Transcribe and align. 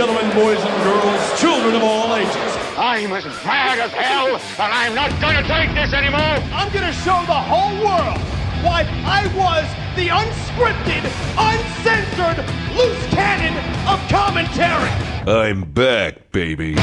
gentlemen, 0.00 0.34
boys 0.34 0.58
and 0.58 0.82
girls, 0.82 1.38
children 1.38 1.74
of 1.74 1.82
all 1.82 2.16
ages. 2.16 2.34
I'm 2.78 3.12
as 3.12 3.26
mad 3.44 3.78
as 3.78 3.90
hell, 3.92 4.28
and 4.36 4.72
I'm 4.72 4.94
not 4.94 5.10
gonna 5.20 5.46
take 5.46 5.74
this 5.74 5.92
anymore! 5.92 6.40
I'm 6.56 6.72
gonna 6.72 6.94
show 7.04 7.20
the 7.26 7.34
whole 7.34 7.76
world 7.84 8.18
why 8.64 8.88
I 9.04 9.26
was 9.36 9.68
the 9.96 10.08
unscripted, 10.08 11.04
uncensored, 11.36 12.38
loose 12.78 13.06
cannon 13.10 13.54
of 13.86 14.00
commentary! 14.08 14.88
I'm 15.28 15.70
back, 15.70 16.32
baby. 16.32 16.76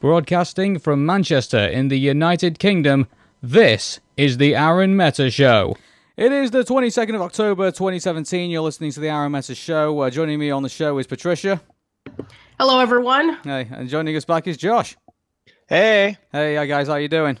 Broadcasting 0.00 0.78
from 0.78 1.04
Manchester 1.04 1.58
in 1.58 1.88
the 1.88 1.98
United 1.98 2.58
Kingdom, 2.58 3.06
this 3.42 4.00
is 4.16 4.38
the 4.38 4.56
Arun 4.56 4.96
Meta 4.96 5.30
Show. 5.30 5.76
It 6.18 6.32
is 6.32 6.50
the 6.50 6.64
22nd 6.64 7.14
of 7.14 7.20
October 7.22 7.70
2017. 7.70 8.50
You're 8.50 8.60
listening 8.60 8.90
to 8.90 8.98
the 8.98 9.08
Arun 9.08 9.30
Meta 9.30 9.54
Show. 9.54 10.00
Uh, 10.00 10.10
joining 10.10 10.40
me 10.40 10.50
on 10.50 10.64
the 10.64 10.68
show 10.68 10.98
is 10.98 11.06
Patricia. 11.06 11.60
Hello, 12.58 12.80
everyone. 12.80 13.38
Hey, 13.44 13.68
and 13.70 13.88
joining 13.88 14.16
us 14.16 14.24
back 14.24 14.48
is 14.48 14.56
Josh. 14.56 14.96
Hey. 15.68 16.16
Hey, 16.32 16.56
hi 16.56 16.66
guys, 16.66 16.88
how 16.88 16.96
you 16.96 17.06
doing? 17.06 17.38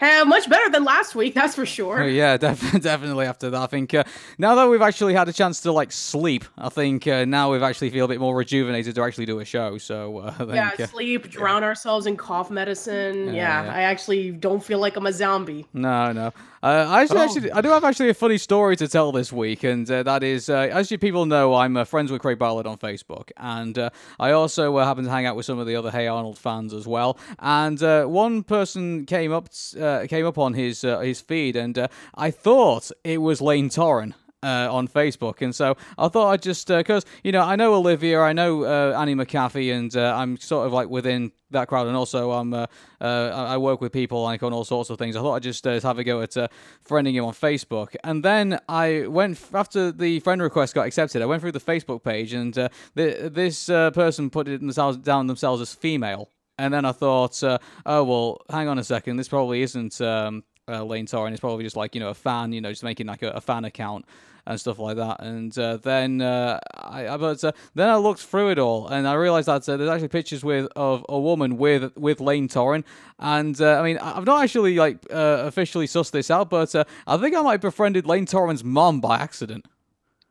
Uh, 0.00 0.24
much 0.24 0.48
better 0.48 0.70
than 0.70 0.84
last 0.84 1.16
week, 1.16 1.34
that's 1.34 1.56
for 1.56 1.66
sure. 1.66 2.02
Oh, 2.02 2.06
yeah, 2.22 2.36
def- 2.36 2.60
definitely. 2.82 3.26
After 3.26 3.50
that, 3.50 3.60
I 3.60 3.66
think 3.66 3.92
uh, 3.94 4.04
now 4.38 4.54
that 4.54 4.68
we've 4.68 4.82
actually 4.82 5.14
had 5.14 5.28
a 5.28 5.32
chance 5.32 5.60
to 5.62 5.72
like 5.72 5.90
sleep, 5.90 6.44
I 6.56 6.68
think 6.68 7.08
uh, 7.08 7.24
now 7.24 7.50
we've 7.50 7.64
actually 7.64 7.90
feel 7.90 8.04
a 8.04 8.08
bit 8.08 8.20
more 8.20 8.36
rejuvenated 8.36 8.94
to 8.94 9.02
actually 9.02 9.26
do 9.26 9.40
a 9.40 9.44
show. 9.44 9.76
So 9.78 10.18
uh, 10.18 10.34
I 10.38 10.44
think, 10.44 10.54
yeah, 10.54 10.70
uh, 10.78 10.86
sleep, 10.86 11.28
drown 11.30 11.64
ourselves 11.64 12.06
in 12.06 12.16
cough 12.16 12.48
medicine. 12.50 13.28
Yeah, 13.28 13.32
Yeah, 13.32 13.64
yeah. 13.64 13.72
I 13.74 13.80
actually 13.82 14.30
don't 14.30 14.62
feel 14.62 14.78
like 14.78 14.96
I'm 14.96 15.06
a 15.06 15.12
zombie. 15.12 15.66
No, 15.72 16.12
no. 16.12 16.32
Uh, 16.62 16.86
I 16.88 17.02
actually, 17.02 17.20
actually, 17.20 17.52
I 17.52 17.60
do 17.60 17.68
have 17.68 17.84
actually 17.84 18.08
a 18.08 18.14
funny 18.14 18.36
story 18.36 18.74
to 18.76 18.88
tell 18.88 19.12
this 19.12 19.32
week, 19.32 19.62
and 19.62 19.88
uh, 19.88 20.02
that 20.02 20.24
is, 20.24 20.48
uh, 20.50 20.68
as 20.72 20.90
you 20.90 20.98
people 20.98 21.24
know, 21.24 21.54
I'm 21.54 21.76
uh, 21.76 21.84
friends 21.84 22.10
with 22.10 22.20
Craig 22.20 22.38
Bartlett 22.38 22.66
on 22.66 22.78
Facebook, 22.78 23.30
and 23.36 23.78
uh, 23.78 23.90
I 24.18 24.32
also 24.32 24.76
uh, 24.76 24.84
happen 24.84 25.04
to 25.04 25.10
hang 25.10 25.24
out 25.24 25.36
with 25.36 25.46
some 25.46 25.60
of 25.60 25.68
the 25.68 25.76
other 25.76 25.92
Hey 25.92 26.08
Arnold 26.08 26.36
fans 26.36 26.74
as 26.74 26.86
well. 26.86 27.16
And 27.38 27.80
uh, 27.80 28.06
one 28.06 28.42
person 28.42 29.06
came 29.06 29.32
up, 29.32 29.48
uh, 29.80 30.06
came 30.08 30.26
up 30.26 30.36
on 30.36 30.54
his 30.54 30.82
uh, 30.82 30.98
his 30.98 31.20
feed, 31.20 31.54
and 31.54 31.78
uh, 31.78 31.88
I 32.16 32.32
thought 32.32 32.90
it 33.04 33.18
was 33.18 33.40
Lane 33.40 33.68
Toran 33.68 34.14
uh, 34.42 34.68
on 34.70 34.88
Facebook, 34.88 35.42
and 35.42 35.54
so 35.54 35.76
I 35.96 36.08
thought 36.08 36.30
I'd 36.30 36.42
just 36.42 36.68
because 36.68 37.04
you 37.24 37.32
know 37.32 37.42
I 37.42 37.56
know 37.56 37.74
Olivia, 37.74 38.20
I 38.20 38.32
know 38.32 38.64
uh, 38.64 38.98
Anndi 38.98 39.14
McAfee, 39.14 39.72
and 39.74 39.96
uh, 39.96 40.14
I'm 40.16 40.36
sort 40.36 40.66
of 40.66 40.72
like 40.72 40.88
within 40.88 41.32
that 41.50 41.68
crowd, 41.68 41.86
and 41.86 41.96
also 41.96 42.30
I'm 42.32 42.52
uh, 42.54 42.66
uh, 43.00 43.30
I 43.34 43.56
work 43.56 43.80
with 43.80 43.92
people 43.92 44.22
like 44.22 44.42
on 44.42 44.52
all 44.52 44.64
sorts 44.64 44.90
of 44.90 44.98
things. 44.98 45.16
I 45.16 45.20
thought 45.20 45.34
I'd 45.34 45.42
just 45.42 45.66
uh, 45.66 45.80
have 45.80 45.98
a 45.98 46.04
go 46.04 46.20
at 46.20 46.36
uh, 46.36 46.48
friending 46.86 47.14
him 47.14 47.24
on 47.24 47.32
Facebook, 47.32 47.96
and 48.04 48.24
then 48.24 48.60
I 48.68 49.06
went 49.08 49.40
after 49.52 49.92
the 49.92 50.20
friend 50.20 50.40
request 50.40 50.74
got 50.74 50.86
accepted. 50.86 51.22
I 51.22 51.26
went 51.26 51.42
through 51.42 51.52
the 51.52 51.60
Facebook 51.60 52.02
page, 52.04 52.32
and 52.32 52.56
uh, 52.56 52.68
th- 52.96 53.32
this 53.32 53.68
uh, 53.68 53.90
person 53.90 54.30
put 54.30 54.48
it 54.48 54.60
themselves 54.60 54.98
down 54.98 55.26
themselves 55.26 55.60
as 55.60 55.74
female. 55.74 56.30
And 56.60 56.74
then 56.74 56.84
I 56.84 56.92
thought, 56.92 57.42
uh, 57.42 57.58
oh 57.86 58.04
well, 58.04 58.40
hang 58.50 58.68
on 58.68 58.78
a 58.78 58.84
second. 58.84 59.16
This 59.16 59.28
probably 59.28 59.62
isn't 59.62 60.00
um, 60.00 60.42
uh, 60.66 60.84
Lane 60.84 61.06
Toran. 61.06 61.30
It's 61.30 61.40
probably 61.40 61.64
just 61.64 61.76
like 61.76 61.94
you 61.94 62.00
know 62.00 62.08
a 62.08 62.14
fan, 62.14 62.52
you 62.52 62.60
know, 62.60 62.70
just 62.70 62.82
making 62.82 63.06
like 63.06 63.22
a, 63.22 63.30
a 63.30 63.40
fan 63.40 63.64
account 63.64 64.04
and 64.48 64.58
stuff 64.58 64.78
like 64.80 64.96
that. 64.96 65.20
And 65.20 65.56
uh, 65.58 65.76
then 65.76 66.20
uh, 66.20 66.58
I, 66.74 67.06
I 67.06 67.16
but 67.16 67.44
uh, 67.44 67.52
then 67.76 67.88
I 67.88 67.96
looked 67.96 68.20
through 68.22 68.50
it 68.50 68.58
all, 68.58 68.88
and 68.88 69.06
I 69.06 69.14
realized 69.14 69.46
that 69.46 69.68
uh, 69.68 69.76
there's 69.76 69.90
actually 69.90 70.08
pictures 70.08 70.42
with 70.42 70.66
of 70.74 71.04
a 71.08 71.18
woman 71.20 71.56
with 71.58 71.96
with 71.96 72.20
Lane 72.20 72.48
Toran. 72.48 72.82
And 73.20 73.60
uh, 73.60 73.78
I 73.78 73.82
mean, 73.82 73.98
I- 73.98 74.16
I've 74.16 74.26
not 74.26 74.42
actually 74.42 74.74
like 74.76 74.98
uh, 75.12 75.42
officially 75.46 75.86
sussed 75.86 76.10
this 76.12 76.30
out, 76.30 76.50
but 76.50 76.74
uh, 76.74 76.84
I 77.06 77.16
think 77.18 77.36
I 77.36 77.42
might 77.42 77.52
have 77.52 77.60
befriended 77.60 78.06
Lane 78.06 78.26
Toran's 78.26 78.64
mom 78.64 79.00
by 79.00 79.18
accident. 79.18 79.66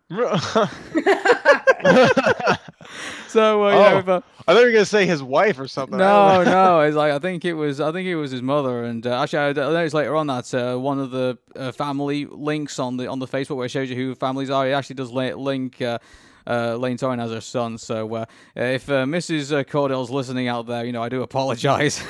So 3.28 3.64
uh, 3.66 3.72
Oh, 3.72 3.97
if, 3.97 4.08
uh, 4.08 4.22
I 4.47 4.53
thought 4.53 4.61
you 4.61 4.66
were 4.67 4.72
gonna 4.72 4.86
say 4.86 5.06
his 5.06 5.22
wife 5.22 5.59
or 5.59 5.67
something. 5.67 5.97
no, 5.97 6.44
know. 6.44 6.50
no. 6.50 6.81
It's 6.88 6.95
like 6.95 7.11
I 7.11 7.19
think 7.19 7.44
it 7.45 7.53
was. 7.53 7.81
I 7.81 7.91
think 7.91 8.07
it 8.07 8.16
was 8.16 8.31
his 8.31 8.41
mother. 8.41 8.85
And 8.85 9.06
uh, 9.06 9.22
actually, 9.22 9.40
I 9.40 9.50
I 9.50 9.53
noticed 9.53 9.94
later 9.94 10.16
on 10.16 10.28
that 10.28 10.53
uh, 10.53 10.78
one 10.78 11.00
of 11.00 11.12
the 11.12 11.38
uh, 11.56 11.72
family 11.72 12.25
links 12.25 12.79
on 12.79 12.97
the 12.97 13.07
on 13.07 13.19
the 13.19 13.28
Facebook 13.28 13.57
where 13.57 13.66
it 13.66 13.69
shows 13.69 13.90
you 13.90 13.96
who 13.96 14.16
families 14.16 14.50
are. 14.50 14.68
It 14.68 14.72
actually 14.72 14.96
does 14.96 15.12
link. 15.12 15.81
Uh, 15.81 16.00
uh, 16.47 16.78
Lane 16.78 16.97
Toran 16.97 17.22
as 17.22 17.31
her 17.31 17.41
son. 17.41 17.78
So 17.78 18.16
uh, 18.16 18.25
if 18.56 18.90
uh, 18.90 19.03
Mrs. 19.03 19.52
Caudell's 19.66 20.09
listening 20.09 20.47
out 20.47 20.66
there, 20.66 20.85
you 20.85 20.94
know 20.94 21.03
I 21.03 21.09
do 21.09 21.22
apologize. 21.22 22.02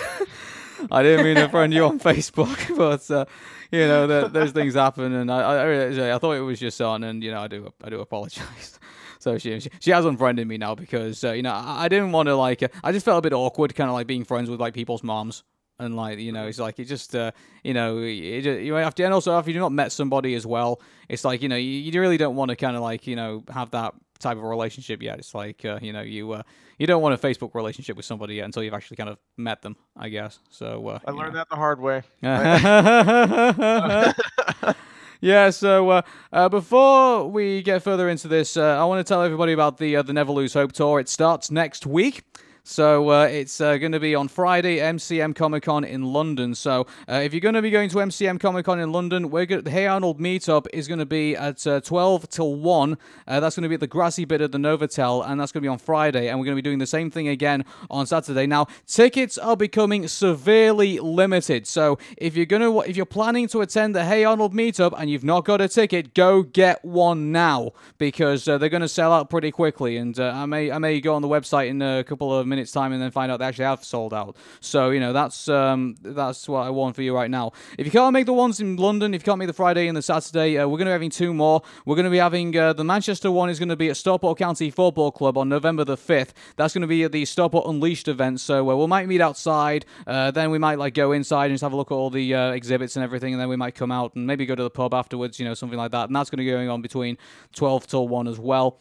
I 0.91 1.01
didn't 1.01 1.25
mean 1.25 1.37
to 1.37 1.49
friend 1.49 1.73
you 1.73 1.85
on 1.85 1.99
Facebook, 1.99 2.77
but 2.77 3.09
uh, 3.09 3.25
you 3.71 3.79
know 3.79 4.27
there's 4.27 4.51
things 4.51 4.75
happen, 4.75 5.11
and 5.11 5.31
I, 5.31 5.39
I, 5.39 5.55
I 5.55 6.15
I 6.15 6.17
thought 6.19 6.33
it 6.33 6.41
was 6.41 6.61
your 6.61 6.69
son, 6.69 7.03
and 7.03 7.23
you 7.23 7.31
know 7.31 7.41
I 7.41 7.47
do 7.47 7.73
I 7.83 7.89
do 7.89 7.99
apologize. 7.99 8.79
So 9.19 9.37
she, 9.37 9.59
she 9.59 9.69
she 9.79 9.91
has 9.91 10.05
unfriended 10.05 10.47
me 10.47 10.57
now 10.57 10.75
because 10.75 11.23
uh, 11.23 11.31
you 11.31 11.43
know 11.43 11.53
I, 11.53 11.85
I 11.85 11.87
didn't 11.87 12.11
want 12.11 12.27
to 12.27 12.35
like 12.35 12.63
uh, 12.63 12.69
I 12.83 12.91
just 12.91 13.05
felt 13.05 13.19
a 13.19 13.21
bit 13.21 13.33
awkward, 13.33 13.75
kind 13.75 13.89
of 13.89 13.93
like 13.93 14.07
being 14.07 14.23
friends 14.23 14.49
with 14.49 14.59
like 14.59 14.73
people's 14.73 15.03
moms. 15.03 15.43
And 15.79 15.95
like 15.95 16.17
you 16.17 16.31
know, 16.31 16.47
it's 16.47 16.57
like 16.57 16.79
it 16.79 16.85
just 16.85 17.15
uh, 17.15 17.31
you 17.63 17.75
know 17.75 17.99
it, 17.99 18.45
you 18.45 18.73
have 18.73 18.95
to, 18.95 19.03
and 19.03 19.13
also 19.13 19.37
after 19.37 19.51
you've 19.51 19.59
not 19.59 19.71
met 19.71 19.91
somebody 19.91 20.33
as 20.33 20.43
well, 20.43 20.81
it's 21.07 21.23
like 21.23 21.43
you 21.43 21.49
know 21.49 21.55
you, 21.55 21.69
you 21.69 22.01
really 22.01 22.17
don't 22.17 22.35
want 22.35 22.49
to 22.49 22.55
kind 22.55 22.75
of 22.75 22.81
like 22.81 23.05
you 23.05 23.15
know 23.15 23.43
have 23.53 23.69
that 23.71 23.93
type 24.17 24.37
of 24.37 24.43
relationship 24.43 25.03
yet. 25.03 25.19
It's 25.19 25.35
like 25.35 25.63
uh, 25.65 25.77
you 25.79 25.93
know 25.93 26.01
you 26.01 26.31
uh, 26.31 26.41
you 26.79 26.87
don't 26.87 27.03
want 27.03 27.13
a 27.13 27.17
Facebook 27.19 27.53
relationship 27.53 27.95
with 27.95 28.05
somebody 28.05 28.35
yet 28.35 28.45
until 28.45 28.63
you've 28.63 28.73
actually 28.73 28.97
kind 28.97 29.09
of 29.09 29.19
met 29.37 29.61
them, 29.61 29.75
I 29.95 30.09
guess. 30.09 30.39
So 30.49 30.87
uh, 30.87 30.99
I 31.05 31.11
learned 31.11 31.35
that 31.35 31.47
the 31.47 31.55
hard 31.55 31.79
way. 31.79 32.01
yeah. 35.21 35.49
So 35.49 35.89
uh, 35.89 36.01
uh, 36.31 36.49
before 36.49 37.29
we 37.29 37.61
get 37.61 37.83
further 37.83 38.09
into 38.09 38.27
this, 38.27 38.57
uh, 38.57 38.81
I 38.81 38.85
want 38.85 39.05
to 39.05 39.09
tell 39.09 39.21
everybody 39.23 39.53
about 39.53 39.77
the 39.77 39.95
uh, 39.95 40.01
the 40.01 40.13
Never 40.13 40.31
Lose 40.31 40.53
Hope 40.53 40.71
tour. 40.71 40.99
It 40.99 41.09
starts 41.09 41.51
next 41.51 41.85
week. 41.85 42.23
So 42.69 43.09
uh, 43.11 43.23
it's 43.23 43.61
uh, 43.61 43.77
going 43.77 43.93
to 43.93 43.99
be 43.99 44.13
on 44.13 44.27
Friday, 44.27 44.79
MCM 44.79 45.33
Comic 45.33 45.63
Con 45.63 45.85
in 45.85 46.03
London. 46.03 46.53
So 46.53 46.85
uh, 47.07 47.13
if 47.13 47.33
you're 47.33 47.39
going 47.39 47.55
to 47.55 47.61
be 47.61 47.71
going 47.71 47.87
to 47.87 47.95
MCM 47.95 48.41
Comic 48.41 48.65
Con 48.65 48.77
in 48.77 48.91
London, 48.91 49.29
we're 49.29 49.45
the 49.45 49.71
Hey 49.71 49.87
Arnold 49.87 50.19
meetup 50.19 50.67
is 50.73 50.85
going 50.85 50.99
to 50.99 51.05
be 51.05 51.33
at 51.33 51.65
uh, 51.65 51.79
12 51.79 52.27
till 52.27 52.55
1. 52.55 52.97
Uh, 53.25 53.39
that's 53.39 53.55
going 53.55 53.63
to 53.63 53.69
be 53.69 53.75
at 53.75 53.79
the 53.79 53.87
grassy 53.87 54.25
bit 54.25 54.41
of 54.41 54.51
the 54.51 54.57
Novotel, 54.57 55.25
and 55.25 55.39
that's 55.39 55.53
going 55.53 55.61
to 55.61 55.65
be 55.65 55.69
on 55.69 55.77
Friday. 55.77 56.27
And 56.27 56.37
we're 56.37 56.45
going 56.45 56.57
to 56.57 56.61
be 56.61 56.67
doing 56.67 56.79
the 56.79 56.85
same 56.85 57.09
thing 57.09 57.29
again 57.29 57.63
on 57.89 58.05
Saturday. 58.05 58.45
Now 58.45 58.67
tickets 58.85 59.37
are 59.37 59.55
becoming 59.55 60.05
severely 60.09 60.99
limited. 60.99 61.67
So 61.67 61.97
if 62.17 62.35
you're 62.35 62.45
going 62.45 62.63
to, 62.63 62.81
if 62.81 62.97
you're 62.97 63.05
planning 63.05 63.47
to 63.47 63.61
attend 63.61 63.95
the 63.95 64.03
Hey 64.03 64.25
Arnold 64.25 64.53
meetup 64.53 64.93
and 64.99 65.09
you've 65.09 65.23
not 65.23 65.45
got 65.45 65.61
a 65.61 65.69
ticket, 65.69 66.13
go 66.13 66.43
get 66.43 66.83
one 66.83 67.31
now 67.31 67.71
because 67.97 68.45
uh, 68.45 68.57
they're 68.57 68.67
going 68.67 68.81
to 68.81 68.89
sell 68.89 69.13
out 69.13 69.29
pretty 69.29 69.51
quickly. 69.51 69.95
And 69.95 70.19
I 70.19 70.45
may, 70.45 70.69
I 70.69 70.79
may 70.79 70.99
go 70.99 71.15
on 71.15 71.21
the 71.21 71.29
website 71.29 71.69
in 71.69 71.81
a 71.81 72.03
couple 72.03 72.37
of 72.37 72.45
minutes 72.45 72.56
time 72.65 72.91
and 72.93 73.01
then 73.01 73.11
find 73.11 73.31
out 73.31 73.39
they 73.39 73.45
actually 73.45 73.65
have 73.65 73.83
sold 73.83 74.13
out. 74.13 74.35
So 74.59 74.89
you 74.89 74.99
know 74.99 75.13
that's 75.13 75.47
um, 75.47 75.95
that's 76.01 76.47
what 76.49 76.61
I 76.65 76.69
want 76.69 76.95
for 76.95 77.01
you 77.01 77.13
right 77.13 77.29
now. 77.29 77.51
If 77.77 77.85
you 77.85 77.91
can't 77.91 78.13
make 78.13 78.25
the 78.25 78.33
ones 78.33 78.59
in 78.59 78.75
London, 78.77 79.13
if 79.13 79.21
you 79.21 79.25
can't 79.25 79.39
make 79.39 79.47
the 79.47 79.53
Friday 79.53 79.87
and 79.87 79.95
the 79.95 80.01
Saturday, 80.01 80.57
uh, 80.57 80.67
we're 80.67 80.77
going 80.77 80.85
to 80.85 80.91
be 80.91 80.93
having 80.93 81.09
two 81.09 81.33
more. 81.33 81.61
We're 81.85 81.95
going 81.95 82.05
to 82.05 82.11
be 82.11 82.17
having 82.17 82.55
uh, 82.57 82.73
the 82.73 82.83
Manchester 82.83 83.31
one 83.31 83.49
is 83.49 83.59
going 83.59 83.69
to 83.69 83.75
be 83.75 83.89
at 83.89 83.97
Stockport 83.97 84.37
County 84.37 84.69
Football 84.69 85.11
Club 85.11 85.37
on 85.37 85.49
November 85.49 85.83
the 85.83 85.97
fifth. 85.97 86.33
That's 86.55 86.73
going 86.73 86.81
to 86.81 86.87
be 86.87 87.03
at 87.03 87.11
the 87.11 87.25
Stockport 87.25 87.67
Unleashed 87.67 88.07
event. 88.07 88.39
So 88.39 88.69
uh, 88.69 88.75
we 88.75 88.87
might 88.87 89.07
meet 89.07 89.21
outside. 89.21 89.85
Uh, 90.05 90.31
then 90.31 90.51
we 90.51 90.57
might 90.57 90.79
like 90.79 90.93
go 90.93 91.11
inside 91.11 91.45
and 91.45 91.53
just 91.53 91.63
have 91.63 91.73
a 91.73 91.75
look 91.75 91.91
at 91.91 91.95
all 91.95 92.09
the 92.09 92.33
uh, 92.33 92.51
exhibits 92.51 92.95
and 92.95 93.03
everything, 93.03 93.33
and 93.33 93.41
then 93.41 93.49
we 93.49 93.55
might 93.55 93.75
come 93.75 93.91
out 93.91 94.15
and 94.15 94.25
maybe 94.25 94.45
go 94.45 94.55
to 94.55 94.63
the 94.63 94.69
pub 94.69 94.93
afterwards. 94.93 95.39
You 95.39 95.45
know, 95.45 95.53
something 95.53 95.77
like 95.77 95.91
that. 95.91 96.07
And 96.07 96.15
that's 96.15 96.29
going 96.29 96.37
to 96.37 96.43
be 96.43 96.49
going 96.49 96.69
on 96.69 96.81
between 96.81 97.17
twelve 97.53 97.87
till 97.87 98.07
one 98.07 98.27
as 98.27 98.39
well. 98.39 98.79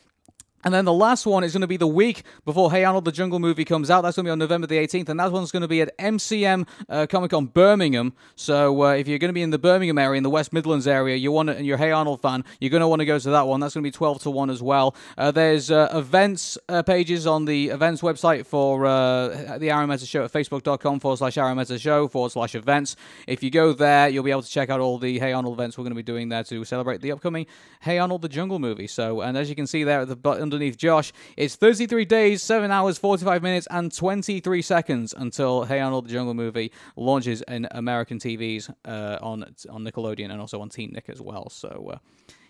And 0.66 0.74
then 0.74 0.84
the 0.84 0.92
last 0.92 1.26
one 1.26 1.44
is 1.44 1.52
going 1.52 1.60
to 1.60 1.68
be 1.68 1.76
the 1.76 1.86
week 1.86 2.24
before 2.44 2.72
Hey 2.72 2.82
Arnold 2.82 3.04
the 3.04 3.12
Jungle 3.12 3.38
movie 3.38 3.64
comes 3.64 3.88
out. 3.88 4.00
That's 4.00 4.16
going 4.16 4.24
to 4.24 4.28
be 4.30 4.32
on 4.32 4.40
November 4.40 4.66
the 4.66 4.78
18th, 4.78 5.08
and 5.08 5.20
that 5.20 5.30
one's 5.30 5.52
going 5.52 5.62
to 5.62 5.68
be 5.68 5.80
at 5.80 5.96
MCM 5.96 6.66
uh, 6.88 7.06
Comic 7.08 7.30
Con 7.30 7.46
Birmingham. 7.46 8.14
So 8.34 8.82
uh, 8.82 8.94
if 8.94 9.06
you're 9.06 9.20
going 9.20 9.28
to 9.28 9.32
be 9.32 9.42
in 9.42 9.50
the 9.50 9.60
Birmingham 9.60 9.96
area, 9.96 10.16
in 10.16 10.24
the 10.24 10.30
West 10.30 10.52
Midlands 10.52 10.88
area, 10.88 11.14
you 11.14 11.30
want 11.30 11.50
to, 11.50 11.56
and 11.56 11.64
you're 11.64 11.76
a 11.76 11.78
Hey 11.78 11.92
Arnold 11.92 12.20
fan, 12.20 12.44
you're 12.58 12.70
going 12.70 12.80
to 12.80 12.88
want 12.88 12.98
to 12.98 13.06
go 13.06 13.16
to 13.16 13.30
that 13.30 13.46
one. 13.46 13.60
That's 13.60 13.74
going 13.74 13.84
to 13.84 13.86
be 13.86 13.92
12 13.92 14.22
to 14.22 14.30
1 14.32 14.50
as 14.50 14.60
well. 14.60 14.96
Uh, 15.16 15.30
there's 15.30 15.70
uh, 15.70 15.88
events 15.94 16.58
uh, 16.68 16.82
pages 16.82 17.28
on 17.28 17.44
the 17.44 17.68
events 17.68 18.02
website 18.02 18.44
for 18.44 18.86
uh, 18.86 19.58
the 19.58 19.70
Arun 19.70 19.96
Show 19.98 20.24
at 20.24 20.32
facebook.com 20.32 20.98
forward 20.98 21.18
slash 21.18 21.38
Arun 21.38 21.64
Show 21.78 22.08
forward 22.08 22.32
slash 22.32 22.56
events. 22.56 22.96
If 23.28 23.44
you 23.44 23.52
go 23.52 23.72
there, 23.72 24.08
you'll 24.08 24.24
be 24.24 24.32
able 24.32 24.42
to 24.42 24.50
check 24.50 24.68
out 24.68 24.80
all 24.80 24.98
the 24.98 25.20
Hey 25.20 25.32
Arnold 25.32 25.54
events 25.56 25.78
we're 25.78 25.84
going 25.84 25.92
to 25.92 25.94
be 25.94 26.02
doing 26.02 26.28
there 26.28 26.42
to 26.42 26.64
celebrate 26.64 27.02
the 27.02 27.12
upcoming 27.12 27.46
Hey 27.82 28.00
Arnold 28.00 28.22
the 28.22 28.28
Jungle 28.28 28.58
movie. 28.58 28.88
So, 28.88 29.20
and 29.20 29.38
as 29.38 29.48
you 29.48 29.54
can 29.54 29.68
see 29.68 29.84
there 29.84 30.00
at 30.00 30.08
the 30.08 30.16
bu- 30.16 30.40
underneath 30.56 30.76
Josh, 30.76 31.12
it's 31.36 31.54
33 31.54 32.04
days, 32.06 32.42
7 32.42 32.70
hours, 32.70 32.98
45 32.98 33.42
minutes, 33.42 33.68
and 33.70 33.94
23 33.94 34.62
seconds 34.62 35.14
until 35.16 35.64
Hey 35.64 35.80
Arnold 35.80 36.06
the 36.06 36.12
Jungle 36.12 36.34
movie 36.34 36.72
launches 36.96 37.42
in 37.42 37.68
American 37.70 38.18
TVs 38.18 38.72
uh, 38.84 39.18
on 39.20 39.44
on 39.70 39.84
Nickelodeon 39.84 40.30
and 40.30 40.40
also 40.40 40.60
on 40.60 40.68
Teen 40.68 40.92
Nick 40.92 41.08
as 41.08 41.20
well. 41.20 41.50
So, 41.50 41.92
uh, 41.94 41.98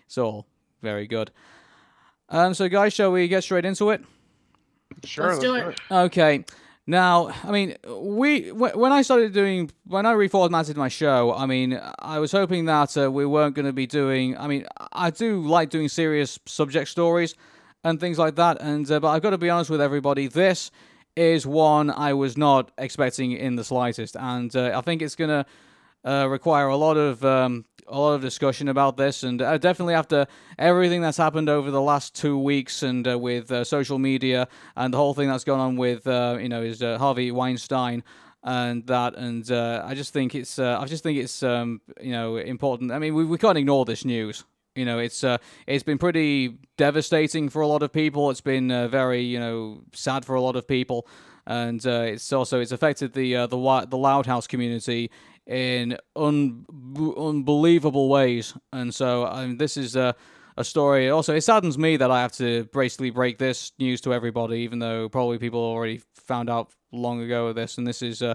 it's 0.05 0.17
all 0.17 0.47
very 0.81 1.05
good. 1.05 1.31
Um, 2.29 2.53
so, 2.53 2.69
guys, 2.69 2.93
shall 2.93 3.11
we 3.11 3.27
get 3.27 3.43
straight 3.43 3.65
into 3.65 3.89
it? 3.89 4.03
Sure. 5.03 5.27
Let's 5.27 5.39
do 5.39 5.55
it. 5.55 5.79
Okay. 5.91 6.45
Now, 6.89 7.33
I 7.43 7.51
mean, 7.51 7.75
we 7.85 8.53
when 8.53 8.93
I 8.93 9.01
started 9.01 9.33
doing 9.33 9.69
when 9.85 10.05
I 10.05 10.13
reformatted 10.13 10.77
my 10.77 10.87
show, 10.87 11.33
I 11.33 11.45
mean, 11.45 11.79
I 11.99 12.19
was 12.19 12.31
hoping 12.31 12.63
that 12.65 12.97
uh, 12.97 13.11
we 13.11 13.25
weren't 13.25 13.55
going 13.55 13.65
to 13.65 13.73
be 13.73 13.85
doing. 13.85 14.37
I 14.37 14.47
mean, 14.47 14.65
I 14.93 15.09
do 15.09 15.41
like 15.41 15.69
doing 15.69 15.89
serious 15.89 16.39
subject 16.45 16.89
stories, 16.89 17.35
and 17.87 17.99
things 17.99 18.19
like 18.19 18.35
that. 18.35 18.61
And 18.61 18.89
uh, 18.91 18.99
but 18.99 19.09
I've 19.09 19.21
got 19.21 19.31
to 19.31 19.37
be 19.37 19.49
honest 19.49 19.69
with 19.69 19.81
everybody, 19.81 20.27
this 20.27 20.71
is 21.15 21.47
one 21.47 21.89
I 21.89 22.13
was 22.13 22.37
not 22.37 22.71
expecting 22.77 23.31
in 23.31 23.55
the 23.55 23.63
slightest, 23.63 24.15
and 24.19 24.55
uh, 24.55 24.77
I 24.77 24.81
think 24.81 25.01
it's 25.01 25.15
gonna 25.15 25.45
uh, 26.03 26.27
require 26.29 26.67
a 26.67 26.75
lot 26.75 26.97
of 26.97 27.23
um, 27.23 27.65
a 27.87 27.97
lot 27.97 28.13
of 28.13 28.21
discussion 28.21 28.67
about 28.67 28.97
this, 28.97 29.23
and 29.23 29.41
uh, 29.41 29.57
definitely 29.57 29.93
after 29.93 30.27
everything 30.59 31.01
that's 31.01 31.17
happened 31.17 31.49
over 31.49 31.71
the 31.71 31.81
last 31.81 32.13
two 32.13 32.37
weeks, 32.37 32.83
and 32.83 33.07
uh, 33.07 33.17
with 33.17 33.51
uh, 33.51 33.63
social 33.63 33.97
media 33.97 34.47
and 34.75 34.93
the 34.93 34.97
whole 34.97 35.13
thing 35.13 35.29
that's 35.29 35.45
gone 35.45 35.59
on 35.59 35.77
with 35.77 36.05
uh, 36.07 36.37
you 36.39 36.49
know 36.49 36.61
is 36.61 36.83
uh, 36.83 36.97
Harvey 36.97 37.31
Weinstein 37.31 38.03
and 38.43 38.85
that, 38.87 39.15
and 39.15 39.49
uh, 39.49 39.83
I 39.85 39.95
just 39.95 40.13
think 40.13 40.35
it's 40.35 40.59
I 40.59 40.85
just 40.85 41.03
think 41.03 41.17
it's 41.17 41.41
um, 41.41 41.81
you 42.01 42.11
know 42.11 42.35
important. 42.35 42.91
I 42.91 42.99
mean, 42.99 43.15
we 43.15 43.23
we 43.23 43.37
can't 43.37 43.57
ignore 43.57 43.85
this 43.85 44.03
news. 44.03 44.43
You 44.77 44.85
know, 44.85 44.99
it's 44.99 45.23
uh, 45.23 45.37
it's 45.65 45.83
been 45.83 45.97
pretty 45.97 46.57
devastating 46.77 47.49
for 47.49 47.61
a 47.61 47.67
lot 47.67 47.83
of 47.83 47.91
people. 47.91 48.29
It's 48.29 48.41
been 48.41 48.71
uh, 48.71 48.87
very 48.87 49.21
you 49.21 49.39
know 49.39 49.81
sad 49.93 50.23
for 50.23 50.35
a 50.35 50.41
lot 50.41 50.55
of 50.55 50.67
people, 50.67 51.07
and 51.45 51.85
uh, 51.85 52.01
it's 52.01 52.31
also 52.31 52.59
it's 52.59 52.71
affected 52.71 53.13
the 53.13 53.35
uh, 53.35 53.47
the 53.47 53.87
the 53.89 53.97
Loud 53.97 54.25
House 54.25 54.47
community 54.47 55.09
in 55.47 55.97
un- 56.15 56.65
unbelievable 57.17 58.09
ways. 58.09 58.53
And 58.71 58.93
so 58.93 59.25
um, 59.25 59.57
this 59.57 59.77
is 59.77 59.95
a 59.95 60.15
a 60.57 60.63
story. 60.63 61.09
Also, 61.09 61.35
it 61.35 61.41
saddens 61.41 61.77
me 61.77 61.97
that 61.97 62.09
I 62.09 62.21
have 62.21 62.31
to 62.33 62.65
basically 62.73 63.11
break 63.11 63.37
this 63.37 63.71
news 63.79 64.01
to 64.01 64.13
everybody, 64.13 64.59
even 64.59 64.79
though 64.79 65.07
probably 65.07 65.37
people 65.37 65.59
already 65.59 66.01
found 66.13 66.49
out 66.49 66.71
long 66.91 67.21
ago 67.21 67.47
of 67.47 67.55
this. 67.55 67.77
And 67.77 67.85
this 67.85 68.01
is 68.01 68.21
uh, 68.21 68.33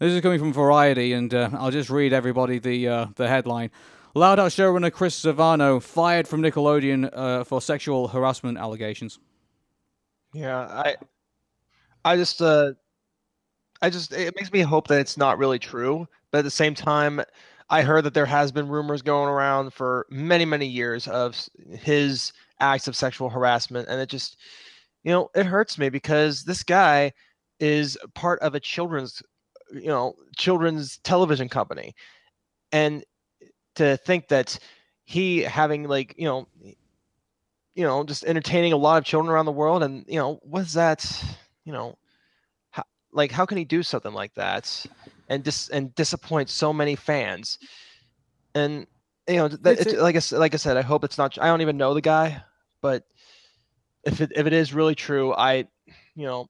this 0.00 0.12
is 0.12 0.20
coming 0.20 0.40
from 0.40 0.52
Variety, 0.52 1.12
and 1.12 1.32
uh, 1.32 1.50
I'll 1.54 1.70
just 1.70 1.90
read 1.90 2.12
everybody 2.12 2.58
the 2.58 2.88
uh, 2.88 3.06
the 3.14 3.28
headline. 3.28 3.70
Loud 4.16 4.38
House 4.38 4.54
showrunner 4.54 4.92
Chris 4.92 5.20
Savino 5.20 5.82
fired 5.82 6.28
from 6.28 6.40
Nickelodeon 6.40 7.10
uh, 7.12 7.42
for 7.42 7.60
sexual 7.60 8.06
harassment 8.06 8.56
allegations. 8.56 9.18
Yeah, 10.32 10.58
I, 10.58 10.96
I 12.04 12.16
just, 12.16 12.40
uh, 12.40 12.72
I 13.82 13.90
just, 13.90 14.12
it 14.12 14.34
makes 14.36 14.52
me 14.52 14.60
hope 14.60 14.86
that 14.88 15.00
it's 15.00 15.16
not 15.16 15.38
really 15.38 15.58
true. 15.58 16.06
But 16.30 16.38
at 16.38 16.44
the 16.44 16.50
same 16.50 16.74
time, 16.74 17.22
I 17.70 17.82
heard 17.82 18.04
that 18.04 18.14
there 18.14 18.26
has 18.26 18.52
been 18.52 18.68
rumors 18.68 19.02
going 19.02 19.28
around 19.28 19.72
for 19.72 20.06
many, 20.10 20.44
many 20.44 20.66
years 20.66 21.08
of 21.08 21.36
his 21.70 22.32
acts 22.60 22.86
of 22.86 22.96
sexual 22.96 23.28
harassment, 23.28 23.88
and 23.88 24.00
it 24.00 24.08
just, 24.08 24.36
you 25.02 25.10
know, 25.10 25.30
it 25.34 25.46
hurts 25.46 25.76
me 25.76 25.88
because 25.88 26.44
this 26.44 26.62
guy 26.62 27.12
is 27.58 27.98
part 28.14 28.40
of 28.40 28.54
a 28.54 28.60
children's, 28.60 29.22
you 29.72 29.88
know, 29.88 30.14
children's 30.36 30.98
television 30.98 31.48
company, 31.48 31.94
and 32.70 33.04
to 33.76 33.96
think 33.98 34.28
that 34.28 34.58
he 35.04 35.40
having 35.40 35.84
like 35.84 36.14
you 36.16 36.24
know 36.24 36.46
you 37.74 37.84
know 37.84 38.04
just 38.04 38.24
entertaining 38.24 38.72
a 38.72 38.76
lot 38.76 38.98
of 38.98 39.04
children 39.04 39.32
around 39.32 39.46
the 39.46 39.52
world 39.52 39.82
and 39.82 40.04
you 40.08 40.18
know 40.18 40.38
what's 40.42 40.72
that 40.74 41.04
you 41.64 41.72
know 41.72 41.96
how, 42.70 42.84
like 43.12 43.30
how 43.30 43.44
can 43.44 43.58
he 43.58 43.64
do 43.64 43.82
something 43.82 44.12
like 44.12 44.34
that 44.34 44.86
and 45.28 45.42
dis 45.42 45.68
and 45.68 45.94
disappoint 45.94 46.48
so 46.48 46.72
many 46.72 46.96
fans 46.96 47.58
and 48.54 48.86
you 49.28 49.36
know 49.36 49.48
that, 49.48 49.86
it, 49.86 49.98
like 49.98 50.16
I 50.16 50.36
like 50.36 50.54
I 50.54 50.58
said 50.58 50.76
I 50.76 50.82
hope 50.82 51.04
it's 51.04 51.18
not 51.18 51.38
I 51.40 51.46
don't 51.46 51.62
even 51.62 51.76
know 51.76 51.94
the 51.94 52.00
guy 52.00 52.42
but 52.80 53.04
if 54.04 54.20
it 54.20 54.32
if 54.34 54.46
it 54.46 54.52
is 54.52 54.74
really 54.74 54.94
true 54.94 55.34
I 55.34 55.66
you 56.14 56.26
know 56.26 56.48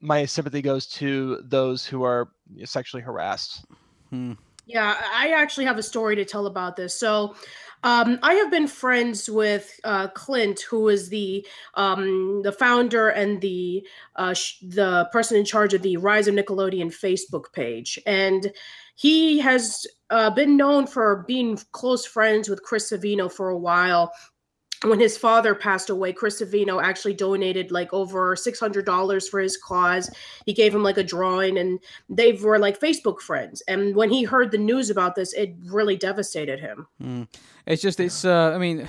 my 0.00 0.26
sympathy 0.26 0.60
goes 0.60 0.86
to 0.86 1.40
those 1.44 1.86
who 1.86 2.02
are 2.02 2.28
sexually 2.64 3.02
harassed. 3.02 3.64
Hmm. 4.10 4.32
Yeah, 4.66 4.96
I 5.14 5.28
actually 5.32 5.66
have 5.66 5.76
a 5.78 5.82
story 5.82 6.16
to 6.16 6.24
tell 6.24 6.46
about 6.46 6.76
this. 6.76 6.98
So, 6.98 7.36
um, 7.82 8.18
I 8.22 8.32
have 8.34 8.50
been 8.50 8.66
friends 8.66 9.28
with 9.28 9.78
uh, 9.84 10.08
Clint, 10.08 10.60
who 10.62 10.88
is 10.88 11.10
the 11.10 11.46
um, 11.74 12.40
the 12.42 12.52
founder 12.52 13.10
and 13.10 13.42
the 13.42 13.86
uh, 14.16 14.32
sh- 14.32 14.58
the 14.62 15.06
person 15.12 15.36
in 15.36 15.44
charge 15.44 15.74
of 15.74 15.82
the 15.82 15.98
Rise 15.98 16.26
of 16.28 16.34
Nickelodeon 16.34 16.86
Facebook 16.86 17.52
page, 17.52 17.98
and 18.06 18.50
he 18.94 19.38
has 19.40 19.86
uh, 20.08 20.30
been 20.30 20.56
known 20.56 20.86
for 20.86 21.24
being 21.28 21.58
close 21.72 22.06
friends 22.06 22.48
with 22.48 22.62
Chris 22.62 22.90
Savino 22.90 23.30
for 23.30 23.50
a 23.50 23.58
while 23.58 24.12
when 24.82 25.00
his 25.00 25.16
father 25.16 25.54
passed 25.54 25.90
away, 25.90 26.12
Chris 26.12 26.40
Savino 26.40 26.82
actually 26.82 27.14
donated 27.14 27.70
like 27.70 27.92
over 27.92 28.36
six 28.36 28.60
hundred 28.60 28.84
dollars 28.84 29.28
for 29.28 29.40
his 29.40 29.56
cause. 29.56 30.10
He 30.46 30.52
gave 30.52 30.74
him 30.74 30.82
like 30.82 30.98
a 30.98 31.04
drawing, 31.04 31.58
and 31.58 31.80
they 32.08 32.32
were 32.32 32.58
like 32.58 32.80
Facebook 32.80 33.20
friends. 33.20 33.62
And 33.68 33.94
when 33.94 34.10
he 34.10 34.24
heard 34.24 34.50
the 34.50 34.58
news 34.58 34.90
about 34.90 35.14
this, 35.14 35.32
it 35.32 35.54
really 35.66 35.96
devastated 35.96 36.60
him. 36.60 36.86
Mm. 37.02 37.28
It's 37.66 37.82
just, 37.82 38.00
it's. 38.00 38.24
Uh, 38.24 38.52
I 38.54 38.58
mean. 38.58 38.86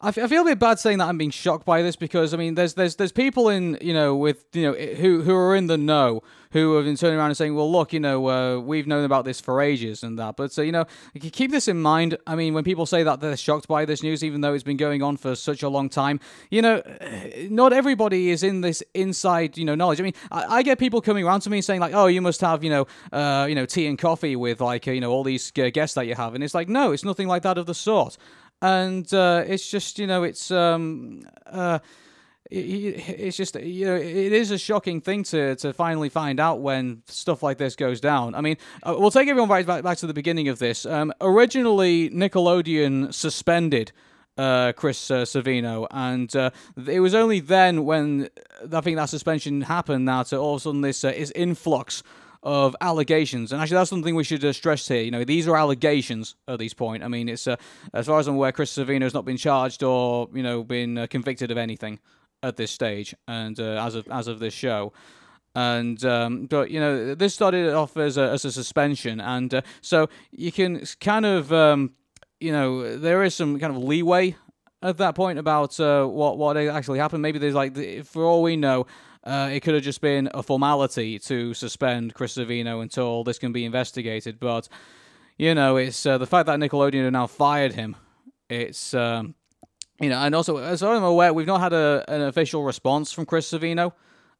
I 0.00 0.10
feel 0.12 0.42
a 0.42 0.44
bit 0.44 0.58
bad 0.58 0.78
saying 0.78 0.98
that 0.98 1.08
I'm 1.08 1.16
being 1.16 1.30
shocked 1.30 1.64
by 1.64 1.82
this 1.82 1.96
because 1.96 2.34
I 2.34 2.36
mean, 2.36 2.54
there's 2.54 2.74
there's 2.74 2.96
there's 2.96 3.12
people 3.12 3.48
in 3.48 3.78
you 3.80 3.94
know 3.94 4.14
with 4.14 4.44
you 4.52 4.62
know 4.62 4.72
who 4.72 5.22
who 5.22 5.34
are 5.34 5.56
in 5.56 5.68
the 5.68 5.78
know 5.78 6.22
who 6.56 6.74
have 6.76 6.86
been 6.86 6.96
turning 6.96 7.18
around 7.18 7.28
and 7.28 7.36
saying, 7.36 7.54
well, 7.54 7.70
look, 7.70 7.92
you 7.92 8.00
know, 8.00 8.28
uh, 8.28 8.58
we've 8.58 8.86
known 8.86 9.04
about 9.04 9.26
this 9.26 9.42
for 9.42 9.60
ages 9.60 10.02
and 10.02 10.18
that. 10.18 10.36
But, 10.36 10.56
uh, 10.58 10.62
you 10.62 10.72
know, 10.72 10.86
keep 11.20 11.50
this 11.50 11.68
in 11.68 11.82
mind. 11.82 12.16
I 12.26 12.34
mean, 12.34 12.54
when 12.54 12.64
people 12.64 12.86
say 12.86 13.02
that 13.02 13.20
they're 13.20 13.36
shocked 13.36 13.68
by 13.68 13.84
this 13.84 14.02
news, 14.02 14.24
even 14.24 14.40
though 14.40 14.54
it's 14.54 14.64
been 14.64 14.78
going 14.78 15.02
on 15.02 15.18
for 15.18 15.34
such 15.34 15.62
a 15.62 15.68
long 15.68 15.90
time, 15.90 16.18
you 16.50 16.62
know, 16.62 16.82
not 17.50 17.74
everybody 17.74 18.30
is 18.30 18.42
in 18.42 18.62
this 18.62 18.82
inside, 18.94 19.58
you 19.58 19.66
know, 19.66 19.74
knowledge. 19.74 20.00
I 20.00 20.04
mean, 20.04 20.14
I, 20.30 20.56
I 20.56 20.62
get 20.62 20.78
people 20.78 21.02
coming 21.02 21.26
around 21.26 21.40
to 21.40 21.50
me 21.50 21.60
saying, 21.60 21.80
like, 21.80 21.92
oh, 21.94 22.06
you 22.06 22.22
must 22.22 22.40
have, 22.40 22.64
you 22.64 22.70
know, 22.70 22.86
uh, 23.12 23.46
you 23.46 23.54
know, 23.54 23.66
tea 23.66 23.86
and 23.86 23.98
coffee 23.98 24.34
with, 24.34 24.62
like, 24.62 24.88
uh, 24.88 24.92
you 24.92 25.00
know, 25.02 25.10
all 25.10 25.24
these 25.24 25.50
guests 25.50 25.94
that 25.94 26.06
you 26.06 26.14
have. 26.14 26.34
And 26.34 26.42
it's 26.42 26.54
like, 26.54 26.70
no, 26.70 26.92
it's 26.92 27.04
nothing 27.04 27.28
like 27.28 27.42
that 27.42 27.58
of 27.58 27.66
the 27.66 27.74
sort. 27.74 28.16
And 28.62 29.12
uh, 29.12 29.44
it's 29.46 29.70
just, 29.70 29.98
you 29.98 30.06
know, 30.06 30.22
it's. 30.22 30.50
Um, 30.50 31.22
uh, 31.46 31.78
it, 32.50 33.08
it's 33.18 33.36
just 33.36 33.56
you 33.56 33.86
know 33.86 33.96
it 33.96 34.32
is 34.32 34.50
a 34.50 34.58
shocking 34.58 35.00
thing 35.00 35.24
to 35.24 35.56
to 35.56 35.72
finally 35.72 36.08
find 36.08 36.38
out 36.38 36.60
when 36.60 37.02
stuff 37.06 37.42
like 37.42 37.58
this 37.58 37.76
goes 37.76 38.00
down. 38.00 38.34
I 38.34 38.40
mean, 38.40 38.56
uh, 38.82 38.94
we'll 38.98 39.10
take 39.10 39.28
everyone 39.28 39.48
back 39.48 39.66
back, 39.66 39.82
back 39.82 39.98
to 39.98 40.06
the 40.06 40.14
beginning 40.14 40.48
of 40.48 40.58
this. 40.58 40.86
Um, 40.86 41.12
originally, 41.20 42.10
Nickelodeon 42.10 43.12
suspended 43.12 43.92
uh, 44.38 44.72
Chris 44.72 45.10
uh, 45.10 45.22
Savino, 45.22 45.86
and 45.90 46.34
uh, 46.36 46.50
it 46.86 47.00
was 47.00 47.14
only 47.14 47.40
then 47.40 47.84
when 47.84 48.28
I 48.72 48.80
think 48.80 48.96
that 48.96 49.06
suspension 49.06 49.62
happened 49.62 50.08
that 50.08 50.32
all 50.32 50.54
of 50.54 50.60
a 50.60 50.62
sudden 50.62 50.80
this 50.82 51.04
uh, 51.04 51.08
is 51.08 51.32
influx 51.34 52.02
of 52.46 52.76
allegations. 52.80 53.50
And 53.50 53.60
actually, 53.60 53.74
that's 53.74 53.90
something 53.90 54.14
we 54.14 54.22
should 54.22 54.44
uh, 54.44 54.52
stress 54.52 54.86
here. 54.86 55.02
You 55.02 55.10
know, 55.10 55.24
these 55.24 55.48
are 55.48 55.56
allegations 55.56 56.36
at 56.46 56.60
this 56.60 56.72
point. 56.72 57.02
I 57.02 57.08
mean, 57.08 57.28
it's 57.28 57.48
uh, 57.48 57.56
as 57.92 58.06
far 58.06 58.20
as 58.20 58.28
I'm 58.28 58.36
aware, 58.36 58.52
Chris 58.52 58.72
Savino 58.72 59.02
has 59.02 59.12
not 59.12 59.24
been 59.24 59.36
charged 59.36 59.82
or 59.82 60.28
you 60.32 60.44
know 60.44 60.62
been 60.62 60.96
uh, 60.96 61.06
convicted 61.08 61.50
of 61.50 61.58
anything 61.58 61.98
at 62.44 62.56
this 62.56 62.70
stage 62.70 63.16
and 63.26 63.58
uh, 63.58 63.84
as 63.84 63.96
of 63.96 64.06
as 64.08 64.28
of 64.28 64.38
this 64.38 64.54
show. 64.54 64.92
And 65.56 66.02
um, 66.04 66.46
but 66.46 66.70
you 66.70 66.78
know 66.78 67.16
this 67.16 67.34
started 67.34 67.74
off 67.74 67.96
as 67.96 68.16
a 68.16 68.30
as 68.30 68.44
a 68.44 68.52
suspension, 68.52 69.20
and 69.20 69.52
uh, 69.52 69.62
so 69.80 70.08
you 70.30 70.52
can 70.52 70.84
kind 71.00 71.26
of 71.26 71.52
um, 71.52 71.94
you 72.38 72.52
know 72.52 72.96
there 72.96 73.24
is 73.24 73.34
some 73.34 73.58
kind 73.58 73.74
of 73.74 73.82
leeway 73.82 74.36
at 74.82 74.98
that 74.98 75.16
point 75.16 75.40
about 75.40 75.80
uh, 75.80 76.06
what 76.06 76.38
what 76.38 76.56
actually 76.56 77.00
happened. 77.00 77.22
Maybe 77.22 77.40
there's 77.40 77.54
like 77.54 78.04
for 78.04 78.24
all 78.24 78.42
we 78.42 78.54
know, 78.54 78.86
uh, 79.26 79.50
it 79.52 79.60
could 79.60 79.74
have 79.74 79.82
just 79.82 80.00
been 80.00 80.30
a 80.32 80.42
formality 80.42 81.18
to 81.18 81.52
suspend 81.52 82.14
Chris 82.14 82.36
Savino 82.36 82.80
until 82.80 83.24
this 83.24 83.38
can 83.38 83.52
be 83.52 83.64
investigated. 83.64 84.38
But 84.38 84.68
you 85.36 85.54
know, 85.54 85.76
it's 85.76 86.06
uh, 86.06 86.16
the 86.16 86.26
fact 86.26 86.46
that 86.46 86.60
Nickelodeon 86.60 87.04
have 87.04 87.12
now 87.12 87.26
fired 87.26 87.74
him. 87.74 87.96
It's 88.48 88.94
um, 88.94 89.34
you 90.00 90.08
know, 90.08 90.18
and 90.18 90.34
also 90.34 90.58
as 90.58 90.82
I'm 90.82 91.02
aware, 91.02 91.34
we've 91.34 91.46
not 91.46 91.60
had 91.60 91.72
a, 91.72 92.04
an 92.08 92.22
official 92.22 92.62
response 92.62 93.10
from 93.12 93.26
Chris 93.26 93.50
Savino 93.50 93.92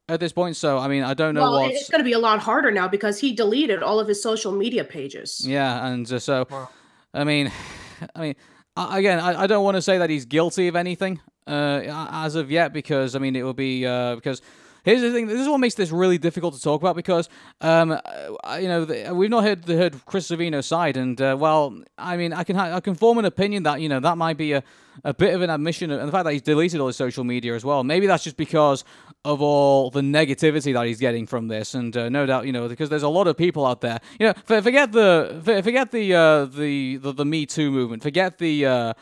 at 0.09 0.21
this 0.21 0.33
point. 0.33 0.55
So 0.55 0.79
I 0.79 0.87
mean, 0.87 1.03
I 1.03 1.15
don't 1.15 1.35
know 1.35 1.43
well, 1.43 1.63
what. 1.63 1.73
It's 1.73 1.91
going 1.91 2.01
to 2.01 2.05
be 2.05 2.13
a 2.13 2.21
lot 2.21 2.39
harder 2.39 2.71
now 2.71 2.87
because 2.87 3.19
he 3.19 3.35
deleted 3.35 3.83
all 3.83 3.99
of 3.99 4.07
his 4.07 4.23
social 4.23 4.53
media 4.53 4.85
pages. 4.85 5.45
Yeah, 5.45 5.85
and 5.89 6.11
uh, 6.11 6.21
so 6.21 6.47
wow. 6.49 6.69
I 7.13 7.25
mean, 7.25 7.51
I 8.15 8.21
mean, 8.21 8.35
I, 8.77 9.01
again, 9.01 9.19
I, 9.19 9.43
I 9.43 9.47
don't 9.49 9.65
want 9.65 9.77
to 9.77 9.83
say 9.83 9.99
that 9.99 10.11
he's 10.11 10.27
guilty 10.27 10.69
of 10.69 10.77
anything 10.77 11.21
uh, 11.49 12.07
as 12.13 12.37
of 12.37 12.53
yet 12.53 12.73
because 12.73 13.17
I 13.17 13.19
mean 13.19 13.35
it 13.35 13.43
will 13.43 13.55
be 13.55 13.85
uh, 13.85 14.15
because 14.15 14.43
Here's 14.87 15.03
the 15.03 15.11
thing. 15.11 15.27
This 15.27 15.41
is 15.41 15.49
what 15.49 15.59
makes 15.59 15.75
this 15.75 15.91
really 15.91 16.17
difficult 16.17 16.55
to 16.55 16.63
talk 16.63 16.81
about 16.81 16.95
because, 16.95 17.29
um, 17.61 17.91
uh, 17.91 18.59
you 18.61 18.69
know, 18.69 18.85
the, 18.85 19.13
we've 19.13 19.29
not 19.29 19.43
heard 19.43 19.65
the 19.65 19.77
heard 19.77 20.07
Chris 20.07 20.31
Savino's 20.31 20.67
side, 20.67 20.97
and 20.97 21.21
uh, 21.21 21.37
well, 21.37 21.77
I 21.99 22.17
mean, 22.17 22.33
I 22.33 22.45
can 22.45 22.55
ha- 22.55 22.71
I 22.73 22.79
can 22.79 22.95
form 22.95 23.19
an 23.19 23.25
opinion 23.25 23.65
that 23.65 23.81
you 23.81 23.89
know 23.89 23.99
that 23.99 24.17
might 24.17 24.37
be 24.37 24.53
a, 24.53 24.63
a 25.03 25.13
bit 25.13 25.35
of 25.35 25.43
an 25.43 25.51
admission, 25.51 25.91
and 25.91 26.07
the 26.07 26.13
fact 26.13 26.25
that 26.27 26.35
he's 26.35 26.43
deleted 26.43 26.79
all 26.79 26.87
his 26.87 26.95
social 26.95 27.25
media 27.25 27.57
as 27.57 27.65
well. 27.65 27.83
Maybe 27.83 28.07
that's 28.07 28.23
just 28.23 28.37
because 28.37 28.85
of 29.25 29.43
all 29.43 29.91
the 29.91 30.03
negativity 30.03 30.73
that 30.73 30.87
he's 30.87 31.01
getting 31.01 31.27
from 31.27 31.49
this, 31.49 31.75
and 31.75 31.97
uh, 31.97 32.09
no 32.09 32.25
doubt, 32.25 32.47
you 32.47 32.53
know, 32.53 32.69
because 32.69 32.89
there's 32.89 33.03
a 33.03 33.09
lot 33.09 33.27
of 33.27 33.37
people 33.37 33.67
out 33.67 33.81
there. 33.81 33.99
You 34.21 34.29
know, 34.29 34.35
forget 34.45 34.93
the 34.93 35.41
forget 35.65 35.91
the 35.91 36.15
uh, 36.15 36.45
the, 36.45 36.99
the 36.99 37.13
the 37.13 37.25
Me 37.25 37.45
Too 37.45 37.73
movement, 37.73 38.05
forget 38.05 38.39
the 38.39 38.95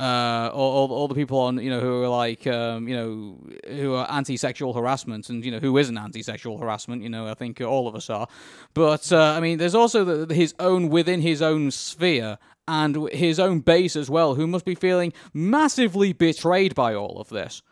uh, 0.00 0.02
uh, 0.02 0.50
all, 0.54 0.90
all, 0.90 1.08
the 1.08 1.14
people 1.14 1.38
on 1.38 1.58
you 1.58 1.70
know 1.70 1.80
who 1.80 2.02
are 2.02 2.08
like 2.08 2.46
um, 2.46 2.88
you 2.88 2.96
know 2.96 3.38
who 3.68 3.94
are 3.94 4.10
anti-sexual 4.10 4.72
harassment 4.72 5.28
and 5.28 5.44
you 5.44 5.50
know 5.50 5.58
who 5.58 5.76
isn't 5.76 5.98
anti-sexual 5.98 6.58
harassment 6.58 7.02
you 7.02 7.08
know 7.08 7.26
I 7.28 7.34
think 7.34 7.60
all 7.60 7.86
of 7.86 7.94
us 7.94 8.08
are 8.08 8.26
but 8.74 9.12
uh, 9.12 9.34
I 9.36 9.40
mean 9.40 9.58
there's 9.58 9.74
also 9.74 10.04
the, 10.04 10.34
his 10.34 10.54
own 10.58 10.88
within 10.88 11.20
his 11.20 11.42
own 11.42 11.70
sphere 11.70 12.38
and 12.66 13.08
his 13.10 13.38
own 13.38 13.60
base 13.60 13.96
as 13.96 14.08
well 14.08 14.34
who 14.34 14.46
must 14.46 14.64
be 14.64 14.74
feeling 14.74 15.12
massively 15.34 16.12
betrayed 16.12 16.74
by 16.74 16.94
all 16.94 17.20
of 17.20 17.28
this 17.28 17.62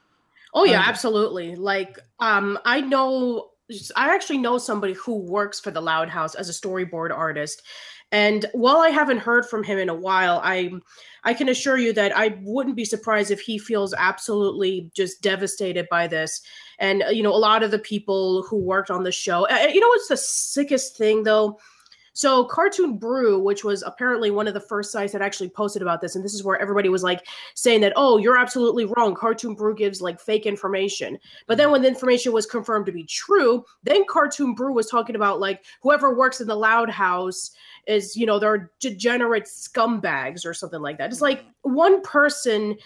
Oh 0.54 0.64
yeah, 0.64 0.80
And- 0.80 0.88
absolutely. 0.88 1.56
Like, 1.56 1.98
um, 2.20 2.58
I 2.64 2.80
know, 2.80 3.50
I 3.96 4.14
actually 4.14 4.38
know 4.38 4.58
somebody 4.58 4.94
who 4.94 5.16
works 5.16 5.60
for 5.60 5.70
the 5.70 5.80
Loud 5.80 6.08
House 6.08 6.34
as 6.34 6.48
a 6.48 6.52
storyboard 6.52 7.16
artist, 7.16 7.62
and 8.10 8.46
while 8.52 8.78
I 8.78 8.88
haven't 8.88 9.18
heard 9.18 9.46
from 9.46 9.62
him 9.62 9.78
in 9.78 9.88
a 9.88 9.94
while, 9.94 10.40
I, 10.42 10.70
I 11.24 11.34
can 11.34 11.48
assure 11.48 11.76
you 11.76 11.92
that 11.92 12.16
I 12.16 12.38
wouldn't 12.42 12.76
be 12.76 12.86
surprised 12.86 13.30
if 13.30 13.40
he 13.40 13.58
feels 13.58 13.92
absolutely 13.92 14.90
just 14.94 15.20
devastated 15.20 15.86
by 15.90 16.06
this. 16.06 16.40
And 16.78 17.04
you 17.10 17.22
know, 17.22 17.34
a 17.34 17.36
lot 17.36 17.62
of 17.62 17.70
the 17.70 17.78
people 17.78 18.44
who 18.44 18.56
worked 18.56 18.90
on 18.90 19.02
the 19.02 19.12
show, 19.12 19.46
you 19.50 19.80
know, 19.80 19.88
what's 19.88 20.08
the 20.08 20.16
sickest 20.16 20.96
thing 20.96 21.24
though? 21.24 21.58
So 22.18 22.44
Cartoon 22.46 22.96
Brew, 22.96 23.38
which 23.38 23.62
was 23.62 23.84
apparently 23.84 24.32
one 24.32 24.48
of 24.48 24.54
the 24.54 24.58
first 24.58 24.90
sites 24.90 25.12
that 25.12 25.22
actually 25.22 25.50
posted 25.50 25.82
about 25.82 26.00
this, 26.00 26.16
and 26.16 26.24
this 26.24 26.34
is 26.34 26.42
where 26.42 26.60
everybody 26.60 26.88
was 26.88 27.04
like 27.04 27.24
saying 27.54 27.80
that, 27.82 27.92
oh, 27.94 28.16
you're 28.16 28.36
absolutely 28.36 28.86
wrong. 28.86 29.14
Cartoon 29.14 29.54
Brew 29.54 29.72
gives 29.72 30.02
like 30.02 30.18
fake 30.18 30.44
information. 30.44 31.16
But 31.46 31.58
then 31.58 31.70
when 31.70 31.80
the 31.80 31.86
information 31.86 32.32
was 32.32 32.44
confirmed 32.44 32.86
to 32.86 32.92
be 32.92 33.04
true, 33.04 33.64
then 33.84 34.04
Cartoon 34.10 34.56
Brew 34.56 34.72
was 34.72 34.90
talking 34.90 35.14
about 35.14 35.38
like 35.38 35.64
whoever 35.80 36.12
works 36.12 36.40
in 36.40 36.48
the 36.48 36.56
Loud 36.56 36.90
House 36.90 37.52
is, 37.86 38.16
you 38.16 38.26
know, 38.26 38.40
they're 38.40 38.72
degenerate 38.80 39.44
scumbags 39.44 40.44
or 40.44 40.52
something 40.52 40.80
like 40.80 40.98
that. 40.98 41.12
It's 41.12 41.20
like 41.20 41.42
mm-hmm. 41.42 41.74
one 41.74 42.02
person 42.02 42.76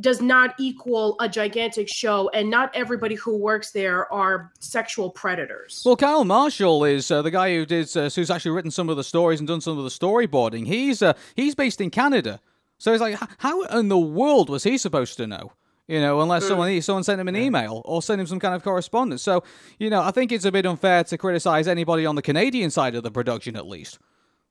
does 0.00 0.20
not 0.20 0.54
equal 0.58 1.16
a 1.20 1.28
gigantic 1.28 1.88
show, 1.88 2.28
and 2.30 2.50
not 2.50 2.70
everybody 2.74 3.14
who 3.14 3.36
works 3.36 3.70
there 3.72 4.10
are 4.12 4.52
sexual 4.60 5.10
predators. 5.10 5.82
Well, 5.84 5.96
Kyle 5.96 6.24
Marshall 6.24 6.84
is 6.84 7.10
uh, 7.10 7.22
the 7.22 7.30
guy 7.30 7.54
who 7.54 7.66
did, 7.66 7.94
uh, 7.96 8.10
who's 8.10 8.30
actually 8.30 8.52
written 8.52 8.70
some 8.70 8.88
of 8.88 8.96
the 8.96 9.04
stories 9.04 9.40
and 9.40 9.48
done 9.48 9.60
some 9.60 9.78
of 9.78 9.84
the 9.84 9.90
storyboarding. 9.90 10.66
He's 10.66 11.02
uh, 11.02 11.14
he's 11.34 11.54
based 11.54 11.80
in 11.80 11.90
Canada, 11.90 12.40
so 12.78 12.92
it's 12.92 13.00
like, 13.00 13.18
how 13.38 13.62
in 13.64 13.88
the 13.88 13.98
world 13.98 14.48
was 14.48 14.64
he 14.64 14.78
supposed 14.78 15.16
to 15.16 15.26
know? 15.26 15.52
You 15.88 16.00
know, 16.00 16.20
unless 16.20 16.46
someone 16.46 16.80
someone 16.82 17.02
sent 17.02 17.18
him 17.18 17.28
an 17.28 17.36
email 17.36 17.80
or 17.86 18.02
sent 18.02 18.20
him 18.20 18.26
some 18.26 18.38
kind 18.38 18.54
of 18.54 18.62
correspondence. 18.62 19.22
So, 19.22 19.42
you 19.78 19.88
know, 19.88 20.02
I 20.02 20.10
think 20.10 20.32
it's 20.32 20.44
a 20.44 20.52
bit 20.52 20.66
unfair 20.66 21.02
to 21.04 21.16
criticize 21.16 21.66
anybody 21.66 22.04
on 22.04 22.14
the 22.14 22.20
Canadian 22.20 22.70
side 22.70 22.94
of 22.94 23.02
the 23.02 23.10
production, 23.10 23.56
at 23.56 23.66
least, 23.66 23.98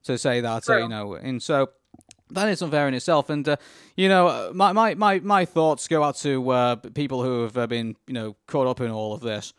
to 0.05 0.17
say 0.17 0.41
that. 0.41 0.67
Uh, 0.67 0.77
you 0.77 0.89
know, 0.89 1.13
and 1.13 1.41
so 1.41 1.69
that 2.31 2.49
is 2.49 2.61
unfair 2.61 2.87
in 2.87 2.93
itself. 2.93 3.29
And 3.29 3.47
uh, 3.47 3.57
you 3.95 4.09
know, 4.09 4.51
my, 4.53 4.71
my 4.73 4.95
my 4.95 5.19
my 5.19 5.45
thoughts 5.45 5.87
go 5.87 6.03
out 6.03 6.15
to 6.17 6.49
uh, 6.49 6.75
people 6.75 7.23
who 7.23 7.43
have 7.43 7.57
uh, 7.57 7.67
been 7.67 7.95
you 8.07 8.13
know 8.13 8.35
caught 8.47 8.67
up 8.67 8.81
in 8.81 8.91
all 8.91 9.13
of 9.13 9.21
this. 9.21 9.53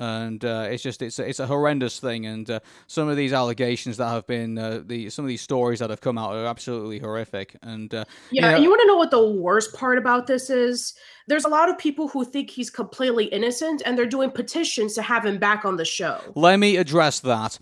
And 0.00 0.44
uh, 0.44 0.68
it's 0.70 0.80
just 0.84 1.02
it's 1.02 1.18
a, 1.18 1.28
it's 1.28 1.40
a 1.40 1.46
horrendous 1.48 1.98
thing, 1.98 2.24
and 2.24 2.48
uh, 2.48 2.60
some 2.86 3.08
of 3.08 3.16
these 3.16 3.32
allegations 3.32 3.96
that 3.96 4.08
have 4.10 4.28
been 4.28 4.56
uh, 4.56 4.80
the 4.86 5.10
some 5.10 5.24
of 5.24 5.28
these 5.28 5.42
stories 5.42 5.80
that 5.80 5.90
have 5.90 6.00
come 6.00 6.16
out 6.16 6.36
are 6.36 6.46
absolutely 6.46 7.00
horrific. 7.00 7.56
And 7.62 7.92
uh, 7.92 8.04
Yeah, 8.30 8.42
know- 8.42 8.54
and 8.54 8.62
you 8.62 8.70
want 8.70 8.80
to 8.82 8.86
know 8.86 8.96
what 8.96 9.10
the 9.10 9.28
worst 9.28 9.74
part 9.74 9.98
about 9.98 10.28
this 10.28 10.50
is? 10.50 10.94
There's 11.26 11.44
a 11.44 11.48
lot 11.48 11.68
of 11.68 11.78
people 11.78 12.06
who 12.06 12.24
think 12.24 12.48
he's 12.48 12.70
completely 12.70 13.24
innocent, 13.24 13.82
and 13.84 13.98
they're 13.98 14.06
doing 14.06 14.30
petitions 14.30 14.94
to 14.94 15.02
have 15.02 15.26
him 15.26 15.38
back 15.38 15.64
on 15.64 15.78
the 15.78 15.84
show. 15.84 16.20
Let 16.36 16.60
me 16.60 16.76
address 16.76 17.18
that. 17.18 17.58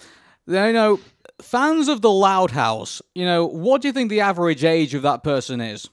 You 0.47 0.73
know, 0.75 1.01
fans 1.41 1.89
of 1.89 2.01
the 2.03 2.11
Loud 2.11 2.51
House, 2.51 3.03
you 3.15 3.25
know, 3.25 3.47
what 3.47 3.83
do 3.83 3.89
you 3.89 3.93
think 3.93 4.11
the 4.11 4.21
average 4.21 4.65
age 4.65 4.95
of 4.95 5.03
that 5.03 5.23
person 5.23 5.61
is? 5.61 5.89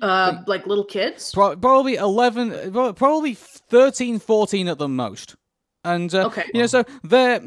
Uh, 0.00 0.42
like 0.46 0.66
little 0.66 0.84
kids. 0.84 1.32
Pro- 1.32 1.56
probably 1.56 1.94
11, 1.94 2.72
probably 2.94 3.34
13, 3.34 4.18
14 4.18 4.68
at 4.68 4.78
the 4.78 4.88
most. 4.88 5.36
And, 5.84 6.12
uh, 6.14 6.26
Okay. 6.26 6.44
you 6.54 6.60
know, 6.60 6.66
so 6.66 6.84
they're. 7.02 7.40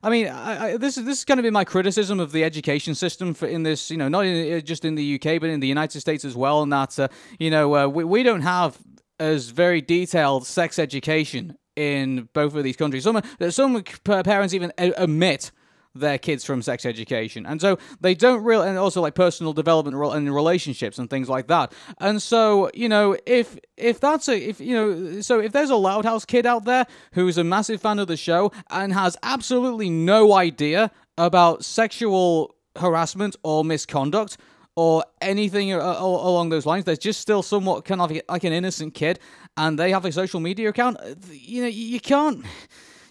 I 0.00 0.10
mean, 0.10 0.28
I, 0.28 0.74
I, 0.74 0.76
this 0.76 0.96
is 0.96 1.04
this 1.04 1.18
is 1.18 1.24
going 1.24 1.38
to 1.38 1.42
be 1.42 1.50
my 1.50 1.64
criticism 1.64 2.20
of 2.20 2.30
the 2.30 2.44
education 2.44 2.94
system 2.94 3.34
for 3.34 3.46
in 3.48 3.64
this, 3.64 3.90
you 3.90 3.96
know, 3.96 4.08
not 4.08 4.26
in, 4.26 4.56
uh, 4.56 4.60
just 4.60 4.84
in 4.84 4.94
the 4.94 5.14
UK, 5.16 5.40
but 5.40 5.50
in 5.50 5.58
the 5.58 5.66
United 5.66 5.98
States 6.00 6.24
as 6.24 6.36
well. 6.36 6.62
And 6.62 6.72
that, 6.72 6.96
uh, 7.00 7.08
you 7.40 7.50
know, 7.50 7.74
uh, 7.74 7.88
we 7.88 8.04
we 8.04 8.22
don't 8.22 8.42
have 8.42 8.78
as 9.18 9.48
very 9.48 9.80
detailed 9.80 10.46
sex 10.46 10.78
education 10.78 11.56
in 11.74 12.28
both 12.32 12.54
of 12.54 12.62
these 12.62 12.76
countries. 12.76 13.02
Some 13.02 13.20
some 13.50 13.82
parents 14.04 14.54
even 14.54 14.72
omit 14.78 15.50
their 15.94 16.18
kids 16.18 16.44
from 16.44 16.62
sex 16.62 16.84
education, 16.86 17.44
and 17.46 17.60
so 17.60 17.78
they 18.00 18.14
don't 18.14 18.42
really, 18.44 18.68
and 18.68 18.78
also 18.78 19.00
like 19.00 19.14
personal 19.14 19.52
development 19.52 19.96
and 19.96 20.34
relationships 20.34 20.98
and 20.98 21.10
things 21.10 21.28
like 21.28 21.48
that. 21.48 21.72
And 21.98 22.22
so, 22.22 22.70
you 22.74 22.88
know, 22.88 23.16
if 23.26 23.58
if 23.76 23.98
that's 24.00 24.28
a 24.28 24.36
if 24.36 24.60
you 24.60 24.74
know, 24.74 25.20
so 25.20 25.40
if 25.40 25.52
there's 25.52 25.70
a 25.70 25.76
Loud 25.76 26.04
House 26.04 26.24
kid 26.24 26.46
out 26.46 26.64
there 26.64 26.86
who's 27.12 27.38
a 27.38 27.44
massive 27.44 27.80
fan 27.80 27.98
of 27.98 28.06
the 28.06 28.16
show 28.16 28.52
and 28.70 28.92
has 28.92 29.16
absolutely 29.22 29.90
no 29.90 30.34
idea 30.34 30.90
about 31.16 31.64
sexual 31.64 32.54
harassment 32.76 33.34
or 33.42 33.64
misconduct 33.64 34.36
or 34.76 35.04
anything 35.20 35.72
a- 35.72 35.78
along 35.78 36.50
those 36.50 36.64
lines. 36.64 36.84
They're 36.84 36.94
just 36.96 37.20
still 37.20 37.42
somewhat 37.42 37.84
kind 37.84 38.00
of 38.00 38.12
like 38.28 38.44
an 38.44 38.52
innocent 38.52 38.94
kid, 38.94 39.18
and 39.56 39.76
they 39.78 39.90
have 39.90 40.04
a 40.04 40.12
social 40.12 40.38
media 40.38 40.68
account. 40.68 40.98
uh, 41.00 41.14
You 41.32 41.62
know, 41.62 41.68
you 41.68 41.98
can't. 41.98 42.44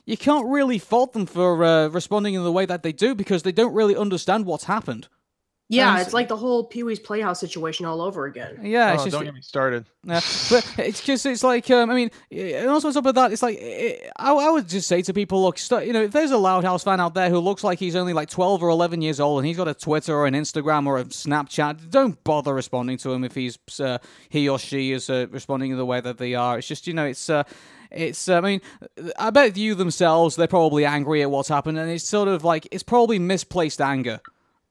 You 0.08 0.18
can't 0.18 0.48
really 0.48 0.80
fault 0.80 1.12
them 1.14 1.26
for 1.26 1.64
uh, 1.64 1.88
responding 1.90 2.34
in 2.34 2.44
the 2.44 2.52
way 2.52 2.66
that 2.66 2.82
they 2.82 2.94
do 2.94 3.14
because 3.14 3.44
they 3.44 3.52
don't 3.52 3.74
really 3.74 3.96
understand 3.96 4.46
what's 4.46 4.64
happened. 4.64 5.10
Yeah, 5.70 5.92
And- 5.92 6.02
it's 6.02 6.14
like 6.14 6.30
the 6.30 6.38
whole 6.38 6.64
Pee 6.64 6.84
Wee's 6.84 6.98
Playhouse 6.98 7.42
situation 7.42 7.86
all 7.86 8.00
over 8.02 8.26
again. 8.26 8.60
Yeah, 8.64 8.92
Oh, 8.92 8.94
it's 8.94 9.04
just 9.04 9.14
don't 9.14 9.26
get 9.26 9.34
me 9.34 9.42
started. 9.42 9.86
Yeah, 10.06 10.22
but 10.50 10.74
it's 10.78 11.04
just 11.04 11.26
it's 11.26 11.44
like 11.44 11.70
um, 11.70 11.90
I 11.90 11.94
mean, 11.94 12.10
and 12.32 12.70
also 12.70 12.88
on 12.88 12.94
top 12.94 13.06
of 13.06 13.16
that, 13.16 13.34
it's 13.34 13.44
like 13.44 13.58
eh, 13.60 13.98
I, 14.16 14.32
I 14.34 14.50
would 14.50 14.70
just 14.70 14.88
say 14.88 15.02
to 15.02 15.14
people, 15.14 15.42
look, 15.44 15.58
st- 15.58 15.86
you 15.86 15.92
know, 15.92 16.04
if 16.04 16.12
there's 16.12 16.32
a 16.32 16.38
Loud 16.38 16.64
House 16.64 16.86
fan 16.86 17.02
out 17.02 17.14
there 17.14 17.30
who 17.30 17.40
looks 17.40 17.66
like 17.66 17.78
he's 17.80 17.98
only 17.98 18.14
like 18.14 18.30
12 18.30 18.64
or 18.64 18.70
11 18.70 19.02
years 19.02 19.20
old 19.20 19.40
and 19.40 19.46
he's 19.46 19.58
got 19.58 19.68
a 19.68 19.74
Twitter 19.74 20.16
or 20.16 20.26
an 20.26 20.36
Instagram 20.36 20.88
or 20.88 21.00
a 21.00 21.04
Snapchat, 21.04 21.90
don't 21.90 22.24
bother 22.24 22.54
responding 22.54 22.98
to 23.00 23.12
him 23.12 23.26
if 23.26 23.36
he's 23.36 23.58
uh, 23.82 23.98
he 24.30 24.48
or 24.48 24.58
she 24.58 24.94
is 24.94 25.10
uh, 25.10 25.28
responding 25.32 25.72
in 25.72 25.78
the 25.78 25.86
way 25.86 26.00
that 26.00 26.18
they 26.18 26.34
are. 26.34 26.60
It's 26.60 26.68
just 26.70 26.88
you 26.88 26.94
know, 26.94 27.06
it's. 27.08 27.30
Uh, 27.30 27.44
it's, 27.92 28.28
uh, 28.28 28.38
I 28.38 28.42
mean, 28.42 28.62
I 29.18 29.30
bet 29.30 29.58
you 29.58 29.76
themselves, 29.76 30.36
they're 30.36 30.48
probably 30.48 30.86
angry 30.86 31.22
at 31.22 31.32
what's 31.32 31.50
happened, 31.50 31.78
and 31.78 31.90
it's 31.90 32.04
sort 32.04 32.28
of 32.28 32.44
like, 32.44 32.68
it's 32.72 32.84
probably 32.84 33.20
misplaced 33.20 33.82
anger 33.82 34.22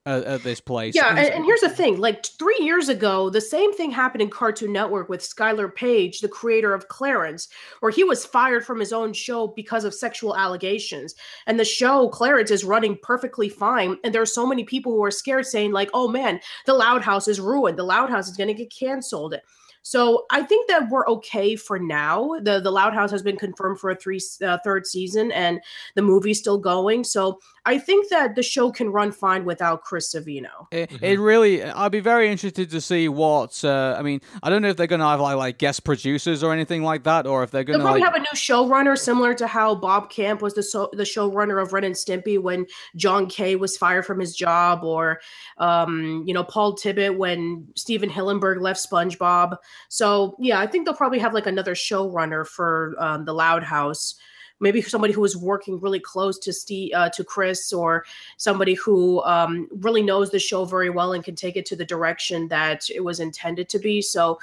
at, 0.06 0.25
at 0.25 0.42
this 0.42 0.61
place. 0.61 0.94
Yeah, 0.94 1.11
And 1.11 1.18
and, 1.18 1.28
and 1.28 1.44
here's 1.44 1.61
the 1.61 1.68
thing: 1.68 1.99
like 1.99 2.25
three 2.25 2.58
years 2.61 2.88
ago, 2.88 3.28
the 3.28 3.40
same 3.40 3.75
thing 3.75 3.90
happened 3.90 4.23
in 4.23 4.30
Cartoon 4.30 4.73
Network 4.73 5.08
with 5.08 5.20
Skyler 5.20 5.75
Page, 5.75 6.20
the 6.20 6.28
creator 6.28 6.73
of 6.73 6.88
Clarence, 6.88 7.49
where 7.80 7.90
he 7.90 8.04
was 8.04 8.25
fired 8.25 8.64
from 8.64 8.80
his 8.80 8.92
own 8.92 9.12
show 9.12 9.49
because 9.49 9.85
of 9.85 9.92
sexual 9.92 10.37
allegations. 10.37 11.14
And 11.46 11.61
the 11.61 11.64
show 11.64 12.08
Clarence 12.08 12.50
is 12.50 12.64
running 12.64 12.96
perfectly 13.02 13.49
fine, 13.49 13.99
and 14.04 14.14
there 14.14 14.23
are 14.23 14.26
so 14.26 14.46
many 14.46 14.64
people 14.64 14.92
who 14.92 15.04
are 15.04 15.11
scared, 15.11 15.46
saying 15.46 15.73
like, 15.73 15.90
"Oh 15.92 16.08
man, 16.08 16.40
the 16.64 16.75
Loud 16.75 17.02
House 17.02 17.28
is 17.28 17.40
ruined. 17.40 17.78
The 17.78 17.82
Loud 17.82 18.08
House 18.08 18.28
is 18.28 18.37
going 18.37 18.49
to 18.49 18.54
get 18.54 18.73
canceled." 18.73 19.35
So 19.87 20.26
I 20.33 20.43
think 20.43 20.66
that 20.66 20.90
we're 20.90 21.07
okay 21.07 21.55
for 21.55 21.78
now. 21.78 22.40
the 22.43 22.59
The 22.59 22.73
Loud 22.73 22.93
House 22.93 23.12
has 23.12 23.23
been 23.23 23.37
confirmed 23.37 23.78
for 23.78 23.90
a 23.90 23.95
three 23.95 24.19
uh, 24.45 24.59
third 24.64 24.85
season, 24.85 25.31
and 25.31 25.61
the 25.95 26.02
movie's 26.02 26.40
still 26.40 26.59
going. 26.59 27.05
So 27.05 27.38
I 27.66 27.78
think 27.78 28.08
that 28.11 28.37
the 28.37 28.42
show 28.44 28.70
can 28.70 28.90
run 28.90 29.11
fine 29.11 29.44
without 29.44 29.82
Chris 29.82 30.14
Savino. 30.14 30.68
It, 30.70 30.90
it 31.02 31.18
really, 31.18 31.64
I'd 31.64 31.90
be 31.90 31.99
very 32.00 32.30
interested 32.30 32.70
to 32.70 32.80
see 32.80 33.08
what. 33.08 33.62
Uh, 33.64 33.96
I 33.99 34.02
mean, 34.02 34.20
I 34.42 34.50
don't 34.50 34.62
know 34.62 34.68
if 34.68 34.76
they're 34.76 34.87
going 34.87 35.00
to 35.00 35.06
have 35.06 35.20
like, 35.20 35.37
like 35.37 35.58
guest 35.58 35.82
producers 35.82 36.44
or 36.44 36.52
anything 36.52 36.85
like 36.85 37.02
that, 37.02 37.26
or 37.26 37.42
if 37.42 37.50
they're 37.50 37.64
going 37.64 37.78
They'll 37.80 37.87
to 37.88 38.00
probably 38.00 38.02
like. 38.02 38.12
have 38.12 38.16
a 38.16 38.20
new 38.20 38.37
showrunner, 38.37 38.96
similar 38.96 39.35
to 39.35 39.49
how 39.49 39.75
Bob 39.75 40.11
Camp 40.11 40.42
was 40.42 40.54
the 40.54 40.62
so- 40.62 40.90
the 40.92 41.02
showrunner 41.02 41.61
of 41.61 41.73
Ren 41.73 41.82
and 41.82 41.94
Stimpy 41.96 42.40
when 42.40 42.66
John 42.94 43.26
K. 43.26 43.56
was 43.56 43.76
fired 43.76 44.06
from 44.06 44.20
his 44.20 44.37
job, 44.37 44.85
or 44.85 45.20
um, 45.58 46.23
you 46.25 46.32
know 46.32 46.44
Paul 46.44 46.76
Tibbitt 46.76 47.16
when 47.16 47.66
Stephen 47.75 48.08
Hillenburg 48.08 48.61
left 48.61 48.80
SpongeBob. 48.88 49.56
So 49.88 50.37
yeah, 50.38 50.61
I 50.61 50.68
think 50.68 50.85
they'll 50.85 50.94
probably 50.94 51.18
have 51.18 51.35
like 51.35 51.46
another 51.46 51.75
showrunner 51.75 52.46
for 52.46 52.94
um, 52.99 53.25
the 53.25 53.32
Loud 53.32 53.64
House. 53.64 54.14
Maybe 54.60 54.80
somebody 54.80 55.12
who 55.12 55.25
is 55.25 55.36
working 55.36 55.78
really 55.80 56.00
close 56.00 56.38
to 56.40 56.52
Steve, 56.52 56.92
uh, 56.94 57.10
to 57.10 57.25
Chris, 57.25 57.72
or 57.72 58.04
somebody 58.36 58.75
who 58.75 59.22
um, 59.25 59.68
really 59.70 60.02
knows 60.02 60.30
the 60.30 60.38
show 60.38 60.64
very 60.64 60.90
well 60.90 61.12
and 61.12 61.22
can 61.22 61.34
take 61.34 61.56
it 61.56 61.66
to 61.66 61.76
the 61.76 61.84
direction 61.84 62.48
that 62.48 62.88
it 62.90 63.04
was 63.04 63.20
intended 63.20 63.68
to 63.68 63.78
be. 63.78 64.00
So, 64.00 64.38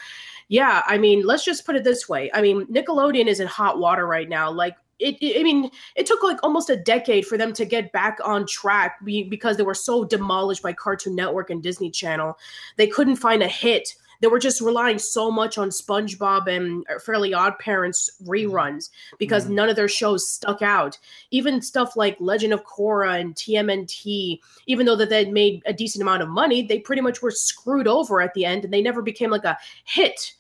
yeah, 0.50 0.84
I 0.86 0.98
mean, 0.98 1.26
let's 1.26 1.44
just 1.44 1.66
put 1.66 1.76
it 1.76 1.84
this 1.84 2.08
way. 2.08 2.30
I 2.34 2.42
mean, 2.42 2.66
Nickelodeon 2.68 3.28
is 3.28 3.40
in 3.40 3.48
hot 3.48 3.80
water 3.80 4.06
right 4.06 4.30
now. 4.30 4.52
Like, 4.52 4.76
it, 5.00 5.16
it- 5.22 5.40
I 5.40 5.44
mean, 5.44 5.70
it 5.96 6.06
took 6.06 6.24
like 6.24 6.38
almost 6.44 6.70
a 6.70 6.78
decade 6.78 7.26
for 7.26 7.38
them 7.38 7.54
to 7.54 7.66
get 7.66 7.92
back 7.92 8.20
on 8.24 8.46
track 8.46 9.00
because 9.04 9.58
they 9.58 9.64
were 9.64 9.74
so 9.74 10.04
demolished 10.04 10.62
by 10.62 10.74
Cartoon 10.74 11.16
Network 11.16 11.50
and 11.50 11.62
Disney 11.64 11.90
Channel. 11.90 12.38
They 12.78 12.88
couldn't 12.88 13.18
find 13.18 13.42
a 13.44 13.48
hit. 13.48 13.96
They 14.24 14.30
were 14.30 14.40
just 14.40 14.62
relying 14.62 15.00
so 15.00 15.30
much 15.30 15.58
on 15.58 15.68
SpongeBob 15.68 16.48
and 16.48 16.86
uh, 16.90 16.98
Fairly 16.98 17.34
Odd 17.34 17.60
Parents 17.60 18.10
mm-hmm. 18.22 18.32
reruns 18.32 18.90
because 19.20 19.44
mm-hmm. 19.44 19.56
none 19.56 19.70
of 19.70 19.76
their 19.76 19.90
shows 19.90 20.30
stuck 20.30 20.62
out. 20.62 20.98
Even 21.32 21.62
stuff 21.62 21.98
like 21.98 22.16
Legend 22.22 22.54
of 22.54 22.64
Korra 22.64 23.20
and 23.20 23.36
TMNT, 23.36 24.40
even 24.66 24.86
though 24.86 24.96
that 24.96 25.10
they 25.10 25.30
made 25.30 25.62
a 25.66 25.74
decent 25.74 26.02
amount 26.02 26.24
of 26.24 26.30
money, 26.30 26.66
they 26.66 26.80
pretty 26.80 27.02
much 27.02 27.22
were 27.22 27.32
screwed 27.32 27.86
over 27.86 28.22
at 28.22 28.34
the 28.34 28.46
end 28.46 28.64
and 28.64 28.74
they 28.74 28.82
never 28.82 29.02
became 29.02 29.30
like 29.30 29.44
a 29.44 29.58
hit. 29.84 30.32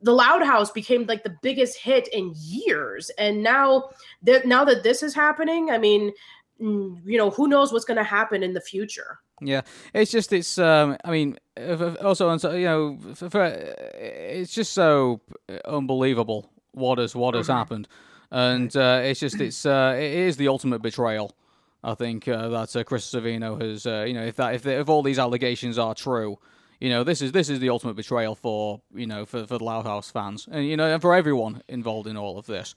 The 0.00 0.12
loud 0.12 0.44
house 0.44 0.70
became 0.70 1.04
like 1.06 1.24
the 1.24 1.36
biggest 1.42 1.76
hit 1.76 2.06
in 2.12 2.34
years 2.36 3.10
and 3.18 3.42
now 3.42 3.90
that 4.22 4.46
now 4.46 4.64
that 4.64 4.82
this 4.82 5.02
is 5.02 5.14
happening 5.14 5.70
i 5.70 5.78
mean 5.78 6.12
mm, 6.60 7.00
you 7.06 7.16
know 7.16 7.30
who 7.30 7.48
knows 7.48 7.72
what's 7.72 7.86
going 7.86 7.96
to 7.96 8.04
happen 8.04 8.42
in 8.42 8.52
the 8.52 8.60
future 8.60 9.20
Yeah, 9.40 9.62
it's 9.92 10.10
just 10.10 10.32
it's. 10.32 10.58
Um, 10.58 10.96
I 11.04 11.10
mean, 11.10 11.38
also 12.02 12.30
you 12.52 12.64
know, 12.64 12.98
for, 13.14 13.30
for, 13.30 13.44
it's 13.44 14.54
just 14.54 14.72
so 14.72 15.20
unbelievable 15.64 16.48
what 16.72 16.98
has 16.98 17.16
what 17.16 17.34
has 17.34 17.48
happened, 17.48 17.88
and 18.30 18.74
uh, 18.76 19.00
it's 19.02 19.20
just 19.20 19.40
it's 19.40 19.66
uh, 19.66 19.94
it 19.96 20.12
is 20.12 20.36
the 20.36 20.48
ultimate 20.48 20.82
betrayal. 20.82 21.32
I 21.82 21.94
think 21.94 22.26
uh, 22.28 22.48
that 22.48 22.74
uh, 22.74 22.84
Chris 22.84 23.12
Savino 23.12 23.60
has, 23.60 23.86
uh, 23.86 24.04
you 24.06 24.14
know, 24.14 24.24
if 24.24 24.36
that 24.36 24.54
if, 24.54 24.66
if 24.66 24.88
all 24.88 25.02
these 25.02 25.18
allegations 25.18 25.78
are 25.78 25.94
true, 25.94 26.38
you 26.80 26.88
know, 26.88 27.04
this 27.04 27.20
is 27.20 27.32
this 27.32 27.50
is 27.50 27.60
the 27.60 27.70
ultimate 27.70 27.94
betrayal 27.94 28.34
for 28.34 28.80
you 28.94 29.06
know 29.06 29.26
for 29.26 29.46
for 29.46 29.58
the 29.58 29.64
Loud 29.64 29.84
House 29.84 30.10
fans 30.10 30.48
and 30.50 30.66
you 30.66 30.76
know 30.76 30.92
and 30.92 31.02
for 31.02 31.14
everyone 31.14 31.62
involved 31.68 32.06
in 32.06 32.16
all 32.16 32.38
of 32.38 32.46
this. 32.46 32.74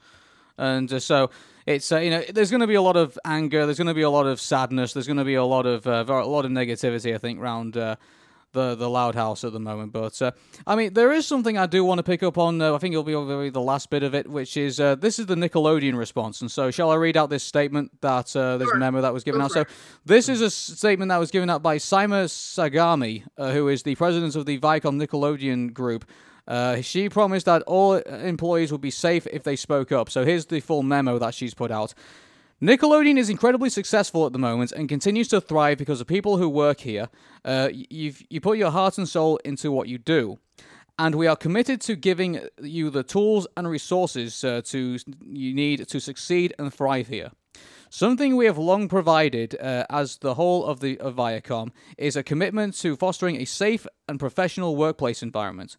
And 0.57 0.91
uh, 0.91 0.99
so 0.99 1.29
it's 1.67 1.91
uh, 1.91 2.00
you 2.00 2.09
know 2.09 2.24
there's 2.33 2.50
going 2.50 2.62
to 2.62 2.67
be 2.67 2.75
a 2.75 2.81
lot 2.81 2.97
of 2.97 3.19
anger, 3.25 3.65
there's 3.65 3.77
going 3.77 3.88
to 3.88 3.93
be 3.93 4.01
a 4.01 4.09
lot 4.09 4.25
of 4.25 4.41
sadness, 4.41 4.93
there's 4.93 5.07
going 5.07 5.17
to 5.17 5.25
be 5.25 5.36
a 5.36 5.43
lot 5.43 5.65
of 5.65 5.86
uh, 5.86 6.05
a 6.07 6.25
lot 6.25 6.45
of 6.45 6.51
negativity. 6.51 7.13
I 7.13 7.19
think 7.19 7.39
around 7.39 7.77
uh, 7.77 7.97
the 8.53 8.75
the 8.75 8.89
Loud 8.89 9.15
House 9.15 9.43
at 9.43 9.53
the 9.53 9.59
moment. 9.59 9.91
But 9.91 10.19
uh, 10.21 10.31
I 10.65 10.75
mean, 10.75 10.93
there 10.93 11.12
is 11.12 11.27
something 11.27 11.57
I 11.57 11.65
do 11.65 11.83
want 11.83 12.00
to 12.00 12.03
pick 12.03 12.24
up 12.24 12.38
on. 12.38 12.62
Uh, 12.62 12.74
I 12.74 12.77
think 12.77 12.93
it'll 12.93 13.03
be 13.03 13.15
over 13.15 13.50
the 13.50 13.62
last 13.62 13.89
bit 13.89 14.03
of 14.03 14.15
it, 14.15 14.27
which 14.27 14.57
is 14.57 14.79
uh, 14.79 14.95
this 14.95 15.19
is 15.19 15.25
the 15.25 15.36
Nickelodeon 15.36 15.97
response. 15.97 16.41
And 16.41 16.50
so, 16.50 16.71
shall 16.71 16.89
I 16.89 16.95
read 16.95 17.17
out 17.17 17.29
this 17.29 17.43
statement 17.43 17.91
that 18.01 18.36
uh, 18.36 18.57
this 18.57 18.69
Sure. 18.69 18.77
memo 18.77 19.01
that 19.01 19.13
was 19.13 19.24
given 19.24 19.39
Go 19.39 19.45
out? 19.45 19.51
So, 19.51 19.65
this 20.05 20.29
is 20.29 20.41
a 20.41 20.50
statement 20.50 21.09
that 21.09 21.17
was 21.17 21.31
given 21.31 21.50
out 21.50 21.62
by 21.62 21.77
Cyma 21.77 22.25
Zarghami, 22.25 23.24
uh, 23.38 23.51
who 23.51 23.67
is 23.67 23.83
the 23.83 23.95
president 23.95 24.36
of 24.36 24.45
the 24.45 24.59
Viacom 24.59 25.01
Nickelodeon 25.01 25.74
group. 25.74 26.05
Uh, 26.47 26.81
she 26.81 27.09
promised 27.09 27.45
that 27.45 27.61
all 27.63 27.95
employees 27.95 28.71
would 28.71 28.81
be 28.81 28.91
safe 28.91 29.27
if 29.31 29.43
they 29.43 29.55
spoke 29.55 29.91
up. 29.91 30.09
So 30.09 30.23
here's 30.23 30.45
the 30.45 30.59
full 30.59 30.83
memo 30.83 31.19
that 31.19 31.33
she's 31.33 31.53
put 31.53 31.71
out. 31.71 31.93
Nickelodeon 32.61 33.19
is 33.19 33.29
incredibly 33.29 33.69
successful 33.69 34.25
at 34.25 34.33
the 34.33 34.39
moment 34.39 34.71
and 34.71 34.89
continues 34.89 35.27
to 35.27 35.39
thrive 35.39 35.77
because 35.77 36.01
of 36.01 36.07
people 36.07 36.37
who 36.37 36.49
work 36.49 36.79
here. 36.79 37.09
Uh, 37.45 37.69
you've, 37.71 38.23
you 38.29 38.41
put 38.41 38.57
your 38.57 38.71
heart 38.71 38.97
and 38.97 39.07
soul 39.07 39.37
into 39.45 39.71
what 39.71 39.87
you 39.87 39.99
do. 39.99 40.39
And 40.97 41.13
we 41.13 41.27
are 41.27 41.35
committed 41.35 41.81
to 41.81 41.95
giving 41.95 42.41
you 42.59 42.89
the 42.89 43.03
tools 43.03 43.45
and 43.55 43.69
resources 43.69 44.43
uh, 44.43 44.61
to 44.65 44.97
you 45.23 45.53
need 45.53 45.87
to 45.87 45.99
succeed 45.99 46.55
and 46.57 46.73
thrive 46.73 47.09
here. 47.09 47.29
Something 47.91 48.35
we 48.35 48.47
have 48.47 48.57
long 48.57 48.89
provided 48.89 49.55
uh, 49.61 49.85
as 49.91 50.17
the 50.17 50.33
whole 50.33 50.65
of 50.65 50.79
the 50.79 50.99
of 50.99 51.15
Viacom 51.15 51.71
is 51.97 52.15
a 52.15 52.23
commitment 52.23 52.73
to 52.79 52.95
fostering 52.95 53.35
a 53.37 53.45
safe 53.45 53.85
and 54.09 54.19
professional 54.19 54.75
workplace 54.75 55.21
environment. 55.21 55.77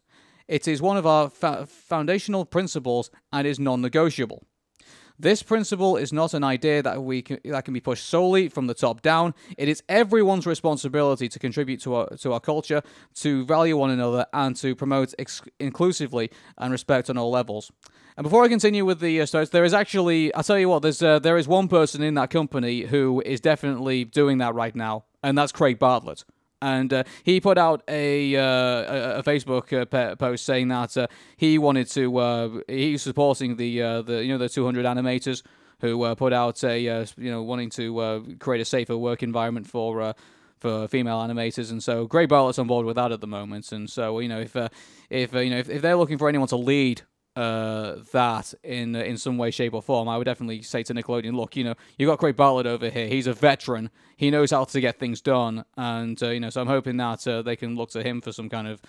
It 0.49 0.67
is 0.67 0.81
one 0.81 0.97
of 0.97 1.05
our 1.05 1.29
fo- 1.29 1.67
foundational 1.67 2.43
principles 2.43 3.11
and 3.31 3.45
is 3.45 3.59
non-negotiable. 3.59 4.43
This 5.19 5.43
principle 5.43 5.95
is 5.95 6.11
not 6.11 6.33
an 6.33 6.43
idea 6.43 6.81
that 6.81 7.03
we 7.03 7.21
can, 7.21 7.39
that 7.43 7.65
can 7.65 7.73
be 7.73 7.81
pushed 7.81 8.05
solely 8.05 8.47
from 8.49 8.67
the 8.67 8.73
top 8.73 9.01
down. 9.01 9.35
It 9.57 9.67
is 9.67 9.83
everyone's 9.87 10.47
responsibility 10.47 11.27
to 11.29 11.37
contribute 11.37 11.81
to 11.81 11.93
our 11.95 12.07
to 12.17 12.33
our 12.33 12.39
culture, 12.39 12.81
to 13.15 13.45
value 13.45 13.77
one 13.77 13.91
another, 13.91 14.25
and 14.33 14.55
to 14.55 14.75
promote 14.75 15.13
ex- 15.19 15.41
inclusively 15.59 16.31
and 16.57 16.71
respect 16.71 17.09
on 17.09 17.17
all 17.17 17.29
levels. 17.29 17.69
And 18.15 18.23
before 18.23 18.43
I 18.45 18.47
continue 18.47 18.85
with 18.85 19.01
the 19.01 19.21
uh, 19.21 19.25
stories, 19.25 19.49
there 19.49 19.65
is 19.65 19.73
actually 19.73 20.33
I'll 20.33 20.43
tell 20.43 20.57
you 20.57 20.69
what 20.69 20.81
there's 20.81 21.03
uh, 21.03 21.19
there 21.19 21.37
is 21.37 21.49
one 21.49 21.67
person 21.67 22.01
in 22.01 22.13
that 22.13 22.29
company 22.29 22.83
who 22.83 23.21
is 23.25 23.41
definitely 23.41 24.05
doing 24.05 24.37
that 24.37 24.55
right 24.55 24.75
now, 24.75 25.03
and 25.21 25.37
that's 25.37 25.51
Craig 25.51 25.77
Bartlett 25.77 26.23
and 26.61 26.91
uh, 26.93 27.03
he 27.23 27.39
put 27.39 27.57
out 27.57 27.83
a 27.87 28.35
uh, 28.35 29.19
a, 29.19 29.23
Facebook 29.23 29.71
uh, 29.73 30.15
post 30.15 30.45
saying 30.45 30.67
that 30.69 30.95
uh, 30.97 31.07
he 31.37 31.57
wanted 31.57 31.89
to 31.91 32.17
uh, 32.17 32.49
he's 32.67 33.01
supporting 33.01 33.55
the 33.55 33.81
uh, 33.81 34.01
the 34.01 34.23
you 34.23 34.31
know 34.31 34.37
the 34.37 34.49
200 34.49 34.85
animators 34.85 35.41
who 35.79 36.15
put 36.15 36.33
out 36.33 36.61
a 36.63 36.77
you 37.17 37.31
know 37.31 37.41
wanting 37.41 37.69
to 37.69 38.35
create 38.39 38.61
a 38.61 38.65
safer 38.65 38.97
work 38.97 39.23
environment 39.23 39.67
for. 39.67 40.13
For 40.59 40.89
female 40.89 41.19
animators, 41.19 41.71
and 41.71 41.81
so 41.81 42.05
Craig 42.05 42.27
Bartlett's 42.27 42.59
on 42.59 42.67
board 42.67 42.85
with 42.85 42.97
that 42.97 43.13
at 43.13 43.21
the 43.21 43.27
moment. 43.27 43.71
And 43.71 43.89
so, 43.89 44.19
you 44.19 44.27
know, 44.27 44.41
if 44.41 44.57
uh, 44.57 44.67
if 45.09 45.33
uh, 45.33 45.39
you 45.39 45.51
know 45.51 45.57
if, 45.57 45.69
if 45.69 45.81
they're 45.81 45.95
looking 45.95 46.17
for 46.17 46.27
anyone 46.27 46.49
to 46.49 46.57
lead 46.57 47.03
uh, 47.39 48.03
that 48.11 48.53
in 48.63 48.95
in 48.95 49.17
some 49.17 49.37
way, 49.37 49.51
shape, 49.51 49.73
or 49.73 49.81
form, 49.81 50.09
I 50.09 50.17
would 50.17 50.25
definitely 50.25 50.61
say 50.61 50.83
to 50.83 50.93
Nickelodeon, 50.93 51.33
look, 51.35 51.55
you 51.55 51.63
know, 51.63 51.75
you've 51.97 52.09
got 52.09 52.19
Craig 52.19 52.35
Bartlett 52.35 52.65
over 52.67 52.89
here. 52.89 53.07
He's 53.07 53.27
a 53.27 53.33
veteran. 53.33 53.89
He 54.17 54.29
knows 54.29 54.51
how 54.51 54.65
to 54.65 54.81
get 54.81 54.99
things 54.99 55.21
done, 55.21 55.63
and 55.77 56.21
uh, 56.21 56.29
you 56.29 56.39
know, 56.39 56.49
so 56.49 56.59
I'm 56.61 56.67
hoping 56.67 56.97
that 56.97 57.25
uh, 57.27 57.41
they 57.41 57.55
can 57.55 57.75
look 57.75 57.91
to 57.91 58.03
him 58.03 58.21
for 58.21 58.31
some 58.31 58.49
kind 58.49 58.67
of 58.67 58.81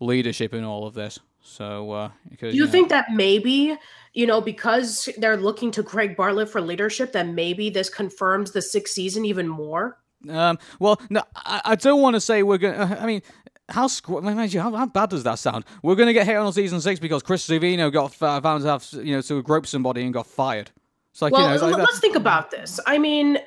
leadership 0.00 0.52
in 0.52 0.62
all 0.64 0.86
of 0.86 0.94
this. 0.94 1.18
So, 1.40 1.92
uh, 1.92 2.10
because 2.28 2.52
Do 2.52 2.58
you 2.58 2.64
know- 2.66 2.70
think 2.70 2.88
that 2.90 3.06
maybe, 3.12 3.76
you 4.12 4.26
know, 4.26 4.40
because 4.40 5.08
they're 5.16 5.36
looking 5.36 5.70
to 5.72 5.82
Craig 5.82 6.16
Bartlett 6.16 6.50
for 6.50 6.60
leadership, 6.60 7.12
that 7.12 7.28
maybe 7.28 7.70
this 7.70 7.88
confirms 7.88 8.50
the 8.50 8.60
sixth 8.60 8.94
season 8.94 9.24
even 9.24 9.48
more? 9.48 9.98
Um, 10.28 10.58
well, 10.80 11.00
no, 11.08 11.22
I, 11.36 11.60
I 11.64 11.74
don't 11.76 12.02
want 12.02 12.14
to 12.14 12.20
say 12.20 12.42
we're 12.42 12.58
going. 12.58 12.74
to 12.76 13.00
I 13.02 13.06
mean, 13.06 13.22
how, 13.68 13.86
squ- 13.88 14.22
mind 14.22 14.52
you, 14.52 14.60
how, 14.60 14.70
how 14.72 14.86
bad 14.86 15.10
does 15.10 15.24
that 15.24 15.38
sound? 15.38 15.64
We're 15.82 15.96
going 15.96 16.06
to 16.06 16.12
get 16.12 16.26
hit 16.26 16.36
on 16.36 16.52
season 16.52 16.80
six 16.80 17.00
because 17.00 17.22
Chris 17.22 17.46
Savino 17.48 17.92
got 17.92 18.12
f- 18.12 18.42
found 18.42 18.62
to 18.62 18.68
have 18.68 18.86
you 18.92 19.16
know 19.16 19.20
to 19.22 19.42
grope 19.42 19.66
somebody 19.66 20.02
and 20.02 20.12
got 20.12 20.26
fired. 20.26 20.70
It's 21.12 21.22
like 21.22 21.32
well, 21.32 21.42
you 21.42 21.48
know, 21.48 21.54
it's 21.54 21.62
like 21.62 21.76
let's 21.76 21.98
think 21.98 22.16
about 22.16 22.50
this. 22.50 22.78
I 22.86 22.98
mean, 22.98 23.38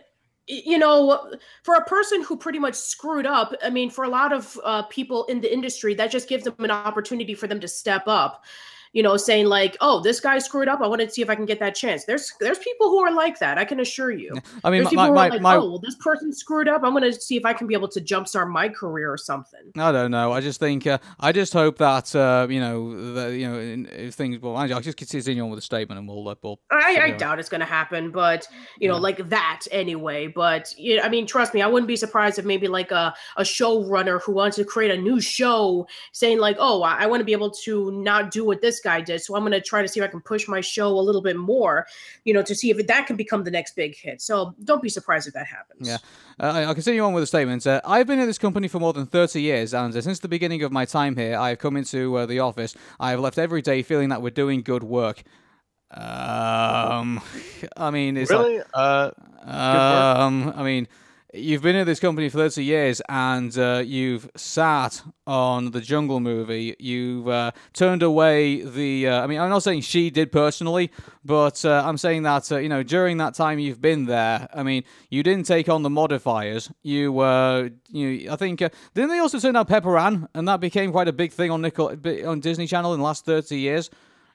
you 0.48 0.78
know, 0.78 1.32
for 1.64 1.76
a 1.76 1.86
person 1.86 2.24
who 2.24 2.36
pretty 2.36 2.60
much 2.60 2.76
screwed 2.76 3.26
up, 3.26 3.54
I 3.64 3.70
mean, 3.70 3.90
for 3.90 4.04
a 4.04 4.10
lot 4.10 4.34
of 4.34 4.60
uh, 4.64 4.84
people 4.84 5.26
in 5.26 5.42
the 5.42 5.54
industry, 5.54 5.94
that 5.94 6.12
just 6.12 6.28
gives 6.28 6.44
them 6.44 6.56
an 6.60 6.72
opportunity 6.72 7.36
for 7.36 7.48
them 7.48 7.60
to 7.60 7.68
step 7.68 8.04
up. 8.08 8.44
You 8.94 9.04
know, 9.04 9.18
saying 9.18 9.46
like, 9.46 9.78
"Oh, 9.82 10.02
this 10.02 10.20
guy 10.20 10.40
screwed 10.40 10.68
up. 10.68 10.82
I 10.82 10.88
want 10.88 11.02
to 11.02 11.10
see 11.10 11.22
if 11.22 11.30
I 11.30 11.36
can 11.36 11.46
get 11.46 11.60
that 11.60 11.76
chance." 11.76 12.06
There's 12.06 12.34
there's 12.40 12.60
people 12.60 12.90
who 12.90 13.00
are 13.00 13.14
like 13.14 13.40
that. 13.40 13.58
I 13.58 13.66
can 13.66 13.80
assure 13.80 14.12
you. 14.12 14.34
I 14.64 14.70
mean, 14.70 14.84
There's 14.84 14.86
my, 14.86 14.90
people 14.90 14.96
my, 14.96 15.08
who 15.08 15.12
are 15.12 15.30
like, 15.30 15.42
my, 15.42 15.56
"Oh, 15.56 15.70
well, 15.70 15.80
this 15.80 15.96
person 15.96 16.34
screwed 16.34 16.68
up. 16.68 16.82
I'm 16.84 16.92
going 16.92 17.04
to 17.04 17.14
see 17.14 17.38
if 17.38 17.46
I 17.46 17.54
can 17.54 17.68
be 17.68 17.74
able 17.74 17.88
to 17.90 18.02
jumpstart 18.02 18.50
my 18.50 18.70
career 18.70 19.12
or 19.12 19.18
something." 19.18 19.72
I 19.78 19.92
don't 19.92 20.12
know. 20.12 20.32
I 20.32 20.42
just 20.42 20.60
think 20.60 20.88
uh, 20.88 20.98
I 21.20 21.32
just 21.32 21.54
hope 21.54 21.78
that 21.78 22.16
uh, 22.16 22.48
you 22.50 22.60
know 22.60 23.14
that 23.14 23.34
you 23.34 23.48
know 23.48 23.60
in- 23.60 23.88
if 23.88 24.16
things. 24.16 24.40
Well, 24.42 24.56
I'll 24.56 24.82
just 24.82 24.98
continue 24.98 25.44
on 25.44 25.50
with 25.50 25.58
the 25.58 25.62
statement, 25.62 26.00
and 26.00 26.08
we'll 26.08 26.28
uh, 26.28 26.36
we'll. 26.42 26.60
I, 26.72 27.00
I 27.02 27.12
doubt 27.12 27.40
it's 27.40 27.50
going 27.50 27.60
to 27.60 27.66
happen, 27.66 28.12
but 28.12 28.48
you 28.80 28.88
know, 28.88 28.98
like 28.98 29.30
that 29.30 29.66
anyway. 29.72 30.28
But 30.28 30.74
you 30.78 31.00
I 31.02 31.10
mean, 31.10 31.28
trust 31.28 31.54
me, 31.54 31.62
I 31.62 31.68
wouldn't 31.68 31.88
be 31.88 31.96
surprised 31.96 32.40
if 32.40 32.46
maybe 32.46 32.68
like 32.68 32.92
a 32.92 33.14
a 33.38 33.44
showrunner 33.44 34.22
who 34.22 34.34
wants 34.34 34.58
to 34.58 34.66
create 34.66 34.92
a 34.92 34.98
new 34.98 35.22
show, 35.22 35.88
saying 36.12 36.40
like, 36.40 36.58
"Oh, 36.60 36.82
I, 36.82 37.04
I 37.04 37.06
want 37.08 37.22
to 37.22 37.26
be 37.26 37.34
able 37.34 37.52
to 37.52 37.92
not 37.92 38.32
do 38.32 38.46
what 38.46 38.62
this 38.62 38.79
guy 38.82 39.02
did, 39.02 39.22
so 39.22 39.36
I'm 39.36 39.42
going 39.42 39.52
to 39.54 39.62
try 39.62 39.82
to 39.82 39.88
see 39.88 40.00
if 40.00 40.04
I 40.04 40.08
can 40.08 40.22
push 40.22 40.48
my 40.48 40.62
show 40.62 40.88
a 40.88 41.02
little 41.02 41.22
bit 41.22 41.36
more, 41.38 41.88
you 42.26 42.34
know, 42.34 42.42
to 42.44 42.56
see 42.56 42.70
if 42.72 42.88
that 42.88 43.08
can 43.08 43.16
become 43.16 43.44
the 43.44 43.52
next 43.52 43.76
big 43.76 43.96
hit." 43.96 44.22
So 44.22 44.56
don't 44.64 44.82
be 44.82 44.90
surprised 44.90 45.28
if 45.28 45.34
that 45.34 45.48
happens. 45.48 45.88
Yeah. 45.88 45.98
Uh, 46.40 46.66
I'll 46.68 46.74
continue 46.74 47.04
on 47.04 47.14
with 47.14 47.24
the 47.24 47.28
statement. 47.28 47.68
Uh, 47.68 47.82
I've 47.86 48.08
been 48.08 48.20
in 48.20 48.28
this 48.28 48.38
company 48.38 48.68
for 48.68 48.80
more 48.80 48.94
than 48.94 49.06
30 49.06 49.42
years, 49.42 49.74
and 49.74 49.96
uh, 49.96 50.02
since 50.02 50.20
the 50.20 50.28
beginning 50.30 50.64
of 50.64 50.72
my 50.72 50.86
time 50.86 51.16
here, 51.18 51.38
I've 51.38 51.60
come 51.60 51.76
into 51.78 52.16
uh, 52.18 52.26
the 52.26 52.40
office. 52.40 52.76
I 53.00 53.12
have 53.12 53.20
left 53.20 53.38
every 53.38 53.62
day 53.62 53.84
feeling 53.84 54.10
that 54.10 54.22
we're 54.22 54.30
doing 54.30 54.62
good 54.62 54.84
work. 54.84 55.24
Um, 55.92 57.22
I 57.78 57.92
mean, 57.92 58.18
it's 58.18 58.32
like- 58.32 58.46
Really? 58.46 58.62
Uh, 58.74 59.12
um, 59.44 60.54
I 60.56 60.64
mean, 60.64 60.88
you've 61.34 61.62
been 61.62 61.76
in 61.76 61.86
this 61.86 62.00
company 62.00 62.30
for 62.30 62.38
30 62.38 62.64
years 62.64 63.02
and 63.08 63.56
uh, 63.58 63.84
you've 63.86 64.30
sat 64.36 65.02
on 65.28 65.72
the 65.72 65.82
Jungle 65.82 66.20
movie. 66.20 66.76
You've 66.80 67.28
uh, 67.28 67.52
turned 67.74 68.02
away 68.02 68.62
the. 68.62 69.08
Uh, 69.08 69.24
I 69.24 69.28
mean, 69.28 69.40
I'm 69.40 69.50
not 69.50 69.64
saying 69.64 69.82
she 69.82 70.10
did 70.10 70.32
personally, 70.32 70.92
but 71.24 71.64
uh, 71.64 71.84
I'm 71.86 71.98
saying 71.98 72.24
that, 72.24 72.52
uh, 72.52 72.58
you 72.58 72.70
know, 72.70 72.84
during 72.84 73.18
that 73.18 73.36
time 73.36 73.60
you've 73.60 73.82
been 73.82 74.06
there, 74.06 74.48
I 74.54 74.64
mean, 74.64 74.84
you 75.10 75.24
didn't 75.24 75.46
take 75.46 75.70
on 75.70 75.84
the 75.84 75.90
Modifyers. 75.90 76.72
You, 76.82 77.20
uh, 77.20 77.70
you 77.90 78.32
I 78.32 78.36
think, 78.36 78.60
didn't 78.60 79.10
they 79.10 79.20
also 79.20 79.40
turn 79.40 79.56
out 79.56 79.68
Pepper 79.68 79.98
Ann? 79.98 80.28
And 80.34 80.48
that 80.48 80.60
became 80.60 80.92
quite 80.92 81.08
a 81.08 81.14
big 81.14 81.32
thing 81.32 81.52
on, 81.52 81.62
Nickel, 81.62 81.96
on 82.26 82.40
Disney 82.40 82.68
Channel 82.68 82.94
in 82.94 83.00
the 83.00 83.06
last 83.06 83.26
30 83.26 83.58
years. 83.58 83.90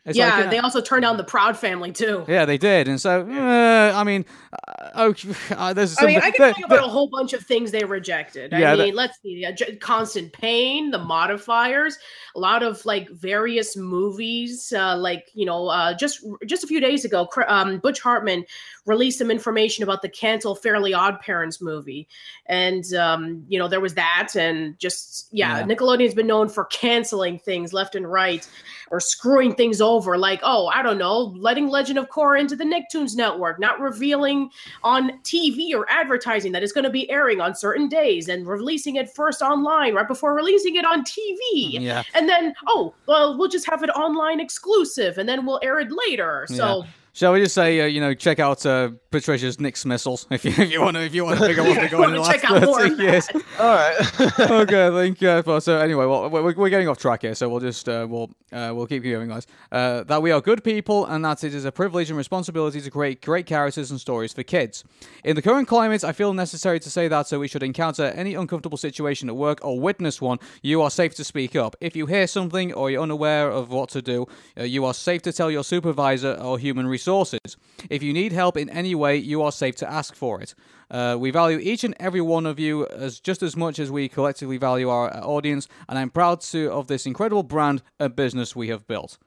It's 0.07 0.19
Yeah, 0.19 0.37
like, 0.37 0.45
know- 0.45 0.51
they 0.51 0.59
also 0.59 0.83
turned 0.83 1.03
down 1.03 1.17
the 1.17 1.25
Proud 1.25 1.57
Family 1.57 1.91
too. 1.91 2.25
yeah, 2.29 2.45
they 2.45 2.59
did, 2.59 2.89
and 2.89 3.01
so 3.01 3.23
uh, 3.23 3.93
I 3.95 4.05
mean, 4.05 4.27
uh, 4.69 5.05
okay, 5.09 5.31
uh, 5.57 5.73
there's 5.73 5.97
I 5.99 6.07
mean, 6.07 6.21
I 6.21 6.31
can 6.31 6.55
you 6.59 6.67
about 6.67 6.81
a 6.85 6.89
whole 6.91 7.09
bunch 7.09 7.33
of 7.33 7.43
things 7.43 7.71
they 7.71 7.85
rejected. 7.85 8.53
Yeah, 8.53 8.73
I 8.73 8.77
that- 8.77 8.85
mean, 8.85 8.95
let's 8.95 9.19
see, 9.23 9.45
uh, 9.47 9.53
Constant 9.81 10.33
Payne, 10.35 10.91
the 10.91 10.99
Modifyers, 10.99 11.95
a 12.37 12.39
lot 12.39 12.63
of 12.63 12.85
like 12.85 13.09
various 13.11 13.77
movies. 13.77 14.73
Uh, 14.77 14.97
like 14.97 15.31
you 15.35 15.47
know, 15.47 15.69
uh, 15.69 15.95
just 15.95 16.25
just 16.45 16.65
a 16.65 16.67
few 16.67 16.81
days 16.81 17.05
ago, 17.07 17.27
um, 17.49 17.79
Butch 17.79 18.01
Hartman 18.01 18.45
released 18.87 19.19
some 19.19 19.31
information 19.31 19.83
about 19.83 20.03
the 20.03 20.09
cancel 20.09 20.55
Fairly 20.55 20.93
Odd 20.93 21.21
Parents 21.21 21.61
movie, 21.61 22.09
and 22.47 22.85
um, 22.95 23.45
you 23.49 23.59
know 23.59 23.69
there 23.69 23.81
was 23.81 23.95
that, 23.95 24.35
and 24.37 24.79
just 24.79 25.29
yeah, 25.33 25.59
Yeah. 25.59 25.65
Nickelodeon's 25.65 26.15
been 26.15 26.27
known 26.27 26.49
for 26.49 26.65
canceling 26.67 27.39
things 27.39 27.73
left 27.73 27.95
and 27.95 28.11
right, 28.11 28.49
or 28.91 29.01
screwing 29.01 29.55
things 29.55 29.81
over. 29.81 30.19
Like 30.19 30.41
oh, 30.43 30.71
I 30.75 30.83
don't 30.83 30.99
know, 30.99 31.19
letting 31.37 31.69
Legend 31.69 31.99
of 31.99 32.09
Korra 32.09 32.41
into 32.41 32.57
the 32.57 32.65
Nicktoons 32.65 33.17
network, 33.17 33.59
not 33.59 33.81
revealing 33.81 34.51
on 34.83 35.19
TV 35.23 35.75
or 35.75 35.87
advertising 35.89 36.53
that 36.53 36.63
it's 36.63 36.73
going 36.73 36.85
to 36.85 36.91
be 36.91 37.11
airing 37.11 37.41
on 37.41 37.55
certain 37.55 37.89
days 37.89 38.29
and 38.29 38.47
releasing 38.47 38.97
it 38.97 39.11
first 39.15 39.43
online 39.43 39.95
right 39.95 40.09
before 40.09 40.35
releasing 40.35 40.77
it 40.77 40.85
on 40.85 41.05
TV. 41.05 41.81
Yeah. 41.81 42.03
And 42.15 42.29
then, 42.29 42.55
oh, 42.67 42.95
well, 43.07 43.37
we'll 43.39 43.49
just 43.49 43.69
have 43.69 43.83
it 43.83 43.91
online 43.91 44.41
exclusive 44.41 45.19
and 45.19 45.29
then 45.29 45.47
we'll 45.47 45.61
air 45.63 45.81
it 45.81 45.89
later. 45.91 46.47
So, 46.49 46.85
Shall 47.15 47.33
we 47.33 47.41
just 47.41 47.55
say, 47.55 47.81
uh, 47.81 47.85
you 47.87 48.01
know, 48.01 48.13
check 48.13 48.41
out 48.41 48.67
uh, 48.67 48.91
Patricia's 49.13 49.61
Nick's 49.61 49.87
missiles 49.87 50.27
if 50.33 50.45
you 50.45 50.51
if 50.51 50.73
you 50.73 50.81
want 50.81 50.97
to 50.97 51.03
if 51.05 51.15
you 51.15 51.25
want 51.25 51.39
to 51.39 51.47
figure 51.47 51.63
out 51.63 51.69
what's 51.69 51.79
been 51.89 51.91
going 51.91 52.03
on 52.03 52.09
in 52.09 52.15
the 52.17 52.21
Wanna 52.21 52.33
last 52.33 52.41
check 52.41 52.51
out 52.51 52.63
more 52.65 52.81
thirty 52.81 52.95
of 52.95 53.01
years. 53.01 53.29
All 53.61 53.75
right. 53.77 54.21
okay, 54.41 54.87
I 54.89 54.91
think. 54.91 55.23
Uh, 55.23 55.43
but 55.43 55.61
so 55.61 55.79
anyway, 55.79 56.07
well, 56.07 56.29
we're, 56.29 56.53
we're 56.55 56.69
getting 56.71 56.89
off 56.89 56.99
track 56.99 57.23
here, 57.23 57.37
so 57.37 57.49
we'll 57.49 57.61
just 57.61 57.89
uh, 57.89 58.05
we'll 58.11 58.31
uh, 58.53 58.73
we'll 58.75 58.89
keep 58.89 59.05
going, 59.05 59.29
guys. 59.29 59.47
Uh, 59.71 60.03
that 60.03 60.23
we 60.23 60.33
are 60.33 60.41
good 60.41 60.65
people, 60.65 61.07
and 61.07 61.25
that 61.25 61.45
it 61.45 61.55
is 61.55 61.65
a 61.65 61.71
privilege 61.71 62.11
and 62.11 62.17
responsibility 62.17 62.81
to 62.81 62.91
create 62.91 63.23
great 63.23 63.47
characters 63.47 63.93
and 63.93 64.01
stories 64.01 64.33
for 64.33 64.43
kids. 64.43 64.83
In 65.23 65.37
the 65.37 65.43
current 65.43 65.69
climate, 65.69 66.03
I 66.03 66.11
feel 66.11 66.35
necessary 66.35 66.81
to 66.81 66.91
say 66.91 67.07
that, 67.07 67.29
so 67.29 67.39
we 67.39 67.47
should 67.47 67.63
encounter 67.63 68.07
any 68.07 68.35
uncomfortable 68.35 68.77
situation 68.77 69.29
at 69.29 69.37
work 69.37 69.65
or 69.65 69.79
witness 69.79 70.21
one, 70.21 70.41
you 70.63 70.83
are 70.83 70.91
safe 70.91 71.15
to 71.15 71.23
speak 71.23 71.55
up. 71.55 71.77
If 71.81 71.95
you 71.95 72.07
hear 72.07 72.27
something 72.27 72.73
or 72.73 72.91
you're 72.91 73.03
unaware 73.03 73.53
of 73.53 73.71
what 73.71 73.91
to 73.91 74.03
do, 74.03 74.27
uh, 74.59 74.65
you 74.65 74.85
are 74.85 74.95
safe 74.95 75.23
to 75.23 75.33
tell 75.33 75.53
your 75.53 75.63
supervisor 75.63 76.35
or 76.35 76.59
human 76.59 76.89
resources. 77.05 77.57
If 77.91 78.03
you 78.03 78.13
need 78.13 78.33
help 78.33 78.57
in 78.57 78.71
any 78.71 78.95
way, 78.95 79.17
you 79.17 79.43
are 79.43 79.53
safe 79.53 79.77
to 79.77 79.91
ask 79.91 80.15
for 80.15 80.41
it. 80.41 80.55
Uh, 80.91 81.17
we 81.19 81.31
value 81.31 81.59
each 81.59 81.85
and 81.85 81.95
every 82.01 82.21
one 82.21 82.47
of 82.47 82.59
you 82.59 82.87
as 82.87 83.21
just 83.21 83.43
as 83.43 83.57
much 83.57 83.79
as 83.79 83.91
we 83.91 84.09
collectively 84.09 84.59
value 84.59 84.89
our 84.89 85.15
uh, 85.15 85.21
audience, 85.21 85.69
and 85.89 85.99
I'm 85.99 86.11
proud 86.11 86.41
to 86.53 86.71
of 86.71 86.87
this 86.87 87.07
incredible 87.07 87.43
brand 87.43 87.83
and 87.99 88.17
business 88.17 88.57
we 88.57 88.69
have 88.69 88.87
built. 88.87 89.19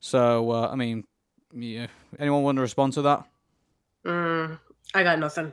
So, 0.00 0.50
uh, 0.50 0.68
I 0.72 0.76
mean, 0.76 1.04
yeah, 1.54 1.88
anyone 2.18 2.42
want 2.42 2.56
to 2.56 2.62
respond 2.62 2.94
to 2.94 3.02
that? 3.02 3.24
Mm, 4.06 4.58
I 4.94 5.02
got 5.02 5.18
nothing. 5.18 5.52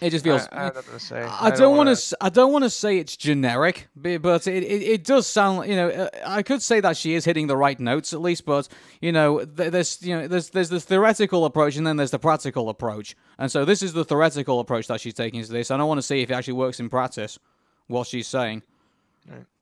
It 0.00 0.10
just 0.10 0.24
feels. 0.24 0.48
I, 0.52 0.68
I 0.68 0.70
to 0.70 0.98
say. 0.98 1.22
I 1.22 1.50
don't 1.50 1.76
want 1.76 1.88
wanna- 1.88 1.96
I 2.20 2.28
don't 2.30 2.52
want 2.52 2.64
to 2.64 2.70
say 2.70 2.98
it's 2.98 3.16
generic, 3.16 3.88
but 3.94 4.46
it, 4.46 4.62
it, 4.62 4.82
it 4.82 5.04
does 5.04 5.26
sound. 5.26 5.68
You 5.68 5.76
know, 5.76 5.88
uh, 5.90 6.08
I 6.26 6.42
could 6.42 6.62
say 6.62 6.80
that 6.80 6.96
she 6.96 7.14
is 7.14 7.24
hitting 7.26 7.46
the 7.46 7.56
right 7.56 7.78
notes 7.78 8.12
at 8.14 8.20
least, 8.22 8.46
but 8.46 8.68
you 9.00 9.12
know, 9.12 9.44
there's 9.44 10.02
you 10.02 10.16
know, 10.16 10.28
there's 10.28 10.50
there's 10.50 10.70
the 10.70 10.80
theoretical 10.80 11.44
approach 11.44 11.76
and 11.76 11.86
then 11.86 11.96
there's 11.96 12.10
the 12.10 12.18
practical 12.18 12.68
approach, 12.70 13.14
and 13.38 13.50
so 13.52 13.64
this 13.64 13.82
is 13.82 13.92
the 13.92 14.04
theoretical 14.04 14.60
approach 14.60 14.86
that 14.86 15.00
she's 15.00 15.14
taking 15.14 15.42
to 15.42 15.52
this. 15.52 15.70
And 15.70 15.82
I 15.82 15.84
want 15.84 15.98
to 15.98 16.02
see 16.02 16.20
if 16.22 16.30
it 16.30 16.34
actually 16.34 16.54
works 16.54 16.80
in 16.80 16.88
practice, 16.88 17.38
what 17.86 18.06
she's 18.06 18.28
saying, 18.28 18.62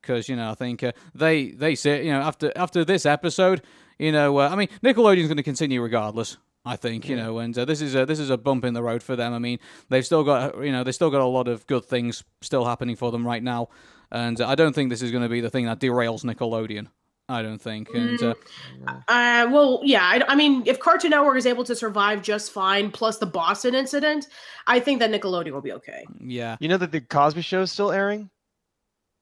because 0.01 0.29
you 0.29 0.37
know, 0.37 0.51
I 0.51 0.55
think 0.55 0.83
uh, 0.85 0.93
they 1.15 1.49
they 1.51 1.75
say 1.75 2.05
you 2.05 2.13
know 2.13 2.21
after 2.21 2.53
after 2.57 2.85
this 2.85 3.05
episode, 3.05 3.63
you 3.99 4.13
know, 4.13 4.39
uh, 4.39 4.49
I 4.49 4.55
mean, 4.55 4.69
Nickelodeon's 4.85 5.27
going 5.29 5.39
to 5.39 5.43
continue 5.43 5.83
regardless. 5.83 6.37
I 6.69 6.77
think 6.77 7.09
you 7.09 7.17
know, 7.17 7.39
and 7.39 7.57
uh, 7.57 7.65
this 7.65 7.81
is 7.81 7.95
a 7.95 8.05
this 8.05 8.19
is 8.19 8.29
a 8.29 8.37
bump 8.37 8.65
in 8.65 8.75
the 8.75 8.83
road 8.83 9.03
for 9.03 9.17
them. 9.17 9.33
I 9.33 9.39
mean, 9.39 9.59
they've 9.89 10.05
still 10.05 10.23
got 10.23 10.63
you 10.63 10.71
know 10.71 10.85
they 10.85 10.93
still 10.93 11.11
got 11.11 11.23
a 11.23 11.27
lot 11.27 11.49
of 11.49 11.67
good 11.67 11.87
things 11.87 12.23
still 12.43 12.67
happening 12.67 12.95
for 12.95 13.11
them 13.11 13.27
right 13.27 13.43
now, 13.43 13.71
and 14.13 14.39
I 14.41 14.55
don't 14.55 14.75
think 14.75 14.91
this 14.91 15.01
is 15.01 15.11
going 15.11 15.23
to 15.23 15.31
be 15.31 15.41
the 15.41 15.49
thing 15.49 15.65
that 15.65 15.81
derails 15.81 16.25
Nickelodeon. 16.25 16.89
I 17.31 17.43
don't 17.43 17.61
think, 17.61 17.89
and 17.95 18.23
uh, 18.23 18.35
Uh, 18.87 19.49
well, 19.51 19.81
yeah. 19.83 20.03
I, 20.03 20.23
I 20.29 20.35
mean, 20.35 20.63
if 20.65 20.79
Cartoon 20.79 21.11
Network 21.11 21.37
is 21.37 21.45
able 21.45 21.65
to 21.65 21.75
survive 21.75 22.23
just 22.23 22.53
fine, 22.53 22.91
plus 22.91 23.19
the 23.19 23.27
Boston 23.27 23.75
incident, 23.75 24.29
I 24.67 24.81
think 24.81 25.01
that 25.01 25.11
Nickelodeon 25.11 25.53
will 25.53 25.61
be 25.61 25.73
okay. 25.73 26.07
yeah, 26.25 26.57
You 26.61 26.69
know 26.69 26.79
that 26.79 26.91
the 26.91 27.03
Cosby 27.03 27.43
Show 27.43 27.63
is 27.63 27.73
still 27.73 27.93
airing? 27.93 28.31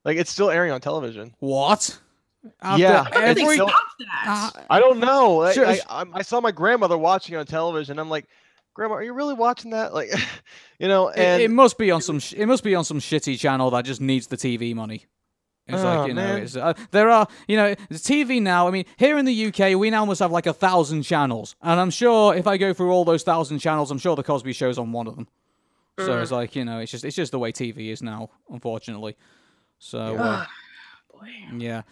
Like 0.05 0.19
it's 0.19 0.31
still 0.31 0.51
airing 0.51 0.71
on 0.71 0.81
television. 0.81 1.35
what? 1.41 1.99
After 2.63 2.83
Yeah, 2.83 3.05
How 3.05 3.11
did 3.21 3.37
they 3.37 3.43
Every- 3.43 3.57
stop 3.57 3.71
that? 3.99 4.53
Uh, 4.57 4.63
I 4.71 4.81
don't 4.81 4.99
know. 5.01 5.43
I, 5.43 5.53
Sure, 5.53 5.67
I, 5.67 5.81
I, 5.89 6.05
I 6.15 6.23
saw 6.23 6.41
my 6.41 6.53
grandmother 6.53 6.97
watching 6.99 7.35
it 7.35 7.39
on 7.39 7.47
television. 7.47 7.99
I'm 7.99 8.09
like, 8.11 8.27
Grandma, 8.75 8.95
are 8.97 9.03
you 9.03 9.13
really 9.15 9.35
watching 9.35 9.71
that? 9.71 9.95
Like, 9.95 10.11
you 10.79 10.89
know, 10.89 11.09
it, 11.09 11.19
and 11.19 11.43
it 11.43 11.51
must 11.51 11.79
be 11.79 11.91
on 11.91 12.03
some 12.03 12.19
sh- 12.19 12.35
it 12.37 12.47
must 12.47 12.63
be 12.63 12.75
on 12.75 12.85
some 12.85 13.01
shitty 13.01 13.39
channel 13.39 13.71
that 13.71 13.85
just 13.85 14.01
needs 14.01 14.27
the 14.27 14.37
TV 14.37 14.75
money. 14.75 15.07
It's 15.69 15.83
Oh, 15.83 15.85
like 15.85 16.09
you 16.09 16.15
know, 16.15 16.37
it's, 16.37 16.55
uh, 16.57 16.75
there 16.93 17.11
are 17.11 17.27
you 17.49 17.57
know 17.57 17.75
the 17.89 17.95
TV 17.97 18.41
now. 18.41 18.69
I 18.69 18.71
mean, 18.71 18.85
here 18.99 19.19
in 19.19 19.25
the 19.25 19.47
UK, 19.47 19.77
we 19.77 19.91
now 19.91 20.05
must 20.05 20.21
have 20.21 20.31
like 20.31 20.47
a 20.47 20.53
thousand 20.53 21.03
channels, 21.03 21.57
and 21.63 21.81
I'm 21.81 21.91
sure 21.91 22.35
if 22.37 22.47
I 22.47 22.57
go 22.57 22.73
through 22.73 22.93
all 22.93 23.05
those 23.05 23.23
thousand 23.25 23.59
channels, 23.59 23.91
I'm 23.91 23.99
sure 23.99 24.15
the 24.15 24.23
Cosby 24.23 24.53
Show's 24.53 24.79
on 24.79 24.93
one 24.93 25.07
of 25.09 25.17
them. 25.17 25.27
So 25.99 26.21
it's 26.21 26.31
like 26.31 26.55
you 26.55 26.65
know, 26.67 26.79
it's 26.81 26.93
just 26.93 27.05
it's 27.05 27.17
just 27.17 27.33
the 27.33 27.39
way 27.39 27.51
TV 27.53 27.89
is 27.91 28.03
now, 28.03 28.29
unfortunately. 28.51 29.17
So 29.79 29.99
uh, 29.99 30.45
Boy. 31.13 31.31
yeah, 31.57 31.83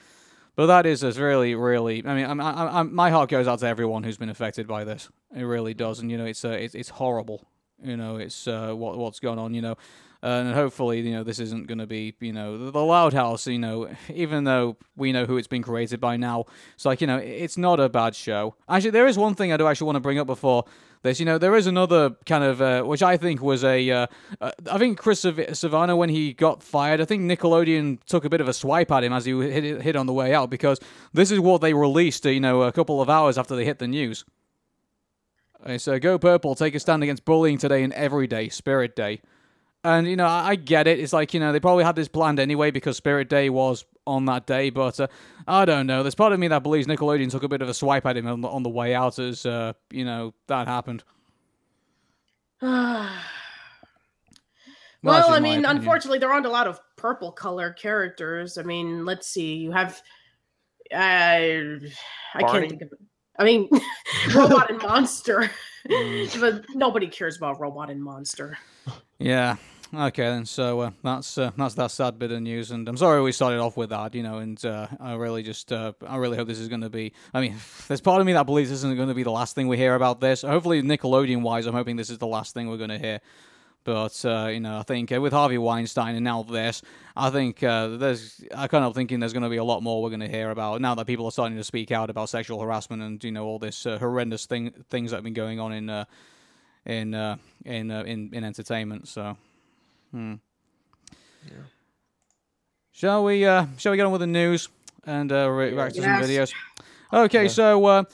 but 0.57 0.67
that 0.67 0.87
is 0.87 1.03
is 1.03 1.19
really 1.19 1.55
really. 1.55 2.05
I 2.07 2.15
mean, 2.15 2.27
I'm, 2.27 2.41
I'm, 2.41 2.69
I'm, 2.69 2.95
my 2.95 3.11
heart 3.11 3.31
goes 3.31 3.49
out 3.49 3.59
to 3.61 3.67
everyone 3.67 4.05
who's 4.05 4.19
been 4.19 4.29
affected 4.29 4.67
by 4.67 4.85
this. 4.85 5.09
It 5.35 5.43
really 5.43 5.75
does, 5.75 6.01
and 6.01 6.11
you 6.11 6.19
know, 6.19 6.27
it's 6.27 6.45
uh, 6.45 6.51
it's 6.51 6.75
it's 6.75 6.89
horrible. 6.89 7.47
You 7.83 7.97
know, 7.97 8.17
it's 8.17 8.47
uh, 8.47 8.73
what 8.73 8.97
what's 8.97 9.21
going 9.21 9.39
on. 9.39 9.55
You 9.55 9.63
know, 9.63 9.77
and 10.23 10.55
hopefully, 10.55 11.01
you 11.01 11.13
know, 11.13 11.23
this 11.23 11.39
isn't 11.39 11.67
going 11.67 11.79
to 11.79 11.87
be, 11.87 12.15
you 12.21 12.33
know, 12.33 12.57
the, 12.57 12.71
the 12.71 12.83
Loud 12.83 13.13
House. 13.13 13.47
You 13.47 13.59
know, 13.59 13.91
even 14.13 14.45
though 14.45 14.77
we 14.97 15.13
know 15.13 15.27
who 15.27 15.37
it's 15.37 15.49
been 15.49 15.63
created 15.63 16.01
by 16.01 16.17
now, 16.17 16.45
it's 16.75 16.85
like 16.85 17.01
you 17.01 17.07
know, 17.07 17.19
it's 17.19 17.59
not 17.59 17.81
a 17.81 17.89
bad 17.89 18.15
show. 18.15 18.55
Actually, 18.69 18.91
there 18.91 19.07
is 19.07 19.19
one 19.19 19.35
thing 19.35 19.53
I 19.53 19.57
do 19.57 19.67
actually 19.67 19.87
want 19.87 19.97
to 19.97 20.01
bring 20.01 20.19
up 20.19 20.27
before 20.27 20.65
this. 21.05 21.21
You 21.21 21.27
know, 21.27 21.39
there 21.39 21.55
is 21.55 21.69
another 21.69 22.17
kind 22.27 22.43
of, 22.43 22.61
uh, 22.61 22.83
which 22.83 23.03
I 23.03 23.17
think 23.17 23.41
was 23.41 23.63
a, 23.63 23.89
uh, 23.89 24.07
uh, 24.41 24.51
I 24.69 24.79
think 24.79 24.99
Chris 24.99 25.21
Sav- 25.21 25.97
when 25.97 26.09
he 26.09 26.33
got 26.33 26.65
fired, 26.65 27.01
I 27.01 27.05
think 27.05 27.23
Nickelodeon 27.23 28.03
took 28.07 28.25
a 28.25 28.29
bit 28.29 28.41
of 28.41 28.49
a 28.49 28.53
swipe 28.53 28.91
at 28.91 29.05
him 29.05 29.13
as 29.13 29.25
he 29.25 29.33
hit, 29.41 29.83
hit 29.83 29.95
on 29.95 30.07
the 30.07 30.13
way 30.13 30.35
out 30.35 30.51
because 30.51 30.81
this 31.13 31.31
is 31.31 31.39
what 31.39 31.61
they 31.61 31.73
released, 31.75 32.27
uh, 32.27 32.31
you 32.31 32.41
know, 32.41 32.63
a 32.63 32.73
couple 32.73 33.01
of 33.01 33.09
hours 33.09 33.39
after 33.39 33.55
they 33.55 33.65
hit 33.65 33.79
the 33.79 33.87
news. 33.87 34.25
It's 35.65 35.87
uh, 35.87 35.99
Go 35.99 36.19
Purple, 36.19 36.55
take 36.57 36.75
a 36.75 36.81
stand 36.81 37.03
against 37.03 37.25
bullying 37.25 37.59
today 37.59 37.85
and 37.85 37.93
every 37.93 38.27
day, 38.27 38.49
Spirit 38.49 38.97
Day. 38.97 39.21
And, 39.85 40.09
you 40.09 40.17
know, 40.17 40.27
I, 40.27 40.51
I 40.51 40.55
get 40.57 40.87
it. 40.87 40.99
It's 40.99 41.13
like, 41.13 41.35
you 41.35 41.41
know, 41.41 41.53
they 41.53 41.61
probably 41.61 41.85
had 41.85 41.95
this 41.95 42.09
planned 42.09 42.41
anyway 42.41 42.71
because 42.71 42.97
Spirit 42.97 43.29
Day 43.29 43.51
was 43.51 43.85
on 44.07 44.25
that 44.25 44.47
day. 44.47 44.71
But 44.71 44.99
uh, 44.99 45.09
I 45.47 45.67
don't 45.67 45.87
know. 45.87 46.03
There's 46.03 46.15
part 46.15 46.33
of 46.33 46.41
me 46.41 46.49
that 46.49 46.63
believes 46.63 46.87
Nickelodeon 46.87 47.31
took 47.31 47.43
a 47.43 47.49
bit 47.49 47.61
of 47.61 47.69
a 47.69 47.75
swipe 47.75 48.07
at 48.07 48.17
him 48.17 48.27
on 48.27 48.41
the, 48.41 48.49
on 48.49 48.63
the 48.63 48.71
way 48.71 48.95
out 48.95 49.19
as, 49.19 49.45
uh, 49.45 49.75
you 49.91 50.05
know, 50.07 50.33
that 50.47 50.67
happened. 50.69 51.05
that's 52.61 53.13
well, 55.03 55.31
I 55.31 55.41
mean, 55.41 55.61
opinion. 55.61 55.77
unfortunately, 55.77 56.19
there 56.19 56.33
aren't 56.33 56.47
a 56.47 56.51
lot 56.51 56.67
of 56.67 56.81
purple 56.97 57.31
color 57.31 57.71
characters. 57.73 58.57
I 58.57 58.63
mean, 58.63 59.05
let's 59.05 59.27
see. 59.29 59.57
You 59.57 59.73
have, 59.73 60.01
I, 60.95 61.79
I 62.35 62.41
Barney? 62.41 62.69
can't 62.69 62.71
think 62.71 62.83
of. 62.83 62.93
It. 62.93 62.99
I 63.39 63.45
mean, 63.45 63.69
Robot 64.35 64.71
and 64.71 64.81
Monster, 64.83 65.51
Mm. 65.91 66.41
but 66.41 66.65
nobody 66.75 67.07
cares 67.07 67.37
about 67.37 67.61
Robot 67.61 67.91
and 67.91 68.03
Monster. 68.03 68.57
Yeah. 69.19 69.57
Okay, 69.97 70.25
then. 70.25 70.45
So 70.45 70.81
uh, 70.81 70.91
that's 71.03 71.39
uh, 71.39 71.53
that's 71.57 71.75
that 71.75 71.91
sad 71.91 72.19
bit 72.19 72.33
of 72.33 72.41
news, 72.41 72.71
and 72.71 72.89
I'm 72.89 72.97
sorry 72.97 73.23
we 73.23 73.33
started 73.33 73.61
off 73.61 73.77
with 73.77 73.91
that, 73.91 74.15
you 74.15 74.23
know. 74.23 74.39
And 74.39 74.63
uh, 74.65 74.89
I 74.99 75.15
really 75.15 75.43
just 75.43 75.73
uh, 75.73 75.93
I 76.05 76.17
really 76.17 76.37
hope 76.37 76.49
this 76.49 76.59
is 76.59 76.69
going 76.69 76.81
to 76.81 76.91
be. 76.91 77.13
I 77.33 77.41
mean, 77.41 77.57
there's 77.89 78.01
part 78.01 78.21
of 78.21 78.27
me 78.27 78.33
that 78.33 78.45
believes 78.45 78.71
this 78.71 78.81
isn't 78.81 78.97
going 78.97 79.09
to 79.09 79.15
be 79.15 79.23
the 79.23 79.31
last 79.31 79.55
thing 79.55 79.69
we 79.69 79.77
hear 79.77 79.95
about 79.95 80.21
this. 80.21 80.43
Hopefully, 80.43 80.83
Nickelodeon 80.83 81.43
wise, 81.43 81.67
I'm 81.67 81.75
hoping 81.75 81.97
this 81.97 82.11
is 82.11 82.19
the 82.19 82.27
last 82.27 82.55
thing 82.55 82.69
we're 82.69 82.77
going 82.77 82.91
to 82.91 82.99
hear. 82.99 83.21
But 83.85 84.25
uh, 84.25 84.49
you 84.51 84.61
know, 84.61 84.79
I 84.79 84.83
think 84.83 85.13
uh, 85.13 85.21
with 85.21 85.35
Harvey 85.35 85.59
Weinstein 85.59 86.15
and 86.15 86.25
now 86.25 86.43
this, 86.43 86.81
I 87.15 87.29
think 87.29 87.63
uh, 87.63 87.89
there's 87.89 88.43
I 88.57 88.67
kind 88.67 88.85
of 88.85 88.95
thinking 88.95 89.21
there's 89.21 89.35
going 89.35 89.43
to 89.43 89.51
be 89.51 89.59
a 89.59 89.65
lot 89.65 89.83
more 89.83 90.03
we're 90.03 90.09
going 90.09 90.21
to 90.21 90.29
hear 90.29 90.51
about 90.51 90.81
now 90.81 90.95
that 90.95 91.07
people 91.07 91.27
are 91.27 91.31
starting 91.31 91.59
to 91.59 91.65
speak 91.65 91.93
out 91.93 92.09
about 92.09 92.31
sexual 92.31 92.61
harassment 92.61 93.03
and 93.03 93.23
you 93.23 93.31
know 93.31 93.45
all 93.45 93.59
this 93.59 93.85
uh, 93.85 93.99
horrendous 93.99 94.47
thing 94.47 94.73
things 94.89 95.11
that 95.11 95.19
have 95.19 95.25
been 95.25 95.35
going 95.35 95.61
on 95.61 95.73
in 95.73 95.91
uh, 95.91 96.07
in 96.87 97.15
in, 97.67 97.91
in 97.91 98.31
in 98.33 98.43
entertainment. 98.43 99.07
So, 99.07 99.37
hmm. 100.15 100.35
Shall 102.93 103.25
we 103.25 103.45
uh, 103.45 103.67
shall 103.77 103.91
we 103.91 103.97
get 103.97 104.07
on 104.07 104.13
with 104.13 104.21
the 104.21 104.27
news 104.27 104.69
and 105.05 105.31
uh, 105.33 105.51
re- 105.51 105.73
react 105.73 105.97
to 105.97 106.03
some 106.03 106.11
Yes. 106.23 106.29
videos? 106.31 106.53
Okay, 107.13 107.49
so 107.49 107.85
uh, 107.87 108.05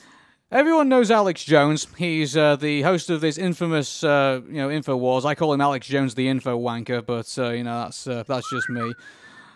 everyone 0.51 0.89
knows 0.89 1.11
Alex 1.11 1.43
Jones. 1.43 1.87
He's 1.97 2.35
uh, 2.35 2.55
the 2.55 2.81
host 2.81 3.09
of 3.11 3.21
this 3.21 3.37
infamous, 3.37 4.03
uh, 4.03 4.41
you 4.47 4.55
know, 4.55 4.69
Infowars. 4.69 5.23
I 5.23 5.35
call 5.35 5.53
him 5.53 5.61
Alex 5.61 5.87
Jones, 5.87 6.15
the 6.15 6.27
info 6.27 6.59
wanker, 6.59 7.05
but 7.05 7.31
uh, 7.37 7.51
you 7.51 7.63
know 7.63 7.83
that's 7.83 8.07
uh, 8.07 8.23
that's 8.27 8.49
just 8.49 8.69
me. 8.69 8.93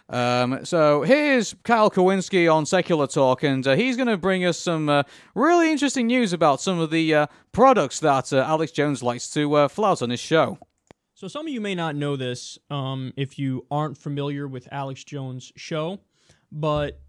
Um, 0.07 0.63
so 0.63 1.01
here's 1.01 1.55
Kyle 1.63 1.89
Kulinski 1.89 2.51
on 2.53 2.67
Secular 2.67 3.07
Talk, 3.07 3.41
and 3.41 3.65
uh, 3.65 3.75
he's 3.75 3.95
going 3.97 4.07
to 4.07 4.17
bring 4.17 4.45
us 4.45 4.59
some 4.59 4.87
uh, 4.87 5.01
really 5.33 5.71
interesting 5.71 6.05
news 6.05 6.31
about 6.33 6.61
some 6.61 6.79
of 6.79 6.91
the 6.91 7.15
uh, 7.15 7.27
products 7.51 7.99
that 8.01 8.31
uh, 8.31 8.37
Alex 8.47 8.71
Jones 8.71 9.01
likes 9.01 9.27
to 9.31 9.51
uh, 9.55 9.67
flout 9.67 10.03
on 10.03 10.11
his 10.11 10.19
show. 10.19 10.59
So 11.25 11.29
some 11.29 11.47
of 11.47 11.51
you 11.51 11.59
may 11.59 11.73
not 11.73 11.95
know 11.95 12.15
this 12.15 12.59
um, 12.69 13.11
if 13.17 13.39
you 13.39 13.65
aren't 13.71 13.97
familiar 13.97 14.47
with 14.47 14.67
Alex 14.71 15.03
Jones' 15.03 15.51
show, 15.55 15.97
but 16.51 17.01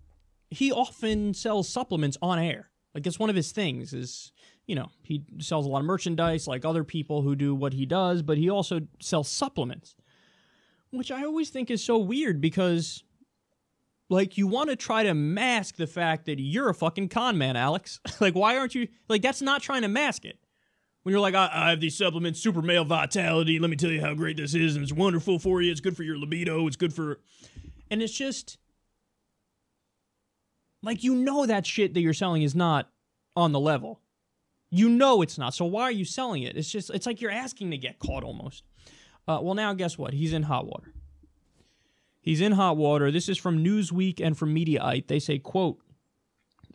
he 0.48 0.72
often 0.72 1.34
sells 1.34 1.68
supplements 1.68 2.16
on 2.22 2.38
air. 2.38 2.70
Like 2.94 3.06
it's 3.06 3.18
one 3.18 3.28
of 3.28 3.36
his 3.36 3.52
things 3.52 3.92
is, 3.92 4.32
you 4.66 4.74
know, 4.74 4.88
he 5.02 5.22
sells 5.38 5.66
a 5.66 5.68
lot 5.68 5.80
of 5.80 5.84
merchandise 5.84 6.48
like 6.48 6.64
other 6.64 6.82
people 6.82 7.20
who 7.20 7.36
do 7.36 7.54
what 7.54 7.74
he 7.74 7.84
does, 7.84 8.22
but 8.22 8.38
he 8.38 8.48
also 8.48 8.80
sells 9.02 9.28
supplements. 9.28 9.94
Which 10.92 11.10
I 11.10 11.22
always 11.24 11.50
think 11.50 11.70
is 11.70 11.84
so 11.84 11.98
weird 11.98 12.40
because 12.40 13.04
like 14.08 14.38
you 14.38 14.46
want 14.46 14.70
to 14.70 14.76
try 14.76 15.02
to 15.02 15.12
mask 15.12 15.76
the 15.76 15.86
fact 15.86 16.24
that 16.24 16.40
you're 16.40 16.70
a 16.70 16.74
fucking 16.74 17.10
con 17.10 17.36
man, 17.36 17.54
Alex. 17.54 18.00
like 18.20 18.34
why 18.34 18.56
aren't 18.56 18.74
you 18.74 18.88
like 19.10 19.20
that's 19.20 19.42
not 19.42 19.60
trying 19.60 19.82
to 19.82 19.88
mask 19.88 20.24
it 20.24 20.38
when 21.06 21.12
you're 21.12 21.20
like, 21.20 21.36
I, 21.36 21.48
I 21.52 21.70
have 21.70 21.78
these 21.78 21.96
supplements, 21.96 22.40
super 22.40 22.60
male 22.60 22.84
vitality. 22.84 23.60
Let 23.60 23.70
me 23.70 23.76
tell 23.76 23.92
you 23.92 24.00
how 24.00 24.12
great 24.14 24.38
this 24.38 24.56
is, 24.56 24.74
and 24.74 24.82
it's 24.82 24.92
wonderful 24.92 25.38
for 25.38 25.62
you. 25.62 25.70
It's 25.70 25.80
good 25.80 25.96
for 25.96 26.02
your 26.02 26.18
libido. 26.18 26.66
It's 26.66 26.74
good 26.74 26.92
for, 26.92 27.20
and 27.88 28.02
it's 28.02 28.12
just 28.12 28.58
like 30.82 31.04
you 31.04 31.14
know 31.14 31.46
that 31.46 31.64
shit 31.64 31.94
that 31.94 32.00
you're 32.00 32.12
selling 32.12 32.42
is 32.42 32.56
not 32.56 32.90
on 33.36 33.52
the 33.52 33.60
level. 33.60 34.00
You 34.68 34.88
know 34.88 35.22
it's 35.22 35.38
not. 35.38 35.54
So 35.54 35.64
why 35.64 35.82
are 35.82 35.92
you 35.92 36.04
selling 36.04 36.42
it? 36.42 36.56
It's 36.56 36.72
just 36.72 36.90
it's 36.90 37.06
like 37.06 37.20
you're 37.20 37.30
asking 37.30 37.70
to 37.70 37.78
get 37.78 38.00
caught 38.00 38.24
almost. 38.24 38.64
Uh, 39.28 39.38
well, 39.40 39.54
now 39.54 39.74
guess 39.74 39.96
what? 39.96 40.12
He's 40.12 40.32
in 40.32 40.42
hot 40.42 40.66
water. 40.66 40.92
He's 42.20 42.40
in 42.40 42.50
hot 42.50 42.76
water. 42.76 43.12
This 43.12 43.28
is 43.28 43.38
from 43.38 43.62
Newsweek 43.62 44.20
and 44.20 44.36
from 44.36 44.52
Mediaite. 44.52 45.06
They 45.06 45.20
say, 45.20 45.38
quote, 45.38 45.78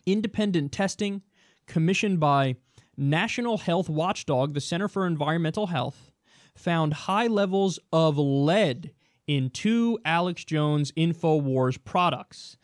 independent 0.06 0.72
testing 0.72 1.20
commissioned 1.66 2.18
by 2.18 2.56
National 2.96 3.58
Health 3.58 3.88
Watchdog, 3.88 4.54
the 4.54 4.60
Center 4.60 4.88
for 4.88 5.06
Environmental 5.06 5.68
Health, 5.68 6.10
found 6.54 6.92
high 6.92 7.26
levels 7.26 7.78
of 7.92 8.18
lead 8.18 8.92
in 9.26 9.50
two 9.50 9.98
Alex 10.04 10.44
Jones 10.44 10.92
InfoWars 10.92 11.82
products. 11.82 12.56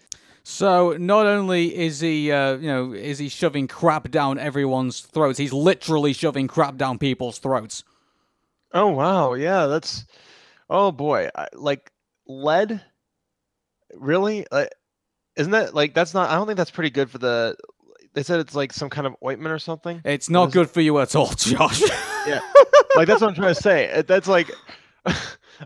So 0.43 0.97
not 0.99 1.27
only 1.27 1.77
is 1.77 2.01
he, 2.01 2.33
uh, 2.33 2.57
you 2.57 2.69
know, 2.69 2.93
is 2.95 3.19
he 3.19 3.29
shoving 3.29 3.69
crap 3.69 4.11
down 4.11 4.39
everyone's 4.39 5.01
throats, 5.01 5.39
he's 5.39 5.53
literally 5.53 6.15
shoving 6.15 6.49
crap 6.49 6.77
down 6.77 6.99
people's 6.99 7.39
throats. 7.39 7.85
Oh 8.73 8.89
wow, 8.89 9.35
yeah, 9.35 9.67
that's. 9.67 10.07
Oh 10.71 10.91
boy, 10.91 11.29
I, 11.35 11.49
like 11.55 11.91
lead. 12.27 12.83
Really? 13.95 14.47
Like, 14.51 14.71
isn't 15.37 15.53
that 15.53 15.75
like 15.75 15.95
that's 15.95 16.15
not? 16.15 16.31
I 16.31 16.35
don't 16.35 16.47
think 16.47 16.57
that's 16.57 16.71
pretty 16.71 16.91
good 16.91 17.11
for 17.11 17.19
the. 17.19 17.57
They 18.15 18.23
said 18.23 18.41
it's 18.41 18.55
like 18.55 18.73
some 18.73 18.91
kind 18.91 19.07
of 19.07 19.15
ointment 19.25 19.53
or 19.53 19.59
something. 19.59 20.01
It's 20.05 20.29
not 20.31 20.49
is- 20.49 20.55
good 20.55 20.71
for 20.71 20.81
you 20.81 20.99
at 20.99 21.15
all, 21.15 21.33
Josh. 21.37 21.83
Yeah, 22.27 22.41
like 22.97 23.07
that's 23.07 23.21
what 23.21 23.29
I'm 23.29 23.35
trying 23.35 23.55
to 23.55 23.61
say. 23.61 24.03
That's 24.07 24.29
like. 24.29 24.51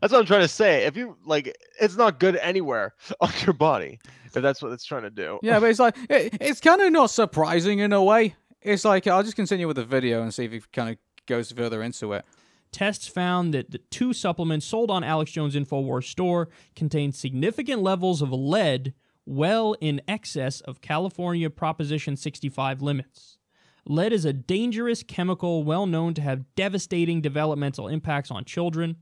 That's 0.01 0.11
what 0.11 0.21
I'm 0.21 0.27
trying 0.27 0.41
to 0.41 0.49
say. 0.49 0.85
If 0.87 0.97
you 0.97 1.19
like, 1.27 1.55
it's 1.79 1.97
not 1.97 2.19
good 2.19 2.37
anywhere 2.37 2.95
on 3.21 3.31
your 3.45 3.53
body. 3.53 3.99
If 4.25 4.33
that's 4.33 4.63
what 4.63 4.73
it's 4.73 4.85
trying 4.85 5.03
to 5.03 5.11
do. 5.11 5.39
yeah, 5.43 5.61
but 5.61 5.69
it's 5.69 5.79
like 5.79 5.95
it, 6.09 6.39
it's 6.41 6.61
kind 6.63 6.81
of 6.81 6.91
not 6.93 7.11
surprising 7.11 7.81
in 7.81 7.93
a 7.93 8.03
way. 8.03 8.35
It's 8.63 8.87
like 8.87 9.07
I'll 9.07 9.23
just 9.23 9.37
continue 9.37 9.67
with 9.67 9.77
the 9.77 9.85
video 9.85 10.23
and 10.23 10.33
see 10.33 10.47
if 10.47 10.53
it 10.55 10.73
kind 10.73 10.89
of 10.91 10.97
goes 11.27 11.53
further 11.53 11.83
into 11.83 12.15
it. 12.15 12.25
Tests 12.71 13.07
found 13.07 13.53
that 13.53 13.71
the 13.71 13.79
two 13.91 14.15
supplements 14.15 14.65
sold 14.65 14.91
on 14.91 15.05
Alex 15.05 15.31
Jones 15.33 15.55
InfoWars 15.55 16.05
store 16.05 16.49
contained 16.75 17.15
significant 17.15 17.83
levels 17.83 18.23
of 18.23 18.33
lead, 18.33 18.95
well 19.27 19.75
in 19.81 20.01
excess 20.09 20.61
of 20.63 20.81
California 20.81 21.49
Proposition 21.51 22.17
65 22.17 22.83
limits. 22.83 23.39
Lead 23.87 24.13
is 24.13 24.25
a 24.25 24.33
dangerous 24.33 25.03
chemical 25.03 25.65
well 25.65 25.87
known 25.87 26.15
to 26.15 26.23
have 26.23 26.55
devastating 26.55 27.21
developmental 27.21 27.89
impacts 27.89 28.31
on 28.31 28.45
children. 28.45 28.97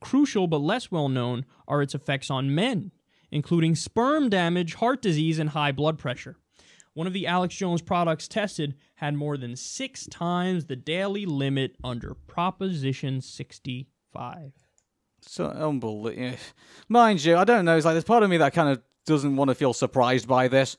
Crucial 0.00 0.46
but 0.46 0.60
less 0.60 0.90
well 0.90 1.08
known 1.08 1.46
are 1.66 1.80
its 1.80 1.94
effects 1.94 2.30
on 2.30 2.54
men, 2.54 2.92
including 3.30 3.74
sperm 3.74 4.28
damage, 4.28 4.74
heart 4.74 5.00
disease, 5.00 5.38
and 5.38 5.50
high 5.50 5.72
blood 5.72 5.98
pressure. 5.98 6.36
One 6.92 7.06
of 7.06 7.12
the 7.12 7.26
Alex 7.26 7.54
Jones 7.54 7.82
products 7.82 8.28
tested 8.28 8.74
had 8.96 9.14
more 9.14 9.36
than 9.36 9.56
six 9.56 10.06
times 10.06 10.64
the 10.64 10.76
daily 10.76 11.26
limit 11.26 11.76
under 11.84 12.14
Proposition 12.14 13.20
65. 13.20 14.52
So 15.20 15.46
unbelievable. 15.46 16.38
Mind 16.88 17.24
you, 17.24 17.36
I 17.36 17.44
don't 17.44 17.64
know. 17.64 17.76
It's 17.76 17.84
like 17.84 17.94
there's 17.94 18.04
part 18.04 18.22
of 18.22 18.30
me 18.30 18.38
that 18.38 18.54
kind 18.54 18.70
of 18.70 18.82
doesn't 19.06 19.36
want 19.36 19.48
to 19.48 19.54
feel 19.54 19.72
surprised 19.72 20.28
by 20.28 20.48
this 20.48 20.76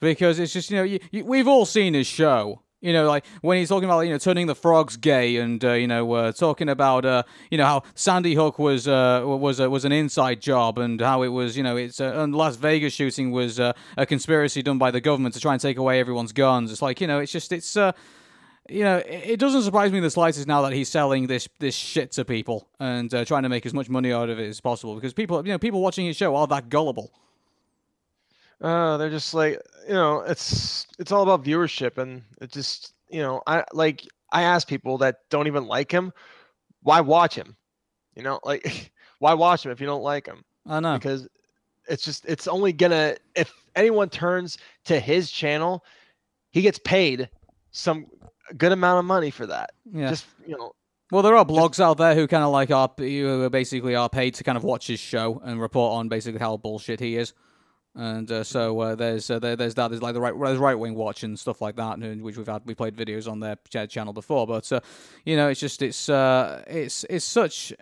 because 0.00 0.38
it's 0.38 0.52
just 0.52 0.70
you 0.70 0.76
know 0.76 0.82
you, 0.82 0.98
you, 1.10 1.24
we've 1.24 1.48
all 1.48 1.66
seen 1.66 1.94
his 1.94 2.06
show. 2.06 2.62
You 2.80 2.92
know, 2.92 3.08
like 3.08 3.26
when 3.40 3.58
he's 3.58 3.68
talking 3.68 3.88
about 3.88 4.02
you 4.02 4.10
know 4.10 4.18
turning 4.18 4.46
the 4.46 4.54
frogs 4.54 4.96
gay 4.96 5.36
and 5.36 5.64
uh, 5.64 5.72
you 5.72 5.88
know 5.88 6.12
uh, 6.12 6.32
talking 6.32 6.68
about 6.68 7.04
uh, 7.04 7.24
you 7.50 7.58
know 7.58 7.66
how 7.66 7.82
Sandy 7.94 8.34
Hook 8.34 8.58
was 8.58 8.86
uh, 8.86 9.22
was 9.24 9.60
uh, 9.60 9.68
was 9.68 9.84
an 9.84 9.90
inside 9.90 10.40
job 10.40 10.78
and 10.78 11.00
how 11.00 11.22
it 11.22 11.28
was 11.28 11.56
you 11.56 11.64
know 11.64 11.76
it's 11.76 12.00
uh, 12.00 12.12
and 12.16 12.34
Las 12.34 12.54
Vegas 12.54 12.92
shooting 12.92 13.32
was 13.32 13.58
a 13.58 13.74
conspiracy 14.06 14.62
done 14.62 14.78
by 14.78 14.92
the 14.92 15.00
government 15.00 15.34
to 15.34 15.40
try 15.40 15.54
and 15.54 15.60
take 15.60 15.76
away 15.76 15.98
everyone's 15.98 16.32
guns. 16.32 16.70
It's 16.70 16.82
like 16.82 17.00
you 17.00 17.08
know 17.08 17.18
it's 17.18 17.32
just 17.32 17.52
it's 17.52 17.76
you 18.68 18.84
know, 18.84 19.02
it 19.06 19.40
doesn't 19.40 19.62
surprise 19.62 19.92
me 19.92 20.00
the 20.00 20.10
slightest 20.10 20.46
now 20.46 20.62
that 20.62 20.72
he's 20.72 20.88
selling 20.88 21.26
this 21.26 21.48
this 21.58 21.74
shit 21.74 22.12
to 22.12 22.24
people 22.24 22.68
and 22.78 23.12
uh, 23.14 23.24
trying 23.24 23.42
to 23.42 23.48
make 23.48 23.64
as 23.64 23.72
much 23.72 23.88
money 23.88 24.12
out 24.12 24.28
of 24.28 24.38
it 24.38 24.46
as 24.46 24.60
possible 24.60 24.94
because 24.94 25.14
people, 25.14 25.44
you 25.46 25.52
know, 25.52 25.58
people 25.58 25.80
watching 25.80 26.06
his 26.06 26.16
show 26.16 26.36
are 26.36 26.46
that 26.46 26.68
gullible. 26.68 27.10
Uh, 28.60 28.96
they're 28.96 29.10
just 29.10 29.34
like 29.34 29.60
you 29.86 29.94
know, 29.94 30.20
it's 30.20 30.86
it's 30.98 31.12
all 31.12 31.22
about 31.22 31.44
viewership, 31.44 31.98
and 31.98 32.22
it 32.40 32.50
just 32.50 32.94
you 33.08 33.22
know, 33.22 33.42
I 33.46 33.64
like 33.72 34.06
I 34.32 34.42
ask 34.42 34.66
people 34.68 34.98
that 34.98 35.20
don't 35.30 35.46
even 35.46 35.66
like 35.66 35.90
him, 35.90 36.12
why 36.82 37.00
watch 37.00 37.34
him? 37.34 37.56
You 38.14 38.22
know, 38.22 38.40
like 38.44 38.92
why 39.18 39.34
watch 39.34 39.64
him 39.64 39.72
if 39.72 39.80
you 39.80 39.86
don't 39.86 40.02
like 40.02 40.26
him? 40.26 40.44
I 40.66 40.80
know. 40.80 40.94
Because 40.94 41.28
it's 41.88 42.04
just 42.04 42.26
it's 42.26 42.46
only 42.48 42.72
gonna 42.72 43.16
if 43.34 43.52
anyone 43.76 44.10
turns 44.10 44.58
to 44.84 44.98
his 44.98 45.30
channel, 45.30 45.84
he 46.50 46.62
gets 46.62 46.78
paid 46.78 47.28
some 47.70 48.06
good 48.56 48.72
amount 48.72 48.98
of 48.98 49.04
money 49.04 49.30
for 49.30 49.46
that. 49.46 49.70
Yeah. 49.92 50.10
Just 50.10 50.26
you 50.46 50.56
know, 50.56 50.72
Well, 51.10 51.22
there 51.22 51.36
are 51.36 51.44
blogs 51.44 51.80
out 51.80 51.98
there 51.98 52.14
who 52.14 52.26
kind 52.26 52.44
of 52.44 52.50
like 52.50 52.70
are 52.70 52.90
who 52.96 53.42
are 53.42 53.50
basically 53.50 53.94
are 53.94 54.08
paid 54.08 54.34
to 54.34 54.44
kind 54.44 54.58
of 54.58 54.64
watch 54.64 54.86
his 54.88 55.00
show 55.00 55.40
and 55.44 55.60
report 55.60 55.94
on 55.94 56.08
basically 56.08 56.40
how 56.40 56.56
bullshit 56.56 57.00
he 57.00 57.16
is. 57.16 57.32
And 57.98 58.30
uh, 58.30 58.44
so 58.44 58.78
uh, 58.78 58.94
there's 58.94 59.28
uh, 59.28 59.40
there, 59.40 59.56
there's 59.56 59.74
that 59.74 59.88
there's 59.88 60.00
like 60.00 60.14
the 60.14 60.20
right 60.20 60.32
there's 60.40 60.58
right 60.58 60.78
wing 60.78 60.94
watch 60.94 61.24
and 61.24 61.36
stuff 61.36 61.60
like 61.60 61.74
that, 61.76 61.98
which 62.20 62.36
we've 62.36 62.46
had 62.46 62.62
we 62.64 62.72
played 62.72 62.94
videos 62.94 63.28
on 63.28 63.40
their 63.40 63.56
ch- 63.68 63.90
channel 63.90 64.12
before. 64.12 64.46
But 64.46 64.70
uh, 64.70 64.78
you 65.24 65.34
know, 65.34 65.48
it's 65.48 65.58
just 65.58 65.82
it's 65.82 66.08
uh, 66.08 66.62
it's 66.68 67.02
it's 67.10 67.24
such. 67.24 67.72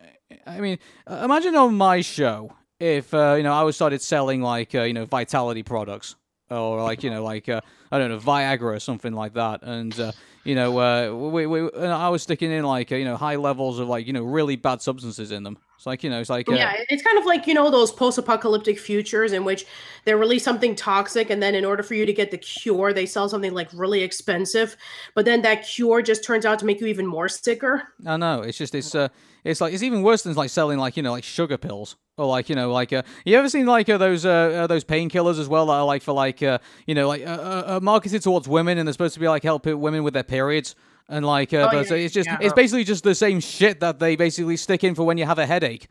I 0.46 0.61
mean, 0.61 0.79
uh, 1.07 1.20
imagine 1.22 1.55
on 1.55 1.76
my 1.76 2.00
show 2.00 2.50
if 2.81 3.12
you 3.12 3.42
know 3.42 3.52
I 3.52 3.62
was 3.62 3.76
started 3.76 4.00
selling 4.00 4.40
like 4.40 4.72
you 4.72 4.94
know 4.94 5.05
vitality 5.05 5.62
products 5.62 6.16
or 6.48 6.83
like 6.83 7.02
you 7.02 7.11
know 7.11 7.22
like 7.22 7.50
I 7.50 7.61
don't 7.90 8.09
know 8.09 8.18
Viagra 8.18 8.74
or 8.74 8.81
something 8.81 9.12
like 9.12 9.35
that, 9.35 9.64
and 9.64 10.14
you 10.44 10.55
know 10.55 11.29
we, 11.29 11.44
we 11.44 11.70
I 11.79 12.09
was 12.09 12.22
sticking 12.22 12.50
in 12.50 12.64
like 12.64 12.90
you 12.90 13.05
know 13.05 13.18
high 13.18 13.37
levels 13.37 13.79
of 13.79 13.88
like 13.88 14.07
you 14.07 14.14
know 14.14 14.24
really 14.24 14.57
bad 14.57 14.81
substances 14.81 15.31
in 15.31 15.42
them. 15.42 15.59
It's 15.76 15.86
like 15.86 16.02
you 16.02 16.10
know 16.10 16.20
it's 16.20 16.30
like 16.30 16.48
uh, 16.48 16.54
Yeah, 16.54 16.72
it's 16.88 17.02
kind 17.02 17.18
of 17.18 17.26
like 17.26 17.46
you 17.46 17.54
know 17.54 17.70
those 17.70 17.92
post-apocalyptic 17.92 18.78
futures 18.78 19.32
in 19.32 19.44
which 19.44 19.66
they 20.04 20.14
release 20.14 20.42
something 20.42 20.74
toxic, 20.74 21.28
and 21.28 21.42
then 21.42 21.54
in 21.54 21.64
order 21.64 21.82
for 21.82 21.94
you 21.94 22.06
to 22.06 22.12
get 22.12 22.30
the 22.30 22.38
cure, 22.38 22.92
they 22.92 23.06
sell 23.06 23.28
something 23.28 23.52
like 23.52 23.68
really 23.74 24.02
expensive. 24.02 24.76
But 25.14 25.26
then 25.26 25.42
that 25.42 25.66
cure 25.66 26.00
just 26.00 26.24
turns 26.24 26.46
out 26.46 26.58
to 26.60 26.64
make 26.64 26.80
you 26.80 26.86
even 26.86 27.06
more 27.06 27.28
sicker. 27.28 27.92
I 28.06 28.16
know. 28.16 28.40
It's 28.40 28.56
just 28.56 28.74
it's 28.74 28.94
uh 28.94 29.08
it's 29.44 29.60
like 29.60 29.74
it's 29.74 29.82
even 29.82 30.02
worse 30.02 30.22
than 30.22 30.34
like 30.34 30.50
selling 30.50 30.78
like 30.78 30.96
you 30.96 31.02
know 31.02 31.12
like 31.12 31.24
sugar 31.24 31.58
pills 31.58 31.96
or 32.16 32.26
like 32.26 32.48
you 32.48 32.56
know 32.56 32.72
like 32.72 32.92
uh 32.92 33.02
you 33.24 33.36
ever 33.36 33.48
seen 33.48 33.66
like 33.66 33.88
uh, 33.88 33.98
those 33.98 34.24
uh, 34.24 34.30
uh 34.30 34.66
those 34.66 34.84
painkillers 34.84 35.38
as 35.38 35.48
well 35.48 35.66
that 35.66 35.74
are 35.74 35.84
like 35.84 36.02
for 36.02 36.12
like 36.12 36.42
uh 36.42 36.58
you 36.86 36.94
know 36.94 37.06
like 37.06 37.22
uh, 37.22 37.30
uh, 37.30 37.62
uh, 37.66 37.80
marketed 37.82 38.22
towards 38.22 38.48
women 38.48 38.78
and 38.78 38.88
they're 38.88 38.92
supposed 38.92 39.14
to 39.14 39.20
be 39.20 39.28
like 39.28 39.42
help 39.42 39.66
women 39.66 40.02
with 40.02 40.14
their 40.14 40.24
periods 40.24 40.74
and 41.09 41.25
like 41.25 41.53
uh, 41.53 41.69
Oh, 41.69 41.71
but 41.73 41.90
yeah, 41.90 41.97
it's 41.97 42.14
just 42.14 42.29
yeah. 42.29 42.38
it's 42.40 42.55
basically 42.55 42.85
just 42.85 43.05
the 43.05 43.14
same 43.14 43.40
shit 43.40 43.81
that 43.81 43.99
they 43.99 44.16
basically 44.16 44.57
stick 44.57 44.85
in 44.85 44.95
for 44.95 45.05
when 45.05 45.19
you 45.19 45.25
have 45.27 45.38
a 45.38 45.47
headache. 45.47 45.88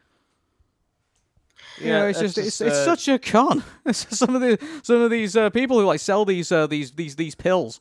You 1.77 1.87
Yeah, 1.87 1.99
know, 1.99 2.07
it's 2.07 2.19
that's 2.19 2.33
just, 2.35 2.47
it's, 2.47 2.57
just, 2.59 2.61
it's 2.61 2.77
uh, 2.77 2.95
such 2.95 3.07
a 3.09 3.19
con. 3.19 3.63
some 3.91 4.35
of 4.35 4.41
the 4.41 4.57
some 4.83 5.01
of 5.01 5.11
these 5.11 5.35
uh, 5.35 5.49
people 5.49 5.79
who 5.79 5.85
like 5.85 5.99
sell 5.99 6.25
these 6.25 6.51
uh, 6.51 6.67
these 6.67 6.91
these 6.91 7.15
these 7.15 7.35
pills. 7.35 7.79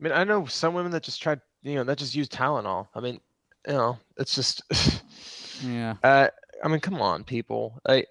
I 0.00 0.02
mean, 0.02 0.12
I 0.12 0.24
know 0.24 0.46
some 0.46 0.74
women 0.74 0.92
that 0.92 1.02
just 1.02 1.22
tried, 1.22 1.40
you 1.62 1.76
know, 1.76 1.84
that 1.84 1.98
just 1.98 2.14
use 2.14 2.28
Tylenol. 2.28 2.88
I 2.94 3.00
mean, 3.00 3.20
you 3.66 3.74
know, 3.74 3.98
it's 4.16 4.34
just, 4.34 4.62
Yeah, 5.64 5.94
uh, 6.02 6.28
I 6.62 6.68
mean, 6.68 6.80
come 6.80 7.00
on, 7.00 7.24
people. 7.24 7.80
I 7.86 8.04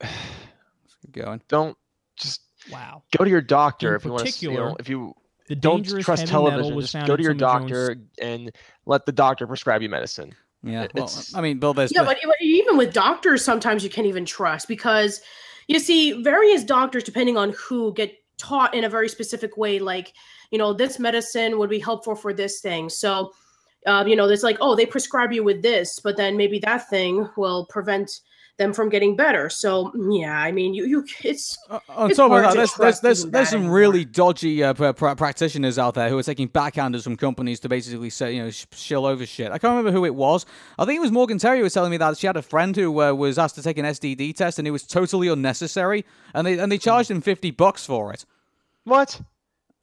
keep 0.00 1.12
going. 1.12 1.40
don't 1.48 1.76
just 2.16 2.42
Wow. 2.70 3.02
go 3.16 3.24
to 3.24 3.30
your 3.30 3.40
doctor 3.42 3.90
In 3.90 3.96
if 3.96 4.04
you 4.04 4.12
want 4.12 4.26
to. 4.26 4.46
You 4.50 4.58
know, 4.58 4.76
if 4.78 4.88
you 4.88 5.14
The 5.46 5.56
don't 5.56 5.84
trust 5.84 6.20
heavy 6.20 6.30
television, 6.30 6.60
metal 6.60 6.76
was 6.76 6.84
just 6.86 6.92
found 6.94 7.06
go 7.06 7.16
to 7.16 7.22
your 7.22 7.32
some 7.38 7.62
of 7.62 7.68
Jones' 7.68 7.70
doctor 7.70 7.96
and 8.22 8.50
let 8.86 9.04
the 9.06 9.12
doctor 9.12 9.46
prescribe 9.46 9.82
you 9.82 9.88
medicine. 9.88 10.34
Yeah, 10.62 10.84
It- 10.84 10.92
well, 10.94 11.04
it's- 11.04 11.34
I 11.34 11.42
mean, 11.42 11.58
Bill, 11.58 11.74
there's 11.74 11.92
Yeah, 11.92 12.04
but 12.04 12.16
but 12.24 12.36
even 12.40 12.76
with 12.78 12.94
doctors, 12.94 13.44
sometimes 13.44 13.84
you 13.84 13.90
can't 13.90 14.06
even 14.06 14.24
trust 14.24 14.68
because 14.68 15.20
you 15.68 15.78
see, 15.78 16.22
various 16.22 16.62
doctors, 16.64 17.04
depending 17.04 17.36
on 17.36 17.54
who, 17.58 17.92
get 17.94 18.14
taught 18.38 18.74
in 18.74 18.84
a 18.84 18.88
very 18.88 19.08
specific 19.08 19.56
way. 19.56 19.78
Like, 19.78 20.12
you 20.50 20.58
know, 20.58 20.72
this 20.72 20.98
medicine 20.98 21.58
would 21.58 21.70
be 21.70 21.78
helpful 21.78 22.14
for 22.14 22.32
this 22.34 22.60
thing. 22.60 22.88
So, 22.90 23.32
um, 23.86 24.06
you 24.08 24.16
know, 24.16 24.28
it's 24.28 24.42
like, 24.42 24.58
oh, 24.60 24.74
they 24.74 24.86
prescribe 24.86 25.32
you 25.32 25.42
with 25.44 25.62
this, 25.62 26.00
but 26.00 26.16
then 26.16 26.36
maybe 26.36 26.58
that 26.60 26.88
thing 26.90 27.28
will 27.36 27.66
prevent 27.66 28.20
them 28.56 28.72
from 28.72 28.88
getting 28.88 29.16
better. 29.16 29.50
So, 29.50 29.92
yeah, 30.10 30.38
I 30.38 30.52
mean, 30.52 30.74
you, 30.74 30.84
you, 30.86 31.04
it's 31.24 31.58
Uh, 31.68 31.80
on 31.88 32.08
It's 32.10 32.18
top 32.18 32.30
of 32.30 32.40
that, 32.42 32.54
there's 32.54 32.74
there's 32.74 33.00
there's, 33.00 33.20
even 33.20 33.32
there's 33.32 33.48
some 33.48 33.60
anymore. 33.62 33.76
really 33.76 34.04
dodgy 34.04 34.62
uh, 34.62 34.74
pra- 34.74 34.94
pra- 34.94 35.16
practitioners 35.16 35.76
out 35.78 35.94
there 35.94 36.08
who 36.08 36.16
are 36.18 36.22
taking 36.22 36.48
backhanders 36.48 37.02
from 37.02 37.16
companies 37.16 37.58
to 37.60 37.68
basically 37.68 38.10
say 38.10 38.34
you 38.36 38.42
know 38.44 38.50
sh- 38.50 38.66
shill 38.72 39.06
over 39.06 39.26
shit. 39.26 39.48
I 39.50 39.58
can't 39.58 39.72
remember 39.76 39.90
who 39.90 40.04
it 40.04 40.14
was. 40.14 40.46
I 40.78 40.84
think 40.84 40.98
it 40.98 41.00
was 41.00 41.10
Morgan 41.10 41.38
Terry 41.38 41.58
who 41.58 41.64
was 41.64 41.74
telling 41.74 41.90
me 41.90 41.96
that 41.96 42.16
she 42.16 42.28
had 42.28 42.36
a 42.36 42.42
friend 42.42 42.76
who 42.76 43.00
uh, 43.02 43.12
was 43.12 43.38
asked 43.38 43.56
to 43.56 43.62
take 43.62 43.76
an 43.78 43.86
STD 43.86 44.36
test 44.36 44.58
and 44.60 44.68
it 44.68 44.70
was 44.70 44.84
totally 44.84 45.26
unnecessary, 45.28 46.04
and 46.32 46.46
they 46.46 46.58
and 46.58 46.70
they 46.70 46.78
charged 46.78 47.10
him 47.10 47.20
fifty 47.20 47.50
bucks 47.50 47.84
for 47.84 48.12
it. 48.12 48.24
What? 48.84 49.20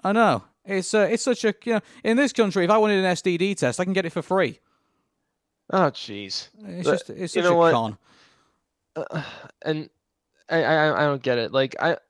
I 0.04 0.14
know 0.14 0.44
it's 0.64 0.94
uh, 0.94 1.10
it's 1.12 1.24
such 1.24 1.44
a 1.44 1.54
you 1.66 1.74
know 1.74 1.82
in 2.06 2.16
this 2.16 2.32
country 2.32 2.64
if 2.64 2.70
I 2.72 2.78
wanted 2.78 3.04
an 3.04 3.16
STD 3.16 3.58
test 3.58 3.80
I 3.82 3.84
can 3.84 3.92
get 3.94 4.06
it 4.06 4.12
for 4.14 4.22
free. 4.22 4.60
Oh, 5.74 5.90
jeez. 5.92 6.48
It's 6.66 6.86
But 6.88 6.92
just 6.92 7.10
it's 7.10 7.36
you 7.36 7.42
such 7.42 7.44
know 7.50 7.56
a 7.56 7.58
what? 7.58 7.74
con. 7.74 7.98
Uh, 8.96 9.24
and 9.64 9.90
I, 10.50 10.64
I 10.64 11.04
I 11.04 11.06
don't 11.06 11.22
get 11.22 11.38
it. 11.38 11.52
Like 11.52 11.76
I 11.80 11.98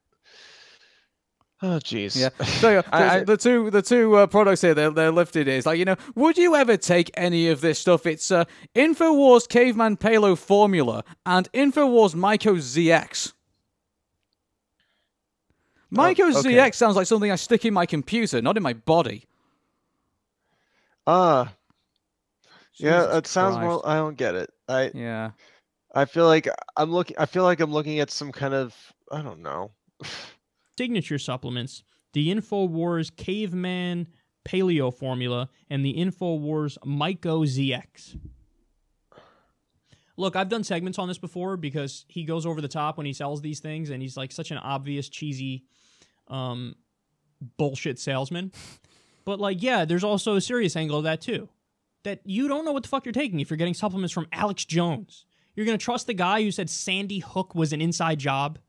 Oh 1.63 1.77
jeez. 1.77 2.15
Yeah. 2.19 2.29
So, 2.45 2.79
uh, 2.79 2.83
I- 2.91 3.17
I- 3.17 3.23
the 3.23 3.37
two 3.37 3.69
the 3.69 3.81
two 3.83 4.15
uh, 4.15 4.25
products 4.27 4.61
here 4.61 4.73
they're, 4.73 4.89
they're 4.89 5.11
lifted 5.11 5.47
is 5.47 5.65
like 5.65 5.77
you 5.77 5.85
know 5.85 5.95
would 6.15 6.37
you 6.37 6.55
ever 6.55 6.75
take 6.77 7.11
any 7.15 7.49
of 7.49 7.61
this 7.61 7.77
stuff? 7.79 8.05
It's 8.07 8.31
uh, 8.31 8.45
Infowars 8.75 9.47
Caveman 9.47 9.97
Paleo 9.97 10.35
Formula 10.37 11.03
and 11.25 11.51
Infowars 11.53 12.15
Myco 12.15 12.55
ZX. 12.57 13.33
Myco 15.93 16.33
Oh, 16.33 16.39
okay. 16.39 16.53
ZX 16.53 16.75
sounds 16.75 16.95
like 16.95 17.05
something 17.05 17.31
I 17.31 17.35
stick 17.35 17.65
in 17.65 17.73
my 17.73 17.85
computer, 17.85 18.41
not 18.41 18.55
in 18.57 18.63
my 18.63 18.73
body. 18.73 19.25
Ah. 21.05 21.53
yeah, 22.75 23.17
it 23.17 23.27
sounds 23.27 23.55
Christ. 23.57 23.67
more. 23.67 23.87
I 23.87 23.95
don't 23.97 24.15
get 24.17 24.35
it. 24.35 24.49
I 24.69 24.91
Yeah. 24.93 25.31
I 25.93 26.05
feel 26.05 26.25
like 26.25 26.47
I'm 26.77 26.91
looking. 26.91 27.17
I 27.17 27.25
feel 27.25 27.43
like 27.43 27.59
I'm 27.59 27.71
looking 27.71 27.99
at 27.99 28.11
some 28.11 28.31
kind 28.31 28.53
of. 28.53 28.75
I 29.11 29.21
don't 29.21 29.41
know. 29.41 29.71
Signature 30.77 31.19
supplements: 31.19 31.83
the 32.13 32.29
Infowars 32.33 33.15
Caveman 33.15 34.07
Paleo 34.45 34.93
Formula 34.93 35.49
and 35.69 35.85
the 35.85 35.93
Infowars 35.93 36.77
Myco 36.85 37.45
ZX. 37.45 38.17
Look, 40.17 40.35
I've 40.35 40.49
done 40.49 40.63
segments 40.63 40.99
on 40.99 41.07
this 41.07 41.17
before 41.17 41.57
because 41.57 42.05
he 42.07 42.23
goes 42.23 42.45
over 42.45 42.61
the 42.61 42.67
top 42.67 42.97
when 42.97 43.05
he 43.05 43.13
sells 43.13 43.41
these 43.41 43.59
things, 43.59 43.89
and 43.89 44.01
he's 44.01 44.17
like 44.17 44.31
such 44.31 44.51
an 44.51 44.57
obvious 44.57 45.09
cheesy, 45.09 45.63
um, 46.27 46.75
bullshit 47.57 47.99
salesman. 47.99 48.51
But 49.25 49.39
like, 49.39 49.61
yeah, 49.61 49.85
there's 49.85 50.03
also 50.03 50.35
a 50.35 50.41
serious 50.41 50.75
angle 50.75 50.97
of 50.97 51.03
that 51.03 51.21
too. 51.21 51.49
That 52.03 52.21
you 52.25 52.47
don't 52.47 52.65
know 52.65 52.71
what 52.71 52.83
the 52.83 52.89
fuck 52.89 53.05
you're 53.05 53.13
taking 53.13 53.39
if 53.39 53.49
you're 53.49 53.57
getting 53.57 53.73
supplements 53.73 54.13
from 54.13 54.27
Alex 54.31 54.65
Jones. 54.65 55.25
You're 55.55 55.65
gonna 55.65 55.77
trust 55.77 56.07
the 56.07 56.13
guy 56.13 56.41
who 56.41 56.51
said 56.51 56.69
Sandy 56.69 57.19
Hook 57.19 57.55
was 57.55 57.73
an 57.73 57.81
inside 57.81 58.19
job? 58.19 58.59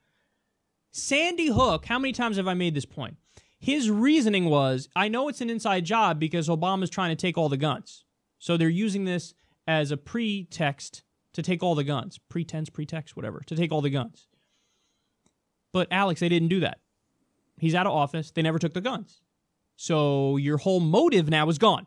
Sandy 0.91 1.47
Hook, 1.47 1.87
how 1.87 1.99
many 1.99 2.13
times 2.13 2.37
have 2.37 2.49
I 2.49 2.55
made 2.55 2.75
this 2.75 2.85
point? 2.85 3.17
His 3.59 3.91
reasoning 3.91 4.47
was 4.47 4.89
I 4.97 5.09
know 5.09 5.29
it's 5.29 5.41
an 5.41 5.51
inside 5.51 5.85
job 5.85 6.19
because 6.19 6.49
Obama's 6.49 6.91
trying 6.91 7.11
to 7.11 7.21
take 7.21 7.39
all 7.39 7.49
the 7.49 7.57
guns. 7.57 8.05
So 8.39 8.57
they're 8.57 8.69
using 8.69 9.05
this 9.05 9.35
as 9.67 9.91
a 9.91 9.97
pretext 9.97 11.05
to 11.33 11.43
take 11.43 11.63
all 11.63 11.75
the 11.75 11.85
guns. 11.85 12.19
Pretense, 12.29 12.69
pretext, 12.69 13.17
whatever, 13.17 13.41
to 13.47 13.57
take 13.57 13.73
all 13.73 13.81
the 13.81 13.89
guns. 13.89 14.27
But 15.73 15.89
Alex, 15.91 16.21
they 16.21 16.29
didn't 16.29 16.49
do 16.49 16.61
that. 16.61 16.81
He's 17.59 17.75
out 17.75 17.87
of 17.87 17.93
office. 17.93 18.31
They 18.31 18.43
never 18.43 18.59
took 18.59 18.75
the 18.75 18.81
guns. 18.81 19.23
So 19.77 20.37
your 20.37 20.59
whole 20.59 20.81
motive 20.81 21.29
now 21.31 21.49
is 21.49 21.59
gone. 21.59 21.87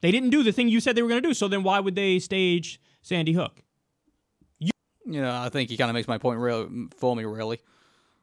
They 0.00 0.10
didn't 0.10 0.30
do 0.30 0.42
the 0.42 0.52
thing 0.52 0.68
you 0.68 0.80
said 0.80 0.96
they 0.96 1.02
were 1.02 1.08
going 1.08 1.22
to 1.22 1.28
do. 1.28 1.34
So 1.34 1.48
then 1.48 1.62
why 1.62 1.80
would 1.80 1.94
they 1.94 2.18
stage 2.18 2.80
Sandy 3.02 3.32
Hook? 3.32 3.62
You 5.04 5.20
know, 5.20 5.34
I 5.34 5.48
think 5.48 5.70
he 5.70 5.76
kind 5.76 5.90
of 5.90 5.94
makes 5.94 6.08
my 6.08 6.18
point 6.18 6.38
real 6.38 6.68
for 6.96 7.16
me, 7.16 7.24
really. 7.24 7.60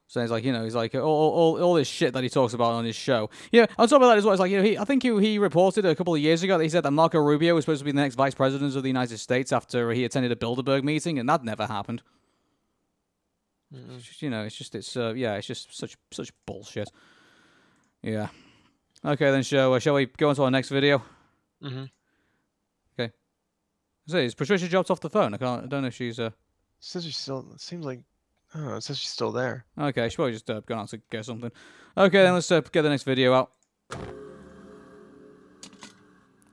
So 0.07 0.21
he's 0.21 0.31
like, 0.31 0.43
you 0.43 0.51
know, 0.51 0.63
he's 0.63 0.73
like 0.73 0.95
all, 0.95 1.03
all, 1.03 1.61
all 1.61 1.73
this 1.75 1.87
shit 1.87 2.13
that 2.13 2.23
he 2.23 2.29
talks 2.29 2.55
about 2.55 2.71
on 2.71 2.83
his 2.83 2.95
show. 2.95 3.29
Yeah, 3.51 3.67
on 3.77 3.87
top 3.87 4.01
of 4.01 4.07
that 4.07 4.17
as 4.17 4.23
well, 4.23 4.33
it's 4.33 4.39
like, 4.39 4.49
you 4.49 4.57
know, 4.57 4.63
he, 4.63 4.75
I 4.75 4.83
think 4.83 5.03
he, 5.03 5.15
he 5.19 5.37
reported 5.37 5.85
a 5.85 5.93
couple 5.93 6.15
of 6.15 6.19
years 6.19 6.41
ago 6.41 6.57
that 6.57 6.63
he 6.63 6.69
said 6.69 6.81
that 6.81 6.89
Marco 6.89 7.19
Rubio 7.19 7.53
was 7.53 7.65
supposed 7.65 7.79
to 7.79 7.85
be 7.85 7.91
the 7.91 8.01
next 8.01 8.15
vice 8.15 8.33
president 8.33 8.75
of 8.75 8.81
the 8.81 8.89
United 8.89 9.19
States 9.19 9.51
after 9.51 9.91
he 9.91 10.03
attended 10.05 10.31
a 10.31 10.35
Bilderberg 10.35 10.83
meeting, 10.83 11.19
and 11.19 11.29
that 11.29 11.43
never 11.43 11.67
happened. 11.67 12.01
Just, 13.99 14.23
you 14.23 14.31
know, 14.31 14.45
it's 14.45 14.55
just, 14.55 14.73
it's, 14.73 14.97
uh, 14.97 15.13
yeah, 15.15 15.35
it's 15.35 15.45
just 15.45 15.77
such, 15.77 15.95
such 16.09 16.31
bullshit. 16.47 16.89
Yeah. 18.01 18.29
Okay, 19.05 19.29
then, 19.29 19.43
shall, 19.43 19.75
uh, 19.75 19.79
shall 19.79 19.93
we 19.93 20.07
go 20.07 20.29
on 20.29 20.35
to 20.35 20.43
our 20.43 20.49
next 20.49 20.69
video? 20.69 21.03
Mm-hmm. 21.63 21.83
Okay. 22.99 23.13
So, 24.07 24.17
is 24.17 24.33
Patricia 24.33 24.67
dropped 24.67 24.89
off 24.89 25.01
the 25.01 25.09
phone? 25.11 25.35
I 25.35 25.37
can't, 25.37 25.65
I 25.65 25.67
don't 25.67 25.83
know 25.83 25.89
if 25.89 25.93
she's, 25.93 26.19
uh, 26.19 26.31
Says 26.79 27.03
she's 27.05 27.17
still. 27.17 27.45
It 27.53 27.61
seems 27.61 27.85
like. 27.85 27.99
I 28.53 28.57
don't 28.57 28.67
know. 28.67 28.75
It 28.75 28.83
says 28.83 28.97
she's 28.97 29.09
still 29.11 29.31
there. 29.31 29.65
Okay, 29.77 30.07
she's 30.07 30.15
probably 30.15 30.31
just 30.33 30.49
uh, 30.49 30.61
gone 30.61 30.79
out 30.79 30.89
to 30.89 30.97
get 31.11 31.25
something. 31.25 31.51
Okay, 31.97 32.23
then 32.23 32.33
let's 32.33 32.51
uh, 32.51 32.61
get 32.61 32.81
the 32.81 32.89
next 32.89 33.03
video 33.03 33.33
out. 33.33 33.51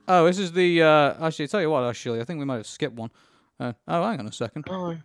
Oh, 0.07 0.25
this 0.25 0.39
is 0.39 0.51
the. 0.51 0.83
Uh, 0.83 1.25
actually, 1.25 1.47
tell 1.47 1.61
you 1.61 1.69
what. 1.69 1.83
Actually, 1.83 2.21
I 2.21 2.23
think 2.23 2.39
we 2.39 2.45
might 2.45 2.57
have 2.57 2.67
skipped 2.67 2.95
one. 2.95 3.09
Uh, 3.59 3.73
oh, 3.87 4.03
hang 4.07 4.19
on 4.19 4.27
a 4.27 4.31
second. 4.31 4.65
Oh, 4.69 4.95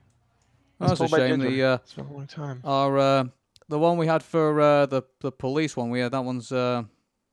that's 0.79 1.01
a 1.01 1.09
shame. 1.09 1.39
The 1.41 1.63
uh, 1.63 1.75
It's 1.77 1.95
been 1.95 2.07
a 2.07 2.13
long 2.13 2.27
time. 2.27 2.61
our 2.65 2.99
uh, 2.99 3.25
the 3.69 3.79
one 3.79 3.97
we 3.97 4.07
had 4.07 4.23
for 4.23 4.61
uh, 4.61 4.87
the 4.87 5.03
the 5.21 5.33
police 5.33 5.77
one. 5.77 5.91
We 5.91 6.01
had 6.01 6.13
that 6.13 6.25
one's 6.25 6.53
uh, 6.53 6.83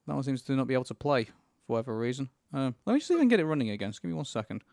that 0.07 0.13
one 0.13 0.23
seems 0.23 0.41
to 0.43 0.53
not 0.53 0.67
be 0.67 0.73
able 0.73 0.85
to 0.85 0.93
play 0.95 1.25
for 1.25 1.73
whatever 1.73 1.97
reason. 1.97 2.29
Um, 2.53 2.75
let 2.85 2.93
me 2.93 2.99
see 2.99 3.13
if 3.13 3.17
I 3.17 3.21
can 3.21 3.27
get 3.27 3.39
it 3.39 3.45
running 3.45 3.69
again. 3.69 3.91
Just 3.91 4.01
give 4.01 4.09
me 4.09 4.15
one 4.15 4.25
second. 4.25 4.63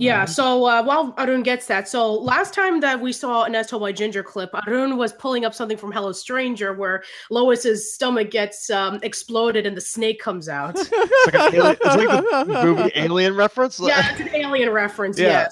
Yeah, 0.00 0.24
so 0.26 0.64
uh, 0.66 0.82
while 0.84 1.12
Arun 1.18 1.42
gets 1.42 1.66
that, 1.66 1.88
so 1.88 2.14
last 2.14 2.54
time 2.54 2.78
that 2.80 3.00
we 3.00 3.12
saw 3.12 3.42
an 3.42 3.54
As 3.56 3.66
Told 3.66 3.82
by 3.82 3.90
Ginger 3.90 4.22
clip, 4.22 4.50
Arun 4.66 4.96
was 4.96 5.12
pulling 5.12 5.44
up 5.44 5.52
something 5.54 5.76
from 5.76 5.90
Hello 5.90 6.12
Stranger 6.12 6.72
where 6.72 7.02
Lois's 7.30 7.92
stomach 7.92 8.30
gets 8.30 8.70
um, 8.70 9.00
exploded 9.02 9.66
and 9.66 9.76
the 9.76 9.80
snake 9.80 10.20
comes 10.20 10.48
out. 10.48 10.78
It's 11.30 11.34
like, 11.34 11.34
an 11.34 11.54
alien, 11.54 11.76
it's 11.80 11.84
like 11.84 12.46
the 12.46 12.64
movie 12.64 12.92
Alien 12.96 13.34
reference. 13.36 13.80
yeah, 13.80 14.12
it's 14.12 14.20
an 14.20 14.28
alien 14.34 14.70
reference, 14.70 15.18
Yeah. 15.18 15.48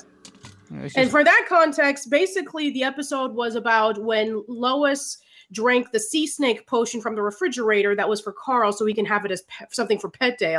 yes. 0.70 0.85
It's 0.85 0.96
And 0.96 1.11
for 1.11 1.22
that 1.24 1.46
context, 1.48 2.09
basically 2.09 2.70
the 2.70 2.82
episode 2.85 3.35
was 3.35 3.56
about 3.56 3.98
when 4.02 4.42
Lois 4.48 5.18
drank 5.52 5.90
the 5.92 6.00
sea 6.00 6.26
snake 6.26 6.66
potion 6.66 7.00
from 7.00 7.14
the 7.14 7.22
refrigerator 7.22 7.94
that 7.96 8.09
was 8.09 8.20
for 8.20 8.32
Carl 8.32 8.72
so 8.72 8.85
he 8.87 8.94
can 8.94 9.06
have 9.06 9.24
it 9.24 9.30
as 9.30 9.42
pe- 9.42 9.66
something 9.70 9.98
for 9.98 10.09
pet 10.09 10.38
day. 10.38 10.56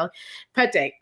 Pet 0.55 0.71
day. 0.71 0.93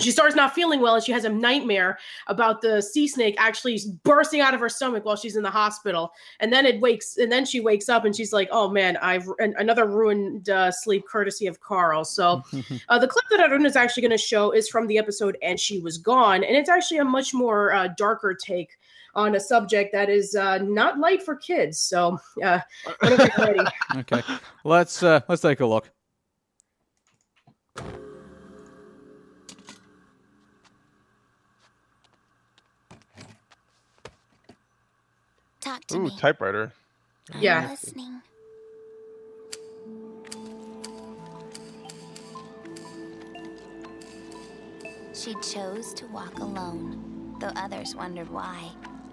She 0.00 0.10
starts 0.10 0.34
not 0.34 0.54
feeling 0.54 0.80
well 0.80 0.94
and 0.94 1.04
she 1.04 1.12
has 1.12 1.24
a 1.24 1.28
nightmare 1.28 1.98
about 2.26 2.60
the 2.60 2.80
sea 2.80 3.06
snake 3.06 3.34
actually 3.38 3.80
bursting 4.04 4.40
out 4.40 4.54
of 4.54 4.60
her 4.60 4.68
stomach 4.68 5.04
while 5.04 5.16
she's 5.16 5.36
in 5.36 5.42
the 5.42 5.50
hospital. 5.50 6.12
And 6.40 6.52
then 6.52 6.66
it 6.66 6.80
wakes 6.80 7.16
and 7.16 7.30
then 7.30 7.44
she 7.44 7.60
wakes 7.60 7.88
up 7.88 8.04
and 8.04 8.14
she's 8.14 8.32
like, 8.32 8.48
"Oh 8.50 8.68
man, 8.68 8.96
I've 8.98 9.28
an- 9.38 9.54
another 9.58 9.86
ruined 9.86 10.48
uh, 10.48 10.70
sleep 10.70 11.06
courtesy 11.06 11.46
of 11.46 11.60
Carl." 11.60 12.04
So 12.04 12.42
uh, 12.88 12.98
the 12.98 13.08
clip 13.08 13.24
that 13.30 13.40
Arun 13.40 13.66
is 13.66 13.76
actually 13.76 14.02
going 14.02 14.10
to 14.10 14.18
show 14.18 14.52
is 14.52 14.68
from 14.68 14.86
the 14.86 14.98
episode 14.98 15.36
"And 15.42 15.58
She 15.58 15.80
Was 15.80 15.98
Gone," 15.98 16.44
and 16.44 16.56
it's 16.56 16.70
actually 16.70 16.98
a 16.98 17.04
much 17.04 17.34
more 17.34 17.72
uh, 17.72 17.88
darker 17.96 18.34
take 18.34 18.78
on 19.14 19.34
a 19.34 19.40
subject 19.40 19.92
that 19.92 20.08
is 20.08 20.34
uh, 20.34 20.58
not 20.58 20.98
light 20.98 21.22
for 21.22 21.36
kids. 21.36 21.78
So, 21.80 22.18
uh, 22.42 22.60
whenever 23.00 23.30
you're 23.36 23.46
ready. 23.46 23.70
okay, 23.96 24.22
let's 24.64 25.02
uh, 25.02 25.20
let's 25.28 25.42
take 25.42 25.60
a 25.60 25.66
look. 25.66 25.90
Talk 35.70 35.86
to 35.86 35.98
Ooh, 35.98 36.02
me. 36.06 36.16
typewriter. 36.18 36.72
I'm 37.32 37.40
Yeah. 37.40 37.68
listening. 37.70 38.22
She 45.12 45.34
chose 45.42 45.92
to 45.94 46.06
walk 46.06 46.38
alone, 46.38 47.36
though 47.40 47.52
others 47.56 47.94
wondered 47.94 48.30
why. 48.30 48.70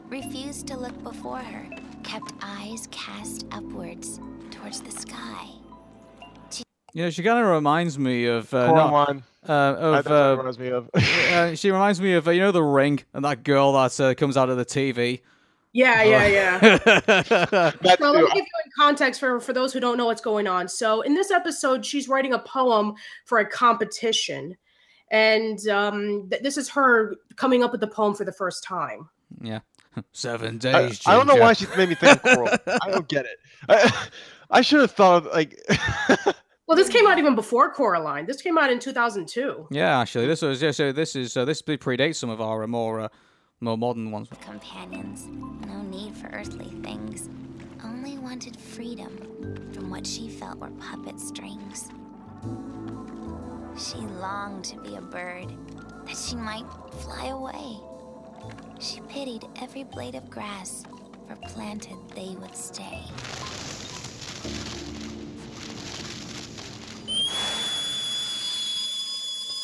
Refused 0.09 0.67
to 0.67 0.77
look 0.77 1.01
before 1.03 1.39
her, 1.39 1.67
kept 2.03 2.31
eyes 2.41 2.87
cast 2.91 3.45
upwards 3.51 4.19
towards 4.51 4.81
the 4.81 4.91
sky. 4.91 5.47
You 6.93 7.03
know, 7.03 7.09
she 7.09 7.21
kind 7.21 7.43
of 7.43 7.51
reminds 7.51 7.99
me 7.99 8.25
of 8.25 8.51
uh, 8.53 8.71
not- 8.71 8.89
Coraline. 8.89 9.23
uh, 9.47 9.51
of 9.51 9.93
That's 10.05 10.07
uh, 10.07 10.35
reminds 10.37 10.59
me 10.59 10.69
of. 10.69 10.89
uh, 10.95 11.55
she 11.55 11.69
reminds 11.71 11.99
me 12.01 12.13
of 12.13 12.27
uh, 12.27 12.31
you 12.31 12.41
know 12.41 12.51
the 12.51 12.63
ring 12.63 13.01
and 13.13 13.23
that 13.25 13.43
girl 13.43 13.73
that 13.73 13.99
uh, 13.99 14.13
comes 14.15 14.37
out 14.37 14.49
of 14.49 14.57
the 14.57 14.65
TV. 14.65 15.21
Yeah, 15.77 16.01
yeah, 16.01 16.25
yeah. 16.25 16.59
That 16.79 17.97
So 17.99 18.11
let 18.11 18.23
me 18.23 18.27
give 18.29 18.37
you 18.37 18.61
in 18.65 18.71
context 18.75 19.19
for 19.19 19.39
for 19.39 19.53
those 19.53 19.71
who 19.71 19.79
don't 19.79 19.95
know 19.95 20.07
what's 20.07 20.21
going 20.21 20.47
on. 20.47 20.67
So 20.67 21.01
in 21.01 21.13
this 21.13 21.29
episode, 21.29 21.85
she's 21.85 22.09
writing 22.09 22.33
a 22.33 22.39
poem 22.39 22.95
for 23.25 23.37
a 23.37 23.45
competition, 23.47 24.57
and 25.11 25.59
um, 25.67 26.29
th- 26.31 26.41
this 26.41 26.57
is 26.57 26.67
her 26.69 27.15
coming 27.35 27.63
up 27.63 27.71
with 27.71 27.81
the 27.81 27.87
poem 27.87 28.15
for 28.15 28.25
the 28.25 28.31
first 28.31 28.63
time. 28.63 29.07
yeah, 29.39 29.59
seven 30.13 30.57
days. 30.57 31.03
I 31.05 31.15
don't 31.15 31.27
know 31.27 31.35
why 31.35 31.53
she 31.53 31.67
made 31.77 31.89
me 31.89 31.95
think 31.95 32.25
of 32.25 32.35
Coral. 32.35 32.57
I 32.81 32.89
don't 32.89 33.07
get 33.07 33.25
it. 33.25 33.37
I, 33.69 34.07
I 34.49 34.61
should 34.61 34.81
have 34.81 34.91
thought 34.91 35.27
of 35.27 35.31
like. 35.31 35.61
Well, 36.65 36.75
this 36.75 36.89
came 36.89 37.07
out 37.07 37.17
even 37.17 37.33
before 37.35 37.71
Coraline. 37.71 38.25
This 38.25 38.41
came 38.41 38.57
out 38.57 38.69
in 38.69 38.79
2002. 38.79 39.67
Yeah, 39.71 40.01
actually, 40.01 40.25
this 40.25 40.41
was 40.41 40.59
yeah. 40.59 40.71
So 40.71 40.91
this 40.91 41.15
is 41.15 41.37
uh, 41.37 41.45
this 41.45 41.61
predates 41.61 42.15
some 42.15 42.29
of 42.31 42.41
our 42.41 42.65
more 42.67 43.01
uh, 43.01 43.07
more 43.59 43.77
modern 43.77 44.11
ones. 44.11 44.29
Companions, 44.41 45.27
no 45.65 45.81
need 45.81 46.15
for 46.15 46.27
earthly 46.27 46.69
things. 46.83 47.29
Only 47.83 48.17
wanted 48.17 48.55
freedom 48.55 49.17
from 49.73 49.89
what 49.89 50.05
she 50.05 50.29
felt 50.29 50.59
were 50.59 50.69
puppet 50.71 51.19
strings. 51.19 51.89
She 53.77 53.97
longed 53.97 54.65
to 54.65 54.79
be 54.81 54.95
a 54.95 55.01
bird, 55.01 55.51
that 56.05 56.17
she 56.17 56.35
might 56.35 56.65
fly 56.99 57.27
away. 57.27 57.77
She 58.79 59.01
pitied 59.01 59.45
every 59.61 59.83
blade 59.83 60.15
of 60.15 60.29
grass, 60.29 60.83
for 61.27 61.35
planted 61.47 61.97
they 62.15 62.35
would 62.39 62.55
stay. 62.55 63.01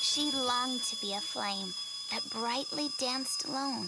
She 0.01 0.31
longed 0.31 0.81
to 0.83 0.95
be 1.01 1.13
a 1.13 1.19
flame 1.19 1.73
that 2.13 2.23
brightly 2.31 2.89
danced 2.99 3.45
alone. 3.47 3.87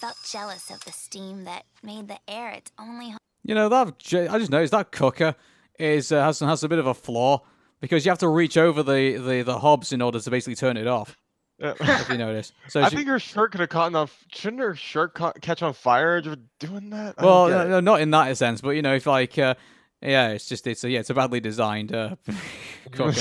Felt 0.00 0.16
jealous 0.30 0.70
of 0.70 0.84
the 0.84 0.92
steam 0.92 1.44
that 1.44 1.64
made 1.82 2.08
the 2.08 2.18
air 2.28 2.50
its 2.50 2.70
only 2.78 3.10
home. 3.10 3.18
You 3.42 3.54
know 3.54 3.68
that 3.68 3.98
j- 3.98 4.28
I 4.28 4.38
just 4.38 4.50
noticed 4.50 4.70
that 4.72 4.92
cooker 4.92 5.34
is 5.78 6.12
uh, 6.12 6.22
has 6.24 6.40
has 6.40 6.62
a 6.64 6.68
bit 6.68 6.78
of 6.78 6.86
a 6.86 6.94
flaw 6.94 7.42
because 7.80 8.04
you 8.04 8.10
have 8.10 8.18
to 8.20 8.28
reach 8.28 8.56
over 8.56 8.82
the 8.82 9.16
the 9.16 9.42
the 9.42 9.58
hobs 9.58 9.92
in 9.92 10.00
order 10.02 10.20
to 10.20 10.30
basically 10.30 10.54
turn 10.54 10.76
it 10.76 10.86
off. 10.86 11.16
If 11.60 12.08
you 12.08 12.18
notice. 12.18 12.52
So 12.68 12.82
I 12.82 12.88
she- 12.88 12.96
think 12.96 13.08
her 13.08 13.18
shirt 13.18 13.52
could 13.52 13.60
have 13.60 13.68
caught 13.70 13.94
on. 13.94 14.08
Shouldn't 14.32 14.60
her 14.60 14.74
shirt 14.74 15.14
ca- 15.14 15.32
catch 15.40 15.62
on 15.62 15.72
fire 15.72 16.20
just 16.20 16.38
doing 16.58 16.90
that? 16.90 17.14
I 17.18 17.24
well, 17.24 17.48
no, 17.48 17.68
no, 17.68 17.80
not 17.80 18.00
in 18.00 18.10
that 18.10 18.36
sense, 18.36 18.60
but 18.60 18.70
you 18.70 18.82
know, 18.82 18.94
if 18.94 19.06
like, 19.06 19.38
uh, 19.38 19.54
yeah, 20.02 20.30
it's 20.30 20.48
just 20.48 20.66
it's 20.66 20.82
a, 20.84 20.90
yeah, 20.90 21.00
it's 21.00 21.10
a 21.10 21.14
badly 21.14 21.40
designed 21.40 21.94
uh, 21.94 22.16
cooker. 22.92 23.20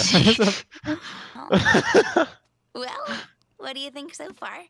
Well, 2.75 3.05
what 3.63 3.75
do 3.75 3.81
you 3.81 3.89
think 3.89 4.13
so 4.13 4.33
far? 4.33 4.65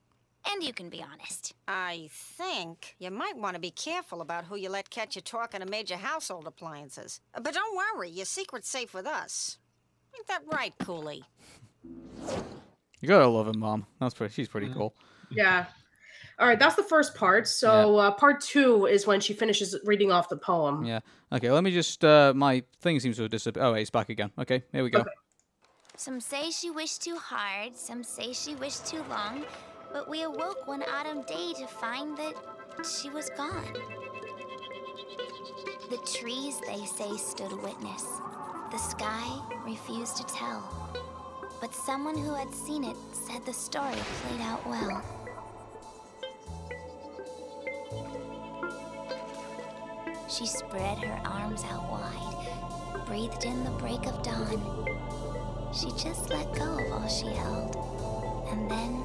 And 0.52 0.62
you 0.62 0.72
can 0.72 0.90
be 0.90 1.04
honest. 1.04 1.54
I 1.68 2.10
think 2.12 2.96
you 3.00 3.10
might 3.10 3.38
want 3.38 3.56
to 3.56 3.60
be 3.60 3.72
careful 3.72 4.22
about 4.22 4.46
who 4.46 4.56
you 4.56 4.70
let 4.70 4.92
catch 4.92 5.16
you 5.16 5.22
talking 5.22 5.62
to 5.62 5.66
major 5.66 5.96
household 5.96 6.46
appliances. 6.46 7.20
But 7.34 7.56
don't 7.56 7.76
worry, 7.76 8.12
your 8.12 8.26
secret's 8.26 8.70
safe 8.70 8.94
with 8.94 9.08
us. 9.08 9.58
Ain't 10.16 10.28
that 10.28 10.44
right, 10.52 10.74
Cooley? 10.80 11.24
you 13.02 13.08
gotta 13.08 13.28
love 13.28 13.48
her 13.48 13.54
mom. 13.54 13.88
That's 14.00 14.14
pretty. 14.14 14.34
She's 14.34 14.48
pretty 14.48 14.70
cool. 14.70 14.94
Yeah. 15.32 15.66
All 16.38 16.48
right, 16.48 16.60
that's 16.60 16.76
the 16.76 16.84
first 16.84 17.16
part. 17.16 17.48
So 17.48 17.98
uh, 17.98 18.12
part 18.12 18.42
two 18.42 18.86
is 18.86 19.08
when 19.08 19.22
she 19.22 19.34
finishes 19.34 19.76
reading 19.86 20.12
off 20.12 20.30
the 20.30 20.38
poem. 20.38 20.86
Yeah. 20.86 21.00
Okay. 21.32 21.50
Let 21.50 21.64
me 21.64 21.72
just. 21.72 22.06
Uh, 22.06 22.34
my 22.36 22.64
thing 22.82 23.00
seems 23.00 23.16
to 23.16 23.24
have 23.24 23.32
disappeared. 23.32 23.66
Oh, 23.66 23.74
wait, 23.74 23.82
it's 23.82 23.90
back 23.90 24.10
again. 24.10 24.32
Okay. 24.38 24.64
Here 24.72 24.84
we 24.84 24.92
go. 24.92 25.04
Some 25.96 26.20
say 26.20 26.50
she 26.50 26.72
wished 26.72 27.04
too 27.04 27.18
hard, 27.18 27.78
some 27.78 28.04
say 28.04 28.34
she 28.34 28.56
wished 28.56 28.88
too 28.88 29.04
long, 29.10 29.46
but 29.94 30.10
we 30.10 30.24
awoke 30.24 30.68
one 30.68 30.82
autumn 30.82 31.22
day 31.22 31.54
to 31.60 31.68
find 31.68 32.18
that 32.18 32.34
she 32.84 33.12
was 33.12 33.30
gone. 33.38 33.74
The 35.92 35.98
trees, 36.20 36.60
they 36.62 36.84
say, 36.86 37.16
stood 37.18 37.54
witness. 37.62 38.06
The 38.72 38.80
sky 38.80 39.40
refused 39.64 40.18
to 40.18 40.24
tell. 40.24 40.90
But 41.62 41.76
someone 41.76 42.18
who 42.18 42.34
had 42.34 42.52
seen 42.52 42.84
it 42.84 42.98
said 43.12 43.46
the 43.46 43.54
story 43.54 43.94
played 43.94 44.42
out 44.42 44.66
well. 44.68 45.04
She 50.28 50.48
spread 50.48 50.98
her 50.98 51.22
arms 51.24 51.64
out 51.66 51.88
wide, 51.92 53.06
breathed 53.06 53.46
in 53.46 53.64
the 53.64 53.70
break 53.72 54.08
of 54.08 54.24
dawn. 54.24 54.93
She 55.76 55.88
just 55.92 56.30
let 56.30 56.54
go 56.54 56.78
of 56.78 56.92
all 56.92 57.08
she 57.08 57.26
held, 57.28 57.76
and 58.52 58.70
then 58.70 59.04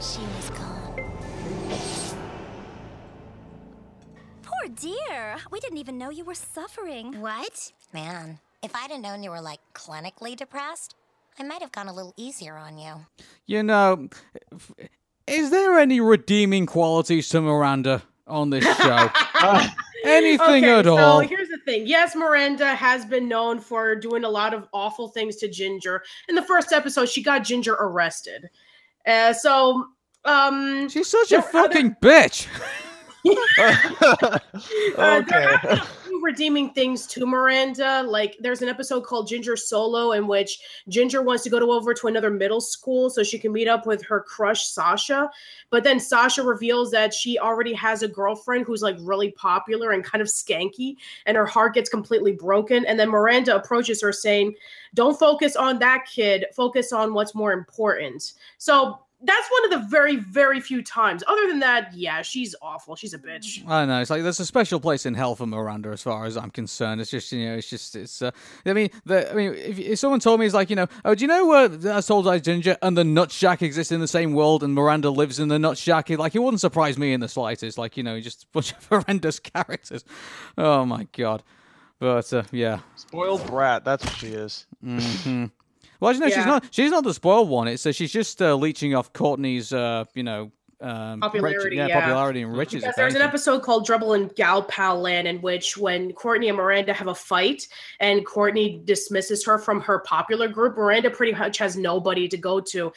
she 0.00 0.20
was 0.36 0.50
gone. 0.50 0.94
Poor 4.42 4.68
dear. 4.74 5.36
We 5.50 5.60
didn't 5.60 5.76
even 5.76 5.98
know 5.98 6.08
you 6.08 6.24
were 6.24 6.34
suffering. 6.34 7.20
What? 7.20 7.72
Man, 7.92 8.38
if 8.62 8.74
I'd 8.74 8.90
have 8.90 9.00
known 9.00 9.22
you 9.22 9.30
were 9.30 9.42
like 9.42 9.60
clinically 9.74 10.34
depressed, 10.34 10.94
I 11.38 11.42
might 11.42 11.60
have 11.60 11.72
gone 11.72 11.88
a 11.88 11.92
little 11.92 12.14
easier 12.16 12.56
on 12.56 12.78
you. 12.78 13.06
You 13.44 13.62
know, 13.62 14.08
is 15.26 15.50
there 15.50 15.78
any 15.78 16.00
redeeming 16.00 16.64
qualities 16.64 17.28
to 17.30 17.42
Miranda 17.42 18.02
on 18.26 18.48
this 18.48 18.64
show? 18.64 19.10
Anything 20.04 20.64
okay, 20.64 20.78
at 20.78 20.84
so 20.86 20.96
all? 20.96 21.20
Here's 21.68 21.74
the 21.76 21.84
thing. 21.84 21.86
Yes, 21.88 22.14
Miranda 22.16 22.74
has 22.74 23.04
been 23.04 23.28
known 23.28 23.60
for 23.60 23.94
doing 23.94 24.24
a 24.24 24.28
lot 24.28 24.54
of 24.54 24.68
awful 24.72 25.08
things 25.08 25.36
to 25.36 25.48
Ginger. 25.48 26.02
In 26.28 26.34
the 26.34 26.42
first 26.42 26.72
episode, 26.72 27.08
she 27.08 27.22
got 27.22 27.44
Ginger 27.44 27.74
arrested. 27.74 28.48
Uh, 29.06 29.32
so, 29.32 29.86
um, 30.24 30.88
She's 30.88 31.08
such 31.08 31.32
a 31.32 31.36
there 31.36 31.40
are 31.40 31.64
other- 31.64 31.74
fucking 31.74 31.96
bitch. 32.02 32.46
Uh, 33.58 34.38
there 34.96 35.18
okay. 35.18 35.42
have 35.56 35.62
been 35.62 35.80
redeeming 36.22 36.70
things 36.70 37.06
to 37.08 37.26
Miranda. 37.26 38.02
Like 38.02 38.36
there's 38.40 38.62
an 38.62 38.68
episode 38.68 39.02
called 39.04 39.28
Ginger 39.28 39.56
Solo 39.56 40.12
in 40.12 40.26
which 40.26 40.60
Ginger 40.88 41.22
wants 41.22 41.42
to 41.44 41.50
go 41.50 41.58
to 41.58 41.66
over 41.66 41.94
to 41.94 42.06
another 42.06 42.30
middle 42.30 42.60
school 42.60 43.10
so 43.10 43.22
she 43.22 43.38
can 43.38 43.52
meet 43.52 43.68
up 43.68 43.86
with 43.86 44.02
her 44.04 44.20
crush 44.20 44.68
Sasha. 44.68 45.30
But 45.70 45.84
then 45.84 46.00
Sasha 46.00 46.42
reveals 46.42 46.90
that 46.90 47.12
she 47.12 47.38
already 47.38 47.72
has 47.74 48.02
a 48.02 48.08
girlfriend 48.08 48.66
who's 48.66 48.82
like 48.82 48.96
really 49.00 49.30
popular 49.32 49.90
and 49.92 50.04
kind 50.04 50.22
of 50.22 50.28
skanky, 50.28 50.96
and 51.26 51.36
her 51.36 51.46
heart 51.46 51.74
gets 51.74 51.90
completely 51.90 52.32
broken. 52.32 52.84
And 52.86 52.98
then 52.98 53.10
Miranda 53.10 53.56
approaches 53.56 54.00
her 54.02 54.12
saying, 54.12 54.54
Don't 54.94 55.18
focus 55.18 55.56
on 55.56 55.78
that 55.80 56.06
kid, 56.06 56.46
focus 56.54 56.92
on 56.92 57.14
what's 57.14 57.34
more 57.34 57.52
important. 57.52 58.34
So 58.58 59.00
that's 59.20 59.48
one 59.50 59.64
of 59.64 59.70
the 59.82 59.88
very, 59.88 60.16
very 60.16 60.60
few 60.60 60.80
times. 60.80 61.24
Other 61.26 61.48
than 61.48 61.58
that, 61.58 61.92
yeah, 61.92 62.22
she's 62.22 62.54
awful. 62.62 62.94
She's 62.94 63.14
a 63.14 63.18
bitch. 63.18 63.66
I 63.66 63.80
don't 63.80 63.88
know. 63.88 64.00
It's 64.00 64.10
like 64.10 64.22
there's 64.22 64.38
a 64.38 64.46
special 64.46 64.78
place 64.78 65.06
in 65.06 65.14
hell 65.14 65.34
for 65.34 65.44
Miranda, 65.46 65.90
as 65.90 66.02
far 66.02 66.24
as 66.24 66.36
I'm 66.36 66.50
concerned. 66.50 67.00
It's 67.00 67.10
just 67.10 67.32
you 67.32 67.48
know, 67.48 67.56
it's 67.56 67.68
just 67.68 67.96
it's. 67.96 68.22
Uh, 68.22 68.30
I 68.64 68.72
mean, 68.74 68.90
the 69.04 69.28
I 69.30 69.34
mean, 69.34 69.54
if, 69.54 69.78
if 69.78 69.98
someone 69.98 70.20
told 70.20 70.38
me 70.38 70.46
it's 70.46 70.54
like 70.54 70.70
you 70.70 70.76
know, 70.76 70.86
oh, 71.04 71.16
do 71.16 71.22
you 71.22 71.28
know 71.28 71.50
uh, 71.52 71.68
that's 71.68 72.06
told 72.06 72.26
by 72.26 72.38
Ginger 72.38 72.76
and 72.80 72.96
the 72.96 73.02
Nut 73.04 73.32
Shack 73.32 73.60
exist 73.60 73.90
in 73.90 74.00
the 74.00 74.08
same 74.08 74.34
world, 74.34 74.62
and 74.62 74.72
Miranda 74.72 75.10
lives 75.10 75.40
in 75.40 75.48
the 75.48 75.58
Nut 75.58 75.76
Shack? 75.76 76.10
It, 76.10 76.18
like 76.20 76.36
it 76.36 76.38
wouldn't 76.38 76.60
surprise 76.60 76.96
me 76.96 77.12
in 77.12 77.18
the 77.18 77.28
slightest. 77.28 77.76
Like 77.76 77.96
you 77.96 78.04
know, 78.04 78.20
just 78.20 78.44
a 78.44 78.46
bunch 78.52 78.72
of 78.72 78.86
horrendous 78.86 79.40
characters. 79.40 80.04
Oh 80.56 80.84
my 80.84 81.08
god. 81.16 81.42
But 81.98 82.32
uh, 82.32 82.44
yeah. 82.52 82.78
Spoiled 82.94 83.44
brat. 83.48 83.84
That's 83.84 84.04
what 84.04 84.14
she 84.14 84.28
is. 84.28 84.66
hmm 84.80 85.46
Well, 86.00 86.12
you 86.12 86.20
know, 86.20 86.28
she's 86.28 86.46
not. 86.46 86.68
She's 86.70 86.90
not 86.90 87.04
the 87.04 87.14
spoiled 87.14 87.48
one. 87.48 87.68
It's 87.68 87.84
uh, 87.84 87.92
she's 87.92 88.12
just 88.12 88.40
uh, 88.40 88.54
leeching 88.54 88.94
off 88.94 89.12
Courtney's, 89.12 89.72
uh, 89.72 90.04
you 90.14 90.22
know, 90.22 90.52
um, 90.80 91.20
rich- 91.20 91.20
Popularity, 91.20 91.76
yeah, 91.76 91.86
yeah. 91.88 92.00
popularity 92.00 92.42
and 92.42 92.56
riches. 92.56 92.82
Because 92.82 92.94
there's 92.96 93.14
an 93.14 93.22
episode 93.22 93.62
called 93.62 93.84
Trouble 93.84 94.14
in 94.14 94.28
Gal 94.28 94.62
Pal 94.62 95.00
Land 95.00 95.26
in 95.26 95.40
which 95.40 95.76
when 95.76 96.12
Courtney 96.12 96.48
and 96.48 96.56
Miranda 96.56 96.92
have 96.92 97.08
a 97.08 97.14
fight 97.14 97.66
and 97.98 98.24
Courtney 98.24 98.80
dismisses 98.84 99.44
her 99.44 99.58
from 99.58 99.80
her 99.80 99.98
popular 100.00 100.46
group, 100.46 100.76
Miranda 100.76 101.10
pretty 101.10 101.32
much 101.32 101.58
has 101.58 101.76
nobody 101.76 102.28
to 102.28 102.36
go 102.36 102.60
to. 102.60 102.92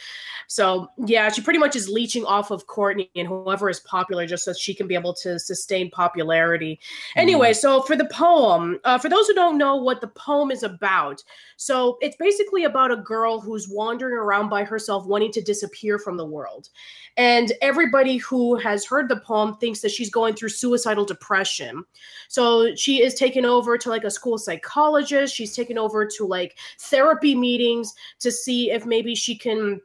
So 0.47 0.89
yeah, 1.05 1.29
she 1.29 1.41
pretty 1.41 1.59
much 1.59 1.75
is 1.75 1.89
leeching 1.89 2.25
off 2.25 2.51
of 2.51 2.67
Courtney 2.67 3.09
and 3.15 3.27
whoever 3.27 3.69
is 3.69 3.79
popular 3.79 4.27
just 4.27 4.43
so 4.43 4.53
she 4.53 4.75
can 4.75 4.87
be 4.87 4.95
able 4.95 5.13
to 5.15 5.39
sustain 5.39 5.89
popularity. 5.89 6.79
Anyway, 7.15 7.53
so 7.53 7.81
for 7.81 7.95
the 7.95 8.05
poem, 8.05 8.79
uh, 8.83 8.97
for 8.99 9.09
those 9.09 9.27
who 9.27 9.33
don't 9.33 9.57
know 9.57 9.75
what 9.75 10.01
the 10.01 10.07
poem 10.07 10.51
is 10.51 10.61
about, 10.61 11.23
so 11.57 11.97
it's 12.01 12.15
basically 12.17 12.63
about 12.63 12.91
a 12.91 12.97
girl 12.97 13.39
who's 13.39 13.67
wandering 13.67 14.15
around 14.15 14.49
by 14.49 14.63
herself, 14.63 15.05
wanting 15.05 15.31
to 15.31 15.41
disappear 15.41 15.97
from 15.97 16.17
the 16.17 16.25
world. 16.25 16.69
And 17.17 17.51
everybody 17.71 18.17
who 18.17 18.57
has 18.57 18.83
heard 18.85 19.07
the 19.07 19.21
poem 19.21 19.55
thinks 19.55 19.79
that 19.79 19.91
she's 19.91 20.09
going 20.09 20.33
through 20.35 20.49
suicidal 20.49 21.05
depression. 21.05 21.85
So 22.27 22.75
she 22.75 23.01
is 23.01 23.13
taken 23.13 23.45
over 23.45 23.77
to 23.77 23.89
like 23.89 24.03
a 24.03 24.11
school 24.11 24.37
psychologist. 24.37 25.33
She's 25.33 25.55
taken 25.55 25.77
over 25.77 26.05
to 26.05 26.25
like 26.25 26.57
therapy 26.81 27.33
meetings 27.33 27.93
to 28.19 28.29
see 28.29 28.71
if 28.71 28.85
maybe 28.85 29.15
she 29.15 29.37
can 29.37 29.79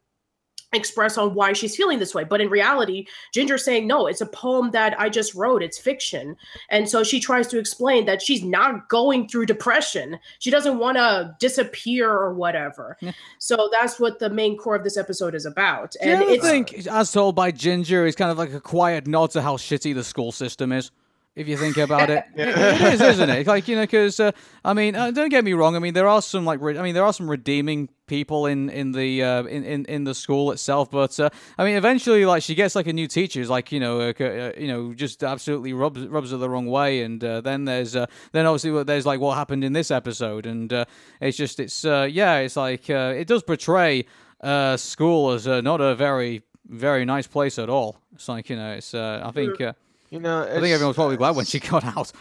express 0.76 1.18
on 1.18 1.34
why 1.34 1.52
she's 1.52 1.74
feeling 1.74 1.98
this 1.98 2.14
way. 2.14 2.24
But 2.24 2.40
in 2.40 2.48
reality, 2.48 3.06
Ginger's 3.32 3.64
saying, 3.64 3.86
no, 3.86 4.06
it's 4.06 4.20
a 4.20 4.26
poem 4.26 4.70
that 4.70 4.98
I 5.00 5.08
just 5.08 5.34
wrote. 5.34 5.62
It's 5.62 5.78
fiction. 5.78 6.36
And 6.70 6.88
so 6.88 7.02
she 7.02 7.18
tries 7.18 7.48
to 7.48 7.58
explain 7.58 8.06
that 8.06 8.22
she's 8.22 8.44
not 8.44 8.88
going 8.88 9.28
through 9.28 9.46
depression. 9.46 10.18
She 10.38 10.50
doesn't 10.50 10.78
want 10.78 10.98
to 10.98 11.34
disappear 11.40 12.10
or 12.10 12.34
whatever. 12.34 12.96
So 13.38 13.68
that's 13.72 13.98
what 13.98 14.18
the 14.18 14.30
main 14.30 14.56
core 14.56 14.76
of 14.76 14.84
this 14.84 14.96
episode 14.96 15.34
is 15.34 15.46
about. 15.46 15.92
Do 15.92 16.08
And 16.08 16.22
it's 16.22 16.44
think, 16.44 16.86
as 16.86 17.10
told 17.10 17.34
by 17.34 17.50
Ginger, 17.50 18.06
is 18.06 18.14
kind 18.14 18.30
of 18.30 18.38
like 18.38 18.52
a 18.52 18.60
quiet 18.60 19.06
nod 19.06 19.30
to 19.32 19.42
how 19.42 19.56
shitty 19.56 19.94
the 19.94 20.04
school 20.04 20.32
system 20.32 20.72
is? 20.72 20.90
If 21.36 21.48
you 21.48 21.58
think 21.58 21.76
about 21.76 22.08
it, 22.08 22.24
it, 22.34 22.48
it 22.48 22.94
is, 22.94 23.00
isn't 23.02 23.28
it? 23.28 23.46
Like 23.46 23.68
you 23.68 23.76
know, 23.76 23.82
because 23.82 24.18
uh, 24.18 24.32
I 24.64 24.72
mean, 24.72 24.96
uh, 24.96 25.10
don't 25.10 25.28
get 25.28 25.44
me 25.44 25.52
wrong. 25.52 25.76
I 25.76 25.80
mean, 25.80 25.92
there 25.92 26.08
are 26.08 26.22
some 26.22 26.46
like, 26.46 26.62
re- 26.62 26.78
I 26.78 26.82
mean, 26.82 26.94
there 26.94 27.04
are 27.04 27.12
some 27.12 27.30
redeeming 27.30 27.90
people 28.06 28.46
in 28.46 28.70
in 28.70 28.92
the 28.92 29.22
uh, 29.22 29.42
in, 29.44 29.62
in 29.62 29.84
in 29.84 30.04
the 30.04 30.14
school 30.14 30.50
itself. 30.50 30.90
But 30.90 31.20
uh, 31.20 31.28
I 31.58 31.64
mean, 31.64 31.76
eventually, 31.76 32.24
like 32.24 32.42
she 32.42 32.54
gets 32.54 32.74
like 32.74 32.86
a 32.86 32.92
new 32.92 33.06
teacher, 33.06 33.40
who's 33.40 33.50
like 33.50 33.70
you 33.70 33.80
know, 33.80 34.00
uh, 34.00 34.12
uh, 34.18 34.52
you 34.56 34.68
know, 34.68 34.94
just 34.94 35.22
absolutely 35.22 35.74
rubs 35.74 36.06
rubs 36.06 36.30
her 36.30 36.38
the 36.38 36.48
wrong 36.48 36.66
way. 36.66 37.02
And 37.02 37.22
uh, 37.22 37.42
then 37.42 37.66
there's 37.66 37.94
uh, 37.94 38.06
then 38.32 38.46
obviously 38.46 38.82
there's 38.84 39.04
like 39.04 39.20
what 39.20 39.36
happened 39.36 39.62
in 39.62 39.74
this 39.74 39.90
episode, 39.90 40.46
and 40.46 40.72
uh, 40.72 40.86
it's 41.20 41.36
just 41.36 41.60
it's 41.60 41.84
uh, 41.84 42.08
yeah, 42.10 42.38
it's 42.38 42.56
like 42.56 42.88
uh, 42.88 43.12
it 43.14 43.28
does 43.28 43.42
portray 43.42 44.06
uh, 44.40 44.78
school 44.78 45.32
as 45.32 45.46
uh, 45.46 45.60
not 45.60 45.82
a 45.82 45.94
very 45.94 46.44
very 46.66 47.04
nice 47.04 47.26
place 47.26 47.58
at 47.58 47.68
all. 47.68 47.98
It's 48.14 48.26
like 48.26 48.48
you 48.48 48.56
know, 48.56 48.72
it's 48.72 48.94
uh, 48.94 49.20
I 49.22 49.30
think. 49.32 49.60
Uh, 50.06 50.14
You 50.14 50.20
know, 50.20 50.42
I 50.42 50.46
think 50.46 50.64
everyone 50.66 50.88
was 50.88 50.96
probably 50.96 51.16
glad 51.16 51.36
when 51.36 51.44
she 51.46 51.58
got 51.72 51.84
out. 51.84 52.12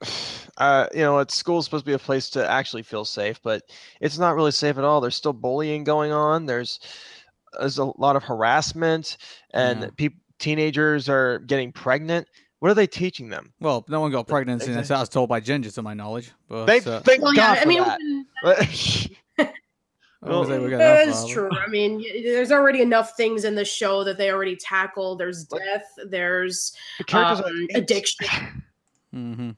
uh, 0.58 0.86
you 0.94 1.00
know, 1.00 1.20
at 1.20 1.30
school's 1.30 1.64
supposed 1.66 1.84
to 1.84 1.90
be 1.90 1.94
a 1.94 1.98
place 1.98 2.30
to 2.30 2.48
actually 2.50 2.82
feel 2.82 3.04
safe, 3.04 3.40
but 3.42 3.62
it's 4.00 4.18
not 4.18 4.34
really 4.34 4.50
safe 4.50 4.78
at 4.78 4.84
all. 4.84 5.00
There's 5.00 5.16
still 5.16 5.32
bullying 5.32 5.84
going 5.84 6.12
on. 6.12 6.46
There's 6.46 6.80
there's 7.58 7.78
a 7.78 7.84
lot 7.84 8.14
of 8.16 8.22
harassment, 8.22 9.16
and 9.52 9.80
Yeah. 9.82 9.88
peop 9.96 10.14
teenagers 10.38 11.08
are 11.08 11.40
getting 11.40 11.72
pregnant. 11.72 12.28
What 12.60 12.70
are 12.70 12.74
they 12.74 12.86
teaching 12.86 13.30
them? 13.30 13.52
well, 13.60 13.84
no 13.88 14.00
one 14.00 14.10
got 14.10 14.28
pregnant 14.28 14.62
in 14.62 14.68
this 14.68 14.76
exactly. 14.82 14.96
house 14.96 15.08
told 15.08 15.28
by 15.30 15.40
Ginger, 15.40 15.70
to 15.70 15.82
my 15.82 15.94
knowledge. 15.94 16.30
But 16.48 16.66
They 16.66 16.78
uh, 16.80 17.00
thank 17.00 17.22
well, 17.22 17.32
God 17.32 17.56
yeah, 17.56 17.62
I 17.62 17.64
mean, 17.64 17.82
that. 18.44 19.08
I 20.22 20.28
was 20.28 20.48
gonna 20.48 20.58
say 20.58 20.62
we're 20.62 20.70
getting 20.70 20.78
that 20.78 21.06
that 21.06 21.08
is 21.08 21.20
far, 21.22 21.32
true. 21.32 21.50
I 21.52 21.66
mean, 21.68 22.04
there's 22.22 22.52
already 22.52 22.82
enough 22.82 23.16
things 23.16 23.44
in 23.44 23.54
the 23.54 23.64
show 23.64 24.04
that 24.04 24.18
they 24.18 24.30
already 24.30 24.54
tackle. 24.56 25.16
There's 25.16 25.44
death. 25.44 25.86
There's 26.06 26.72
The 26.98 27.04
characters 27.04 27.40
are 27.40 27.48
um, 27.48 27.66
idiots. 27.70 27.78
addiction. 27.78 28.62
Mhm. 29.14 29.56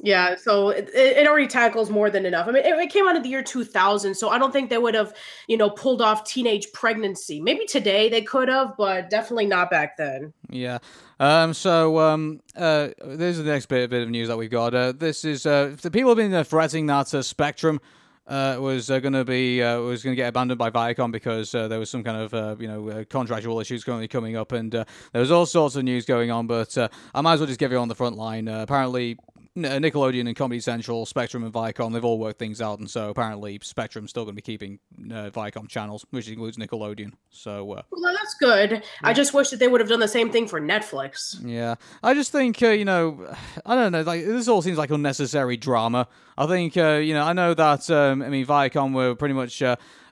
Yeah, 0.00 0.34
so 0.36 0.68
it, 0.70 0.90
it 0.92 1.18
it 1.18 1.26
already 1.26 1.46
tackles 1.46 1.88
more 1.88 2.10
than 2.10 2.26
enough. 2.26 2.46
I 2.48 2.50
mean, 2.50 2.64
it, 2.64 2.74
it 2.78 2.90
came 2.90 3.06
out 3.08 3.16
in 3.16 3.22
the 3.22 3.28
year 3.28 3.42
2000, 3.42 4.14
so 4.14 4.28
I 4.28 4.38
don't 4.38 4.52
think 4.52 4.68
they 4.68 4.76
would 4.78 4.94
have, 4.94 5.14
you 5.46 5.56
know, 5.56 5.70
pulled 5.70 6.02
off 6.02 6.24
teenage 6.24 6.70
pregnancy. 6.72 7.40
Maybe 7.40 7.64
today 7.64 8.08
they 8.08 8.20
could 8.20 8.48
have, 8.48 8.76
but 8.76 9.08
definitely 9.08 9.46
not 9.46 9.70
back 9.70 9.96
then. 9.96 10.32
Yeah. 10.50 10.78
Um. 11.20 11.54
So 11.54 11.98
um. 12.00 12.40
Uh. 12.56 12.88
This 13.04 13.38
is 13.38 13.44
the 13.44 13.50
next 13.50 13.66
bit 13.66 13.88
bit 13.88 14.02
of 14.02 14.10
news 14.10 14.28
that 14.28 14.36
we've 14.36 14.50
got. 14.50 14.74
Uh. 14.74 14.92
This 14.92 15.24
is 15.24 15.46
uh. 15.46 15.76
The 15.80 15.90
people 15.90 16.10
have 16.10 16.18
been 16.18 16.34
uh, 16.34 16.44
threatening 16.44 16.86
that 16.86 17.14
uh, 17.14 17.22
Spectrum. 17.22 17.80
Uh, 18.26 18.56
was 18.58 18.90
uh, 18.90 18.98
going 19.00 19.12
to 19.12 19.24
be 19.24 19.62
uh, 19.62 19.78
was 19.80 20.02
going 20.02 20.12
to 20.12 20.16
get 20.16 20.28
abandoned 20.28 20.58
by 20.58 20.70
Viacom 20.70 21.12
because 21.12 21.54
uh, 21.54 21.68
there 21.68 21.78
was 21.78 21.90
some 21.90 22.02
kind 22.02 22.16
of 22.16 22.32
uh, 22.32 22.56
you 22.58 22.66
know 22.66 22.88
uh, 22.88 23.04
contractual 23.10 23.60
issues 23.60 23.84
currently 23.84 24.08
coming 24.08 24.34
up, 24.34 24.52
and 24.52 24.72
there 24.72 24.86
was 25.12 25.30
all 25.30 25.44
sorts 25.44 25.76
of 25.76 25.84
news 25.84 26.06
going 26.06 26.30
on. 26.30 26.46
But 26.46 26.76
I 27.14 27.20
might 27.20 27.34
as 27.34 27.40
well 27.40 27.46
just 27.46 27.60
give 27.60 27.70
you 27.70 27.76
on 27.78 27.88
the 27.88 27.94
front 27.94 28.16
line. 28.16 28.48
Apparently, 28.48 29.18
Nickelodeon 29.56 30.26
and 30.26 30.36
Comedy 30.36 30.60
Central, 30.60 31.06
Spectrum 31.06 31.44
and 31.44 31.52
Viacom, 31.52 31.92
they've 31.92 32.04
all 32.04 32.18
worked 32.18 32.38
things 32.38 32.60
out, 32.60 32.80
and 32.80 32.90
so 32.90 33.10
apparently 33.10 33.58
Spectrum's 33.62 34.10
still 34.10 34.24
going 34.24 34.34
to 34.34 34.36
be 34.36 34.42
keeping 34.42 34.80
uh, 35.12 35.30
Viacom 35.30 35.68
channels, 35.68 36.04
which 36.10 36.28
includes 36.28 36.56
Nickelodeon. 36.56 37.12
So 37.30 37.72
uh, 37.72 37.82
Well, 37.90 38.12
that's 38.12 38.34
good. 38.34 38.82
I 39.02 39.12
just 39.12 39.32
wish 39.32 39.50
that 39.50 39.60
they 39.60 39.68
would 39.68 39.80
have 39.80 39.88
done 39.88 40.00
the 40.00 40.08
same 40.08 40.30
thing 40.30 40.48
for 40.48 40.60
Netflix. 40.60 41.36
Yeah, 41.44 41.76
I 42.02 42.14
just 42.14 42.32
think 42.32 42.60
uh, 42.62 42.68
you 42.68 42.84
know, 42.84 43.32
I 43.66 43.76
don't 43.76 43.92
know, 43.92 44.02
like 44.02 44.24
this 44.24 44.48
all 44.48 44.62
seems 44.62 44.78
like 44.78 44.90
unnecessary 44.90 45.56
drama. 45.56 46.08
I 46.36 46.46
think 46.46 46.76
uh, 46.76 46.94
you 46.94 47.14
know, 47.14 47.22
I 47.22 47.32
know 47.32 47.54
that 47.54 47.88
um, 47.90 48.22
I 48.22 48.28
mean, 48.28 48.46
Viacom 48.46 48.92
were 48.92 49.14
pretty 49.14 49.34
much. 49.34 49.62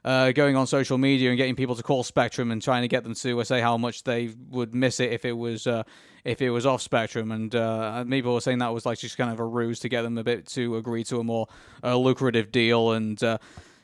Uh, 0.05 0.33
going 0.33 0.57
on 0.57 0.67
social 0.67 0.97
media 0.97 1.29
and 1.29 1.37
getting 1.37 1.55
people 1.55 1.75
to 1.75 1.83
call 1.83 2.03
Spectrum 2.03 2.51
and 2.51 2.61
trying 2.61 2.81
to 2.81 2.89
get 2.89 3.03
them 3.03 3.13
to 3.13 3.43
say 3.45 3.61
how 3.61 3.77
much 3.77 4.03
they 4.03 4.29
would 4.49 4.75
miss 4.75 4.99
it 4.99 5.13
if 5.13 5.23
it 5.23 5.31
was 5.31 5.65
uh, 5.65 5.83
if 6.25 6.41
it 6.41 6.49
was 6.49 6.65
off 6.65 6.81
Spectrum, 6.81 7.31
and 7.31 7.55
uh, 7.55 8.03
people 8.09 8.33
were 8.33 8.41
saying 8.41 8.59
that 8.59 8.73
was 8.73 8.85
like 8.85 8.99
just 8.99 9.17
kind 9.17 9.31
of 9.31 9.39
a 9.39 9.45
ruse 9.45 9.79
to 9.79 9.89
get 9.89 10.01
them 10.01 10.17
a 10.17 10.23
bit 10.23 10.45
to 10.47 10.75
agree 10.75 11.03
to 11.05 11.19
a 11.19 11.23
more 11.23 11.47
uh, 11.83 11.95
lucrative 11.95 12.51
deal, 12.51 12.91
and 12.91 13.23
uh, 13.23 13.37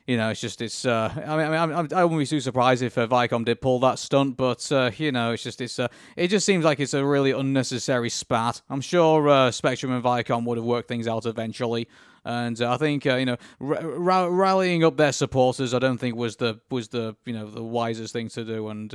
you 0.09 0.17
know, 0.17 0.29
it's 0.29 0.41
just 0.41 0.59
it's. 0.63 0.85
Uh, 0.85 1.13
I 1.15 1.37
mean, 1.37 1.53
I 1.53 1.65
mean, 1.67 1.93
I 1.93 2.03
wouldn't 2.03 2.19
be 2.19 2.25
too 2.25 2.39
surprised 2.39 2.81
if 2.81 2.97
uh, 2.97 3.05
Viacom 3.05 3.45
did 3.45 3.61
pull 3.61 3.79
that 3.81 3.99
stunt, 3.99 4.37
but 4.37 4.71
uh, 4.71 4.89
you 4.97 5.11
know, 5.11 5.33
it's 5.33 5.43
just 5.43 5.61
it's. 5.61 5.77
Uh, 5.77 5.87
it 6.17 6.29
just 6.29 6.47
seems 6.47 6.65
like 6.65 6.79
it's 6.79 6.95
a 6.95 7.05
really 7.05 7.29
unnecessary 7.29 8.09
spat. 8.09 8.63
I'm 8.71 8.81
sure 8.81 9.29
uh, 9.29 9.51
Spectrum 9.51 9.91
and 9.91 10.03
Viacom 10.03 10.45
would 10.45 10.57
have 10.57 10.65
worked 10.65 10.87
things 10.87 11.07
out 11.07 11.27
eventually, 11.27 11.87
and 12.25 12.61
uh, 12.61 12.73
I 12.73 12.77
think 12.77 13.05
uh, 13.05 13.15
you 13.15 13.25
know, 13.25 13.37
rallying 13.59 14.83
up 14.83 14.97
their 14.97 15.11
supporters, 15.11 15.73
I 15.73 15.79
don't 15.79 15.97
think 15.97 16.15
was 16.15 16.35
the 16.37 16.59
was 16.69 16.89
the 16.89 17.15
you 17.25 17.33
know 17.33 17.45
the 17.45 17.63
wisest 17.63 18.13
thing 18.13 18.29
to 18.29 18.43
do, 18.43 18.67
and 18.69 18.89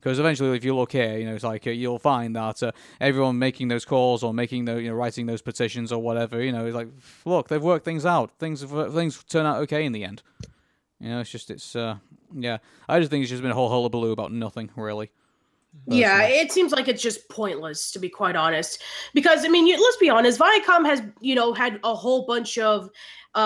because 0.00 0.18
eventually, 0.18 0.56
if 0.56 0.64
you 0.64 0.76
look 0.76 0.92
here, 0.92 1.18
you 1.18 1.26
know, 1.26 1.34
it's 1.34 1.44
like 1.44 1.66
uh, 1.66 1.70
you'll 1.70 1.98
find 1.98 2.36
that 2.36 2.62
uh, 2.62 2.72
everyone 3.00 3.38
making 3.38 3.68
those 3.68 3.84
calls 3.84 4.22
or 4.22 4.32
making 4.32 4.64
the 4.64 4.80
you 4.80 4.88
know 4.88 4.94
writing 4.94 5.26
those 5.26 5.42
petitions 5.42 5.90
or 5.92 6.00
whatever, 6.00 6.42
you 6.42 6.52
know, 6.52 6.66
it's 6.66 6.76
like, 6.76 6.88
look, 7.24 7.48
they've 7.48 7.62
worked 7.62 7.84
things 7.84 8.06
out. 8.06 8.30
Things 8.38 8.62
things 8.62 9.22
turn 9.24 9.46
out 9.46 9.58
okay 9.62 9.84
in 9.84 9.92
the 9.92 10.04
end. 10.04 10.22
You 11.00 11.10
know, 11.10 11.20
it's 11.20 11.30
just 11.30 11.50
it's 11.50 11.74
uh 11.74 11.96
yeah. 12.34 12.58
I 12.88 12.98
just 13.00 13.10
think 13.10 13.22
it's 13.22 13.30
just 13.30 13.42
been 13.42 13.50
a 13.50 13.54
whole 13.54 13.68
hullabaloo 13.68 14.12
about 14.12 14.32
nothing 14.32 14.70
really. 14.76 15.10
Yeah, 15.86 16.22
it 16.22 16.52
seems 16.52 16.72
like 16.72 16.88
it's 16.88 17.02
just 17.02 17.28
pointless 17.28 17.90
to 17.92 17.98
be 17.98 18.08
quite 18.08 18.36
honest. 18.36 18.82
Because 19.14 19.44
I 19.44 19.48
mean, 19.48 19.66
you, 19.66 19.80
let's 19.82 19.96
be 19.96 20.10
honest, 20.10 20.40
Viacom 20.40 20.84
has 20.84 21.02
you 21.20 21.34
know 21.34 21.52
had 21.52 21.80
a 21.84 21.94
whole 21.94 22.26
bunch 22.26 22.58
of 22.58 22.90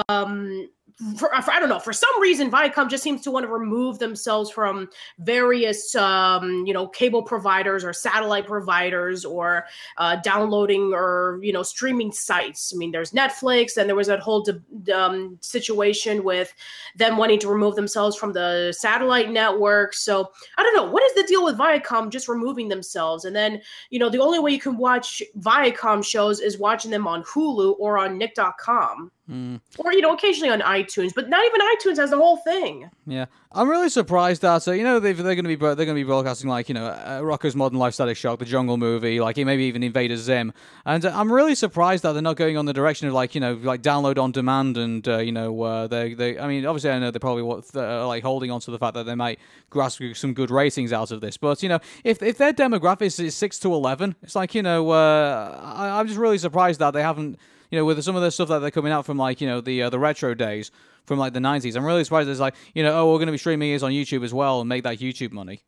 um 0.09 0.69
for, 1.17 1.29
for, 1.43 1.51
I 1.51 1.61
don't 1.61 1.69
know 1.69 1.79
for 1.79 1.93
some 1.93 2.21
reason 2.21 2.51
Viacom 2.51 2.89
just 2.89 3.03
seems 3.03 3.23
to 3.23 3.31
want 3.31 3.45
to 3.45 3.53
remove 3.53 3.99
themselves 3.99 4.51
from 4.51 4.89
various 5.19 5.95
um 5.95 6.65
you 6.67 6.73
know 6.73 6.87
cable 6.89 7.23
providers 7.23 7.85
or 7.85 7.93
satellite 7.93 8.47
providers 8.47 9.25
or 9.25 9.67
uh, 9.97 10.17
downloading 10.17 10.93
or 10.95 11.39
you 11.43 11.53
know 11.53 11.63
streaming 11.63 12.13
sites. 12.13 12.73
I 12.75 12.77
mean, 12.77 12.91
there's 12.91 13.13
Netflix, 13.13 13.77
and 13.77 13.89
there 13.89 13.97
was 13.97 14.07
that 14.09 14.21
whole 14.21 14.43
de- 14.43 14.93
um, 14.93 15.39
situation 15.41 16.25
with 16.25 16.55
them 16.97 17.17
wanting 17.17 17.39
to 17.41 17.49
remove 17.49 17.77
themselves 17.77 18.17
from 18.17 18.33
the 18.33 18.73
satellite 18.77 19.31
network. 19.31 19.95
So 19.95 20.31
I 20.57 20.63
don't 20.63 20.77
know 20.77 20.91
what 20.91 21.03
is 21.03 21.15
the 21.15 21.25
deal 21.25 21.45
with 21.45 21.59
Viacom 21.59 22.11
just 22.11 22.29
removing 22.29 22.69
themselves, 22.69 23.25
and 23.25 23.35
then 23.35 23.61
you 23.91 23.99
know 23.99 24.09
the 24.09 24.21
only 24.21 24.39
way 24.39 24.53
you 24.53 24.61
can 24.61 24.77
watch 24.77 25.23
Viacom 25.39 26.05
shows 26.05 26.41
is 26.41 26.59
watching 26.59 26.91
them 26.91 27.07
on 27.07 27.23
Hulu 27.25 27.77
or 27.79 27.99
on 27.99 28.19
Nick.com. 28.19 29.11
Mm. 29.31 29.61
Or 29.79 29.93
you 29.93 30.01
know, 30.01 30.13
occasionally 30.13 30.51
on 30.51 30.61
iTunes, 30.61 31.15
but 31.15 31.29
not 31.29 31.45
even 31.47 31.61
iTunes 31.61 32.01
has 32.01 32.11
the 32.11 32.17
whole 32.17 32.39
thing. 32.39 32.91
Yeah, 33.07 33.27
I'm 33.53 33.69
really 33.69 33.89
surprised 33.89 34.43
that 34.43 34.67
uh, 34.67 34.73
you 34.73 34.83
know 34.83 34.99
they've, 34.99 35.17
they're 35.17 35.37
going 35.37 35.45
to 35.45 35.49
be 35.49 35.55
they're 35.55 35.77
going 35.77 35.89
to 35.89 35.95
be 35.95 36.03
broadcasting 36.03 36.51
like 36.51 36.69
you 36.69 36.75
know 36.75 36.87
uh, 36.87 37.51
Modern 37.55 37.79
Life 37.79 37.95
Static 37.95 38.17
Shock, 38.17 38.41
the 38.41 38.45
Jungle 38.45 38.77
Movie, 38.77 39.21
like 39.21 39.37
maybe 39.37 39.65
even 39.65 39.85
Invader 39.85 40.17
Zim, 40.17 40.53
and 40.85 41.05
uh, 41.05 41.13
I'm 41.15 41.33
really 41.33 41.55
surprised 41.55 42.03
that 42.03 42.13
they're 42.13 42.23
not 42.23 42.37
going 42.37 42.57
on 42.57 42.65
the 42.65 42.73
direction 42.73 43.07
of 43.07 43.15
like 43.15 43.37
you 43.37 43.41
know 43.41 43.55
like 43.55 43.83
download 43.83 44.19
on 44.19 44.33
demand 44.33 44.77
and 44.77 45.07
uh, 45.07 45.19
you 45.19 45.31
know 45.31 45.63
uh, 45.63 45.87
they 45.87 46.15
they 46.15 46.37
I 46.37 46.49
mean 46.49 46.67
obviously 46.67 46.91
I 46.91 46.99
know 46.99 47.13
they're 47.13 47.21
probably 47.21 47.45
want 47.45 47.67
uh, 47.77 48.09
like 48.09 48.25
holding 48.25 48.51
on 48.51 48.61
to 48.63 48.73
the 48.73 48.79
fact 48.79 48.95
that 48.95 49.05
they 49.05 49.15
might 49.15 49.39
grasp 49.71 50.03
some 50.15 50.35
good 50.35 50.51
ratings 50.51 50.93
out 50.93 51.13
of 51.13 51.21
this, 51.21 51.37
but 51.37 51.63
you 51.63 51.69
know 51.69 51.79
if 52.03 52.21
if 52.21 52.37
their 52.37 52.53
demographic 52.53 53.21
is 53.21 53.37
six 53.37 53.61
to 53.61 53.73
eleven, 53.73 54.17
it's 54.25 54.35
like 54.35 54.57
you 54.57 54.63
know 54.63 54.91
uh, 54.91 55.61
I, 55.63 56.01
I'm 56.01 56.09
just 56.09 56.19
really 56.19 56.39
surprised 56.39 56.81
that 56.81 56.91
they 56.91 57.03
haven't 57.03 57.39
you 57.71 57.79
know, 57.79 57.85
with 57.85 58.03
some 58.03 58.17
of 58.17 58.23
the 58.23 58.31
stuff 58.31 58.49
that 58.49 58.59
they're 58.59 58.71
coming 58.71 58.93
out 58.93 59.07
from 59.07 59.17
like, 59.17 59.41
you 59.41 59.47
know, 59.47 59.61
the 59.61 59.83
uh, 59.83 59.91
the 59.91 59.99
retro 59.99 60.35
days 60.35 60.71
from 61.07 61.19
like 61.19 61.33
the 61.33 61.41
90s. 61.41 61.77
I'm 61.77 61.85
really 61.85 62.05
surprised 62.05 62.29
it's 62.29 62.41
like, 62.41 62.55
you 62.75 62.83
know, 62.83 62.93
oh, 63.01 63.11
we're 63.11 63.19
going 63.19 63.27
to 63.27 63.33
be 63.33 63.39
streaming 63.39 63.73
this 63.73 63.83
on 63.83 63.93
YouTube 63.93 64.25
as 64.25 64.35
well 64.35 64.61
and 64.61 64.69
make 64.69 64.85
that 64.85 64.99
YouTube 64.99 65.33
money. 65.33 65.63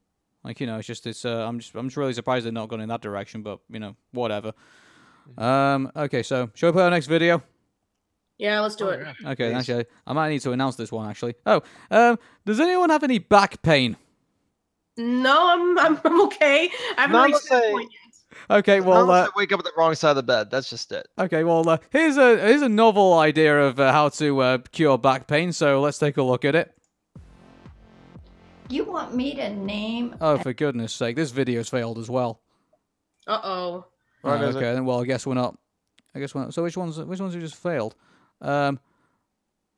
Like, 0.45 0.61
you 0.61 0.67
know, 0.67 0.79
it's 0.79 0.87
just 0.87 1.07
it's 1.07 1.25
uh, 1.25 1.47
I'm 1.47 1.61
just 1.61 1.75
I'm 1.75 1.89
just 1.89 1.97
really 1.97 2.13
surprised 2.13 2.45
they're 2.45 2.53
not 2.53 2.69
going 2.69 2.83
in 2.83 2.89
that 2.89 3.01
direction, 3.01 3.43
but, 3.43 3.61
you 3.71 3.79
know, 3.79 3.97
whatever. 4.11 4.53
Um 5.39 5.93
okay, 5.95 6.23
so 6.25 6.51
shall 6.55 6.71
we 6.71 6.73
play 6.73 6.83
our 6.85 6.91
next 6.91 7.07
video? 7.07 7.43
Yeah, 8.39 8.61
let's 8.61 8.75
do 8.75 8.89
it. 8.89 9.07
Okay, 9.25 9.53
actually, 9.53 9.87
I 10.05 10.13
might 10.13 10.31
need 10.31 10.41
to 10.41 10.51
announce 10.51 10.75
this 10.75 10.91
one 10.91 11.09
actually. 11.09 11.37
Oh, 11.47 11.63
um 11.93 12.19
does 12.45 12.59
anyone 12.59 12.91
have 12.91 13.05
any 13.05 13.19
back 13.19 13.63
pain? 13.63 13.97
No, 14.97 15.49
I'm 15.49 15.79
I'm, 15.79 16.01
I'm 16.05 16.21
okay. 16.23 16.71
I 16.99 17.03
haven't 17.03 17.23
reached 17.23 17.49
that 17.51 17.71
point 17.71 17.91
yet. 17.93 18.02
Okay, 18.51 18.81
well, 18.81 19.11
uh, 19.11 19.29
wake 19.37 19.53
up 19.53 19.61
at 19.61 19.65
the 19.65 19.73
wrong 19.77 19.95
side 19.95 20.11
of 20.11 20.17
the 20.17 20.23
bed. 20.23 20.51
That's 20.51 20.69
just 20.71 20.93
it. 20.93 21.09
okay, 21.19 21.45
well, 21.45 21.69
uh, 21.69 21.79
here's 21.91 22.17
a 22.17 22.39
here's 22.39 22.63
a 22.63 22.69
novel 22.69 23.15
idea 23.15 23.59
of 23.61 23.79
uh, 23.81 23.93
how 23.93 24.09
to 24.11 24.41
uh, 24.41 24.59
cure 24.71 24.99
back 24.99 25.27
pain. 25.27 25.53
So 25.53 25.81
let's 25.81 25.99
take 25.99 26.17
a 26.17 26.23
look 26.23 26.45
at 26.45 26.55
it. 26.55 26.73
You 28.69 28.85
want 28.85 29.15
me 29.15 29.35
to 29.35 29.51
name? 29.51 30.17
Oh, 30.21 30.39
for 30.39 30.53
goodness 30.53 30.93
sake, 30.95 31.17
this 31.17 31.31
video's 31.31 31.69
failed 31.69 31.99
as 31.99 32.09
well. 32.09 32.41
Uh 33.27 33.41
oh. 33.43 33.87
Right, 34.23 34.43
is 34.43 34.55
it? 34.55 34.59
okay, 34.59 34.73
then 34.73 34.85
well, 34.85 35.01
I 35.01 35.05
guess 35.05 35.27
we're 35.27 35.35
not. 35.35 35.59
I 36.15 36.21
guess 36.21 36.35
we're 36.35 36.43
not. 36.43 36.55
So 36.55 36.63
which 36.63 36.77
ones? 36.77 36.99
Which 36.99 37.21
ones 37.21 37.35
have 37.35 37.43
just 37.43 37.57
failed? 37.57 37.95
Um, 38.41 38.81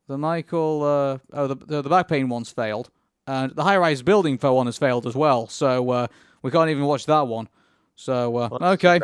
the 0.07 0.17
Michael. 0.17 0.83
Uh, 0.83 1.17
oh, 1.33 1.47
the, 1.47 1.55
the 1.55 1.81
the 1.81 1.89
back 1.89 2.07
pain 2.07 2.29
one's 2.29 2.51
failed, 2.51 2.89
and 3.27 3.51
the 3.55 3.63
high 3.63 3.77
rise 3.77 4.01
building 4.01 4.37
for 4.37 4.53
one 4.53 4.67
has 4.67 4.77
failed 4.77 5.05
as 5.05 5.15
well. 5.15 5.47
So 5.47 5.89
uh, 5.89 6.07
we 6.41 6.51
can't 6.51 6.69
even 6.69 6.85
watch 6.85 7.05
that 7.07 7.27
one. 7.27 7.49
So 7.95 8.37
uh, 8.37 8.49
Well, 8.49 8.57
okay. 8.73 8.99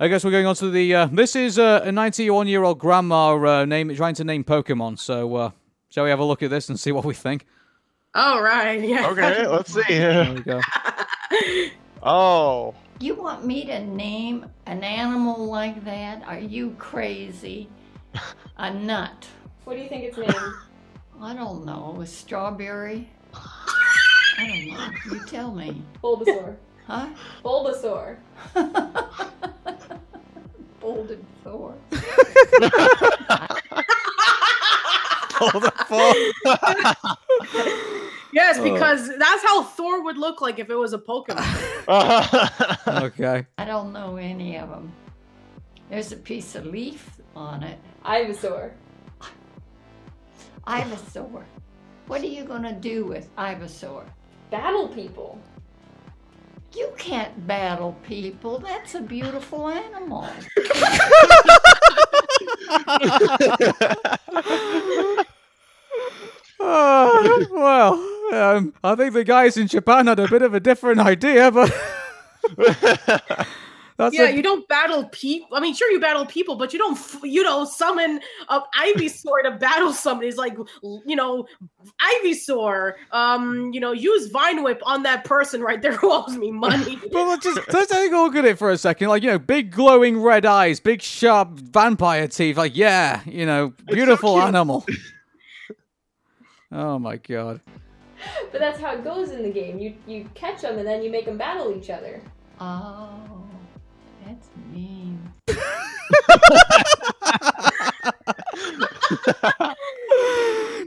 I 0.00 0.08
guess 0.08 0.24
we're 0.24 0.30
going 0.32 0.46
on 0.46 0.56
to 0.56 0.70
the. 0.70 0.94
Uh, 0.94 1.06
this 1.12 1.36
is 1.36 1.58
uh, 1.58 1.82
a 1.84 1.92
91 1.92 2.48
year 2.48 2.64
old 2.64 2.78
grandma 2.78 3.36
uh, 3.36 3.64
name 3.64 3.94
trying 3.94 4.14
to 4.16 4.24
name 4.24 4.42
Pokemon. 4.42 4.98
So 4.98 5.36
uh, 5.36 5.50
shall 5.90 6.04
we 6.04 6.10
have 6.10 6.18
a 6.18 6.24
look 6.24 6.42
at 6.42 6.50
this 6.50 6.68
and 6.68 6.80
see 6.84 6.92
what 6.92 7.04
we 7.04 7.14
think? 7.14 7.46
All 8.14 8.42
right. 8.42 8.82
Yeah. 8.82 9.08
Okay, 9.10 9.46
let's 9.46 9.72
see. 9.72 9.82
There 9.88 10.34
we 10.34 10.40
go. 10.40 10.60
oh, 12.02 12.74
You 13.00 13.14
want 13.14 13.46
me 13.46 13.64
to 13.66 13.80
name 13.86 14.46
an 14.66 14.82
animal 14.82 15.46
like 15.46 15.84
that? 15.84 16.22
Are 16.26 16.38
you 16.38 16.74
crazy? 16.78 17.68
A 18.58 18.72
nut. 18.74 19.26
What 19.64 19.76
do 19.76 19.82
you 19.82 19.88
think 19.88 20.04
it's 20.04 20.18
named? 20.18 20.34
I 21.20 21.34
don't 21.34 21.64
know. 21.64 21.98
A 22.02 22.06
strawberry? 22.06 23.08
I 23.34 24.46
don't 24.46 24.66
know. 24.76 24.90
You 25.16 25.24
tell 25.26 25.54
me. 25.54 25.80
Bulbasaur. 26.02 26.56
Huh? 26.86 27.06
Bulbasaur. 27.44 28.16
Bolden 30.80 31.24
Thor. 31.44 31.74
Yes, 38.34 38.56
Oh. 38.58 38.64
because 38.64 39.08
that's 39.18 39.42
how 39.42 39.62
Thor 39.62 40.02
would 40.04 40.16
look 40.16 40.40
like 40.40 40.58
if 40.58 40.70
it 40.70 40.74
was 40.74 40.94
a 40.94 40.98
Pokemon. 40.98 41.44
okay. 43.04 43.44
I 43.58 43.64
don't 43.66 43.92
know 43.92 44.16
any 44.16 44.56
of 44.56 44.70
them. 44.70 44.90
There's 45.90 46.12
a 46.12 46.16
piece 46.16 46.54
of 46.54 46.64
leaf 46.64 47.20
on 47.36 47.62
it. 47.62 47.78
Ivysaur. 48.06 48.70
Ivysaur. 50.66 51.44
What 52.06 52.22
are 52.22 52.26
you 52.26 52.44
going 52.44 52.62
to 52.62 52.72
do 52.72 53.04
with 53.04 53.28
Ivysaur? 53.36 54.04
Battle 54.50 54.88
people. 54.88 55.38
You 56.74 56.92
can't 56.96 57.46
battle 57.46 57.96
people. 58.06 58.58
That's 58.58 58.94
a 58.94 59.00
beautiful 59.00 59.68
animal. 59.68 60.28
Uh, 66.64 67.44
well, 67.50 67.94
um, 68.32 68.72
I 68.84 68.94
think 68.94 69.14
the 69.14 69.24
guys 69.24 69.56
in 69.56 69.66
Japan 69.66 70.06
had 70.06 70.20
a 70.20 70.28
bit 70.28 70.42
of 70.42 70.54
a 70.54 70.60
different 70.60 71.00
idea, 71.00 71.50
but 71.50 71.72
That's 73.96 74.14
yeah, 74.14 74.24
a- 74.24 74.34
you 74.34 74.42
don't 74.42 74.66
battle 74.68 75.08
people. 75.12 75.56
I 75.56 75.60
mean, 75.60 75.74
sure, 75.74 75.90
you 75.90 76.00
battle 76.00 76.26
people, 76.26 76.56
but 76.56 76.72
you 76.72 76.78
don't, 76.78 76.96
f- 76.96 77.20
you 77.22 77.42
know, 77.42 77.64
summon 77.64 78.20
a 78.48 78.60
Ivysaur 78.80 79.42
to 79.44 79.52
battle 79.52 79.92
somebody. 79.92 80.28
It's 80.28 80.38
like, 80.38 80.56
you 80.82 81.16
know, 81.16 81.46
Ivysaur. 82.00 82.94
Um, 83.12 83.70
you 83.72 83.80
know, 83.80 83.92
use 83.92 84.28
Vine 84.30 84.62
Whip 84.62 84.80
on 84.84 85.02
that 85.04 85.24
person 85.24 85.60
right 85.60 85.80
there 85.80 85.92
who 85.96 86.12
owes 86.12 86.36
me 86.36 86.50
money. 86.50 86.98
But 87.12 87.28
let's 87.28 87.44
just 87.44 87.60
let's 87.72 87.92
take 87.92 88.12
a 88.12 88.16
look 88.16 88.36
at 88.36 88.44
it 88.44 88.58
for 88.58 88.70
a 88.70 88.78
second. 88.78 89.08
Like, 89.08 89.22
you 89.22 89.30
know, 89.30 89.38
big 89.38 89.70
glowing 89.70 90.20
red 90.20 90.46
eyes, 90.46 90.80
big 90.80 91.02
sharp 91.02 91.50
vampire 91.50 92.26
teeth. 92.26 92.56
Like, 92.56 92.74
yeah, 92.74 93.20
you 93.26 93.44
know, 93.44 93.74
beautiful 93.86 94.34
cute. 94.34 94.44
animal. 94.44 94.86
oh 96.72 96.98
my 96.98 97.16
god. 97.16 97.60
But 98.50 98.60
that's 98.60 98.80
how 98.80 98.94
it 98.94 99.04
goes 99.04 99.30
in 99.30 99.42
the 99.42 99.50
game. 99.50 99.78
You 99.78 99.94
you 100.06 100.28
catch 100.34 100.62
them 100.62 100.78
and 100.78 100.86
then 100.86 101.02
you 101.02 101.10
make 101.10 101.26
them 101.26 101.36
battle 101.36 101.74
each 101.76 101.90
other. 101.90 102.22
Oh, 102.60 103.44
that's 104.24 104.48
mean. 104.72 105.32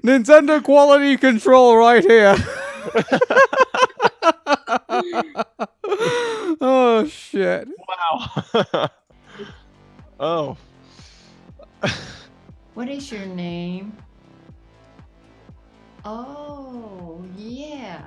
Nintendo 0.04 0.64
quality 0.64 1.18
control 1.18 1.78
right 1.78 2.04
here. 2.04 2.36
oh 6.62 7.08
shit. 7.10 7.68
Wow. 7.88 8.90
oh. 10.20 10.58
What 12.76 12.90
is 12.90 13.10
your 13.10 13.26
name? 13.26 13.96
Oh, 16.04 17.24
yeah. 17.38 18.04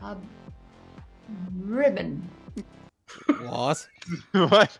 A 0.00 0.16
ribbon. 1.58 2.30
What? 3.26 3.86
what? 4.32 4.78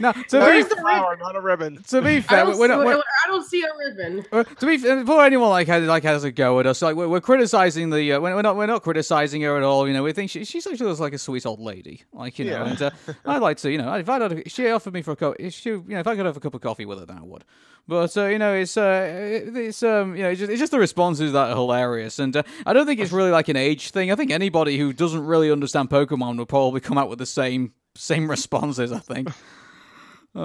No, 0.00 0.12
to 0.12 0.38
Where's 0.38 0.64
be 0.64 0.74
the 0.74 0.80
flower, 0.80 1.16
not 1.20 1.36
a 1.36 1.40
ribbon? 1.40 1.82
to 1.88 2.00
be 2.00 2.16
I 2.16 2.20
fair, 2.22 2.44
don't, 2.46 2.58
we're 2.58 2.68
not, 2.68 2.78
we're, 2.78 2.96
I 2.96 3.28
don't 3.28 3.46
see 3.46 3.62
a 3.62 3.68
ribbon. 3.76 4.24
Uh, 4.32 4.44
to 4.44 4.66
be 4.66 4.78
fair, 4.78 4.96
before 5.00 5.22
anyone 5.22 5.50
like 5.50 5.66
has, 5.66 5.86
like 5.86 6.04
has 6.04 6.24
a 6.24 6.32
go 6.32 6.58
at 6.58 6.66
us, 6.66 6.80
like 6.80 6.96
we're, 6.96 7.06
we're 7.06 7.20
criticizing 7.20 7.90
the 7.90 8.14
uh, 8.14 8.20
we're, 8.20 8.34
we're 8.34 8.40
not 8.40 8.56
we're 8.56 8.64
not 8.64 8.82
criticizing 8.82 9.42
her 9.42 9.58
at 9.58 9.62
all. 9.62 9.86
You 9.86 9.92
know, 9.92 10.02
we 10.02 10.12
think 10.12 10.30
she 10.30 10.44
she's 10.44 10.66
actually 10.66 10.86
looks 10.86 11.00
like 11.00 11.12
a 11.12 11.18
sweet 11.18 11.44
old 11.44 11.60
lady. 11.60 12.02
Like 12.14 12.38
you 12.38 12.46
know, 12.46 12.64
and 12.64 12.80
uh, 12.80 12.90
I'd 13.26 13.42
like 13.42 13.58
to 13.58 13.70
you 13.70 13.76
know 13.76 13.92
if 13.92 14.08
I 14.08 14.18
had 14.18 14.32
a, 14.32 14.48
she 14.48 14.70
offered 14.70 14.94
me 14.94 15.02
for 15.02 15.12
a 15.12 15.16
cup, 15.16 15.34
if 15.38 15.52
she 15.52 15.68
you 15.68 15.84
know 15.86 16.00
if 16.00 16.06
I 16.06 16.16
could 16.16 16.24
have 16.24 16.36
a 16.36 16.40
cup 16.40 16.54
of 16.54 16.62
coffee 16.62 16.86
with 16.86 16.98
her, 16.98 17.04
then 17.04 17.18
I 17.18 17.22
would. 17.22 17.44
But 17.86 18.16
uh, 18.16 18.26
you 18.26 18.38
know, 18.38 18.54
it's 18.54 18.78
uh, 18.78 19.42
it's 19.54 19.82
um, 19.82 20.16
you 20.16 20.22
know, 20.22 20.30
it's 20.30 20.38
just, 20.38 20.50
it's 20.50 20.60
just 20.60 20.72
the 20.72 20.78
responses 20.78 21.32
that 21.32 21.50
are 21.50 21.54
hilarious, 21.56 22.18
and 22.18 22.34
uh, 22.36 22.42
I 22.64 22.72
don't 22.72 22.86
think 22.86 23.00
it's 23.00 23.12
really 23.12 23.32
like 23.32 23.48
an 23.48 23.56
age 23.56 23.90
thing. 23.90 24.10
I 24.10 24.14
think 24.14 24.30
anybody 24.30 24.78
who 24.78 24.94
doesn't 24.94 25.26
really 25.26 25.50
understand 25.50 25.90
Pokemon 25.90 26.38
would 26.38 26.48
probably 26.48 26.80
come 26.80 26.96
out 26.96 27.10
with 27.10 27.18
the 27.18 27.26
same 27.26 27.74
same 28.00 28.28
responses. 28.30 28.92
I 28.92 28.98
think. 28.98 29.28
Oh. 29.28 29.34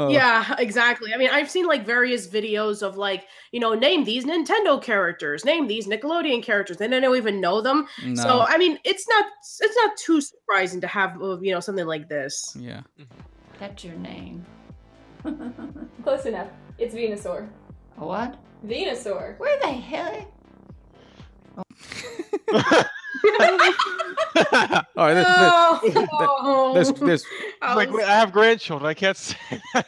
Yeah, 0.10 0.56
exactly. 0.58 1.14
I 1.14 1.18
mean, 1.18 1.30
I've 1.32 1.48
seen 1.48 1.68
like 1.68 1.86
various 1.86 2.28
videos 2.28 2.82
of 2.82 2.98
like, 2.98 3.28
you 3.52 3.60
know, 3.60 3.76
name 3.76 4.04
these 4.04 4.26
Nintendo 4.26 4.82
characters, 4.82 5.46
name 5.46 5.68
these 5.68 5.86
Nickelodeon 5.86 6.42
characters, 6.42 6.82
and 6.82 6.96
I 6.96 7.00
don't 7.00 7.16
even 7.16 7.40
know 7.40 7.62
them. 7.62 7.86
No. 8.04 8.16
So, 8.16 8.46
I 8.48 8.58
mean, 8.58 8.80
it's 8.84 9.08
not 9.08 9.26
it's 9.60 9.76
not 9.76 9.96
too 9.96 10.22
surprising 10.22 10.82
to 10.82 10.88
have 10.88 11.22
uh, 11.22 11.40
you 11.40 11.54
know 11.54 11.60
something 11.60 11.86
like 11.86 12.10
this. 12.10 12.58
Yeah. 12.60 12.82
That's 13.60 13.84
your 13.84 13.96
name. 13.98 14.44
Close 16.04 16.26
enough. 16.26 16.48
It's 16.80 16.96
Venusaur. 16.96 17.48
A 18.00 18.06
what? 18.06 18.38
Venusaur. 18.66 19.38
Where 19.38 19.60
the 19.60 19.68
hell? 19.68 20.32
All 24.36 24.84
right, 24.96 25.14
this, 25.14 25.26
Oh, 25.28 26.72
this, 26.76 26.92
this, 26.92 27.00
this, 27.00 27.26
I 27.62 27.74
like, 27.76 27.90
was- 27.92 28.04
I 28.04 28.12
have 28.14 28.32
grandchildren. 28.32 28.88
I 28.90 28.94
can't 28.94 29.18
say. 29.18 29.36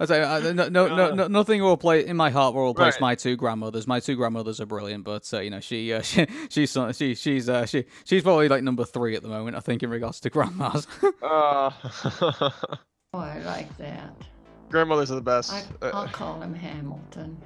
I 0.00 0.06
say, 0.06 0.22
uh, 0.22 0.40
no, 0.52 0.68
no, 0.68 0.88
no, 0.88 1.14
no, 1.14 1.28
nothing 1.28 1.62
will 1.62 1.76
play 1.76 2.04
in 2.04 2.16
my 2.16 2.28
heart 2.28 2.52
will 2.52 2.70
replace 2.70 2.94
Right. 2.94 3.00
my 3.00 3.14
two 3.14 3.36
grandmothers. 3.36 3.86
My 3.86 4.00
two 4.00 4.16
grandmothers 4.16 4.60
are 4.60 4.66
brilliant, 4.66 5.04
but 5.04 5.32
uh, 5.32 5.38
you 5.40 5.50
know, 5.50 5.60
she, 5.60 5.92
uh, 5.92 6.02
she, 6.02 6.26
she's, 6.50 6.76
she, 6.94 7.14
she's, 7.14 7.48
uh, 7.48 7.64
she, 7.64 7.84
she's 8.04 8.22
probably 8.24 8.48
like 8.48 8.64
number 8.64 8.84
three 8.84 9.14
at 9.14 9.22
the 9.22 9.28
moment. 9.28 9.56
I 9.56 9.60
think 9.60 9.84
in 9.84 9.90
regards 9.90 10.18
to 10.20 10.30
grandmas. 10.30 10.86
Uh, 11.22 11.70
Oh, 13.16 13.20
I 13.20 13.38
like 13.42 13.76
that. 13.78 14.12
grandmothers 14.70 15.12
are 15.12 15.14
the 15.14 15.20
best. 15.20 15.52
I, 15.52 15.62
Uh, 15.86 15.90
I'll 15.94 16.08
call 16.08 16.40
him 16.42 16.52
Hamilton. 16.52 17.40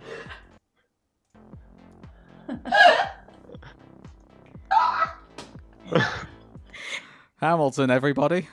Hamilton, 7.41 7.91
everybody, 7.91 8.49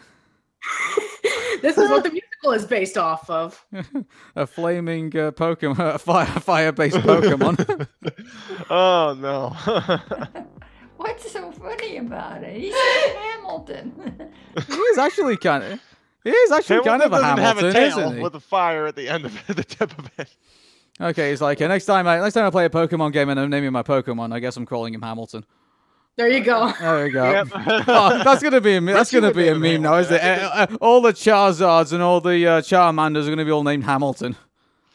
this 1.62 1.78
is 1.78 1.90
what 1.90 2.04
the 2.04 2.12
musical 2.12 2.52
is 2.52 2.66
based 2.66 2.98
off 2.98 3.30
of. 3.30 3.66
a 4.36 4.46
flaming 4.46 5.08
uh, 5.18 5.32
Pokemon, 5.32 5.96
a 5.96 6.00
fire, 6.00 6.26
fire-based 6.26 6.98
Pokemon. 6.98 7.88
oh 8.70 9.16
no. 9.20 10.44
What's 10.98 11.32
so 11.32 11.52
funny 11.52 11.98
about 11.98 12.44
it? 12.44 12.58
He 12.62 12.72
said 12.72 13.16
Hamilton. 13.18 14.32
he 14.68 14.74
is 14.74 14.98
actually 14.98 15.38
kind 15.38 15.64
of, 15.64 15.80
he 16.24 16.30
is 16.30 16.52
actually 16.52 16.84
kind 16.84 17.02
of 17.02 17.12
a 17.12 17.16
doesn't 17.16 17.38
have 17.38 17.58
Hamilton, 17.58 17.70
a 17.70 17.74
tail 17.74 18.00
isn't 18.00 18.18
he? 18.18 18.24
with 18.24 18.36
a 18.36 18.40
fire 18.40 18.86
at 18.86 18.96
the 18.96 19.10
end 19.10 19.26
of 19.26 19.50
it, 19.50 19.56
the 19.56 19.64
tip 19.64 19.98
of 19.98 20.10
it. 20.18 20.36
Okay, 21.02 21.32
he's 21.32 21.42
like, 21.42 21.60
next 21.60 21.86
time 21.86 22.08
I, 22.08 22.20
next 22.20 22.36
time 22.36 22.46
I 22.46 22.50
play 22.50 22.66
a 22.66 22.70
Pokemon 22.70 23.12
game 23.12 23.30
and 23.30 23.40
I'm 23.40 23.50
naming 23.50 23.74
my 23.74 23.84
Pokemon, 23.84 24.34
I 24.34 24.40
guess 24.40 24.56
I'm 24.56 24.66
calling 24.66 24.94
him 24.94 25.02
Hamilton. 25.02 25.46
There 26.18 26.30
you 26.30 26.42
go. 26.42 26.72
There 26.80 27.04
we 27.04 27.10
go. 27.12 27.30
Yep. 27.30 27.48
oh, 27.88 28.24
that's 28.24 28.42
gonna 28.42 28.62
be 28.62 28.76
a 28.76 28.82
me- 28.82 28.94
that's 28.94 29.12
gonna 29.12 29.34
be 29.34 29.50
a 29.50 29.56
meme 29.56 29.82
now, 29.82 29.98
isn't 29.98 30.14
it? 30.16 30.22
Uh, 30.24 30.68
uh, 30.72 30.78
all 30.80 31.02
the 31.02 31.12
Charizards 31.12 31.92
and 31.92 32.02
all 32.02 32.22
the 32.22 32.48
uh, 32.48 32.62
Charmanders 32.62 33.28
are 33.28 33.30
gonna 33.30 33.44
be 33.44 33.52
all 33.52 33.64
named 33.64 33.84
Hamilton. 33.84 34.36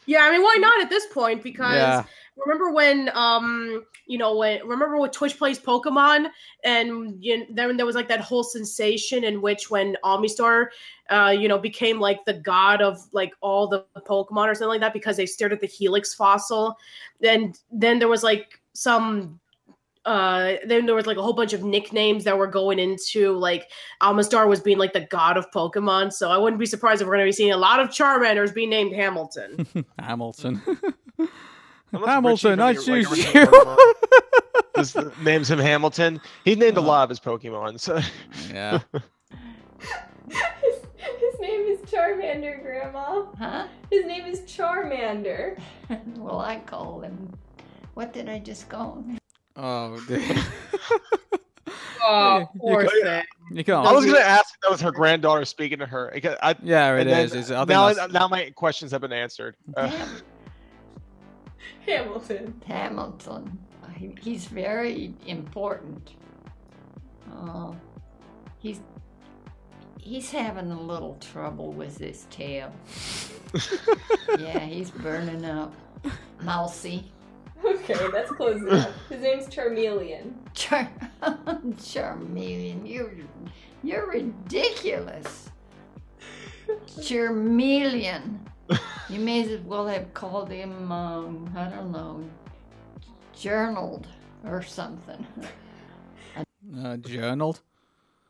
Yeah, 0.07 0.21
I 0.23 0.31
mean, 0.31 0.43
why 0.43 0.57
not 0.59 0.81
at 0.81 0.89
this 0.89 1.07
point? 1.12 1.43
Because 1.43 1.75
Yeah. 1.75 2.05
remember 2.37 2.71
when, 2.73 3.11
um, 3.14 3.85
you 4.07 4.16
know, 4.16 4.35
when 4.35 4.66
remember 4.66 4.97
when 4.97 5.11
Twitch 5.11 5.37
plays 5.37 5.59
Pokemon, 5.59 6.31
and 6.64 7.23
you 7.23 7.41
know, 7.41 7.47
then 7.51 7.77
there 7.77 7.85
was 7.85 7.95
like 7.97 8.09
that 8.09 8.21
whole 8.21 8.43
sensation 8.43 9.23
in 9.23 9.43
which 9.43 9.71
when 9.71 9.99
Omastar, 10.03 10.68
uh, 11.11 11.35
you 11.39 11.49
know, 11.49 11.59
became 11.59 12.01
like 12.01 12.25
the 12.25 12.33
god 12.33 12.81
of 12.81 12.99
like 13.12 13.35
all 13.43 13.68
the 13.68 13.85
Pokemon 14.09 14.47
or 14.47 14.55
something 14.55 14.68
like 14.68 14.81
that 14.81 14.95
because 14.95 15.18
they 15.18 15.27
stared 15.27 15.53
at 15.53 15.61
the 15.61 15.66
Helix 15.66 16.14
fossil, 16.14 16.79
and 17.23 17.59
then 17.71 17.99
there 17.99 18.09
was 18.09 18.23
like 18.23 18.59
some. 18.73 19.39
Uh, 20.07 20.55
then 20.67 20.87
there 20.87 20.95
was 20.95 21.07
like 21.07 21.19
a 21.19 21.23
whole 21.23 21.35
bunch 21.35 21.53
of 21.53 21.63
nicknames 21.63 22.25
that 22.25 22.37
were 22.39 22.47
going 22.47 22.79
into 22.79 23.33
like 23.33 23.71
Omastar 24.03 24.49
was 24.49 24.61
being 24.61 24.79
like 24.79 24.93
the 24.95 25.03
god 25.03 25.37
of 25.37 25.51
Pokemon. 25.51 26.13
So 26.13 26.31
I 26.31 26.39
wouldn't 26.39 26.59
be 26.59 26.67
surprised 26.67 27.03
if 27.03 27.07
we're 27.07 27.15
going 27.15 27.27
to 27.27 27.29
be 27.29 27.33
seeing 27.33 27.53
a 27.53 27.57
lot 27.57 27.81
of 27.81 27.89
Charmanders 27.89 28.55
being 28.55 28.71
named 28.71 28.95
Hamilton. 28.95 29.67
Hamilton. 29.99 30.63
Hamilton, 31.93 32.61
Richie 32.61 32.63
I 32.63 33.45
from 33.45 33.53
like, 33.67 33.79
you. 33.79 33.95
Just 34.77 34.97
names 35.21 35.51
him 35.51 35.59
Hamilton. 35.59 36.21
He 36.45 36.55
named 36.55 36.77
a 36.77 36.81
lot 36.81 37.03
of 37.05 37.11
his 37.11 37.21
Pokemon. 37.21 37.81
So 37.81 38.01
yeah. 38.53 38.79
His, 40.31 40.77
his 40.95 41.41
name 41.41 41.63
is 41.63 41.81
Charmander, 41.91 42.63
Grandma. 42.63 43.27
huh? 43.37 43.67
His 43.91 44.07
name 44.07 44.25
is 44.27 44.41
Charmander. 44.43 45.61
well, 46.17 46.39
I 46.39 46.61
call 46.61 47.01
him. 47.01 47.33
What 47.95 48.13
did 48.13 48.29
I 48.29 48.39
just 48.39 48.69
call 48.69 49.03
him? 49.03 49.20
Oh 49.57 50.01
dear. 50.09 50.37
Oh, 52.03 52.49
poor 52.59 52.83
can't- 52.87 53.03
thing. 53.03 53.25
You 53.53 53.65
can't. 53.65 53.87
I 53.87 53.93
was 53.93 54.07
gonna 54.07 54.19
ask 54.19 54.55
if 54.55 54.61
that 54.63 54.71
was 54.71 54.81
her 54.81 54.93
granddaughter 54.93 55.45
speaking 55.45 55.79
to 55.81 55.87
her. 55.87 56.13
I, 56.15 56.37
I, 56.51 56.55
Yeah, 56.63 56.95
it 56.95 57.01
and 57.03 57.11
then 57.11 57.25
is. 57.25 57.35
It's- 57.35 57.49
now, 57.69 57.89
that's- 57.89 58.13
now 58.13 58.29
my 58.29 58.51
questions 58.51 58.91
have 58.93 59.01
been 59.01 59.13
answered. 59.13 59.57
Uh, 59.77 59.91
Hamilton. 61.87 62.61
Hamilton. 62.67 63.59
He's 64.23 64.47
very 64.47 65.13
important. 65.27 66.13
Oh, 67.33 67.77
he's 68.61 68.81
he's 69.99 70.31
having 70.31 70.71
a 70.71 70.81
little 70.81 71.17
trouble 71.21 71.73
with 71.73 71.99
his 71.99 72.27
tail. 72.31 72.73
yeah, 74.39 74.61
he's 74.61 74.91
burning 74.91 75.45
up. 75.45 75.75
Mousy. 76.41 77.13
Okay, 77.65 78.09
that's 78.13 78.31
close 78.33 78.61
enough. 78.63 78.93
His 79.09 79.21
name's 79.23 79.47
Charmeleon. 79.49 80.33
Char- 80.55 80.91
Charmeleon, 81.23 82.89
you're 82.89 83.13
you're 83.83 84.07
ridiculous. 84.11 85.51
Charmeleon. 86.99 88.39
You 89.09 89.19
may 89.19 89.43
as 89.53 89.61
well 89.63 89.87
have 89.89 90.15
called 90.15 90.51
him, 90.51 90.93
um, 90.93 91.53
I 91.57 91.65
don't 91.69 91.91
know, 91.91 92.25
journaled 93.35 94.07
or 94.45 94.63
something. 94.63 95.27
Uh, 96.81 96.97
journaled. 96.99 97.61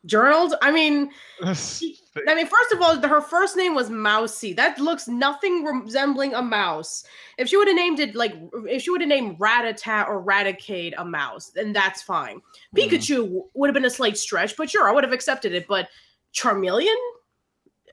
Journaled? 0.05 0.55
I 0.61 0.71
mean, 0.71 1.11
I 1.43 2.35
mean, 2.35 2.47
first 2.47 2.71
of 2.73 2.81
all, 2.81 2.99
her 3.01 3.21
first 3.21 3.55
name 3.55 3.75
was 3.75 3.89
Mousy. 3.89 4.53
That 4.53 4.79
looks 4.79 5.07
nothing 5.07 5.63
resembling 5.63 6.33
a 6.33 6.41
mouse. 6.41 7.03
If 7.37 7.49
she 7.49 7.57
would 7.57 7.67
have 7.67 7.75
named 7.77 7.99
it 7.99 8.15
like, 8.15 8.35
if 8.67 8.81
she 8.81 8.89
would 8.89 9.01
have 9.01 9.07
named 9.09 9.37
Rattata 9.39 10.07
or 10.07 10.23
Raticate 10.23 10.93
a 10.97 11.05
mouse, 11.05 11.49
then 11.49 11.71
that's 11.71 12.01
fine. 12.01 12.41
Pikachu 12.75 13.43
would 13.53 13.67
have 13.67 13.73
been 13.73 13.85
a 13.85 13.89
slight 13.89 14.17
stretch, 14.17 14.57
but 14.57 14.69
sure, 14.69 14.89
I 14.89 14.91
would 14.91 15.03
have 15.03 15.13
accepted 15.13 15.53
it. 15.53 15.67
But 15.67 15.87
Charmeleon? 16.33 16.95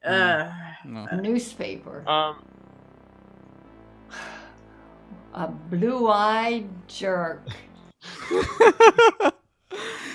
Uh, 0.04 0.50
A 0.84 1.16
newspaper. 1.16 2.09
Um, 2.09 2.42
A 5.34 5.48
blue-eyed 5.48 6.68
jerk. 6.88 7.46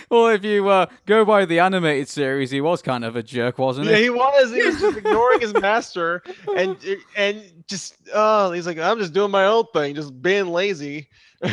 Well, 0.09 0.27
if 0.27 0.43
you 0.43 0.67
uh, 0.69 0.87
go 1.05 1.25
by 1.25 1.45
the 1.45 1.59
animated 1.59 2.07
series, 2.07 2.51
he 2.51 2.61
was 2.61 2.81
kind 2.81 3.03
of 3.03 3.15
a 3.15 3.23
jerk, 3.23 3.57
wasn't 3.57 3.87
he? 3.87 3.91
yeah, 3.91 3.97
he? 3.97 4.03
he 4.03 4.09
was. 4.09 4.51
He 4.51 4.63
was 4.65 4.79
just 4.79 4.97
ignoring 4.97 5.41
his 5.41 5.53
master, 5.53 6.23
and 6.55 6.77
and 7.15 7.43
just 7.67 7.95
oh, 8.13 8.51
he's 8.51 8.67
like, 8.67 8.77
I'm 8.77 8.99
just 8.99 9.13
doing 9.13 9.31
my 9.31 9.45
own 9.45 9.65
thing, 9.73 9.95
just 9.95 10.21
being 10.21 10.47
lazy. 10.47 11.09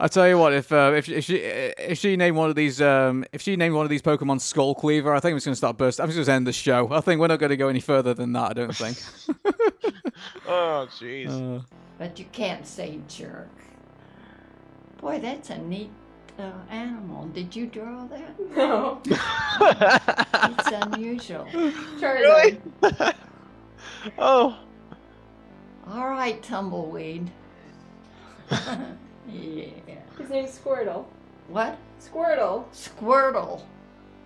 I 0.00 0.08
tell 0.08 0.28
you 0.28 0.36
what, 0.38 0.52
if 0.52 0.72
uh, 0.72 0.92
if 0.94 1.08
if 1.08 1.24
she 1.24 1.36
if 1.36 1.98
she 1.98 2.16
named 2.16 2.36
one 2.36 2.50
of 2.50 2.56
these 2.56 2.82
um 2.82 3.24
if 3.32 3.40
she 3.40 3.56
named 3.56 3.74
one 3.74 3.86
of 3.86 3.90
these 3.90 4.02
Pokemon 4.02 4.40
Skull 4.40 4.74
Cleaver, 4.74 5.14
I 5.14 5.20
think 5.20 5.32
I'm 5.32 5.36
just 5.36 5.46
gonna 5.46 5.56
start 5.56 5.78
burst. 5.78 6.00
I'm 6.00 6.10
just 6.10 6.18
gonna 6.26 6.36
end 6.36 6.46
the 6.46 6.52
show. 6.52 6.92
I 6.92 7.00
think 7.00 7.20
we're 7.20 7.28
not 7.28 7.38
gonna 7.38 7.56
go 7.56 7.68
any 7.68 7.80
further 7.80 8.12
than 8.12 8.32
that. 8.32 8.50
I 8.50 8.52
don't 8.54 8.76
think. 8.76 8.98
oh, 10.48 10.88
jeez. 10.98 11.30
Uh, 11.30 11.62
But 11.96 12.18
you 12.18 12.24
can't 12.32 12.66
say 12.66 12.98
jerk. 13.08 13.48
Boy, 15.00 15.20
that's 15.20 15.50
a 15.50 15.58
neat 15.58 15.90
uh, 16.38 16.52
animal. 16.70 17.26
Did 17.28 17.54
you 17.54 17.66
draw 17.66 18.04
that? 18.06 18.56
No. 18.56 19.00
It's 19.06 20.70
unusual. 20.72 21.44
Charizard. 22.00 22.60
oh, 24.18 24.58
All 25.88 26.08
right, 26.08 26.42
tumbleweed. 26.42 27.30
yeah. 28.50 29.66
His 30.18 30.30
name's 30.30 30.58
Squirtle. 30.58 31.04
What? 31.48 31.78
Squirtle. 32.00 32.64
Squirtle. 32.72 33.62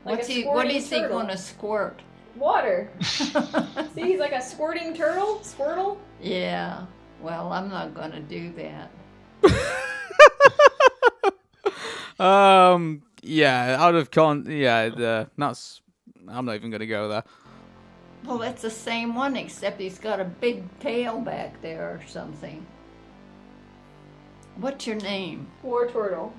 Like 0.04 0.16
What's 0.18 0.28
he? 0.28 0.44
What 0.44 0.52
squirting 0.52 0.76
is 0.76 0.90
he 0.90 1.00
turtle. 1.00 1.18
going 1.18 1.28
to 1.28 1.36
squirt? 1.36 2.02
Water. 2.36 2.90
See, 3.02 3.32
he's 3.96 4.20
like 4.20 4.32
a 4.32 4.40
squirting 4.40 4.94
turtle. 4.94 5.40
Squirtle. 5.42 5.98
Yeah. 6.20 6.86
Well, 7.20 7.52
I'm 7.52 7.68
not 7.68 7.94
going 7.94 8.12
to 8.12 8.20
do 8.20 8.52
that. 8.52 8.90
Um. 12.18 13.02
Yeah. 13.22 13.76
Out 13.78 13.94
of 13.94 14.10
con. 14.10 14.46
Yeah. 14.48 14.88
The, 14.88 15.30
that's. 15.36 15.80
I'm 16.28 16.44
not 16.44 16.54
even 16.56 16.70
gonna 16.70 16.86
go 16.86 17.08
there. 17.08 17.24
Well, 18.24 18.42
it's 18.42 18.62
the 18.62 18.70
same 18.70 19.14
one, 19.14 19.36
except 19.36 19.80
he's 19.80 19.98
got 19.98 20.20
a 20.20 20.24
big 20.24 20.62
tail 20.80 21.20
back 21.20 21.62
there 21.62 21.88
or 21.88 22.00
something. 22.06 22.66
What's 24.56 24.86
your 24.86 24.96
name? 24.96 25.46
War 25.62 25.88
turtle. 25.88 26.34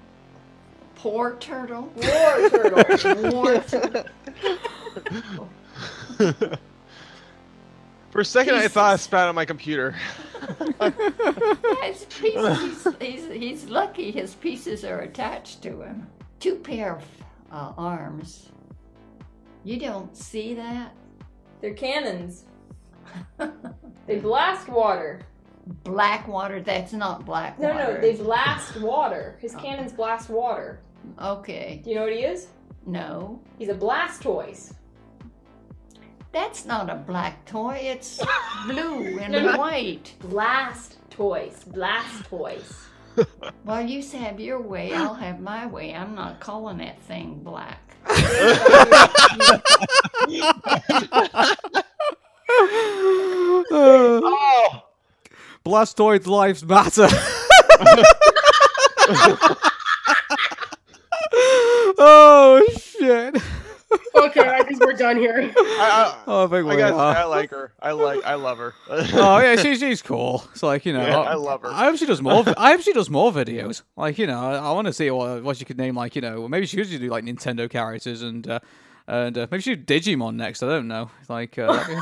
Poor 0.96 1.38
turtle? 1.40 1.90
War 1.96 2.50
turtle. 2.50 3.32
War 3.32 3.64
turtle. 3.64 4.06
for 8.12 8.22
a 8.22 8.26
second 8.26 8.56
I 8.56 8.68
thought 8.68 8.94
I 8.94 8.96
spat 8.98 9.28
on 9.28 9.36
my 9.36 9.46
computer. 9.46 9.96
His 11.84 12.06
pieces, 12.06 12.84
he's, 12.84 12.98
he's, 13.00 13.28
he's 13.28 13.66
lucky 13.66 14.12
his 14.12 14.36
pieces 14.36 14.84
are 14.86 15.00
attached 15.02 15.62
to 15.64 15.82
him. 15.82 16.08
Two 16.40 16.56
pair 16.56 16.96
of 16.96 17.04
uh, 17.52 17.74
arms. 17.78 18.50
You 19.64 19.80
don't 19.80 20.16
see 20.16 20.54
that? 20.56 20.96
They're 21.62 21.74
cannons. 21.74 22.46
They 24.08 24.18
blast 24.18 24.70
water. 24.70 25.22
Black 25.84 26.28
water, 26.28 26.62
that's 26.62 26.94
not 26.94 27.26
black 27.26 27.60
No, 27.60 27.70
water. 27.70 27.94
no, 27.96 28.02
they 28.02 28.16
blast 28.16 28.80
water. 28.82 29.38
His 29.40 29.54
cannons 29.56 29.94
blast 29.94 30.30
water. 30.30 30.80
Okay. 31.22 31.82
Do 31.84 31.90
you 31.92 31.96
know 31.96 32.04
what 32.04 32.14
he 32.14 32.20
is? 32.24 32.48
No. 32.86 33.40
He's 33.60 33.70
a 33.70 33.74
blast 33.76 34.24
Blastoise. 34.24 34.74
That's 36.32 36.66
not 36.66 36.90
a 36.90 36.96
black 36.96 37.46
toy, 37.46 37.80
it's 37.82 38.22
blue 38.68 39.18
and 39.20 39.34
No, 39.34 39.52
no. 39.52 39.58
white. 39.58 40.14
Blast 40.20 40.98
toys. 41.10 41.64
Blast 41.68 42.26
toys. 42.26 42.74
Well, 43.66 43.86
you 43.86 44.02
have 44.18 44.40
your 44.40 44.62
way, 44.62 44.94
I'll 44.94 45.14
have 45.14 45.42
my 45.42 45.66
way. 45.66 45.94
I'm 45.94 46.16
not 46.16 46.40
calling 46.40 46.78
that 46.78 47.02
thing 47.02 47.42
black. 47.44 47.82
oh. 53.72 54.84
Blastoid's 55.66 56.28
lives 56.28 56.64
matter. 56.64 57.08
oh 61.98 62.66
shit. 62.78 63.36
Okay, 64.16 64.42
I 64.50 64.64
think 64.64 64.80
we're 64.84 64.94
done 64.94 65.18
here. 65.18 65.52
I, 65.58 66.14
I, 66.16 66.24
Oh, 66.28 66.48
I 66.48 66.58
I, 66.58 66.62
we 66.64 66.76
gotta 66.76 66.96
are. 66.96 67.16
say, 67.16 67.22
I 67.22 67.26
like 67.26 67.50
her. 67.52 67.74
I 67.82 67.92
like. 67.92 68.24
I 68.24 68.36
love 68.36 68.58
her. 68.58 68.74
oh 68.90 69.40
yeah, 69.40 69.56
she's 69.62 69.80
she's 69.80 70.02
cool. 70.02 70.44
It's 70.52 70.64
like 70.64 70.86
you 70.86 70.94
know, 70.94 71.06
Yeah, 71.06 71.18
I 71.20 71.36
love 71.36 71.62
her. 71.64 71.70
I 71.70 71.86
hope 71.86 71.98
she 71.98 72.06
does 72.06 72.22
more. 72.22 72.44
I 72.58 72.72
hope 72.72 72.82
she 72.82 72.94
does 72.94 73.10
more 73.10 73.32
videos. 73.32 73.82
Like 73.98 74.18
you 74.18 74.28
know, 74.28 74.40
I, 74.40 74.56
I 74.58 74.72
want 74.72 74.88
to 74.88 74.94
see 74.94 75.10
what 75.12 75.44
what 75.44 75.58
she 75.58 75.66
could 75.66 75.78
name. 75.78 75.96
Like 75.96 76.16
you 76.16 76.22
know, 76.22 76.48
maybe 76.48 76.66
she 76.66 76.78
could 76.78 76.90
do 76.90 76.98
like 77.10 77.24
Nintendo 77.24 77.70
characters 77.70 78.22
and 78.22 78.48
uh, 78.48 78.60
and 79.08 79.38
uh, 79.38 79.48
maybe 79.50 79.62
she 79.62 79.76
do 79.76 80.00
Digimon 80.00 80.36
next. 80.36 80.62
I 80.64 80.68
don't 80.68 80.88
know. 80.88 81.10
Like 81.28 81.58
uh, 81.58 81.84
be- 81.88 81.96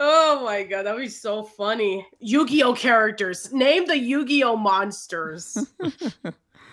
oh 0.00 0.42
my 0.44 0.62
god, 0.64 0.84
that 0.84 0.94
would 0.94 1.02
be 1.02 1.08
so 1.08 1.44
funny. 1.44 2.06
Yu-Gi-Oh 2.20 2.74
characters. 2.74 3.52
Name 3.52 3.86
the 3.86 3.98
Yu-Gi-Oh 3.98 4.56
monsters. 4.56 5.56
I, 6.24 6.32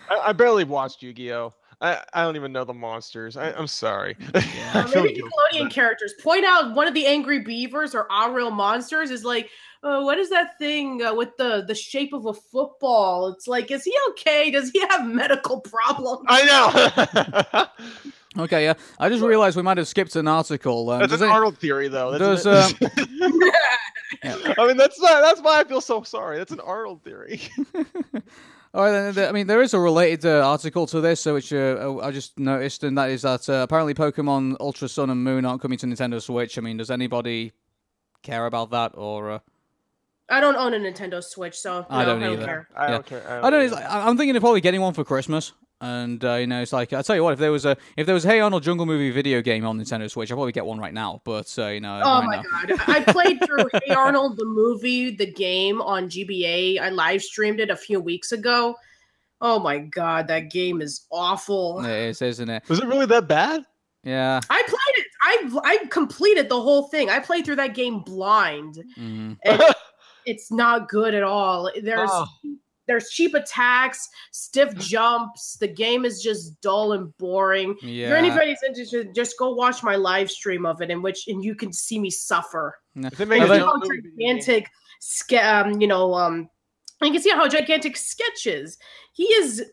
I 0.10 0.32
barely 0.34 0.64
watched 0.64 1.02
Yu-Gi-Oh. 1.04 1.54
I, 1.82 2.04
I 2.14 2.22
don't 2.24 2.36
even 2.36 2.52
know 2.54 2.64
the 2.64 2.74
monsters. 2.76 3.36
I, 3.36 3.52
I'm 3.54 3.66
sorry. 3.68 4.16
I 4.36 4.82
Or 4.84 4.88
feel 4.88 5.04
maybe 5.04 5.16
guilty, 5.16 5.32
Nickelodeon 5.58 5.72
characters. 5.72 6.14
Point 6.22 6.46
out 6.46 6.76
one 6.76 6.88
of 6.88 6.94
the 6.94 7.08
angry 7.08 7.40
beavers 7.40 7.96
or 7.96 8.10
our 8.12 8.32
real 8.32 8.52
monsters 8.52 9.10
is 9.10 9.24
like, 9.26 9.50
uh, 9.84 10.00
what 10.02 10.20
is 10.20 10.30
that 10.30 10.60
thing 10.60 11.02
uh, 11.02 11.12
with 11.16 11.36
the 11.38 11.64
the 11.68 11.74
shape 11.74 12.14
of 12.14 12.28
a 12.28 12.34
football? 12.34 13.30
It's 13.30 13.48
like, 13.48 13.72
is 13.72 13.84
he 13.84 13.94
okay? 14.12 14.52
Does 14.52 14.70
he 14.70 14.80
have 14.90 15.08
medical 15.08 15.60
problems? 15.60 16.28
I 16.30 17.66
know. 18.36 18.44
okay, 18.44 18.64
yeah. 18.64 18.76
I 19.00 19.10
just 19.10 19.24
realized 19.24 19.58
we 19.58 19.64
might 19.64 19.78
have 19.78 19.88
skipped 19.88 20.16
an 20.16 20.28
article. 20.28 20.88
Um, 20.92 21.00
That's 21.00 21.14
an 21.14 21.24
any- 21.24 21.32
Arnold 21.32 21.58
theory, 21.58 21.88
though. 21.88 22.16
Does 22.16 22.44
That's 22.44 22.74
um, 22.80 22.92
I 24.60 24.68
mean, 24.68 24.78
that's 24.78 25.00
not, 25.02 25.22
that's 25.22 25.42
why 25.42 25.62
I 25.62 25.64
feel 25.64 25.82
so 25.82 26.04
sorry. 26.04 26.38
That's 26.38 26.52
an 26.52 26.60
Arnold 26.60 27.02
theory. 27.04 27.42
All 28.74 28.84
right, 28.84 29.12
then, 29.12 29.28
I 29.28 29.32
mean, 29.34 29.48
there 29.48 29.62
is 29.62 29.74
a 29.74 29.80
related 29.80 30.26
uh, 30.26 30.48
article 30.50 30.88
to 30.88 31.02
this, 31.02 31.20
so 31.20 31.34
which 31.34 31.52
uh, 31.52 31.98
I 32.02 32.12
just 32.12 32.40
noticed, 32.40 32.86
and 32.86 32.98
that 32.98 33.10
is 33.10 33.24
that 33.24 33.50
uh, 33.50 33.54
apparently 33.64 33.94
Pokemon 33.94 34.56
Ultra 34.62 34.88
Sun 34.88 35.10
and 35.10 35.22
Moon 35.24 35.44
aren't 35.46 35.62
coming 35.62 35.78
to 35.80 35.86
Nintendo 35.86 36.22
Switch. 36.22 36.58
I 36.58 36.62
mean, 36.62 36.78
does 36.78 36.90
anybody 36.90 37.52
care 38.24 38.46
about 38.46 38.72
that, 38.72 38.94
or 38.96 39.32
uh, 39.32 39.40
I 40.30 40.40
don't 40.40 40.56
own 40.56 40.74
a 40.74 40.80
Nintendo 40.80 41.22
Switch, 41.22 41.56
so 41.56 41.86
I 41.90 42.06
no, 42.06 42.14
don't 42.14 42.24
I 42.24 42.28
don't 42.28 42.46
care. 42.46 42.68
I 42.74 42.88
don't 42.92 43.06
care. 43.06 43.24
I 43.28 43.38
I 43.40 43.42
don't 43.42 43.42
don't. 43.42 43.52
know, 43.52 43.58
care. 43.76 43.84
it's- 43.84 43.92
I- 43.94 44.08
I'm 44.08 44.16
thinking 44.18 44.36
of 44.38 44.42
probably 44.42 44.62
getting 44.62 44.80
one 44.80 44.94
for 44.94 45.04
Christmas, 45.04 45.52
and 45.82 46.24
uh, 46.24 46.36
you 46.36 46.48
know, 46.48 46.62
it's 46.62 46.72
like 46.72 46.94
I 46.94 47.02
tell 47.02 47.16
you 47.16 47.24
what, 47.24 47.34
if 47.34 47.40
there 47.40 47.52
was 47.52 47.66
a 47.66 47.76
if 47.98 48.06
there 48.06 48.14
was 48.16 48.24
a 48.24 48.30
Hey 48.30 48.40
Arnold 48.40 48.64
Jungle 48.64 48.86
Movie 48.86 49.10
video 49.12 49.42
game 49.42 49.66
on 49.66 49.80
Nintendo 49.80 50.10
Switch, 50.10 50.32
I'd 50.32 50.36
probably 50.36 50.52
get 50.52 50.66
one 50.66 50.80
right 50.80 50.94
now. 50.94 51.22
But 51.26 51.54
uh, 51.58 51.68
you 51.68 51.80
know, 51.82 52.00
Oh 52.04 52.22
my 52.22 52.38
now. 52.38 52.44
god! 52.44 52.80
I 52.88 53.04
played 53.12 53.44
through 53.46 53.66
Hey 53.86 53.94
Arnold 53.96 54.38
the 54.38 54.46
movie, 54.46 55.16
the 55.16 55.26
game 55.32 55.82
on 55.82 56.08
GBA. 56.08 56.80
I 56.80 56.90
live 56.90 57.22
streamed 57.22 57.60
it 57.60 57.70
a 57.70 57.76
few 57.76 58.00
weeks 58.00 58.32
ago. 58.32 58.76
Oh 59.42 59.58
my 59.60 59.80
god, 59.80 60.28
that 60.28 60.52
game 60.52 60.82
is 60.82 61.08
awful. 61.12 61.84
It 61.84 61.90
is, 62.10 62.22
isn't 62.22 62.50
it? 62.50 62.64
Was 62.70 62.80
it 62.80 62.86
really 62.86 63.08
that 63.08 63.28
bad? 63.28 63.66
Yeah. 64.04 64.40
I 64.50 64.64
played 64.68 65.04
it. 65.04 65.08
I 65.24 65.60
I 65.64 65.86
completed 65.88 66.48
the 66.50 66.62
whole 66.62 66.84
thing. 66.90 67.10
I 67.10 67.20
played 67.20 67.46
through 67.46 67.56
that 67.58 67.74
game 67.74 68.00
blind. 68.02 68.78
And 68.98 69.38
it's 70.26 70.52
not 70.52 70.90
good 70.90 71.14
at 71.16 71.24
all. 71.24 71.72
There's 71.82 72.10
Oh. 72.12 72.26
There's 72.88 73.10
cheap 73.10 73.34
attacks, 73.36 74.10
stiff 74.32 74.76
jumps. 74.76 75.58
The 75.60 75.68
game 75.68 76.04
is 76.06 76.22
just 76.22 76.60
dull 76.62 76.94
and 76.94 77.16
boring. 77.18 77.76
If 77.82 78.12
anybody's 78.12 78.62
interested, 78.68 79.14
just 79.16 79.38
go 79.38 79.54
watch 79.54 79.84
my 79.84 79.96
live 79.96 80.30
stream 80.32 80.66
of 80.66 80.82
it, 80.82 80.90
in 80.92 81.02
which 81.02 81.28
and 81.28 81.44
you 81.44 81.56
can 81.56 81.72
see 81.72 82.00
me 82.00 82.10
suffer. 82.10 82.78
Yeah. 82.96 83.08
If 83.12 83.20
You 83.20 83.26
can 83.28 83.48
see 83.48 83.60
how 83.60 83.74
Movie 83.78 83.88
video 83.88 84.02
game- 84.02 84.12
gigantic, 84.38 84.70
ske- 85.00 85.34
um, 85.44 85.80
you 85.80 85.88
know, 85.88 86.14
um, 86.14 86.50
you 87.02 87.12
can 87.12 87.22
see 87.22 87.30
how 87.30 87.48
gigantic 87.48 87.98
sketch 87.98 88.46
is. 88.46 88.78
He 89.14 89.24
is 89.24 89.64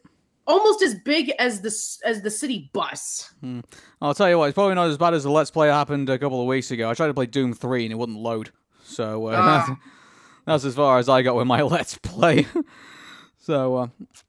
almost 0.47 0.83
as 0.83 0.95
big 1.05 1.31
as 1.39 1.61
the 1.61 1.69
as 2.09 2.23
the 2.23 2.31
city 2.31 2.71
bus. 2.73 3.33
Hmm. 3.41 3.61
I'll 4.01 4.15
tell 4.15 4.29
you 4.31 4.39
what, 4.39 4.47
it's 4.49 4.55
probably 4.55 4.75
not 4.77 4.89
as 4.89 4.97
bad 4.97 5.13
as 5.15 5.25
the 5.25 5.31
Let's 5.31 5.51
Play 5.51 5.69
happened 5.69 6.09
a 6.09 6.19
couple 6.19 6.41
of 6.41 6.47
weeks 6.47 6.71
ago. 6.71 6.89
I 6.89 6.95
tried 6.95 7.09
to 7.09 7.15
play 7.15 7.27
Doom 7.27 7.53
3 7.53 7.85
and 7.85 7.93
it 7.93 7.97
wouldn't 7.97 8.19
load. 8.19 8.51
So 8.85 9.27
uh, 9.27 9.67
that's, 9.67 9.81
that's 10.47 10.65
as 10.65 10.75
far 10.75 10.99
as 10.99 11.09
I 11.09 11.21
got 11.23 11.37
with 11.37 11.47
my 11.47 11.63
Let's 11.77 11.99
Play. 11.99 12.47
so 13.49 13.77
uh, 13.77 13.87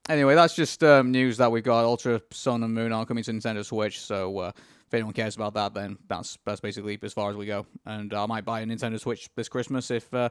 anyway, 0.08 0.34
that's 0.34 0.56
just 0.56 0.82
um, 0.82 1.12
news 1.12 1.36
that 1.40 1.52
we've 1.52 1.62
got 1.62 1.84
Ultra 1.84 2.22
Sun 2.32 2.64
and 2.64 2.74
Moon 2.74 2.94
are 2.94 3.06
coming 3.06 3.22
to 3.26 3.34
Nintendo 3.34 3.66
Switch. 3.66 4.00
So 4.00 4.38
uh, 4.38 4.52
if 4.56 4.94
anyone 4.94 5.12
cares 5.12 5.36
about 5.36 5.56
that, 5.56 5.74
then 5.74 5.98
that's 6.08 6.38
that's 6.46 6.62
basically 6.62 6.98
as 7.04 7.12
far 7.12 7.30
as 7.30 7.36
we 7.36 7.46
go. 7.46 7.66
And 7.86 8.14
I 8.14 8.26
might 8.28 8.46
buy 8.46 8.62
a 8.62 8.66
Nintendo 8.66 8.98
Switch 8.98 9.28
this 9.36 9.50
Christmas 9.50 9.92
if 9.92 10.14
uh, 10.14 10.30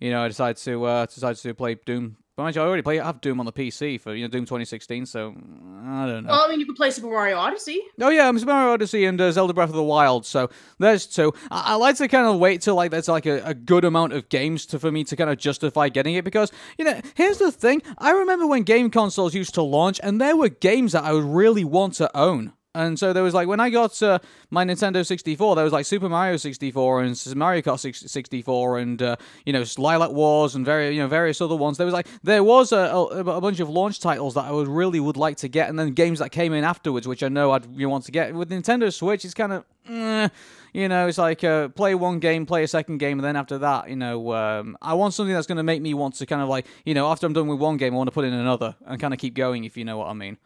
you 0.00 0.10
know, 0.10 0.22
I 0.22 0.28
decided 0.28 0.56
to 0.58 0.84
uh, 0.84 1.06
decided 1.06 1.38
to 1.38 1.54
play 1.54 1.74
Doom. 1.74 2.16
But 2.36 2.44
mind 2.44 2.54
you, 2.54 2.62
I 2.62 2.66
already 2.66 2.82
play. 2.82 3.00
I 3.00 3.06
have 3.06 3.20
Doom 3.20 3.40
on 3.40 3.46
the 3.46 3.52
PC 3.52 4.00
for 4.00 4.14
you 4.14 4.22
know 4.22 4.28
Doom 4.28 4.44
2016. 4.44 5.06
So 5.06 5.30
I 5.30 6.06
don't 6.06 6.24
know. 6.24 6.30
Well, 6.30 6.42
I 6.42 6.48
mean, 6.48 6.60
you 6.60 6.66
could 6.66 6.76
play 6.76 6.92
Super 6.92 7.08
Mario 7.08 7.36
Odyssey. 7.36 7.80
Oh 8.00 8.10
yeah, 8.10 8.30
Super 8.32 8.52
Mario 8.52 8.74
Odyssey 8.74 9.06
and 9.06 9.20
uh, 9.20 9.32
Zelda 9.32 9.52
Breath 9.52 9.70
of 9.70 9.74
the 9.74 9.82
Wild. 9.82 10.24
So 10.24 10.48
there's 10.78 11.06
two. 11.06 11.32
I, 11.50 11.72
I 11.72 11.74
like 11.74 11.96
to 11.96 12.06
kind 12.06 12.28
of 12.28 12.38
wait 12.38 12.62
till 12.62 12.76
like 12.76 12.92
there's 12.92 13.08
like 13.08 13.26
a, 13.26 13.42
a 13.44 13.54
good 13.54 13.84
amount 13.84 14.12
of 14.12 14.28
games 14.28 14.66
to 14.66 14.78
for 14.78 14.92
me 14.92 15.02
to 15.02 15.16
kind 15.16 15.30
of 15.30 15.36
justify 15.36 15.88
getting 15.88 16.14
it 16.14 16.24
because 16.24 16.52
you 16.78 16.84
know 16.84 17.00
here's 17.14 17.38
the 17.38 17.50
thing. 17.50 17.82
I 17.98 18.12
remember 18.12 18.46
when 18.46 18.62
game 18.62 18.90
consoles 18.90 19.34
used 19.34 19.54
to 19.54 19.62
launch 19.62 19.98
and 20.04 20.20
there 20.20 20.36
were 20.36 20.48
games 20.48 20.92
that 20.92 21.02
I 21.02 21.12
would 21.12 21.24
really 21.24 21.64
want 21.64 21.94
to 21.94 22.16
own. 22.16 22.52
And 22.74 22.98
so 22.98 23.12
there 23.12 23.22
was 23.22 23.34
like 23.34 23.48
when 23.48 23.60
I 23.60 23.70
got 23.70 24.00
uh, 24.02 24.18
my 24.50 24.64
Nintendo 24.64 25.04
64, 25.04 25.56
there 25.56 25.64
was 25.64 25.72
like 25.72 25.86
Super 25.86 26.08
Mario 26.08 26.36
64 26.36 27.02
and 27.02 27.36
Mario 27.36 27.62
Kart 27.62 27.78
64 27.78 28.78
and 28.78 29.02
uh, 29.02 29.16
you 29.46 29.52
know 29.52 29.62
Lylat 29.62 30.12
Wars 30.12 30.54
and 30.54 30.64
very 30.64 30.94
you 30.94 31.00
know 31.00 31.08
various 31.08 31.40
other 31.40 31.56
ones. 31.56 31.78
There 31.78 31.86
was 31.86 31.94
like 31.94 32.06
there 32.22 32.44
was 32.44 32.72
a, 32.72 32.76
a, 32.76 33.20
a, 33.20 33.40
bunch 33.40 33.60
of 33.60 33.70
launch 33.70 34.00
titles 34.00 34.34
that 34.34 34.44
I 34.44 34.52
would 34.52 34.68
really 34.68 35.00
would 35.00 35.16
like 35.16 35.38
to 35.38 35.48
get, 35.48 35.70
and 35.70 35.78
then 35.78 35.92
games 35.92 36.18
that 36.18 36.30
came 36.30 36.52
in 36.52 36.62
afterwards, 36.62 37.08
which 37.08 37.22
I 37.22 37.28
know 37.28 37.52
I'd 37.52 37.74
you 37.74 37.88
want 37.88 38.04
to 38.04 38.12
get. 38.12 38.34
With 38.34 38.50
Nintendo 38.50 38.92
Switch, 38.92 39.24
it's 39.24 39.34
kind 39.34 39.52
of. 39.52 39.64
Eh, 39.88 40.28
you 40.74 40.86
know, 40.86 41.08
it's 41.08 41.16
like 41.16 41.42
uh, 41.42 41.68
play 41.68 41.94
one 41.94 42.18
game, 42.18 42.44
play 42.44 42.62
a 42.62 42.68
second 42.68 42.98
game, 42.98 43.18
and 43.18 43.24
then 43.24 43.36
after 43.36 43.56
that, 43.58 43.88
you 43.88 43.96
know, 43.96 44.34
um, 44.34 44.76
I 44.82 44.92
want 44.92 45.14
something 45.14 45.34
that's 45.34 45.46
going 45.46 45.56
to 45.56 45.62
make 45.62 45.80
me 45.80 45.94
want 45.94 46.16
to 46.16 46.26
kind 46.26 46.42
of 46.42 46.48
like, 46.50 46.66
you 46.84 46.92
know, 46.92 47.08
after 47.10 47.26
I'm 47.26 47.32
done 47.32 47.48
with 47.48 47.58
one 47.58 47.78
game, 47.78 47.94
I 47.94 47.96
want 47.96 48.08
to 48.08 48.12
put 48.12 48.26
in 48.26 48.34
another 48.34 48.76
and 48.84 49.00
kind 49.00 49.14
of 49.14 49.18
keep 49.18 49.34
going, 49.34 49.64
if 49.64 49.78
you 49.78 49.86
know 49.86 49.96
what 49.96 50.08
I 50.08 50.12
mean. 50.12 50.36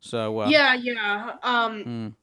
So 0.00 0.42
uh, 0.42 0.48
yeah, 0.48 0.74
yeah. 0.74 1.32
Um, 1.42 1.84
mm. 1.84 2.14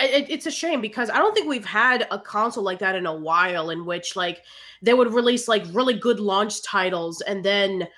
it, 0.00 0.26
it's 0.28 0.46
a 0.46 0.50
shame 0.50 0.80
because 0.80 1.10
I 1.10 1.18
don't 1.18 1.34
think 1.34 1.48
we've 1.48 1.64
had 1.64 2.06
a 2.10 2.18
console 2.18 2.64
like 2.64 2.78
that 2.80 2.94
in 2.94 3.06
a 3.06 3.14
while, 3.14 3.70
in 3.70 3.84
which 3.84 4.16
like 4.16 4.42
they 4.82 4.94
would 4.94 5.12
release 5.12 5.48
like 5.48 5.64
really 5.72 5.94
good 5.94 6.20
launch 6.20 6.62
titles, 6.62 7.20
and 7.22 7.44
then 7.44 7.88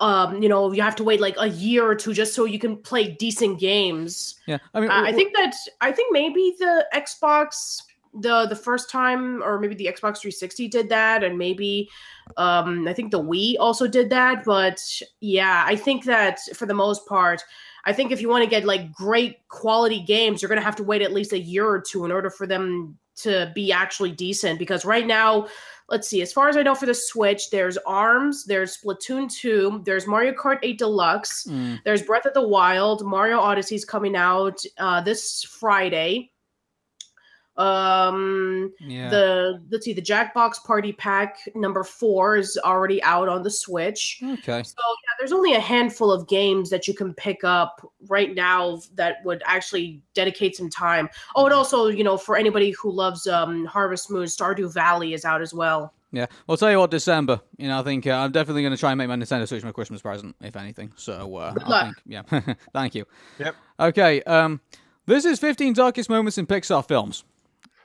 um, 0.00 0.42
you 0.42 0.48
know, 0.48 0.72
you 0.72 0.82
have 0.82 0.96
to 0.96 1.04
wait 1.04 1.20
like 1.20 1.34
a 1.38 1.48
year 1.48 1.84
or 1.84 1.94
two 1.94 2.14
just 2.14 2.34
so 2.34 2.44
you 2.44 2.58
can 2.58 2.76
play 2.76 3.08
decent 3.08 3.58
games. 3.58 4.36
Yeah, 4.46 4.58
I 4.72 4.80
mean, 4.80 4.90
I 4.90 5.12
think 5.12 5.34
that 5.34 5.54
I 5.80 5.92
think 5.92 6.12
maybe 6.12 6.54
the 6.58 6.86
Xbox 6.94 7.82
the 8.20 8.46
the 8.46 8.56
first 8.56 8.90
time 8.90 9.42
or 9.42 9.58
maybe 9.60 9.74
the 9.74 9.86
Xbox 9.86 10.18
360 10.18 10.68
did 10.68 10.88
that 10.88 11.22
and 11.24 11.38
maybe 11.38 11.88
um 12.36 12.86
I 12.88 12.92
think 12.92 13.10
the 13.10 13.22
Wii 13.22 13.56
also 13.58 13.86
did 13.86 14.10
that 14.10 14.44
but 14.44 14.80
yeah 15.20 15.64
I 15.66 15.76
think 15.76 16.04
that 16.04 16.40
for 16.54 16.66
the 16.66 16.74
most 16.74 17.06
part 17.06 17.42
I 17.84 17.92
think 17.92 18.12
if 18.12 18.20
you 18.20 18.28
want 18.28 18.44
to 18.44 18.50
get 18.50 18.64
like 18.64 18.92
great 18.92 19.46
quality 19.48 20.02
games 20.02 20.42
you're 20.42 20.48
going 20.48 20.60
to 20.60 20.64
have 20.64 20.76
to 20.76 20.84
wait 20.84 21.02
at 21.02 21.12
least 21.12 21.32
a 21.32 21.38
year 21.38 21.66
or 21.66 21.80
two 21.80 22.04
in 22.04 22.12
order 22.12 22.30
for 22.30 22.46
them 22.46 22.98
to 23.16 23.50
be 23.54 23.72
actually 23.72 24.12
decent 24.12 24.58
because 24.60 24.84
right 24.84 25.06
now 25.06 25.48
let's 25.88 26.06
see 26.06 26.22
as 26.22 26.32
far 26.32 26.48
as 26.48 26.56
I 26.56 26.62
know 26.62 26.74
for 26.74 26.86
the 26.86 26.94
Switch 26.94 27.50
there's 27.50 27.76
ARMS 27.78 28.44
there's 28.44 28.76
Splatoon 28.76 29.32
2 29.32 29.82
there's 29.84 30.06
Mario 30.06 30.32
Kart 30.32 30.58
8 30.62 30.78
Deluxe 30.78 31.44
Mm. 31.48 31.80
there's 31.84 32.02
Breath 32.02 32.26
of 32.26 32.34
the 32.34 32.46
Wild 32.46 33.04
Mario 33.04 33.38
Odyssey's 33.40 33.84
coming 33.84 34.14
out 34.14 34.62
uh 34.78 35.00
this 35.00 35.42
Friday 35.44 36.30
um 37.58 38.72
Yeah. 38.80 39.08
the 39.10 39.62
let's 39.70 39.84
see 39.84 39.92
the 39.92 40.02
jackbox 40.02 40.62
party 40.64 40.92
pack 40.92 41.38
number 41.54 41.82
four 41.84 42.36
is 42.36 42.58
already 42.64 43.02
out 43.02 43.28
on 43.28 43.42
the 43.42 43.50
switch 43.50 44.20
Okay. 44.22 44.62
so 44.62 44.74
yeah 44.78 45.14
there's 45.18 45.32
only 45.32 45.54
a 45.54 45.60
handful 45.60 46.10
of 46.12 46.28
games 46.28 46.70
that 46.70 46.86
you 46.88 46.94
can 46.94 47.12
pick 47.14 47.44
up 47.44 47.86
right 48.08 48.34
now 48.34 48.80
that 48.94 49.16
would 49.24 49.42
actually 49.44 50.00
dedicate 50.14 50.56
some 50.56 50.70
time 50.70 51.08
oh 51.36 51.44
and 51.46 51.54
also 51.54 51.88
you 51.88 52.04
know 52.04 52.16
for 52.16 52.36
anybody 52.36 52.70
who 52.70 52.90
loves 52.90 53.26
um 53.26 53.64
harvest 53.66 54.10
moon 54.10 54.24
stardew 54.24 54.72
valley 54.72 55.12
is 55.14 55.24
out 55.24 55.42
as 55.42 55.52
well 55.52 55.92
Yeah, 56.10 56.24
well, 56.46 56.54
I'll 56.54 56.56
tell 56.56 56.70
you 56.70 56.78
what, 56.78 56.90
December. 56.90 57.38
You 57.58 57.68
know, 57.68 57.80
I 57.80 57.82
think 57.82 58.06
uh, 58.06 58.12
I'm 58.12 58.32
definitely 58.32 58.62
going 58.62 58.72
to 58.72 58.80
try 58.80 58.92
and 58.92 58.98
make 58.98 59.08
my 59.08 59.16
Nintendo 59.16 59.46
Switch 59.46 59.62
my 59.62 59.72
Christmas 59.72 60.00
present, 60.00 60.34
if 60.40 60.56
anything. 60.56 60.90
So, 60.96 61.36
uh, 61.36 61.52
Good 61.52 61.64
I 61.64 61.68
luck. 61.68 61.84
think, 61.84 61.96
yeah, 62.06 62.54
thank 62.72 62.94
you. 62.94 63.04
Yep. 63.38 63.54
Okay, 63.78 64.22
um, 64.22 64.58
this 65.04 65.26
is 65.26 65.38
15 65.38 65.74
darkest 65.74 66.08
moments 66.08 66.38
in 66.38 66.46
Pixar 66.46 66.82
films. 66.88 67.24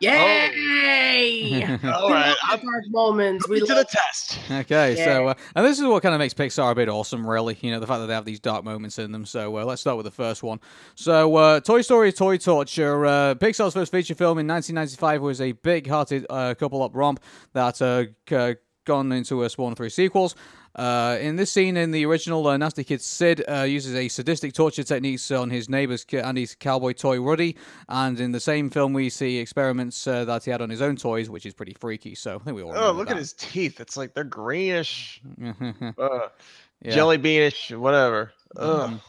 Yay 0.03 1.63
All 1.83 2.07
We 2.07 2.13
right, 2.13 2.27
love 2.27 2.37
I'm 2.43 2.59
dark 2.61 2.85
moments 2.89 3.47
we 3.47 3.59
to 3.59 3.65
the 3.65 3.75
love 3.75 3.87
test. 3.89 4.39
Okay, 4.51 4.95
so 4.95 5.27
uh, 5.29 5.33
and 5.55 5.65
this 5.65 5.79
is 5.79 5.85
what 5.85 6.03
kind 6.03 6.13
of 6.15 6.19
makes 6.19 6.33
Pixar 6.33 6.71
a 6.71 6.75
bit 6.75 6.89
awesome, 6.89 7.25
really. 7.27 7.57
You 7.61 7.71
know, 7.71 7.79
the 7.79 7.87
fact 7.87 7.99
that 8.01 8.07
they 8.07 8.13
have 8.13 8.25
these 8.25 8.39
dark 8.39 8.63
moments 8.63 8.99
in 8.99 9.11
them. 9.11 9.25
So 9.25 9.57
uh, 9.57 9.65
let's 9.65 9.81
start 9.81 9.97
with 9.97 10.05
the 10.05 10.11
first 10.11 10.43
one. 10.43 10.59
So, 10.95 11.35
uh, 11.35 11.59
Toy 11.59 11.81
Story: 11.81 12.11
Toy 12.11 12.37
Torture. 12.37 13.05
Uh, 13.05 13.35
Pixar's 13.35 13.73
first 13.73 13.91
feature 13.91 14.15
film 14.15 14.37
in 14.39 14.47
1995 14.47 15.21
was 15.21 15.41
a 15.41 15.51
big-hearted 15.53 16.25
uh, 16.29 16.53
couple-up 16.55 16.91
romp 16.95 17.19
that 17.53 17.81
uh, 17.81 18.05
c- 18.27 18.59
gone 18.85 19.11
into 19.11 19.43
a 19.43 19.49
spawn 19.49 19.75
three 19.75 19.89
sequels. 19.89 20.35
Uh, 20.75 21.17
in 21.21 21.35
this 21.35 21.51
scene, 21.51 21.77
in 21.77 21.91
the 21.91 22.05
original, 22.05 22.47
uh, 22.47 22.57
Nasty 22.57 22.83
Kid 22.83 22.99
Sid 23.01 23.43
uh, 23.47 23.61
uses 23.61 23.93
a 23.95 24.07
sadistic 24.07 24.53
torture 24.53 24.83
techniques 24.83 25.29
on 25.29 25.49
his 25.49 25.69
neighbor's 25.69 26.03
Andy's 26.11 26.55
cowboy 26.55 26.93
toy 26.93 27.21
Woody, 27.21 27.55
and 27.89 28.19
in 28.19 28.31
the 28.31 28.39
same 28.39 28.69
film, 28.71 28.91
we 28.93 29.09
see 29.09 29.37
experiments 29.37 30.07
uh, 30.07 30.25
that 30.25 30.43
he 30.43 30.51
had 30.51 30.61
on 30.61 30.69
his 30.69 30.81
own 30.81 30.95
toys, 30.95 31.29
which 31.29 31.45
is 31.45 31.53
pretty 31.53 31.73
freaky. 31.79 32.15
So 32.15 32.35
I 32.35 32.39
think 32.39 32.55
we 32.55 32.63
all. 32.63 32.73
Oh, 32.75 32.91
look 32.91 33.07
that. 33.09 33.13
at 33.15 33.19
his 33.19 33.33
teeth. 33.33 33.79
It's 33.79 33.95
like 33.97 34.13
they're 34.15 34.23
greenish, 34.23 35.21
uh, 35.43 35.53
Yeah. 36.81 36.91
jelly 36.95 37.17
beanish, 37.17 37.71
whatever. 37.71 38.33
Mhm. 38.57 38.99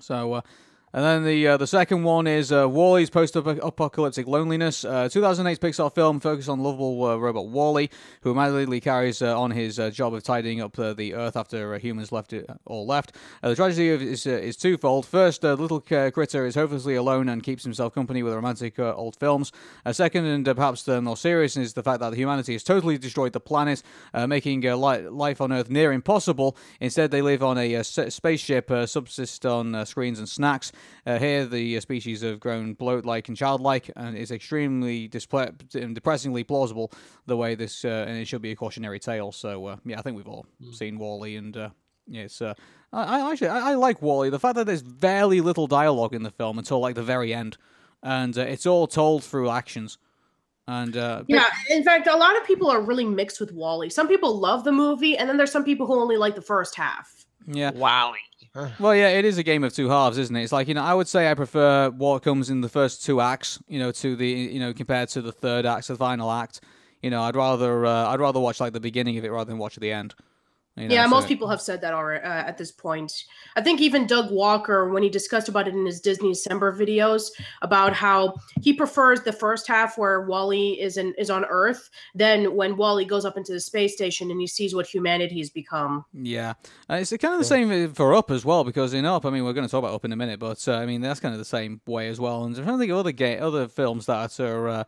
So, 0.00 0.34
uh, 0.34 0.40
and 0.92 1.04
then 1.04 1.24
the 1.24 1.46
uh, 1.46 1.56
the 1.56 1.68
second 1.68 2.02
one 2.02 2.26
is 2.26 2.50
uh, 2.50 2.68
WALL-E's 2.68 3.10
post-apocalyptic 3.10 4.26
loneliness. 4.26 4.84
Uh, 4.84 5.08
2008 5.08 5.60
Pixar 5.60 5.94
film 5.94 6.18
focused 6.18 6.48
on 6.48 6.58
lovable 6.60 7.04
uh, 7.04 7.16
robot 7.16 7.46
WALL-E, 7.46 7.88
who 8.22 8.32
immediately 8.32 8.80
carries 8.80 9.22
uh, 9.22 9.38
on 9.40 9.52
his 9.52 9.78
uh, 9.78 9.90
job 9.90 10.14
of 10.14 10.24
tidying 10.24 10.60
up 10.60 10.76
uh, 10.80 10.92
the 10.92 11.14
Earth 11.14 11.36
after 11.36 11.78
humans 11.78 12.10
left 12.10 12.32
it 12.32 12.50
all 12.64 12.86
left. 12.86 13.14
The 13.42 13.54
tragedy 13.54 13.90
of 13.90 14.02
is 14.02 14.26
is 14.26 14.56
twofold. 14.56 15.06
First, 15.06 15.44
uh, 15.44 15.54
little 15.54 15.80
critter 15.80 16.44
is 16.44 16.56
hopelessly 16.56 16.96
alone 16.96 17.28
and 17.28 17.40
keeps 17.42 17.62
himself 17.62 17.94
company 17.94 18.24
with 18.24 18.34
romantic 18.34 18.78
old 18.78 19.14
films. 19.16 19.52
Second, 19.92 20.24
and 20.24 20.44
perhaps 20.44 20.82
the 20.82 21.00
more 21.00 21.16
serious, 21.16 21.56
is 21.56 21.74
the 21.74 21.82
fact 21.84 22.00
that 22.00 22.14
humanity 22.14 22.54
has 22.54 22.64
totally 22.64 22.98
destroyed 22.98 23.32
the 23.32 23.40
planet, 23.40 23.82
making 24.26 24.62
li- 24.62 25.08
life 25.08 25.40
on 25.40 25.52
Earth 25.52 25.70
near 25.70 25.92
impossible. 25.92 26.56
Instead, 26.80 27.12
they 27.12 27.22
live 27.22 27.42
on 27.44 27.58
a 27.58 27.82
spaceship, 27.84 28.70
subsist 28.86 29.46
on 29.46 29.86
screens 29.86 30.18
and 30.18 30.28
snacks. 30.28 30.72
Uh, 31.06 31.18
here, 31.18 31.46
the 31.46 31.76
uh, 31.76 31.80
species 31.80 32.22
have 32.22 32.40
grown 32.40 32.74
bloat-like 32.74 33.28
and 33.28 33.36
childlike, 33.36 33.90
and 33.96 34.16
it's 34.16 34.30
extremely 34.30 35.08
disple- 35.08 35.52
depressingly 35.70 36.44
plausible 36.44 36.92
the 37.26 37.36
way 37.36 37.54
this, 37.54 37.84
uh, 37.84 38.04
and 38.08 38.18
it 38.18 38.26
should 38.26 38.42
be 38.42 38.52
a 38.52 38.56
cautionary 38.56 38.98
tale. 38.98 39.32
So, 39.32 39.66
uh, 39.66 39.76
yeah, 39.84 39.98
I 39.98 40.02
think 40.02 40.16
we've 40.16 40.28
all 40.28 40.46
seen 40.72 40.98
WALL-E, 40.98 41.36
and 41.36 41.56
uh, 41.56 41.70
yeah, 42.06 42.22
it's. 42.22 42.40
Uh, 42.40 42.54
I, 42.92 43.20
I 43.20 43.30
actually 43.32 43.48
I, 43.48 43.70
I 43.70 43.74
like 43.74 44.02
WALL-E. 44.02 44.30
The 44.30 44.40
fact 44.40 44.56
that 44.56 44.66
there's 44.66 44.82
very 44.82 45.40
little 45.40 45.66
dialogue 45.66 46.14
in 46.14 46.22
the 46.22 46.30
film 46.30 46.58
until 46.58 46.80
like 46.80 46.94
the 46.94 47.02
very 47.02 47.32
end, 47.32 47.56
and 48.02 48.36
uh, 48.36 48.42
it's 48.42 48.66
all 48.66 48.86
told 48.86 49.24
through 49.24 49.50
actions. 49.50 49.98
And 50.68 50.96
uh, 50.96 51.24
yeah 51.26 51.46
in 51.68 51.82
fact 51.82 52.06
a 52.06 52.14
lot 52.14 52.36
of 52.36 52.46
people 52.46 52.70
are 52.70 52.80
really 52.80 53.04
mixed 53.04 53.40
with 53.40 53.50
wally 53.50 53.90
some 53.90 54.06
people 54.06 54.38
love 54.38 54.62
the 54.62 54.70
movie 54.70 55.16
and 55.16 55.28
then 55.28 55.36
there's 55.36 55.50
some 55.50 55.64
people 55.64 55.84
who 55.84 55.98
only 55.98 56.16
like 56.16 56.36
the 56.36 56.42
first 56.42 56.76
half 56.76 57.20
yeah, 57.46 57.72
Wowie. 57.72 58.14
Well, 58.54 58.96
yeah, 58.96 59.10
it 59.10 59.24
is 59.24 59.38
a 59.38 59.42
game 59.44 59.62
of 59.62 59.72
two 59.72 59.88
halves, 59.88 60.18
isn't 60.18 60.34
it? 60.34 60.42
It's 60.42 60.52
like 60.52 60.66
you 60.66 60.74
know, 60.74 60.82
I 60.82 60.92
would 60.92 61.06
say 61.06 61.30
I 61.30 61.34
prefer 61.34 61.90
what 61.90 62.22
comes 62.22 62.50
in 62.50 62.60
the 62.60 62.68
first 62.68 63.04
two 63.04 63.20
acts, 63.20 63.60
you 63.68 63.78
know, 63.78 63.92
to 63.92 64.16
the 64.16 64.26
you 64.26 64.58
know 64.58 64.72
compared 64.72 65.08
to 65.10 65.22
the 65.22 65.32
third 65.32 65.66
act, 65.66 65.86
the 65.88 65.96
final 65.96 66.30
act. 66.30 66.60
You 67.00 67.10
know, 67.10 67.22
I'd 67.22 67.36
rather 67.36 67.86
uh, 67.86 68.08
I'd 68.08 68.20
rather 68.20 68.40
watch 68.40 68.60
like 68.60 68.72
the 68.72 68.80
beginning 68.80 69.16
of 69.18 69.24
it 69.24 69.30
rather 69.30 69.48
than 69.48 69.58
watch 69.58 69.76
the 69.76 69.92
end. 69.92 70.14
You 70.80 70.88
know, 70.88 70.94
yeah, 70.94 71.04
so- 71.04 71.10
most 71.10 71.28
people 71.28 71.48
have 71.48 71.60
said 71.60 71.80
that 71.82 71.92
already 71.94 72.24
uh, 72.24 72.28
at 72.28 72.56
this 72.58 72.72
point. 72.72 73.24
I 73.56 73.60
think 73.60 73.80
even 73.80 74.06
Doug 74.06 74.30
Walker, 74.30 74.88
when 74.88 75.02
he 75.02 75.08
discussed 75.10 75.48
about 75.48 75.68
it 75.68 75.74
in 75.74 75.84
his 75.84 76.00
Disney 76.00 76.30
December 76.32 76.72
videos, 76.76 77.30
about 77.62 77.92
how 77.92 78.34
he 78.62 78.72
prefers 78.72 79.20
the 79.22 79.32
first 79.32 79.66
half 79.68 79.98
where 79.98 80.22
WALL-E 80.22 80.80
is 80.80 80.96
in 80.96 81.14
is 81.18 81.28
on 81.30 81.44
Earth, 81.44 81.90
than 82.14 82.54
when 82.56 82.76
WALL-E 82.76 83.04
goes 83.04 83.24
up 83.24 83.36
into 83.36 83.52
the 83.52 83.60
space 83.60 83.92
station 83.94 84.30
and 84.30 84.40
he 84.40 84.46
sees 84.46 84.74
what 84.74 84.86
humanity 84.86 85.38
has 85.38 85.50
become. 85.50 86.04
Yeah, 86.12 86.54
uh, 86.88 86.94
it's 86.94 87.10
kind 87.16 87.34
of 87.34 87.40
the 87.40 87.44
same 87.44 87.92
for 87.94 88.14
Up 88.14 88.30
as 88.30 88.44
well 88.44 88.64
because 88.64 88.94
in 88.94 89.04
Up, 89.04 89.26
I 89.26 89.30
mean, 89.30 89.44
we're 89.44 89.52
going 89.52 89.66
to 89.66 89.70
talk 89.70 89.80
about 89.80 89.94
Up 89.94 90.04
in 90.04 90.12
a 90.12 90.16
minute, 90.16 90.40
but 90.40 90.66
uh, 90.66 90.74
I 90.74 90.86
mean 90.86 91.00
that's 91.00 91.20
kind 91.20 91.34
of 91.34 91.38
the 91.38 91.44
same 91.44 91.80
way 91.86 92.08
as 92.08 92.18
well. 92.18 92.44
And 92.44 92.56
I'm 92.56 92.64
trying 92.64 92.76
to 92.76 92.80
think 92.80 92.92
of 92.92 92.98
other 92.98 93.12
ga- 93.12 93.38
other 93.38 93.68
films 93.68 94.06
that 94.06 94.40
are 94.40 94.68
uh, 94.68 94.84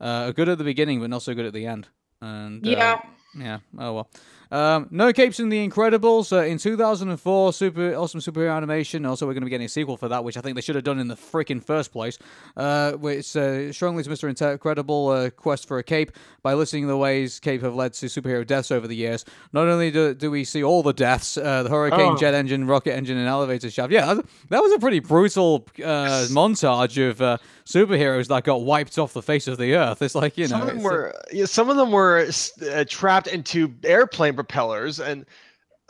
uh, 0.00 0.32
good 0.32 0.48
at 0.48 0.58
the 0.58 0.64
beginning 0.64 1.00
but 1.00 1.10
not 1.10 1.22
so 1.22 1.34
good 1.34 1.46
at 1.46 1.52
the 1.52 1.66
end. 1.66 1.88
And 2.20 2.66
uh, 2.66 2.70
Yeah. 2.70 3.00
yeah. 3.38 3.58
Oh 3.78 3.92
well. 3.94 4.10
Um, 4.50 4.88
no 4.90 5.12
Capes 5.12 5.38
in 5.38 5.48
The 5.48 5.68
Incredibles 5.68 6.32
uh, 6.32 6.42
in 6.44 6.58
2004. 6.58 7.52
Super 7.52 7.94
awesome 7.94 8.18
superhero 8.20 8.56
animation. 8.56 9.06
Also, 9.06 9.24
we're 9.26 9.32
going 9.34 9.42
to 9.42 9.46
be 9.46 9.50
getting 9.50 9.66
a 9.66 9.68
sequel 9.68 9.96
for 9.96 10.08
that, 10.08 10.24
which 10.24 10.36
I 10.36 10.40
think 10.40 10.56
they 10.56 10.60
should 10.60 10.74
have 10.74 10.82
done 10.84 10.98
in 10.98 11.06
the 11.08 11.14
freaking 11.14 11.62
first 11.64 11.92
place. 11.92 12.18
Uh, 12.56 12.92
which 12.92 13.36
uh, 13.36 13.72
strongly 13.72 14.02
to 14.02 14.10
Mr. 14.10 14.28
Incredible 14.28 15.08
uh, 15.08 15.30
quest 15.30 15.68
for 15.68 15.78
a 15.78 15.82
cape 15.84 16.10
by 16.42 16.54
listing 16.54 16.86
the 16.88 16.96
ways 16.96 17.38
cape 17.38 17.62
have 17.62 17.74
led 17.74 17.92
to 17.92 18.06
superhero 18.06 18.44
deaths 18.46 18.70
over 18.72 18.88
the 18.88 18.96
years. 18.96 19.24
Not 19.52 19.68
only 19.68 19.90
do, 19.90 20.14
do 20.14 20.30
we 20.30 20.42
see 20.44 20.64
all 20.64 20.82
the 20.82 20.92
deaths, 20.92 21.36
uh, 21.36 21.62
the 21.62 21.70
hurricane, 21.70 22.00
Oh. 22.12 22.16
jet 22.16 22.34
engine, 22.34 22.66
rocket 22.66 22.94
engine, 22.94 23.18
and 23.18 23.28
elevator 23.28 23.70
shaft. 23.70 23.92
Yeah, 23.92 24.14
that, 24.14 24.24
that 24.48 24.62
was 24.62 24.72
a 24.72 24.78
pretty 24.78 24.98
brutal 24.98 25.66
uh, 25.78 26.26
montage 26.30 27.08
of 27.10 27.20
uh, 27.22 27.38
superheroes 27.64 28.26
that 28.28 28.42
got 28.44 28.62
wiped 28.62 28.98
off 28.98 29.12
the 29.12 29.22
face 29.22 29.46
of 29.46 29.58
the 29.58 29.74
earth. 29.74 30.02
It's 30.02 30.14
like 30.16 30.36
you 30.36 30.44
know, 30.48 30.58
some 30.58 30.62
of 30.62 30.66
them 30.68 30.82
were 30.82 31.14
yeah, 31.30 31.44
some 31.44 31.68
of 31.70 31.76
them 31.76 31.92
were 31.92 32.28
uh, 32.72 32.84
trapped 32.88 33.28
into 33.28 33.72
airplane 33.84 34.34
propellers 34.42 35.00
and 35.00 35.26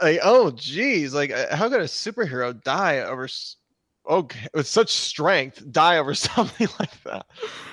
like 0.03 0.19
oh 0.23 0.51
geez 0.51 1.15
like 1.15 1.31
uh, 1.31 1.55
how 1.55 1.69
could 1.69 1.81
a 1.81 1.85
superhero 1.85 2.61
die 2.63 2.99
over 2.99 3.29
okay 4.09 4.47
with 4.55 4.67
such 4.67 4.91
strength 4.91 5.63
die 5.71 5.99
over 5.99 6.15
something 6.29 6.69
like 6.79 7.03
that 7.05 7.27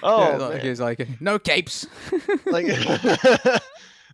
oh 0.04 0.32
yeah, 0.32 0.38
like, 0.38 0.62
he's 0.62 0.80
like 0.80 1.08
no 1.22 1.40
capes. 1.40 1.88
like 2.46 2.66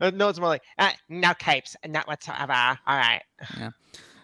Uh, 0.02 0.10
no 0.10 0.28
it's 0.28 0.40
more 0.40 0.50
like 0.50 0.64
uh, 0.80 0.90
no 1.08 1.34
capes 1.36 1.76
not 1.88 2.08
whatsoever 2.08 2.52
all 2.52 2.98
right 2.98 3.22
yeah. 3.58 3.70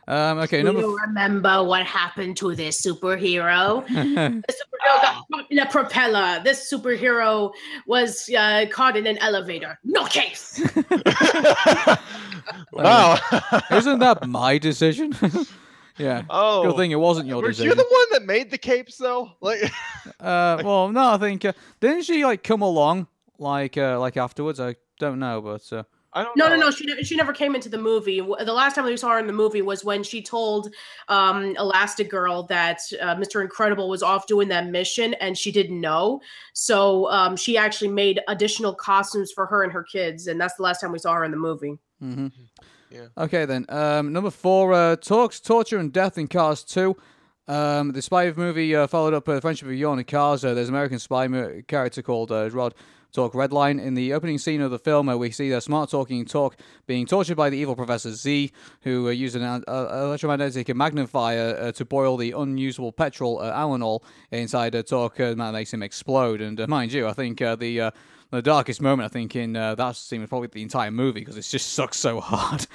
Um, 0.09 0.39
okay, 0.39 0.57
Do 0.61 0.63
number. 0.63 0.81
you 0.81 0.97
remember 0.97 1.63
what 1.63 1.85
happened 1.85 2.35
to 2.37 2.55
this 2.55 2.81
superhero? 2.81 3.85
the 3.87 4.53
superhero 4.59 5.01
got 5.03 5.25
caught 5.31 5.51
in 5.51 5.59
a 5.59 5.65
propeller. 5.67 6.41
This 6.43 6.71
superhero 6.71 7.51
was 7.85 8.27
uh, 8.35 8.65
caught 8.71 8.97
in 8.97 9.05
an 9.05 9.19
elevator. 9.19 9.77
No 9.83 10.05
case. 10.05 10.59
wow 12.73 13.17
Isn't 13.71 13.99
that 13.99 14.27
my 14.27 14.57
decision? 14.57 15.13
yeah. 15.97 16.23
oh 16.29 16.63
Good 16.63 16.77
thing 16.77 16.91
it 16.91 16.99
wasn't 16.99 17.27
your 17.27 17.41
were 17.41 17.49
decision. 17.49 17.69
you 17.69 17.75
the 17.75 17.85
one 17.89 18.05
that 18.13 18.25
made 18.25 18.49
the 18.51 18.57
capes 18.57 18.97
though 18.97 19.31
like 19.41 19.61
Uh, 20.19 20.61
well, 20.65 20.89
no, 20.91 21.11
I 21.13 21.17
think 21.17 21.45
uh, 21.45 21.53
didn't 21.79 22.03
she 22.03 22.25
like 22.25 22.43
come 22.43 22.61
along 22.61 23.07
like 23.37 23.77
uh, 23.77 23.99
like 23.99 24.17
afterwards? 24.17 24.59
I 24.59 24.75
don't 24.99 25.19
know, 25.19 25.39
but 25.41 25.71
uh, 25.71 25.83
I 26.13 26.23
don't 26.23 26.35
No, 26.35 26.47
know 26.47 26.55
no, 26.55 26.61
no. 26.65 26.71
She 26.71 27.03
she 27.03 27.15
never 27.15 27.33
came 27.33 27.53
into 27.53 27.69
the 27.69 27.77
movie. 27.77 28.19
The 28.19 28.53
last 28.53 28.73
time 28.75 28.85
we 28.85 28.97
saw 28.97 29.09
her 29.09 29.19
in 29.19 29.27
the 29.27 29.33
movie 29.33 29.61
was 29.61 29.85
when 29.85 30.01
she 30.03 30.21
told 30.23 30.73
um, 31.07 31.53
Elastigirl 31.55 32.47
that 32.47 32.81
uh, 32.99 33.15
Mr. 33.15 33.41
Incredible 33.41 33.89
was 33.89 34.01
off 34.01 34.25
doing 34.25 34.47
that 34.47 34.67
mission, 34.67 35.13
and 35.15 35.37
she 35.37 35.51
didn't 35.51 35.79
know. 35.79 36.19
So 36.53 37.09
um, 37.11 37.35
she 37.35 37.57
actually 37.57 37.89
made 37.91 38.21
additional 38.27 38.73
costumes 38.73 39.31
for 39.31 39.45
her 39.45 39.63
and 39.63 39.71
her 39.71 39.83
kids, 39.83 40.27
and 40.27 40.41
that's 40.41 40.55
the 40.55 40.63
last 40.63 40.81
time 40.81 40.91
we 40.91 40.99
saw 40.99 41.13
her 41.13 41.23
in 41.23 41.31
the 41.31 41.37
movie. 41.37 41.77
hmm 41.99 42.27
Yeah. 42.89 43.07
Okay 43.17 43.45
then. 43.45 43.65
Um, 43.69 44.11
number 44.11 44.31
four, 44.31 44.73
uh, 44.73 44.95
talks 44.95 45.39
torture 45.39 45.77
and 45.77 45.93
death 45.93 46.17
in 46.17 46.27
Cars 46.27 46.63
Two. 46.63 46.97
Um, 47.47 47.91
the 47.93 48.01
spy 48.01 48.31
movie 48.35 48.75
uh, 48.75 48.85
followed 48.87 49.13
up 49.13 49.27
uh, 49.29 49.39
Friendship 49.39 49.67
of 49.67 49.73
Yorn 49.75 49.99
in 49.99 50.05
Cars. 50.05 50.43
Uh, 50.45 50.53
there's 50.53 50.69
an 50.69 50.75
American 50.75 50.99
spy 50.99 51.27
mo- 51.27 51.61
character 51.67 52.01
called 52.01 52.31
uh, 52.31 52.49
Rod 52.51 52.73
Torque 53.11 53.33
Redline. 53.33 53.81
In 53.81 53.95
the 53.95 54.13
opening 54.13 54.37
scene 54.37 54.61
of 54.61 54.71
the 54.71 54.79
film, 54.79 55.09
uh, 55.09 55.17
we 55.17 55.31
see 55.31 55.49
the 55.49 55.61
smart 55.61 55.89
talking 55.89 56.25
Torque 56.25 56.57
being 56.87 57.05
tortured 57.05 57.35
by 57.35 57.49
the 57.49 57.57
evil 57.57 57.75
Professor 57.75 58.13
Z, 58.13 58.51
who 58.81 59.07
uh, 59.07 59.11
used 59.11 59.35
an 59.35 59.43
uh, 59.43 59.61
uh, 59.67 60.05
electromagnetic 60.05 60.73
magnifier 60.75 61.57
uh, 61.59 61.71
to 61.71 61.85
boil 61.85 62.17
the 62.17 62.31
unusable 62.31 62.91
petrol 62.91 63.39
Allinol 63.39 64.03
inside 64.31 64.75
uh, 64.75 64.83
Torque. 64.83 65.19
Uh, 65.19 65.33
that 65.33 65.53
makes 65.53 65.73
him 65.73 65.83
explode. 65.83 66.41
And 66.41 66.67
mind 66.67 66.93
you, 66.93 67.07
I 67.07 67.13
think 67.13 67.39
the 67.39 67.91
the 68.31 68.43
darkest 68.43 68.79
moment 68.79 69.05
I 69.05 69.09
think 69.11 69.35
in 69.35 69.53
that 69.53 69.95
scene 69.95 70.21
was 70.21 70.29
probably 70.29 70.49
the 70.49 70.61
entire 70.61 70.91
movie 70.91 71.21
because 71.21 71.37
it 71.37 71.41
just 71.41 71.73
sucks 71.73 71.97
so 71.97 72.19
hard. 72.19 72.67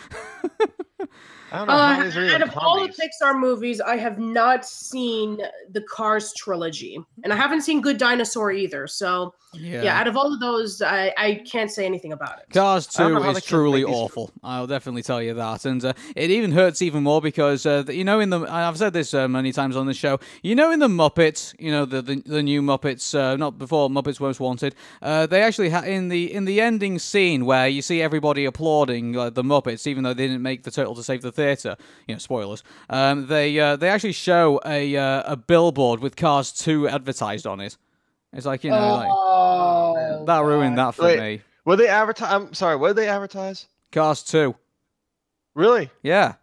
I 1.55 1.59
don't 1.59 1.67
know 1.69 1.73
Uh, 1.75 1.95
how 1.95 2.03
these 2.05 2.17
are 2.17 2.25
even 2.25 2.43
out 2.43 2.49
of 2.49 2.57
all 2.57 2.75
the 2.75 2.89
comedies. 2.89 3.01
Pixar 3.23 3.39
movies, 3.39 3.81
I 3.81 3.97
have 3.97 4.19
not 4.19 4.65
seen 4.65 5.39
the 5.71 5.81
Cars 5.83 6.33
trilogy, 6.35 6.99
and 7.23 7.33
I 7.33 7.37
haven't 7.37 7.63
seen 7.63 7.81
Good 7.81 7.99
Dinosaur 7.99 8.51
either. 8.53 8.87
So 8.87 9.35
yeah, 9.53 10.01
out 10.01 10.09
of 10.09 10.17
all 10.17 10.33
of 10.35 10.41
those, 10.41 10.83
I, 10.83 11.15
I 11.17 11.35
can't 11.49 11.71
say 11.71 11.87
anything 11.87 12.13
about 12.13 12.41
it. 12.41 12.47
Cars 12.53 12.89
I 12.99 13.03
don't 13.05 13.11
2 13.11 13.15
know 13.15 13.23
how 13.23 13.31
is 13.31 13.37
they 13.37 13.41
can 13.43 13.49
truly 13.49 13.81
make 13.85 13.87
these- 13.87 13.97
awful. 13.97 14.31
I'll 14.43 14.67
definitely 14.67 15.03
tell 15.03 15.23
you 15.23 15.35
that. 15.35 15.65
And 15.65 15.85
uh, 15.85 15.93
it 16.17 16.31
even 16.31 16.51
hurts 16.51 16.83
even 16.83 17.05
more 17.05 17.21
because, 17.21 17.65
uh, 17.65 17.85
you 17.89 18.05
know, 18.05 18.19
in 18.19 18.31
the. 18.31 18.41
I've 18.41 18.77
said 18.77 18.93
this 18.93 19.15
uh, 19.15 19.29
many 19.29 19.53
times 19.53 19.77
on 19.77 19.87
the 19.87 19.95
show. 19.95 20.19
You 20.43 20.57
know, 20.57 20.73
in 20.73 20.81
the 20.81 20.89
Muppets, 20.89 21.55
you 21.61 21.71
know, 21.71 21.85
the 21.85 22.03
the, 22.03 22.17
the 22.27 22.43
new 22.43 22.63
Muppets, 22.63 23.15
uh, 23.17 23.37
not 23.37 23.57
before 23.59 23.89
Muppets 23.89 24.19
Most 24.19 24.41
Wanted, 24.41 24.75
uh, 25.03 25.27
they 25.27 25.41
actually 25.43 25.69
had 25.69 25.85
in 25.85 26.09
the 26.09 26.33
in 26.35 26.47
the 26.47 26.61
ending 26.61 26.99
scene 26.99 27.47
where 27.47 27.69
you 27.69 27.81
see 27.81 28.03
everybody 28.03 28.45
applauding 28.45 29.17
uh, 29.17 29.31
the 29.31 29.45
Muppets, 29.45 29.87
even 29.87 30.03
though 30.03 30.15
they 30.15 30.27
didn't 30.27 30.43
make 30.43 30.65
the 30.65 30.71
turtle 30.73 30.97
to 30.97 31.03
save 31.05 31.23
the 31.23 31.31
theatre. 31.45 31.77
You 32.09 32.15
know, 32.15 32.19
spoilers. 32.19 32.63
Um, 32.91 33.27
they 33.27 33.59
uh, 33.59 33.77
they 33.77 33.89
actually 33.89 34.13
show 34.13 34.61
a 34.65 34.97
uh, 34.97 35.33
a 35.33 35.37
billboard 35.37 36.01
with 36.01 36.17
Cars 36.17 36.53
2 36.53 36.89
advertised 36.89 37.47
on 37.47 37.61
it. 37.61 37.77
It's 38.33 38.47
like, 38.47 38.65
you 38.65 38.71
know, 38.71 38.95
like, 38.95 39.09
Oh, 39.13 40.25
that 40.27 40.43
ruined 40.45 40.77
that 40.79 40.95
for 40.97 41.05
Wait. 41.05 41.21
me. 41.21 41.41
Were 41.65 41.77
they 41.77 41.87
advertise? 41.89 42.33
I'm 42.33 42.53
sorry. 42.55 42.77
What 42.77 42.89
did 42.89 42.97
they 42.97 43.09
advertise? 43.09 43.67
Cars 43.93 44.23
2. 44.25 44.55
Really? 45.55 45.89
Yeah. 46.03 46.35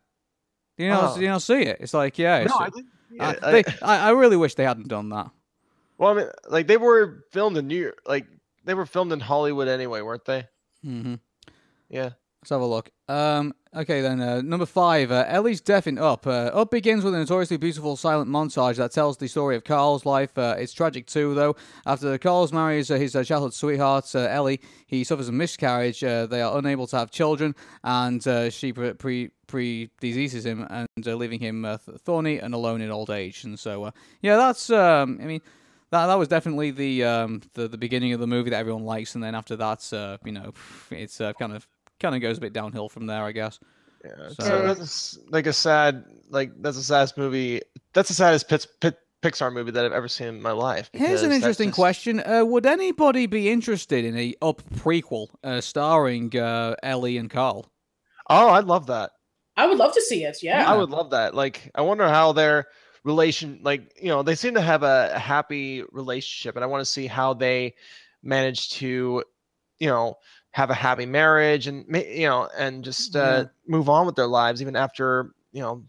Do 0.78 0.86
you 0.86 0.90
know, 0.90 1.10
Oh. 1.12 1.16
do 1.16 1.22
you 1.22 1.28
not 1.28 1.42
see 1.42 1.62
it? 1.64 1.78
It's 1.82 1.94
like, 1.94 2.18
yeah. 2.18 2.38
It's, 2.38 2.50
No, 2.50 2.60
I 2.60 2.70
didn't. 2.70 2.88
I, 3.20 3.38
I- 3.44 3.52
they, 3.52 3.64
I, 3.82 3.98
I 4.08 4.10
really 4.12 4.38
wish 4.38 4.56
they 4.56 4.64
hadn't 4.64 4.88
done 4.88 5.10
that. 5.10 5.30
Well, 5.98 6.12
I 6.12 6.14
mean, 6.14 6.28
like 6.50 6.68
they 6.68 6.78
were 6.78 7.26
filmed 7.32 7.58
in 7.58 7.68
New 7.68 7.76
York. 7.82 8.02
Like 8.08 8.26
they 8.64 8.74
were 8.74 8.86
filmed 8.86 9.12
in 9.12 9.20
Hollywood 9.20 9.68
anyway, 9.68 10.02
weren't 10.02 10.24
they? 10.26 10.48
Mm-hmm. 10.86 11.16
Yeah. 11.90 12.12
Let's 12.42 12.50
have 12.50 12.62
a 12.62 12.66
look. 12.66 12.90
Um, 13.08 13.54
okay, 13.76 14.02
then 14.02 14.20
uh, 14.20 14.42
number 14.42 14.66
five, 14.66 15.12
uh, 15.12 15.26
Ellie's 15.28 15.62
death 15.62 15.86
in 15.86 16.00
Up. 16.00 16.26
Uh, 16.26 16.50
Up 16.52 16.72
begins 16.72 17.04
with 17.04 17.14
a 17.14 17.20
notoriously 17.20 17.58
beautiful 17.58 17.96
silent 17.96 18.32
montage 18.32 18.78
that 18.78 18.92
tells 18.92 19.18
the 19.18 19.28
story 19.28 19.56
of 19.56 19.64
Carl's 19.64 20.08
life. 20.08 20.36
Uh, 20.36 20.56
it's 20.58 20.74
tragic 20.74 21.06
too, 21.06 21.36
though. 21.36 21.56
After 21.86 22.18
Carl's 22.18 22.52
marries 22.52 22.90
uh, 22.90 22.96
his 22.96 23.16
uh, 23.16 23.24
childhood 23.24 23.54
sweetheart 23.54 24.16
Ellie, 24.16 24.60
he 24.88 25.04
suffers 25.04 25.30
a 25.30 25.32
miscarriage. 25.32 26.00
They 26.00 26.42
are 26.42 26.58
unable 26.58 26.88
to 26.88 26.98
have 26.98 27.12
children, 27.12 27.54
and 27.84 28.24
she 28.52 28.74
pre 28.74 28.94
pre 28.94 29.30
pre 29.46 29.92
diseases 30.00 30.44
him 30.44 30.66
and 30.68 30.88
leaving 31.06 31.40
him 31.40 31.78
thorny 32.00 32.40
and 32.40 32.56
alone 32.56 32.82
in 32.82 32.90
old 32.90 33.12
age. 33.12 33.44
And 33.44 33.60
so, 33.60 33.94
yeah, 34.22 34.38
that's. 34.38 34.72
Um, 34.72 35.20
I 35.22 35.26
mean. 35.26 35.42
That, 35.92 36.08
that 36.08 36.16
was 36.16 36.30
definitely 36.30 36.72
the, 36.72 37.04
um, 37.04 37.42
the 37.54 37.68
the 37.68 37.78
beginning 37.78 38.14
of 38.14 38.22
the 38.22 38.26
movie 38.26 38.50
that 38.52 38.60
everyone 38.60 38.86
likes, 38.86 39.14
and 39.14 39.22
then 39.22 39.36
after 39.36 39.58
that, 39.58 39.86
you 40.24 40.32
know, 40.32 40.54
it's 40.90 41.18
kind 41.18 41.52
of 41.52 41.68
kind 42.02 42.16
of 42.16 42.22
goes 42.22 42.38
a 42.38 42.42
bit 42.42 42.54
downhill 42.54 42.90
from 42.90 43.06
there, 43.08 43.24
I 43.24 43.32
guess. 43.32 43.60
Yeah. 44.04 44.30
So- 44.30 44.44
So 44.44 44.68
that's 44.74 45.20
like 45.30 45.46
a 45.48 45.54
sad, 45.54 46.04
like 46.30 46.52
that's 46.62 46.78
the 46.78 46.84
saddest 46.84 47.18
movie. 47.18 47.62
That's 47.94 48.08
the 48.10 48.16
saddest 48.16 48.50
Pits, 48.50 48.68
Pit, 48.82 48.98
Pixar 49.22 49.54
movie 49.54 49.70
that 49.72 49.86
I've 49.86 49.92
ever 49.94 50.08
seen 50.08 50.28
in 50.28 50.42
my 50.42 50.52
life. 50.52 50.90
Here's 50.94 51.22
an 51.22 51.32
interesting 51.32 51.70
just- 51.70 51.76
question: 51.76 52.20
uh, 52.20 52.44
Would 52.44 52.66
anybody 52.66 53.28
be 53.28 53.50
interested 53.52 54.04
in 54.04 54.18
a 54.18 54.34
Up 54.42 54.64
prequel 54.78 55.28
uh, 55.44 55.62
starring 55.62 56.36
uh, 56.36 56.76
Ellie 56.82 57.18
and 57.18 57.30
Carl? 57.30 57.72
Oh, 58.30 58.50
I'd 58.50 58.66
love 58.66 58.88
that. 58.88 59.12
I 59.58 59.68
would 59.68 59.78
love 59.78 59.94
to 59.94 60.02
see 60.02 60.24
it. 60.24 60.42
Yeah. 60.42 60.68
I 60.72 60.76
would 60.76 60.90
love 60.90 61.12
that. 61.12 61.36
Like, 61.36 61.70
I 61.76 61.82
wonder 61.82 62.08
how 62.08 62.32
their 62.32 62.68
relation, 63.04 63.60
like, 63.62 63.94
you 64.02 64.08
know, 64.08 64.24
they 64.24 64.34
seem 64.36 64.54
to 64.56 64.62
have 64.62 64.82
a, 64.84 65.12
a 65.14 65.20
happy 65.20 65.84
relationship, 65.92 66.56
and 66.56 66.64
I 66.64 66.68
want 66.68 66.82
to 66.82 66.86
see 66.86 67.06
how 67.06 67.34
they 67.34 67.76
manage 68.24 68.70
to, 68.80 69.24
you 69.80 69.88
know, 69.88 70.18
have 70.52 70.70
a 70.70 70.74
happy 70.74 71.06
marriage 71.06 71.68
and 71.68 71.86
you 71.96 72.28
know, 72.28 72.50
and 72.58 72.84
just 72.84 73.16
uh, 73.16 73.46
move 73.68 73.88
on 73.90 74.06
with 74.06 74.16
their 74.16 74.28
lives 74.28 74.62
even 74.62 74.76
after 74.76 75.32
you 75.54 75.62
know, 75.62 75.84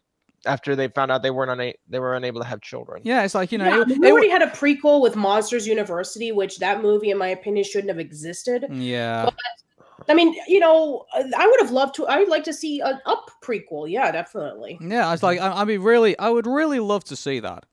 after 0.46 0.74
they 0.76 0.88
found 0.88 1.10
out 1.10 1.22
they 1.22 1.30
weren't 1.30 1.50
una- 1.50 1.72
they 1.88 1.98
were 1.98 2.14
unable 2.14 2.40
to 2.40 2.46
have 2.46 2.60
children. 2.60 3.02
Yeah, 3.04 3.22
it's 3.24 3.34
like 3.34 3.52
you 3.52 3.58
know, 3.58 3.64
Yeah, 3.64 3.80
it- 3.80 3.82
I 3.82 3.84
mean, 3.86 3.90
it 3.96 3.98
we 4.00 4.08
w- 4.08 4.12
already 4.12 4.28
had 4.30 4.42
a 4.42 4.46
prequel 4.48 5.00
with 5.02 5.16
Monsters 5.16 5.66
University, 5.66 6.32
which 6.32 6.58
that 6.58 6.82
movie, 6.82 7.10
in 7.10 7.18
my 7.18 7.28
opinion, 7.28 7.64
shouldn't 7.64 7.88
have 7.90 7.98
existed. 7.98 8.66
yeah, 8.70 9.28
I 10.08 10.14
mean, 10.14 10.34
you 10.48 10.58
know, 10.58 11.04
I 11.14 11.46
would 11.46 11.60
have 11.60 11.70
loved 11.70 11.94
to. 11.96 12.06
I 12.06 12.18
would 12.18 12.28
like 12.28 12.42
to 12.44 12.52
see 12.52 12.80
an 12.80 13.00
Up 13.06 13.30
prequel. 13.42 13.88
Yeah, 13.90 14.10
definitely. 14.10 14.78
yeah. 14.80 15.12
It's 15.12 15.22
like 15.22 15.40
I, 15.40 15.48
I 15.60 15.64
mean, 15.64 15.80
really, 15.80 16.18
I 16.18 16.28
would 16.28 16.46
really 16.46 16.80
love 16.80 17.04
to 17.04 17.16
see 17.16 17.38
that. 17.40 17.66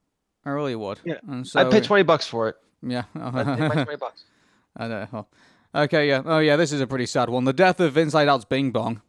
I 0.46 0.52
really 0.52 0.76
would. 0.76 1.00
Yeah, 1.04 1.16
And 1.28 1.46
so, 1.46 1.60
I'd 1.60 1.72
pay 1.72 1.82
twenty 1.82 2.04
bucks 2.04 2.28
for 2.28 2.50
it. 2.50 2.56
Yeah. 2.84 3.04
I'd 3.16 3.58
pay 3.58 3.68
twenty 3.84 3.96
bucks. 3.96 4.24
I 4.78 4.88
don't 4.88 5.12
know. 5.14 5.28
Okay, 5.74 6.08
yeah. 6.08 6.22
Oh, 6.26 6.40
yeah. 6.40 6.56
This 6.56 6.72
is 6.72 6.82
a 6.82 6.88
pretty 6.88 7.06
sad 7.06 7.30
one. 7.30 7.46
The 7.46 7.54
death 7.54 7.80
of 7.80 7.98
Inside 7.98 8.28
Out's 8.28 8.46
Bing 8.46 8.72
Bong. 8.72 9.02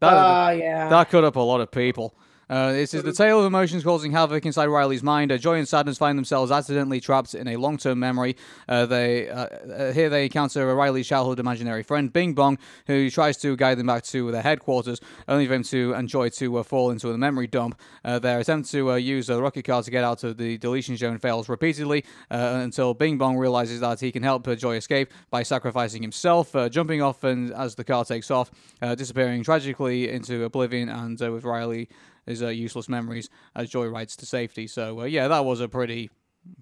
That, 0.00 0.12
Ah, 0.12 0.50
yeah. 0.50 0.88
That 0.88 1.10
cut 1.10 1.24
up 1.24 1.36
a 1.36 1.40
lot 1.40 1.60
of 1.60 1.70
people. 1.70 2.14
Uh, 2.48 2.70
this 2.72 2.94
is 2.94 3.02
the 3.02 3.12
tale 3.12 3.40
of 3.40 3.46
emotions 3.46 3.82
causing 3.82 4.12
havoc 4.12 4.46
inside 4.46 4.66
Riley's 4.66 5.02
mind. 5.02 5.32
Uh, 5.32 5.36
joy 5.36 5.58
and 5.58 5.66
sadness 5.66 5.98
find 5.98 6.16
themselves 6.16 6.52
accidentally 6.52 7.00
trapped 7.00 7.34
in 7.34 7.48
a 7.48 7.56
long-term 7.56 7.98
memory. 7.98 8.36
Uh, 8.68 8.86
they 8.86 9.28
uh, 9.28 9.46
uh, 9.46 9.92
here 9.92 10.08
they 10.08 10.24
encounter 10.24 10.72
Riley's 10.72 11.08
childhood 11.08 11.40
imaginary 11.40 11.82
friend 11.82 12.12
Bing 12.12 12.34
Bong, 12.34 12.56
who 12.86 13.10
tries 13.10 13.36
to 13.38 13.56
guide 13.56 13.78
them 13.78 13.88
back 13.88 14.04
to 14.04 14.30
their 14.30 14.42
headquarters, 14.42 15.00
only 15.26 15.46
for 15.48 15.54
him 15.54 15.64
to 15.64 15.92
and 15.94 16.08
Joy 16.08 16.28
to 16.30 16.58
uh, 16.58 16.62
fall 16.62 16.92
into 16.92 17.08
the 17.08 17.18
memory 17.18 17.48
dump. 17.48 17.80
Uh, 18.04 18.20
their 18.20 18.38
attempt 18.38 18.70
to 18.70 18.92
uh, 18.92 18.94
use 18.94 19.28
a 19.28 19.42
rocket 19.42 19.64
car 19.64 19.82
to 19.82 19.90
get 19.90 20.04
out 20.04 20.22
of 20.22 20.36
the 20.36 20.56
deletion 20.58 20.96
zone 20.96 21.18
fails 21.18 21.48
repeatedly 21.48 22.04
uh, 22.30 22.60
until 22.62 22.94
Bing 22.94 23.18
Bong 23.18 23.36
realizes 23.36 23.80
that 23.80 23.98
he 23.98 24.12
can 24.12 24.22
help 24.22 24.46
Joy 24.56 24.76
escape 24.76 25.12
by 25.30 25.42
sacrificing 25.42 26.02
himself, 26.02 26.54
uh, 26.54 26.68
jumping 26.68 27.02
off, 27.02 27.24
and 27.24 27.50
as 27.52 27.74
the 27.74 27.82
car 27.82 28.04
takes 28.04 28.30
off, 28.30 28.52
uh, 28.82 28.94
disappearing 28.94 29.42
tragically 29.42 30.08
into 30.10 30.44
oblivion, 30.44 30.88
and 30.88 31.20
uh, 31.20 31.32
with 31.32 31.42
Riley 31.42 31.88
his 32.26 32.42
uh, 32.42 32.48
useless 32.48 32.88
memories 32.88 33.30
as 33.54 33.70
Joy 33.70 33.86
rides 33.86 34.16
to 34.16 34.26
safety. 34.26 34.66
So 34.66 35.00
uh, 35.00 35.04
yeah, 35.04 35.28
that 35.28 35.44
was 35.44 35.60
a 35.60 35.68
pretty. 35.68 36.08
pretty- 36.08 36.12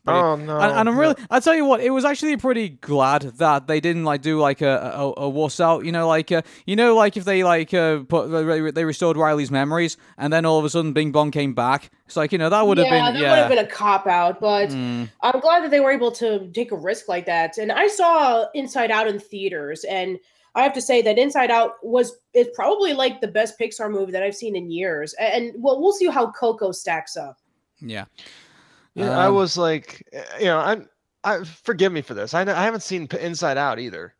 Oh, 0.06 0.34
no, 0.36 0.58
And, 0.58 0.72
and 0.72 0.88
I'm 0.88 0.98
really, 0.98 1.14
I 1.30 1.40
tell 1.40 1.54
you 1.54 1.66
what, 1.66 1.80
it 1.82 1.90
was 1.90 2.06
actually 2.06 2.36
pretty 2.38 2.70
glad 2.70 3.20
that 3.38 3.66
they 3.66 3.80
didn't 3.80 4.04
like 4.04 4.22
do 4.22 4.38
like 4.40 4.62
a 4.62 4.78
a, 4.94 5.12
a 5.24 5.28
wuss 5.28 5.60
out. 5.60 5.84
You 5.84 5.92
know, 5.92 6.08
like 6.08 6.32
uh, 6.32 6.40
you 6.66 6.74
know, 6.76 6.94
like 6.94 7.16
if 7.18 7.24
they 7.26 7.44
like 7.44 7.74
uh, 7.74 8.00
put 8.08 8.28
they 8.28 8.70
they 8.70 8.84
restored 8.86 9.16
Riley's 9.18 9.50
memories, 9.50 9.96
and 10.16 10.32
then 10.32 10.46
all 10.46 10.58
of 10.58 10.64
a 10.64 10.70
sudden 10.70 10.92
Bing 10.94 11.12
Bong 11.12 11.30
came 11.30 11.52
back. 11.54 11.90
It's 12.06 12.16
like 12.16 12.32
you 12.32 12.38
know 12.38 12.48
that 12.48 12.66
would 12.66 12.78
have 12.78 12.86
yeah, 12.86 12.92
been 13.10 13.14
that 13.14 13.20
yeah. 13.20 13.30
would 13.30 13.38
have 13.38 13.48
been 13.50 13.58
a 13.58 13.68
cop 13.68 14.06
out, 14.06 14.40
but 14.40 14.70
Mm. 14.70 15.08
I'm 15.22 15.40
glad 15.40 15.62
that 15.64 15.70
they 15.70 15.80
were 15.80 15.92
able 15.92 16.12
to 16.12 16.48
take 16.54 16.72
a 16.72 16.76
risk 16.76 17.06
like 17.08 17.26
that. 17.26 17.58
And 17.58 17.70
I 17.70 17.88
saw 17.88 18.46
Inside 18.54 18.90
Out 18.90 19.06
in 19.06 19.18
theaters, 19.18 19.84
and 19.84 20.18
I 20.54 20.62
have 20.62 20.72
to 20.74 20.80
say 20.80 21.02
that 21.02 21.18
Inside 21.18 21.50
Out 21.50 21.72
was 21.82 22.16
is 22.32 22.48
probably 22.54 22.92
like 22.92 23.20
the 23.20 23.28
best 23.28 23.58
Pixar 23.58 23.90
movie 23.90 24.12
that 24.12 24.22
I've 24.22 24.36
seen 24.36 24.54
in 24.56 24.70
years. 24.70 25.14
A- 25.18 25.34
And, 25.34 25.52
well, 25.56 25.80
we'll 25.80 25.92
see 25.92 26.06
how 26.06 26.30
Coco 26.30 26.70
stacks 26.72 27.16
up. 27.16 27.38
Yeah. 27.80 28.04
Yeah, 28.94 29.18
I 29.18 29.26
Um, 29.26 29.34
was 29.34 29.56
like, 29.58 30.06
eh, 30.12 30.22
you 30.38 30.44
know, 30.46 30.58
I'm. 30.58 30.88
I 31.24 31.42
forgive 31.42 31.90
me 31.90 32.02
for 32.02 32.12
this. 32.14 32.34
I, 32.34 32.42
I 32.42 32.62
haven't 32.64 32.82
seen 32.82 33.08
Inside 33.18 33.56
Out 33.56 33.78
either. 33.78 34.14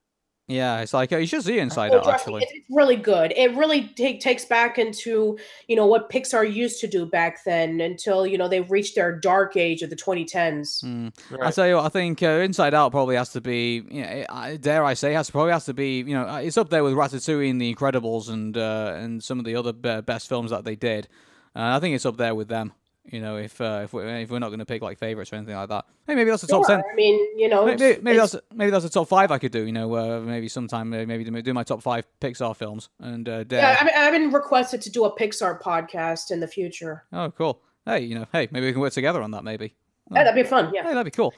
Yeah, 0.47 0.81
it's 0.81 0.93
like 0.93 1.11
uh, 1.11 1.17
you 1.17 1.27
should 1.27 1.43
see 1.43 1.59
Inside 1.59 1.93
Oh, 1.93 1.99
Out 1.99 2.05
trust 2.05 2.27
me, 2.27 2.35
actually. 2.35 2.43
it's, 2.43 2.53
it's 2.53 2.67
really 2.71 2.97
good. 2.97 3.33
It 3.35 3.57
really 3.57 3.89
take, 3.89 4.21
takes 4.21 4.45
back 4.45 4.79
into 4.79 5.39
you 5.69 5.75
know 5.77 5.87
what 5.87 6.11
Pixar 6.11 6.53
used 6.53 6.81
to 6.83 6.87
do 6.87 7.07
back 7.07 7.43
then 7.45 7.81
until 7.81 8.27
you 8.27 8.37
know 8.37 8.47
they 8.47 8.61
reached 8.61 8.95
their 8.95 9.19
dark 9.19 9.57
age 9.57 9.81
of 9.81 9.89
the 9.89 9.97
2010s. 9.97 10.85
Mm. 10.85 11.13
I 11.41 11.51
tell 11.51 11.67
you 11.67 11.77
what, 11.77 11.87
I 11.87 11.89
think 11.89 12.23
uh, 12.23 12.27
Inside 12.27 12.75
Out 12.75 12.91
probably 12.91 13.17
has 13.17 13.31
to 13.31 13.41
be, 13.41 13.83
you 13.91 14.03
know, 14.03 14.09
it- 14.09 14.27
I- 14.29 14.57
dare 14.57 14.85
I 14.85 14.93
say, 14.93 15.15
has 15.15 15.31
probably 15.31 15.53
has 15.53 15.65
to 15.65 15.73
be, 15.75 15.99
you 15.99 16.13
know, 16.15 16.29
uh, 16.29 16.37
it's 16.41 16.59
up 16.59 16.69
there 16.69 16.85
with 16.85 16.93
Ratatouille 16.93 17.49
and 17.49 17.59
The 17.61 17.75
Incredibles 17.75 18.29
and 18.29 18.55
uh, 18.59 18.93
and 18.97 19.25
some 19.25 19.39
of 19.39 19.47
the 19.47 19.57
other 19.57 19.73
best 19.73 20.29
films 20.29 20.51
that 20.51 20.65
they 20.65 20.77
did. 20.77 21.09
Uh, 21.57 21.77
I 21.77 21.81
think 21.81 21.95
it's 21.95 22.05
up 22.05 22.19
there 22.19 22.35
with 22.35 22.49
them. 22.49 22.73
You 23.07 23.21
know, 23.21 23.37
if 23.37 23.61
uh, 23.61 23.83
if 23.85 23.93
we're 23.93 24.07
if 24.19 24.31
we're 24.31 24.39
not 24.39 24.49
going 24.49 24.61
to 24.61 24.65
pick 24.65 24.81
like 24.81 24.99
favorites 24.99 25.31
or 25.33 25.37
anything 25.37 25.55
like 25.55 25.69
that, 25.69 25.85
hey, 26.07 26.15
maybe 26.15 26.31
that's 26.31 26.41
the 26.41 26.49
top 26.49 26.67
Sure, 26.67 26.77
ten. 26.77 26.85
I 26.91 26.95
mean, 26.95 27.39
you 27.39 27.49
know, 27.51 27.67
Maybe, 27.67 28.01
maybe 28.01 28.17
that's 28.17 28.35
maybe 28.55 28.71
that's 28.71 28.85
the 28.85 28.91
top 28.91 29.09
five 29.09 29.31
I 29.31 29.39
could 29.39 29.53
do. 29.53 29.65
You 29.67 29.73
know, 29.73 29.95
uh, 29.95 30.21
maybe 30.21 30.49
sometime 30.49 30.93
uh, 30.95 31.05
maybe 31.05 31.23
do 31.23 31.43
do 31.43 31.53
my 31.53 31.65
top 31.65 31.83
five 31.83 32.07
Pixar 32.21 32.57
films 32.57 32.89
and 33.01 33.29
uh, 33.29 33.45
dare. 33.45 33.61
yeah. 33.61 33.77
I 33.79 33.85
mean, 33.85 33.95
I've 33.95 34.13
been 34.13 34.33
requested 34.33 34.81
to 34.83 34.91
do 34.91 35.05
a 35.05 35.15
Pixar 35.15 35.61
podcast 35.61 36.31
in 36.31 36.41
the 36.41 36.49
future. 36.49 37.05
Oh, 37.13 37.31
cool. 37.31 37.61
Hey, 37.85 38.01
you 38.01 38.15
know, 38.15 38.27
hey, 38.33 38.49
maybe 38.51 38.67
we 38.67 38.73
can 38.73 38.81
work 38.81 38.95
together 38.95 39.23
on 39.23 39.33
that. 39.33 39.45
Maybe. 39.45 39.75
That'd 40.11 40.35
be 40.35 40.43
fun. 40.43 40.73
Yeah. 40.75 40.83
Hey, 40.85 40.89
that'd 40.95 41.05
be 41.05 41.11
cool. 41.11 41.35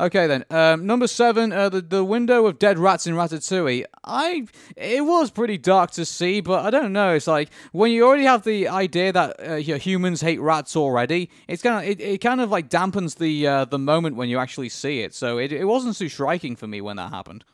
Okay 0.00 0.26
then. 0.26 0.46
Um, 0.48 0.86
number 0.86 1.06
seven, 1.06 1.52
uh, 1.52 1.68
the 1.68 1.82
the 1.82 2.02
window 2.02 2.46
of 2.46 2.58
dead 2.58 2.78
rats 2.78 3.06
in 3.06 3.14
Ratatouille. 3.14 3.84
I 4.02 4.46
it 4.74 5.04
was 5.04 5.30
pretty 5.30 5.58
dark 5.58 5.90
to 5.92 6.06
see, 6.06 6.40
but 6.40 6.64
I 6.64 6.70
don't 6.70 6.94
know. 6.94 7.12
It's 7.12 7.26
like 7.26 7.50
when 7.72 7.92
you 7.92 8.06
already 8.06 8.24
have 8.24 8.42
the 8.44 8.66
idea 8.68 9.12
that 9.12 9.36
uh, 9.46 9.54
you 9.56 9.74
know, 9.74 9.78
humans 9.78 10.22
hate 10.22 10.40
rats 10.40 10.74
already. 10.74 11.28
It's 11.48 11.62
kind 11.62 11.84
of 11.84 11.90
it, 11.90 12.00
it 12.00 12.18
kind 12.22 12.40
of 12.40 12.48
like 12.48 12.70
dampens 12.70 13.18
the 13.18 13.46
uh, 13.46 13.64
the 13.66 13.78
moment 13.78 14.16
when 14.16 14.30
you 14.30 14.38
actually 14.38 14.70
see 14.70 15.00
it. 15.00 15.14
So 15.14 15.36
it 15.36 15.52
it 15.52 15.66
wasn't 15.66 15.98
too 15.98 16.08
striking 16.08 16.56
for 16.56 16.66
me 16.66 16.80
when 16.80 16.96
that 16.96 17.10
happened. 17.10 17.44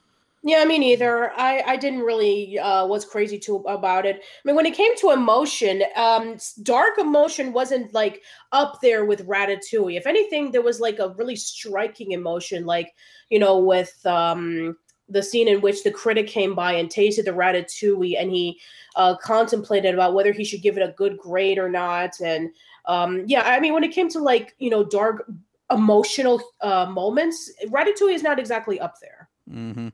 Yeah, 0.47 0.65
me 0.65 0.79
neither. 0.79 1.33
I, 1.33 1.61
I 1.67 1.77
didn't 1.77 2.03
really 2.03 2.57
uh 2.57 2.87
was 2.87 3.05
crazy 3.05 3.37
too 3.37 3.57
about 3.67 4.07
it. 4.07 4.19
I 4.23 4.41
mean, 4.45 4.55
when 4.55 4.65
it 4.65 4.75
came 4.75 4.97
to 4.99 5.11
emotion, 5.11 5.83
um, 5.97 6.37
dark 6.63 6.99
emotion 6.99 7.53
wasn't 7.53 7.93
like 7.93 8.23
up 8.53 8.81
there 8.81 9.05
with 9.05 9.27
Ratatouille. 9.27 9.97
If 9.97 10.07
anything, 10.07 10.53
there 10.53 10.63
was 10.63 10.79
like 10.79 11.01
a 11.01 11.09
really 11.19 11.35
striking 11.35 12.13
emotion, 12.13 12.65
like 12.65 12.95
you 13.29 13.41
know, 13.41 13.59
with 13.59 14.07
um 14.07 14.77
the 15.09 15.21
scene 15.21 15.49
in 15.49 15.61
which 15.63 15.83
the 15.83 15.91
critic 15.91 16.29
came 16.29 16.55
by 16.55 16.75
and 16.75 16.93
tasted 16.93 17.25
the 17.25 17.33
Ratatouille, 17.33 18.15
and 18.17 18.31
he 18.31 18.61
uh, 18.95 19.17
contemplated 19.17 19.95
about 19.95 20.15
whether 20.15 20.31
he 20.31 20.45
should 20.45 20.63
give 20.63 20.77
it 20.77 20.89
a 20.89 20.95
good 20.97 21.19
grade 21.19 21.59
or 21.59 21.69
not. 21.69 22.21
And 22.21 22.51
um, 22.85 23.25
yeah, 23.27 23.43
I 23.43 23.59
mean, 23.59 23.75
when 23.75 23.83
it 23.83 23.91
came 23.91 24.09
to 24.11 24.21
like 24.21 24.55
you 24.61 24.71
know 24.71 24.85
dark 24.85 25.29
emotional 25.73 26.41
uh, 26.61 26.87
moments, 26.87 27.51
Ratatouille 27.67 28.15
is 28.15 28.23
not 28.23 28.39
exactly 28.39 28.79
up 28.79 28.95
there. 29.01 29.29
hmm 29.51 29.89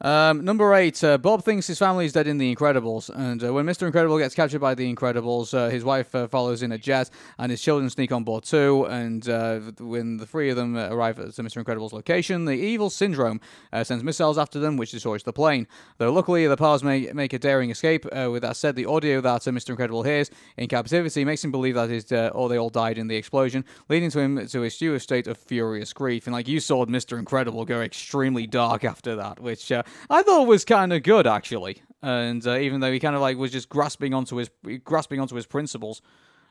Um, 0.00 0.44
number 0.44 0.74
eight, 0.74 1.02
uh, 1.04 1.18
Bob 1.18 1.44
thinks 1.44 1.66
his 1.66 1.78
family 1.78 2.04
is 2.04 2.12
dead 2.12 2.26
in 2.26 2.36
The 2.36 2.54
Incredibles, 2.54 3.10
and 3.14 3.42
uh, 3.44 3.52
when 3.52 3.64
Mr. 3.64 3.86
Incredible 3.86 4.18
gets 4.18 4.34
captured 4.34 4.58
by 4.58 4.74
The 4.74 4.92
Incredibles, 4.92 5.54
uh, 5.54 5.70
his 5.70 5.84
wife 5.84 6.14
uh, 6.14 6.26
follows 6.26 6.62
in 6.62 6.72
a 6.72 6.78
jet, 6.78 7.10
and 7.38 7.50
his 7.50 7.62
children 7.62 7.88
sneak 7.88 8.10
on 8.10 8.24
board 8.24 8.44
too. 8.44 8.86
And 8.86 9.28
uh, 9.28 9.60
when 9.78 10.16
the 10.16 10.26
three 10.26 10.50
of 10.50 10.56
them 10.56 10.76
uh, 10.76 10.88
arrive 10.88 11.20
at 11.20 11.28
Mr. 11.28 11.58
Incredible's 11.58 11.92
location, 11.92 12.44
the 12.44 12.54
evil 12.54 12.90
syndrome 12.90 13.40
sends 13.82 14.02
missiles 14.02 14.36
after 14.36 14.58
them, 14.58 14.76
which 14.76 14.90
destroys 14.90 15.22
the 15.22 15.32
plane. 15.32 15.66
Though 15.98 16.12
luckily, 16.12 16.46
the 16.46 16.56
pals 16.56 16.82
may 16.82 17.12
make 17.12 17.32
a 17.32 17.38
daring 17.38 17.70
escape. 17.70 18.04
With 18.04 18.42
that 18.42 18.56
said, 18.56 18.76
the 18.76 18.86
audio 18.86 19.20
that 19.20 19.42
Mr. 19.42 19.70
Incredible 19.70 20.02
hears 20.02 20.30
in 20.56 20.68
captivity 20.68 21.24
makes 21.24 21.44
him 21.44 21.50
believe 21.50 21.74
that 21.76 21.90
his, 21.90 22.10
or 22.12 22.48
they 22.48 22.58
all 22.58 22.70
died 22.70 22.98
in 22.98 23.08
the 23.08 23.16
explosion, 23.16 23.64
leading 23.88 24.10
to 24.10 24.20
him 24.20 24.46
to 24.46 24.64
a 24.64 24.70
state 24.70 25.26
of 25.26 25.38
furious 25.38 25.92
grief. 25.92 26.26
And 26.26 26.34
like 26.34 26.48
you 26.48 26.60
saw 26.60 26.84
Mr. 26.86 27.18
Incredible 27.18 27.64
go 27.64 27.80
extremely 27.80 28.46
dark 28.46 28.84
after 28.84 29.16
that, 29.16 29.40
which 29.40 29.70
I 30.10 30.22
thought 30.22 30.42
it 30.42 30.48
was 30.48 30.64
kind 30.64 30.92
of 30.92 31.02
good 31.02 31.26
actually. 31.26 31.82
And 32.02 32.46
uh, 32.46 32.56
even 32.58 32.80
though 32.80 32.92
he 32.92 33.00
kind 33.00 33.14
of 33.16 33.22
like 33.22 33.36
was 33.38 33.50
just 33.50 33.68
grasping 33.68 34.12
onto 34.14 34.36
his 34.36 34.50
grasping 34.84 35.20
onto 35.20 35.34
his 35.36 35.46
principles. 35.46 36.02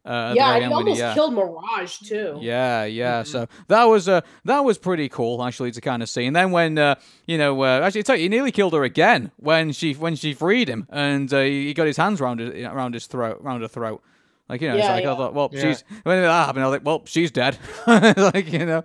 Uh, 0.06 0.34
yeah, 0.36 0.56
and 0.56 0.64
he 0.64 0.68
when 0.68 0.78
almost 0.80 1.02
uh, 1.02 1.14
killed 1.14 1.34
Mirage 1.34 2.00
too. 2.00 2.38
yeah, 2.42 2.84
yeah. 2.84 3.24
So 3.24 3.48
that 3.70 3.86
was 3.86 4.10
uh, 4.10 4.20
that 4.44 4.66
was 4.66 4.78
pretty 4.78 5.08
cool 5.08 5.42
actually 5.42 5.72
to 5.72 5.80
kind 5.80 6.04
of 6.04 6.10
see. 6.10 6.26
And 6.26 6.36
then 6.36 6.52
when 6.52 6.78
uh, 6.78 6.96
you 7.26 7.38
know, 7.38 7.62
uh, 7.64 7.80
actually, 7.82 8.00
I 8.00 8.04
tell 8.04 8.16
you, 8.18 8.24
he 8.24 8.30
nearly 8.30 8.52
killed 8.52 8.74
her 8.74 8.84
again 8.84 9.32
when 9.38 9.72
she 9.72 9.94
when 9.94 10.16
she 10.18 10.34
freed 10.34 10.68
him, 10.68 10.88
and 10.90 11.34
uh, 11.34 11.40
he 11.40 11.74
got 11.74 11.88
his 11.88 11.96
hands 11.96 12.20
around 12.20 12.40
his, 12.40 12.50
around 12.66 12.96
his 12.96 13.06
throat, 13.08 13.40
around 13.42 13.62
her 13.62 13.70
throat. 13.70 14.04
Like 14.50 14.60
you 14.60 14.68
know, 14.68 14.76
it's 14.76 14.84
Yeah, 14.86 14.94
like 14.94 15.06
I 15.06 15.16
thought, 15.16 15.34
well, 15.34 15.50
Yeah. 15.54 15.62
she's 15.62 15.86
when 16.04 16.22
that 16.22 16.48
happened, 16.48 16.66
I 16.66 16.68
was 16.68 16.74
like, 16.74 16.86
well, 16.86 17.04
she's 17.06 17.32
dead. 17.32 17.58
like 17.88 18.52
you 18.52 18.66
know. 18.66 18.84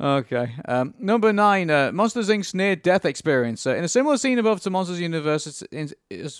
Okay. 0.00 0.54
Um, 0.66 0.94
number 0.98 1.30
nine, 1.30 1.68
uh, 1.68 1.92
Monsters 1.92 2.30
Inc.'s 2.30 2.54
near-death 2.54 3.04
experience. 3.04 3.66
Uh, 3.66 3.74
in 3.74 3.84
a 3.84 3.88
similar 3.88 4.16
scene 4.16 4.38
above 4.38 4.62
to 4.62 4.70
Monsters 4.70 4.98
University, 4.98 5.66
in, 5.76 5.90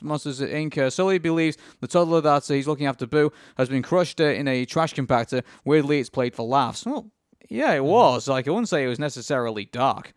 Monsters 0.03 0.41
Inc., 0.41 0.79
uh, 0.79 0.89
Sully 0.89 1.19
believes 1.19 1.59
the 1.81 1.87
toddler 1.87 2.23
that 2.23 2.47
he's 2.47 2.67
looking 2.67 2.87
after, 2.87 3.07
Boo, 3.07 3.31
has 3.59 3.69
been 3.69 3.83
crushed 3.83 4.19
uh, 4.19 4.25
in 4.25 4.49
a 4.49 4.65
trash 4.65 4.95
compactor. 4.95 5.43
Weirdly, 5.67 6.01
it's 6.01 6.09
played 6.09 6.35
for 6.35 6.47
laughs. 6.47 6.87
Well, 6.87 7.11
yeah, 7.51 7.75
it 7.75 7.85
was. 7.85 8.29
Like, 8.29 8.49
I 8.49 8.51
wouldn't 8.51 8.71
say 8.71 8.83
it 8.83 8.89
was 8.89 8.99
necessarily 8.99 9.67
dark. 9.67 10.15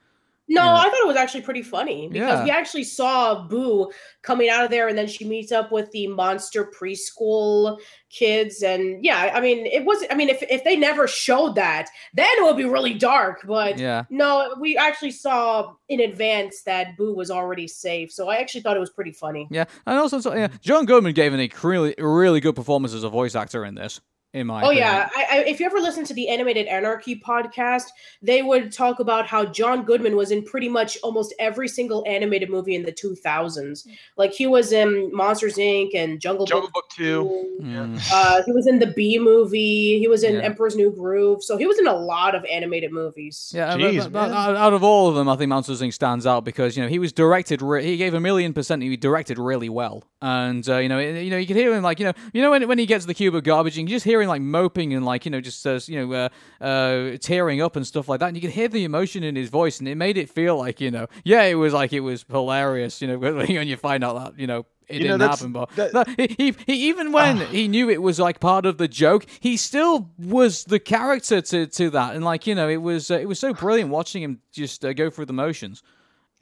No, 0.53 0.63
Yeah. 0.63 0.75
I 0.75 0.83
thought 0.83 0.99
it 1.03 1.07
was 1.07 1.15
actually 1.17 1.41
pretty 1.41 1.63
funny 1.63 2.07
because 2.11 2.39
Yeah. 2.39 2.43
we 2.43 2.51
actually 2.51 2.83
saw 2.83 3.47
Boo 3.47 3.91
coming 4.21 4.49
out 4.49 4.63
of 4.63 4.69
there, 4.69 4.87
and 4.87 4.95
then 4.97 5.07
she 5.07 5.25
meets 5.25 5.51
up 5.51 5.71
with 5.71 5.89
the 5.91 6.07
monster 6.07 6.63
preschool 6.79 7.79
kids, 8.09 8.61
and 8.61 9.03
yeah, 9.03 9.31
I 9.33 9.41
mean, 9.41 9.65
it 9.65 9.83
wasn't, 9.85 10.11
I 10.11 10.15
mean, 10.15 10.29
if 10.29 10.43
if 10.43 10.63
they 10.63 10.75
never 10.75 11.07
showed 11.07 11.55
that, 11.55 11.89
then 12.13 12.27
it 12.37 12.43
would 12.43 12.57
be 12.57 12.65
really 12.65 12.93
dark. 12.93 13.41
But 13.47 13.79
Yeah. 13.79 14.03
no, 14.11 14.53
we 14.59 14.77
actually 14.77 15.11
saw 15.11 15.73
in 15.89 15.99
advance 15.99 16.61
that 16.63 16.95
Boo 16.97 17.13
was 17.15 17.31
already 17.31 17.67
safe, 17.67 18.11
so 18.11 18.29
I 18.29 18.35
actually 18.37 18.61
thought 18.61 18.77
it 18.77 18.81
was 18.81 18.91
pretty 18.91 19.11
funny. 19.13 19.47
Yeah, 19.49 19.65
and 19.87 19.97
also, 19.97 20.19
so, 20.19 20.35
yeah, 20.35 20.49
John 20.61 20.85
Goodman 20.85 21.13
gave 21.13 21.33
a 21.33 21.49
really, 21.63 21.95
really 21.97 22.39
good 22.39 22.55
performance 22.55 22.93
as 22.93 23.03
a 23.03 23.09
voice 23.09 23.33
actor 23.35 23.65
in 23.65 23.73
this. 23.75 23.99
In 24.33 24.47
my 24.47 24.63
Oh 24.63 24.65
opinion. 24.69 24.87
yeah, 24.87 25.09
I, 25.15 25.25
I, 25.31 25.37
if 25.43 25.59
you 25.59 25.65
ever 25.67 25.79
listen 25.79 26.03
to 26.05 26.13
the 26.15 26.27
Animated 26.27 26.65
Anarchy 26.65 27.19
podcast, 27.19 27.83
they 28.23 28.41
would 28.41 28.71
talk 28.71 28.99
about 28.99 29.27
how 29.27 29.45
John 29.45 29.83
Goodman 29.83 30.15
was 30.15 30.31
in 30.31 30.43
pretty 30.43 30.67
much 30.67 30.97
almost 31.03 31.35
every 31.37 31.67
single 31.67 32.03
animated 32.07 32.49
movie 32.49 32.73
in 32.73 32.81
the 32.81 32.91
2000s. 32.91 33.85
Like 34.17 34.31
he 34.33 34.47
was 34.47 34.71
in 34.71 35.11
Monsters 35.13 35.55
Inc. 35.57 35.91
and 35.93 36.19
Jungle, 36.19 36.47
Jungle 36.47 36.69
Book. 36.73 36.85
Book 36.89 36.89
Two. 36.95 37.59
Mm. 37.61 38.01
Uh, 38.11 38.41
he 38.43 38.51
was 38.51 38.65
in 38.65 38.79
the 38.79 38.87
Bee 38.87 39.19
Movie. 39.19 39.99
He 39.99 40.07
was 40.07 40.23
in 40.23 40.33
Yeah. 40.35 40.41
Emperor's 40.41 40.75
New 40.75 40.91
Groove. 40.91 41.43
So 41.43 41.55
he 41.55 41.67
was 41.67 41.77
in 41.77 41.85
a 41.85 41.93
lot 41.93 42.33
of 42.33 42.43
animated 42.45 42.91
movies. 42.91 43.51
Yeah, 43.55 43.75
Jeez, 43.77 44.03
but- 44.05 44.13
but 44.13 44.31
out 44.31 44.55
out 44.55 44.73
of 44.73 44.83
all 44.83 45.09
of 45.09 45.15
them, 45.15 45.29
I 45.29 45.35
think 45.35 45.49
Monsters 45.49 45.81
Inc. 45.81 45.93
stands 45.93 46.25
out 46.25 46.43
because 46.43 46.75
you 46.75 46.81
know 46.81 46.89
he 46.89 46.97
was 46.97 47.13
directed. 47.13 47.61
Re- 47.61 47.83
he 47.85 47.97
gave 47.97 48.15
a 48.15 48.19
million 48.19 48.53
percent. 48.53 48.81
He 48.81 48.97
directed 48.97 49.37
really 49.37 49.69
well, 49.69 50.03
and 50.23 50.67
uh, 50.67 50.77
you 50.77 50.89
know, 50.89 50.97
it- 50.97 51.21
you 51.23 51.29
know, 51.29 51.37
you 51.37 51.45
could 51.45 51.55
hear 51.55 51.71
him 51.75 51.83
like 51.83 51.99
you 51.99 52.05
know, 52.07 52.13
you 52.33 52.41
know 52.41 52.49
when 52.49 52.67
when 52.67 52.79
he 52.79 52.87
gets 52.87 53.05
the 53.05 53.13
cube 53.13 53.35
of 53.35 53.43
garbage, 53.43 53.77
and 53.77 53.87
you 53.87 53.95
just 53.95 54.05
hear 54.05 54.22
him 54.23 54.29
like 54.29 54.41
moping 54.41 54.93
and 54.93 55.05
like 55.05 55.25
you 55.25 55.31
know, 55.31 55.41
just 55.41 55.65
uh, 55.67 55.79
you 55.85 56.05
know, 56.07 56.29
uh, 56.61 56.63
uh, 56.63 57.17
tearing 57.17 57.61
up 57.61 57.75
and 57.75 57.85
stuff 57.85 58.07
like 58.09 58.19
that, 58.19 58.27
and 58.27 58.35
you 58.37 58.41
could 58.41 58.51
hear 58.51 58.67
the 58.67 58.83
emotion 58.83 59.23
in 59.23 59.35
his 59.35 59.49
voice, 59.49 59.79
and 59.79 59.87
it 59.87 59.95
made 59.95 60.17
it 60.17 60.29
feel 60.29 60.57
like 60.57 60.81
you 60.81 60.91
know, 60.91 61.07
yeah, 61.23 61.43
it 61.43 61.55
was 61.55 61.73
like 61.73 61.93
it 61.93 61.99
was 62.01 62.25
hilarious, 62.29 63.01
you 63.01 63.07
know, 63.07 63.17
when 63.19 63.67
you 63.67 63.77
find 63.77 64.03
out 64.03 64.15
that 64.33 64.39
you 64.39 64.47
know. 64.47 64.65
It 64.89 64.95
You 64.97 65.03
didn't 65.03 65.19
that's- 65.19 65.39
happen, 65.39 65.53
but 65.53 65.69
that- 65.93 66.09
he, 66.19 66.35
he, 66.37 66.55
he 66.67 66.73
even 66.89 67.13
when 67.13 67.37
he 67.51 67.69
knew 67.69 67.89
it 67.89 68.01
was 68.01 68.19
like 68.19 68.41
part 68.41 68.65
of 68.65 68.77
the 68.77 68.87
joke, 68.89 69.25
he 69.39 69.55
still 69.55 70.09
was 70.19 70.65
the 70.65 70.77
character 70.77 71.39
to, 71.39 71.67
to 71.67 71.89
that, 71.91 72.15
and 72.15 72.25
like 72.25 72.45
you 72.45 72.53
know, 72.53 72.67
it 72.67 72.81
was 72.81 73.09
uh, 73.09 73.15
it 73.15 73.25
was 73.25 73.39
so 73.39 73.53
brilliant 73.53 73.89
watching 73.91 74.21
him 74.21 74.41
just 74.51 74.83
uh, 74.83 74.91
go 74.91 75.09
through 75.09 75.27
the 75.27 75.33
motions. 75.33 75.81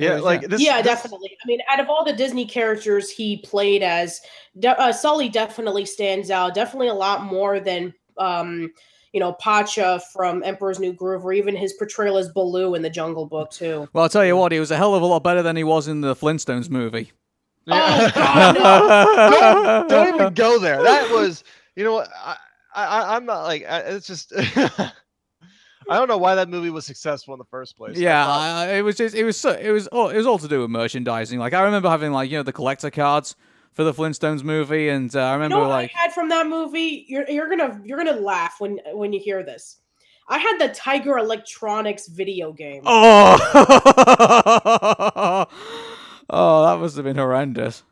Yeah, 0.01 0.15
like 0.15 0.41
this. 0.41 0.61
yeah, 0.61 0.81
this- 0.81 0.91
definitely. 0.93 1.37
I 1.43 1.47
mean, 1.47 1.59
out 1.69 1.79
of 1.79 1.89
all 1.89 2.03
the 2.03 2.13
Disney 2.13 2.45
characters 2.45 3.09
he 3.09 3.37
played 3.37 3.83
as, 3.83 4.19
de- 4.59 4.79
uh, 4.79 4.91
Sully 4.91 5.29
definitely 5.29 5.85
stands 5.85 6.29
out. 6.31 6.53
Definitely 6.53 6.87
a 6.89 6.93
lot 6.93 7.23
more 7.23 7.59
than, 7.59 7.93
um, 8.17 8.71
you 9.13 9.19
know, 9.19 9.33
Pacha 9.33 10.01
from 10.13 10.41
Emperor's 10.43 10.79
New 10.79 10.93
Groove, 10.93 11.25
or 11.25 11.33
even 11.33 11.55
his 11.55 11.73
portrayal 11.73 12.17
as 12.17 12.29
Baloo 12.29 12.75
in 12.75 12.81
the 12.81 12.89
Jungle 12.89 13.25
Book 13.25 13.51
too. 13.51 13.87
Well, 13.93 14.03
I'll 14.03 14.09
tell 14.09 14.25
you 14.25 14.35
what, 14.37 14.51
he 14.51 14.59
was 14.59 14.71
a 14.71 14.77
hell 14.77 14.95
of 14.95 15.01
a 15.01 15.05
lot 15.05 15.23
better 15.23 15.43
than 15.43 15.55
he 15.55 15.63
was 15.63 15.87
in 15.87 16.01
the 16.01 16.15
Flintstones 16.15 16.69
movie. 16.69 17.11
Oh 17.67 18.11
God, 18.15 18.55
no. 18.55 19.85
don't, 19.87 19.89
don't 20.07 20.15
even 20.15 20.33
go 20.33 20.59
there. 20.59 20.81
That 20.81 21.11
was, 21.11 21.43
you 21.75 21.83
know 21.83 21.93
what? 21.93 22.09
I, 22.15 22.35
I, 22.73 23.15
I'm 23.15 23.25
not 23.25 23.43
like. 23.43 23.65
I, 23.69 23.79
it's 23.79 24.07
just. 24.07 24.33
I 25.89 25.97
don't 25.97 26.07
know 26.07 26.17
why 26.17 26.35
that 26.35 26.47
movie 26.49 26.69
was 26.69 26.85
successful 26.85 27.33
in 27.33 27.37
the 27.39 27.45
first 27.45 27.75
place. 27.77 27.97
Yeah, 27.97 28.23
thought- 28.25 28.39
I, 28.39 28.63
I- 28.65 28.73
it 28.75 28.81
was 28.83 28.95
just 28.95 29.15
it 29.15 29.23
was 29.23 29.37
so, 29.37 29.51
it 29.51 29.71
was 29.71 29.87
all 29.87 30.09
it 30.09 30.17
was 30.17 30.25
all 30.27 30.37
to 30.39 30.47
do 30.47 30.61
with 30.61 30.69
merchandising. 30.69 31.39
Like 31.39 31.53
I 31.53 31.61
remember 31.63 31.89
having 31.89 32.11
like 32.11 32.29
you 32.29 32.37
know 32.37 32.43
the 32.43 32.53
collector 32.53 32.89
cards 32.91 33.35
for 33.73 33.83
the 33.83 33.93
Flintstones 33.93 34.43
movie, 34.43 34.89
and 34.89 35.13
uh, 35.15 35.19
I 35.19 35.27
You 35.29 35.33
remember 35.33 35.55
know 35.55 35.61
what 35.61 35.69
like 35.69 35.91
I 35.95 35.99
had 36.03 36.13
from 36.13 36.29
that 36.29 36.47
movie? 36.47 37.05
You're 37.07 37.29
you're 37.29 37.49
gonna 37.49 37.81
you're 37.83 37.97
gonna 37.97 38.19
laugh 38.19 38.55
when 38.59 38.79
when 38.93 39.11
you 39.13 39.19
hear 39.19 39.43
this. 39.43 39.77
I 40.29 40.37
had 40.37 40.59
the 40.59 40.69
Tiger 40.69 41.17
Electronics 41.17 42.07
video 42.07 42.53
game. 42.53 42.83
oh 42.85 43.37
Oh, 46.33 46.65
that 46.65 46.79
must 46.79 46.95
have 46.95 47.03
been 47.03 47.17
horrendous. 47.17 47.83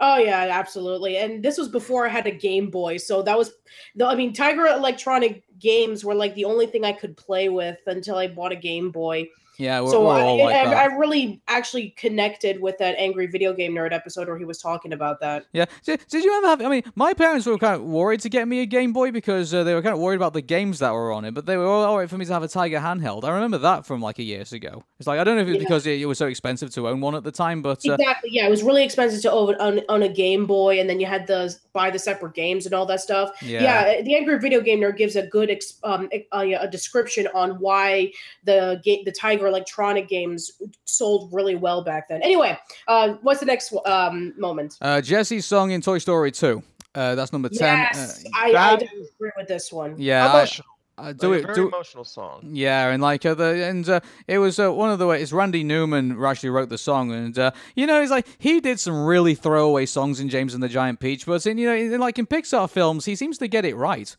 Oh 0.00 0.16
yeah, 0.16 0.48
absolutely. 0.50 1.18
And 1.18 1.42
this 1.42 1.58
was 1.58 1.68
before 1.68 2.06
I 2.06 2.08
had 2.08 2.26
a 2.26 2.30
Game 2.30 2.70
Boy, 2.70 2.96
so 2.96 3.22
that 3.22 3.36
was 3.36 3.52
the. 3.94 4.06
I 4.06 4.14
mean, 4.14 4.32
Tiger 4.32 4.66
Electronic 4.66 5.44
games 5.62 6.04
were 6.04 6.14
like 6.14 6.34
the 6.34 6.44
only 6.46 6.66
thing 6.66 6.84
I 6.84 6.92
could 6.92 7.16
play 7.16 7.48
with 7.48 7.78
until 7.86 8.16
I 8.16 8.28
bought 8.28 8.52
a 8.52 8.56
Game 8.56 8.90
Boy. 8.90 9.28
Yeah, 9.58 9.80
we're, 9.80 9.90
so 9.90 10.06
we're 10.06 10.12
I, 10.14 10.22
like 10.22 10.54
I, 10.56 10.64
that. 10.64 10.76
I 10.76 10.96
really 10.96 11.40
actually 11.48 11.90
connected 11.90 12.60
with 12.60 12.78
that 12.78 12.94
angry 12.98 13.26
video 13.26 13.52
game 13.52 13.74
nerd 13.74 13.92
episode 13.92 14.28
where 14.28 14.38
he 14.38 14.44
was 14.44 14.58
talking 14.58 14.92
about 14.92 15.20
that. 15.20 15.46
Yeah. 15.52 15.66
Did, 15.84 16.04
did 16.08 16.24
you 16.24 16.36
ever 16.38 16.46
have? 16.46 16.62
I 16.62 16.68
mean, 16.68 16.82
my 16.94 17.12
parents 17.14 17.46
were 17.46 17.58
kind 17.58 17.76
of 17.76 17.82
worried 17.82 18.20
to 18.20 18.28
get 18.28 18.48
me 18.48 18.60
a 18.60 18.66
Game 18.66 18.92
Boy 18.92 19.10
because 19.10 19.52
uh, 19.52 19.64
they 19.64 19.74
were 19.74 19.82
kind 19.82 19.94
of 19.94 20.00
worried 20.00 20.16
about 20.16 20.32
the 20.32 20.40
games 20.40 20.78
that 20.78 20.92
were 20.92 21.12
on 21.12 21.24
it, 21.24 21.34
but 21.34 21.46
they 21.46 21.56
were 21.56 21.66
all 21.66 21.98
right 21.98 22.08
for 22.08 22.16
me 22.18 22.24
to 22.24 22.32
have 22.32 22.42
a 22.42 22.48
Tiger 22.48 22.78
handheld. 22.78 23.24
I 23.24 23.30
remember 23.30 23.58
that 23.58 23.84
from 23.86 24.00
like 24.00 24.18
a 24.18 24.22
years 24.22 24.52
ago. 24.52 24.84
It's 24.98 25.06
like 25.06 25.20
I 25.20 25.24
don't 25.24 25.36
know 25.36 25.42
if 25.42 25.48
it 25.48 25.52
was 25.52 25.56
Yeah. 25.58 25.64
because 25.64 25.86
it, 25.86 26.00
it 26.00 26.06
was 26.06 26.18
so 26.18 26.26
expensive 26.26 26.70
to 26.70 26.88
own 26.88 27.00
one 27.00 27.14
at 27.14 27.24
the 27.24 27.32
time, 27.32 27.62
but 27.62 27.86
uh, 27.86 27.94
Exactly. 27.94 28.30
Yeah, 28.32 28.46
it 28.46 28.50
was 28.50 28.62
really 28.62 28.84
expensive 28.84 29.20
to 29.22 29.32
own 29.32 29.54
on, 29.56 29.80
on 29.88 30.02
a 30.02 30.08
Game 30.08 30.46
Boy, 30.46 30.80
and 30.80 30.88
then 30.88 30.98
you 31.00 31.06
had 31.06 31.26
to 31.26 31.50
buy 31.72 31.90
the 31.90 31.98
separate 31.98 32.34
games 32.34 32.66
and 32.66 32.74
all 32.74 32.86
that 32.86 33.00
stuff. 33.00 33.30
Yeah. 33.42 33.62
yeah 33.62 34.02
the 34.02 34.14
Angry 34.14 34.38
Video 34.38 34.60
Game 34.60 34.80
Nerd 34.80 34.96
gives 34.96 35.16
a 35.16 35.26
good 35.26 35.50
um, 35.84 36.08
a, 36.12 36.52
a 36.54 36.68
description 36.68 37.28
on 37.34 37.52
why 37.52 38.12
the 38.44 38.80
ga- 38.84 39.02
the 39.04 39.12
Tiger 39.12 39.41
Electronic 39.48 40.08
games 40.08 40.52
sold 40.84 41.30
really 41.32 41.54
well 41.54 41.82
back 41.82 42.08
then. 42.08 42.22
Anyway, 42.22 42.58
uh, 42.88 43.14
what's 43.22 43.40
the 43.40 43.46
next 43.46 43.74
um, 43.86 44.32
moment? 44.38 44.76
uh, 44.80 45.00
Jesse's 45.00 45.46
song 45.46 45.70
in 45.72 45.80
Toy 45.80 45.98
Story 45.98 46.30
2. 46.32 46.62
Uh, 46.94 47.14
that's 47.14 47.32
number 47.32 47.48
10. 47.48 47.58
Yes, 47.60 48.24
Uh, 48.26 48.28
I, 48.34 48.44
I 48.48 48.52
that 48.52 48.80
definitely 48.80 49.06
agree 49.16 49.30
with 49.36 49.48
this 49.48 49.72
one. 49.72 49.94
yeah. 49.98 50.26
I- 50.26 50.38
Emotional. 50.38 50.66
I 50.98 51.12
do 51.14 51.30
Like, 51.30 51.38
it. 51.38 51.44
a 51.44 51.46
very 51.46 51.54
Do, 51.56 51.68
emotional 51.68 52.04
song. 52.04 52.40
Yeah, 52.52 52.88
and 52.90 53.02
like 53.02 53.24
uh, 53.24 53.32
the 53.32 53.64
and 53.64 53.88
uh, 53.88 54.00
it 54.28 54.38
was 54.38 54.58
uh, 54.60 54.70
one 54.70 54.90
of 54.90 54.98
the 54.98 55.06
ways 55.06 55.32
Randy 55.32 55.64
Newman 55.64 56.22
actually 56.22 56.50
wrote 56.50 56.68
the 56.68 56.76
song, 56.76 57.10
and 57.12 57.36
uh, 57.38 57.50
you 57.74 57.86
know, 57.86 58.02
it's 58.02 58.10
like 58.10 58.26
he 58.38 58.60
did 58.60 58.78
some 58.78 59.06
really 59.06 59.34
throwaway 59.34 59.86
songs 59.86 60.20
in 60.20 60.28
James 60.28 60.52
and 60.52 60.62
the 60.62 60.68
Giant 60.68 61.00
Peach, 61.00 61.24
but 61.24 61.44
in 61.46 61.56
you 61.56 61.66
know, 61.66 61.74
in, 61.74 61.98
like 61.98 62.18
in 62.18 62.26
Pixar 62.26 62.68
films, 62.68 63.06
he 63.06 63.16
seems 63.16 63.38
to 63.38 63.48
get 63.48 63.64
it 63.64 63.74
right. 63.74 64.14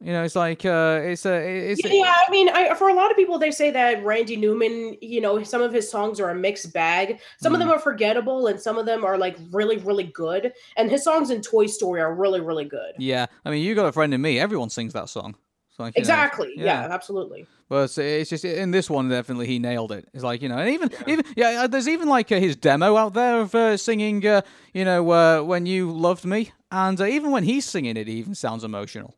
You 0.00 0.12
know, 0.12 0.22
it's 0.24 0.36
like 0.36 0.66
uh, 0.66 1.00
it's 1.02 1.24
a 1.24 1.70
it's 1.70 1.82
Yeah, 1.82 1.92
yeah, 1.92 2.12
I 2.26 2.30
mean, 2.30 2.48
I, 2.50 2.74
for 2.74 2.88
a 2.88 2.94
lot 2.94 3.10
of 3.10 3.16
people, 3.16 3.38
they 3.38 3.50
say 3.50 3.70
that 3.70 4.04
Randy 4.04 4.36
Newman, 4.36 4.96
you 5.00 5.20
know, 5.20 5.42
some 5.42 5.62
of 5.62 5.72
his 5.72 5.90
songs 5.90 6.20
are 6.20 6.30
a 6.30 6.34
mixed 6.34 6.72
bag. 6.74 7.20
Some 7.40 7.54
of 7.54 7.58
them 7.60 7.68
Mm. 7.68 7.76
are 7.76 7.78
forgettable, 7.78 8.46
and 8.48 8.60
some 8.60 8.76
of 8.76 8.84
them 8.86 9.04
are 9.04 9.16
like 9.16 9.36
really, 9.50 9.78
really 9.78 10.04
good. 10.04 10.52
And 10.76 10.90
his 10.90 11.02
songs 11.04 11.30
in 11.30 11.40
Toy 11.40 11.66
Story 11.66 12.00
are 12.00 12.14
really, 12.14 12.40
really 12.40 12.64
good. 12.66 12.92
yeah. 12.98 13.26
I 13.44 13.50
mean, 13.50 13.64
you 13.64 13.74
got 13.74 13.86
a 13.86 13.92
friend 13.92 14.12
in 14.12 14.20
me. 14.20 14.38
Everyone 14.38 14.68
sings 14.68 14.92
that 14.92 15.08
song. 15.08 15.36
Like, 15.78 15.96
you 15.96 16.02
know, 16.02 16.02
Exactly. 16.02 16.52
yeah. 16.56 16.86
absolutely. 16.90 17.46
But 17.68 17.84
it's, 17.84 17.98
it's 17.98 18.30
just 18.30 18.44
in 18.44 18.70
this 18.70 18.88
one, 18.88 19.08
definitely 19.08 19.46
he 19.46 19.58
nailed 19.58 19.90
it. 19.90 20.06
It's 20.12 20.22
like 20.22 20.42
you 20.42 20.48
know, 20.48 20.58
and 20.58 20.68
even 20.70 20.90
even 21.08 21.24
yeah, 21.34 21.62
uh, 21.62 21.66
there's 21.66 21.88
even 21.88 22.08
like 22.08 22.30
uh, 22.30 22.38
his 22.38 22.56
demo 22.56 22.96
out 22.96 23.14
there 23.14 23.40
of 23.40 23.54
uh, 23.54 23.76
singing, 23.76 24.24
uh, 24.26 24.42
you 24.72 24.84
know, 24.84 25.10
uh, 25.10 25.42
when 25.42 25.66
you 25.66 25.90
loved 25.90 26.24
me, 26.26 26.52
and 26.70 27.00
uh, 27.00 27.06
even 27.06 27.30
when 27.30 27.42
he's 27.44 27.64
singing 27.64 27.96
it, 27.96 28.06
it 28.06 28.12
even 28.12 28.34
sounds 28.34 28.64
emotional. 28.64 29.16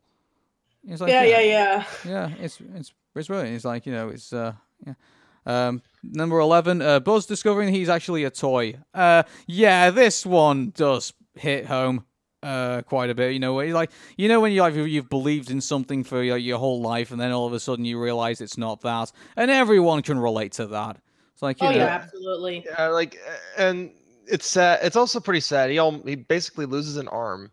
It's 0.87 1.01
like, 1.01 1.11
yeah, 1.11 1.23
yeah, 1.23 1.41
yeah. 1.41 1.83
yeah, 2.05 2.31
it's 2.39 2.59
it's 2.75 2.93
it's 3.15 3.27
brilliant. 3.27 3.55
It's 3.55 3.65
like 3.65 3.85
you 3.85 3.91
know, 3.93 4.09
it's 4.09 4.31
uh, 4.31 4.53
yeah. 4.85 4.93
Um, 5.45 5.81
number 6.03 6.39
eleven, 6.39 6.81
uh, 6.81 6.99
Buzz 6.99 7.25
discovering 7.25 7.73
he's 7.73 7.89
actually 7.89 8.23
a 8.23 8.29
toy. 8.29 8.75
Uh, 8.93 9.23
yeah, 9.47 9.89
this 9.91 10.25
one 10.25 10.71
does 10.75 11.13
hit 11.35 11.65
home 11.65 12.05
uh 12.43 12.81
quite 12.83 13.09
a 13.09 13.15
bit. 13.15 13.33
You 13.33 13.39
know, 13.39 13.53
where 13.53 13.65
you 13.65 13.73
like 13.73 13.91
you 14.17 14.27
know 14.29 14.39
when 14.39 14.51
you 14.51 14.61
like 14.61 14.75
you've 14.75 15.09
believed 15.09 15.51
in 15.51 15.59
something 15.59 16.03
for 16.03 16.23
your, 16.23 16.37
your 16.37 16.57
whole 16.59 16.81
life, 16.81 17.11
and 17.11 17.19
then 17.19 17.31
all 17.31 17.47
of 17.47 17.53
a 17.53 17.59
sudden 17.59 17.83
you 17.85 17.99
realize 18.01 18.41
it's 18.41 18.57
not 18.57 18.81
that, 18.81 19.11
and 19.35 19.51
everyone 19.51 20.01
can 20.03 20.19
relate 20.19 20.53
to 20.53 20.67
that. 20.67 20.97
It's 21.33 21.41
like 21.41 21.61
you 21.61 21.67
Oh 21.67 21.71
know, 21.71 21.77
yeah, 21.77 21.85
absolutely. 22.03 22.65
Yeah, 22.65 22.87
like, 22.87 23.17
and 23.57 23.91
it's 24.25 24.47
sad. 24.47 24.79
It's 24.83 24.95
also 24.95 25.19
pretty 25.19 25.41
sad. 25.41 25.69
He 25.69 25.77
all, 25.79 25.99
he 26.03 26.15
basically 26.15 26.65
loses 26.65 26.97
an 26.97 27.07
arm, 27.09 27.51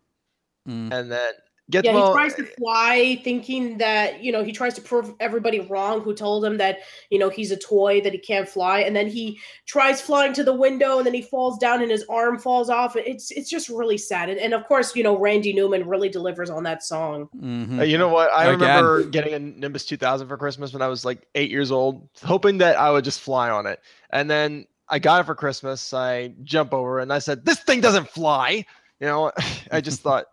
Mm. 0.67 0.91
and 0.91 1.11
then 1.11 1.33
gets 1.71 1.85
Yeah, 1.85 1.93
well. 1.93 2.07
he 2.13 2.13
tries 2.19 2.33
to 2.35 2.43
fly, 2.43 3.19
thinking 3.23 3.77
that 3.79 4.23
you 4.23 4.31
know 4.31 4.43
he 4.43 4.51
tries 4.51 4.73
to 4.75 4.81
prove 4.81 5.13
everybody 5.19 5.59
wrong 5.61 6.01
who 6.01 6.13
told 6.13 6.45
him 6.45 6.57
that 6.57 6.79
you 7.09 7.19
know 7.19 7.29
he's 7.29 7.51
a 7.51 7.57
toy 7.57 8.01
that 8.01 8.13
he 8.13 8.19
can't 8.19 8.47
fly, 8.47 8.79
and 8.81 8.95
then 8.95 9.07
he 9.07 9.39
tries 9.65 10.01
flying 10.01 10.33
to 10.33 10.43
the 10.43 10.53
window, 10.53 10.97
and 10.97 11.05
then 11.05 11.13
he 11.13 11.21
falls 11.21 11.57
down, 11.57 11.81
and 11.81 11.91
his 11.91 12.05
arm 12.09 12.37
falls 12.39 12.69
off. 12.69 12.95
It's 12.95 13.31
it's 13.31 13.49
just 13.49 13.69
really 13.69 13.97
sad, 13.97 14.29
and, 14.29 14.39
and 14.39 14.53
of 14.53 14.65
course 14.67 14.95
you 14.95 15.03
know 15.03 15.17
Randy 15.17 15.53
Newman 15.53 15.87
really 15.87 16.09
delivers 16.09 16.49
on 16.49 16.63
that 16.63 16.83
song. 16.83 17.29
mhm. 17.35 17.79
Uh, 17.79 17.83
you 17.83 17.97
know 17.97 18.09
what? 18.09 18.31
I 18.31 18.45
Again. 18.53 18.59
remember 18.59 19.03
getting 19.03 19.33
a 19.33 19.39
Nimbus 19.39 19.85
2000 19.85 20.27
for 20.27 20.37
Christmas 20.37 20.73
when 20.73 20.81
I 20.81 20.87
was 20.87 21.03
like 21.05 21.27
eight 21.35 21.49
years 21.51 21.71
old, 21.71 22.07
hoping 22.23 22.59
that 22.59 22.77
I 22.77 22.91
would 22.91 23.03
just 23.03 23.21
fly 23.21 23.49
on 23.49 23.65
it. 23.65 23.79
And 24.11 24.29
then 24.29 24.65
I 24.89 24.99
got 24.99 25.21
it 25.21 25.25
for 25.25 25.33
Christmas. 25.35 25.93
I 25.93 26.33
jump 26.43 26.73
over 26.73 26.99
and 26.99 27.11
I 27.11 27.19
said, 27.19 27.43
"This 27.45 27.59
thing 27.59 27.81
doesn't 27.81 28.07
fly." 28.09 28.65
You 28.99 29.07
know, 29.07 29.31
I 29.71 29.81
just 29.81 30.01
thought, 30.03 30.25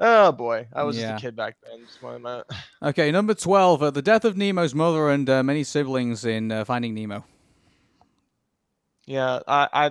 "Oh 0.00 0.32
boy, 0.32 0.66
I 0.72 0.82
was 0.82 0.96
Yeah. 0.98 1.12
just 1.12 1.22
a 1.22 1.26
kid 1.28 1.36
back 1.36 1.56
then." 1.62 1.80
Just 1.86 2.02
wanted 2.02 2.44
Okay, 2.82 3.10
number 3.12 3.34
twelve, 3.34 3.82
uh, 3.82 3.90
the 3.90 4.02
death 4.02 4.24
of 4.24 4.36
Nemo's 4.36 4.74
mother 4.74 5.10
and 5.10 5.28
uh, 5.28 5.42
many 5.42 5.62
siblings 5.62 6.24
in 6.24 6.50
uh, 6.50 6.64
Finding 6.64 6.94
Nemo. 6.94 7.24
Yeah, 9.06 9.40
I, 9.46 9.68
I 9.72 9.90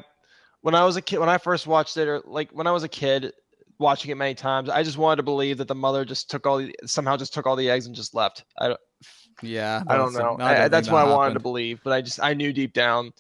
when 0.61 0.76
I 0.76 0.86
was 0.86 0.95
a 0.98 1.02
kid, 1.02 1.19
when 1.19 1.30
I 1.30 1.38
first 1.38 1.68
watched 1.68 1.98
it, 1.98 2.07
or 2.07 2.22
like 2.26 2.52
when 2.52 2.68
I 2.68 2.72
was 2.72 2.84
a 2.84 2.88
kid 2.90 3.34
watching 3.77 4.11
it 4.11 4.15
many 4.15 4.34
times, 4.36 4.69
I 4.69 4.84
just 4.84 4.98
wanted 4.98 5.18
to 5.18 5.23
believe 5.23 5.57
that 5.60 5.68
the 5.68 5.76
mother 5.76 6.06
just 6.06 6.30
took 6.30 6.45
all 6.45 6.57
the 6.57 6.76
somehow 6.86 7.18
just 7.18 7.34
took 7.34 7.45
all 7.45 7.56
the 7.56 7.69
eggs 7.69 7.86
and 7.86 7.95
just 7.95 8.14
left. 8.14 8.44
I 8.57 8.69
don't, 8.69 8.80
Yeah, 9.41 9.84
I 9.88 9.98
don't 9.98 10.14
know. 10.14 10.19
I 10.19 10.23
don't 10.23 10.41
I- 10.41 10.68
that's 10.68 10.88
that 10.88 10.94
what 10.94 11.06
I 11.06 11.14
wanted 11.15 11.34
to 11.36 11.40
believe, 11.40 11.81
but 11.84 11.94
I 11.94 12.02
just 12.02 12.19
I 12.22 12.34
knew 12.34 12.53
deep 12.53 12.73
down. 12.73 13.11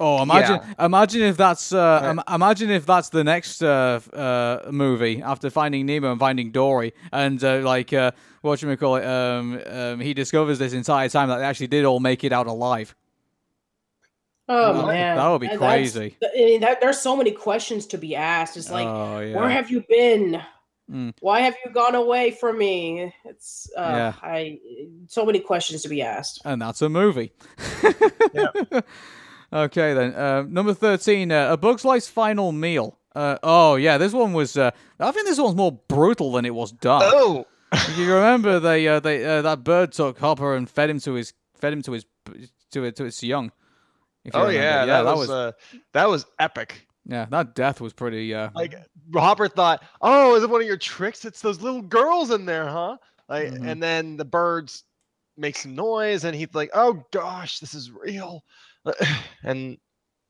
Oh, 0.00 0.22
imagine, 0.22 0.60
Yeah. 0.78 0.84
imagine 0.86 1.22
if 1.22 1.36
that's, 1.36 1.72
uh, 1.72 2.00
im- 2.10 2.34
imagine 2.34 2.70
if 2.70 2.86
that's 2.86 3.08
the 3.08 3.24
next 3.24 3.62
uh, 3.62 3.98
uh, 4.12 4.70
movie 4.70 5.20
after 5.22 5.50
Finding 5.50 5.86
Nemo 5.86 6.12
and 6.12 6.20
Finding 6.20 6.52
Dory, 6.52 6.94
and 7.12 7.42
uh, 7.42 7.58
like 7.64 7.92
uh, 7.92 8.12
what 8.42 8.60
should 8.60 8.68
we 8.68 8.76
call 8.76 8.96
it? 8.96 9.04
Um, 9.04 9.60
um, 9.66 10.00
he 10.00 10.14
discovers 10.14 10.58
this 10.60 10.72
entire 10.72 11.08
time 11.08 11.28
that 11.30 11.38
they 11.38 11.44
actually 11.44 11.66
did 11.66 11.84
all 11.84 11.98
make 11.98 12.22
it 12.22 12.32
out 12.32 12.46
alive. 12.46 12.94
Oh 14.48 14.72
That- 14.82 14.86
man, 14.86 15.16
that 15.16 15.28
would 15.28 15.40
be 15.40 15.46
that's- 15.48 15.58
crazy. 15.58 16.16
I 16.22 16.28
mean, 16.36 16.60
that, 16.60 16.80
there's 16.80 17.00
so 17.00 17.16
many 17.16 17.32
questions 17.32 17.84
to 17.88 17.98
be 17.98 18.14
asked. 18.14 18.56
It's 18.56 18.70
like, 18.70 18.86
Oh, 18.86 19.18
yeah. 19.18 19.36
where 19.36 19.50
have 19.50 19.68
you 19.68 19.84
been? 19.88 20.40
Mm. 20.90 21.12
Why 21.20 21.40
have 21.40 21.54
you 21.64 21.70
gone 21.72 21.94
away 21.96 22.30
from 22.30 22.56
me? 22.56 23.12
It's 23.26 23.68
uh, 23.76 23.80
Yeah. 23.82 24.12
I 24.22 24.58
so 25.08 25.26
many 25.26 25.40
questions 25.40 25.82
to 25.82 25.88
be 25.88 26.00
asked. 26.02 26.40
And 26.46 26.62
that's 26.62 26.80
a 26.82 26.88
movie. 26.88 27.32
okay, 29.52 29.94
then. 29.94 30.14
Uh, 30.14 30.42
number 30.48 30.74
13, 30.74 31.30
uh, 31.32 31.52
A 31.52 31.56
Bug's 31.56 31.84
Life's 31.84 32.08
Final 32.08 32.52
Meal. 32.52 32.98
Uh, 33.14 33.36
oh, 33.42 33.74
yeah, 33.76 33.98
this 33.98 34.12
one 34.12 34.32
was. 34.32 34.56
Uh, 34.56 34.70
I 35.00 35.10
think 35.12 35.26
this 35.26 35.38
one's 35.38 35.56
more 35.56 35.72
brutal 35.88 36.32
than 36.32 36.44
it 36.44 36.54
was 36.54 36.72
dark. 36.72 37.02
Oh, 37.06 37.46
you 37.96 38.12
remember 38.14 38.60
they, 38.60 38.86
uh, 38.86 39.00
they, 39.00 39.24
uh, 39.24 39.42
that 39.42 39.64
bird 39.64 39.92
took 39.92 40.18
Hopper 40.18 40.54
and 40.54 40.68
fed 40.70 40.88
him 40.90 41.00
to 41.00 41.14
his, 41.14 41.32
fed 41.54 41.72
him 41.72 41.82
to 41.82 41.92
his, 41.92 42.06
to, 42.72 42.84
it- 42.84 42.96
to 42.96 43.04
its 43.04 43.22
young. 43.22 43.50
if 44.24 44.34
you 44.34 44.40
oh 44.40 44.46
remember. 44.46 44.62
yeah, 44.62 45.02
that, 45.02 45.16
was, 45.16 45.30
uh, 45.30 45.52
that 45.94 46.08
was 46.08 46.26
epic. 46.38 46.86
yeah, 47.06 47.26
that 47.30 47.54
death 47.54 47.80
was 47.80 47.92
pretty. 47.92 48.32
Uh, 48.34 48.50
Like 48.54 48.74
Hopper 49.14 49.48
thought, 49.48 49.82
"Oh, 50.00 50.34
is 50.36 50.42
it 50.44 50.50
one 50.50 50.60
of 50.60 50.66
your 50.66 50.76
tricks? 50.76 51.24
It's 51.24 51.40
those 51.40 51.60
little 51.60 51.82
girls 51.82 52.30
in 52.30 52.44
there, 52.46 52.68
huh?" 52.68 52.98
Like, 53.28 53.48
Mhm. 53.52 53.66
and 53.68 53.82
then 53.82 54.16
the 54.16 54.24
birds 54.26 54.84
make 55.36 55.56
some 55.56 55.74
noise, 55.74 56.24
and 56.24 56.36
he's 56.36 56.54
like, 56.54 56.70
"Oh 56.74 57.02
gosh, 57.10 57.58
this 57.60 57.74
is 57.74 57.90
real," 57.90 58.44
and 59.44 59.78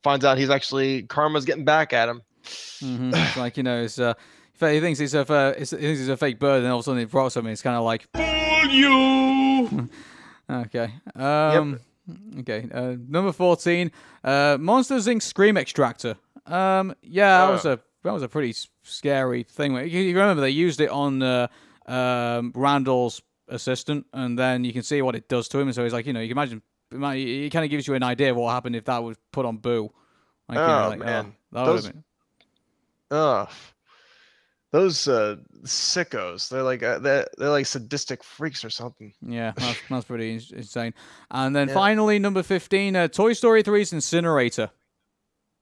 finds 0.03 0.25
out 0.25 0.39
he's 0.39 0.51
actually 0.51 1.03
karma's 1.03 1.45
getting 1.45 1.65
back 1.65 1.93
at 1.93 2.09
him. 2.09 2.23
mhm. 2.45 3.13
It's 3.15 3.37
like 3.45 3.57
you 3.57 3.63
know, 3.63 3.83
it's 3.83 3.99
uh, 3.99 4.15
he 4.61 4.81
thinks 4.81 4.99
it's 5.01 5.15
a, 5.15 5.25
fa- 5.25 5.55
it's, 5.57 5.71
he 5.71 5.77
thinks 5.77 6.01
it's 6.01 6.09
a 6.09 6.17
fake 6.17 6.39
bird, 6.39 6.63
and 6.63 6.73
all 6.73 6.79
of 6.79 6.83
a 6.83 6.85
sudden 6.85 7.01
it 7.03 7.11
brought 7.11 7.33
something. 7.33 7.53
It's 7.53 7.63
kind 7.63 7.77
of 7.77 7.85
like 7.85 8.07
you. 8.71 9.89
Okay. 10.51 10.91
Um. 11.15 11.79
Okay. 12.39 12.67
Uh, 12.73 12.95
number 13.07 13.33
fourteen. 13.33 13.93
Uh, 14.25 14.57
Monsters 14.59 15.07
Inc. 15.07 15.21
Scream 15.21 15.59
Extractor. 15.59 16.17
Um. 16.47 16.95
Yeah, 17.03 17.45
that 17.47 17.53
was 17.53 17.67
Oh. 17.67 17.73
a 17.75 17.79
that 18.03 18.13
was 18.15 18.23
a 18.23 18.29
pretty 18.29 18.55
scary 18.83 19.43
thing. 19.43 19.75
You, 19.75 19.83
you 20.01 20.17
remember 20.17 20.41
they 20.41 20.49
used 20.49 20.81
it 20.81 20.89
on 20.89 21.23
uh, 21.23 21.49
um, 21.87 22.53
Randall's 22.57 23.21
assistant, 23.49 24.07
and 24.15 24.39
then 24.39 24.65
you 24.65 24.73
can 24.73 24.83
see 24.83 25.03
what 25.03 25.15
it 25.17 25.29
does 25.29 25.49
to 25.49 25.59
him. 25.59 25.69
And 25.69 25.75
So 25.75 25.85
he's 25.85 25.93
like 25.93 26.07
you 26.07 26.15
know 26.15 26.21
you 26.21 26.29
can 26.29 26.39
imagine. 26.39 26.63
It, 26.91 26.99
might- 26.99 27.17
it 27.17 27.51
kind 27.51 27.65
of 27.65 27.71
gives 27.71 27.87
you 27.87 27.95
an 27.95 28.03
idea 28.03 28.31
of 28.31 28.37
what 28.37 28.53
happened 28.53 28.77
if 28.77 28.85
that 28.87 29.03
was 29.03 29.17
put 29.33 29.45
on 29.47 29.59
Boo. 29.59 29.93
Like, 30.49 30.57
you 30.59 30.67
know, 30.67 30.85
Oh, 30.85 30.89
like, 30.91 30.99
man. 31.01 31.35
that 31.53 31.65
Those- 31.65 31.87
been- 31.89 32.05
Ugh. 33.11 33.49
Those 34.71 35.09
uh, 35.09 35.37
sickos, 35.65 36.51
they're 36.51 36.63
like 36.63 36.83
uh, 36.83 36.99
they're, 36.99 37.27
they're 37.39 37.49
like 37.49 37.65
sadistic 37.65 38.23
freaks 38.23 38.63
or 38.67 38.69
something. 38.69 39.15
Yeah, 39.23 39.53
that's, 39.57 39.79
that's 39.89 40.05
pretty 40.05 40.33
insane. 40.53 40.93
And 41.31 41.57
then 41.57 41.69
Yeah. 41.69 41.75
finally, 41.75 42.19
number 42.19 42.43
15, 42.43 42.95
uh, 42.95 43.09
Toy 43.09 43.33
Story 43.33 43.63
3's 43.63 43.95
Incinerator. 43.95 44.71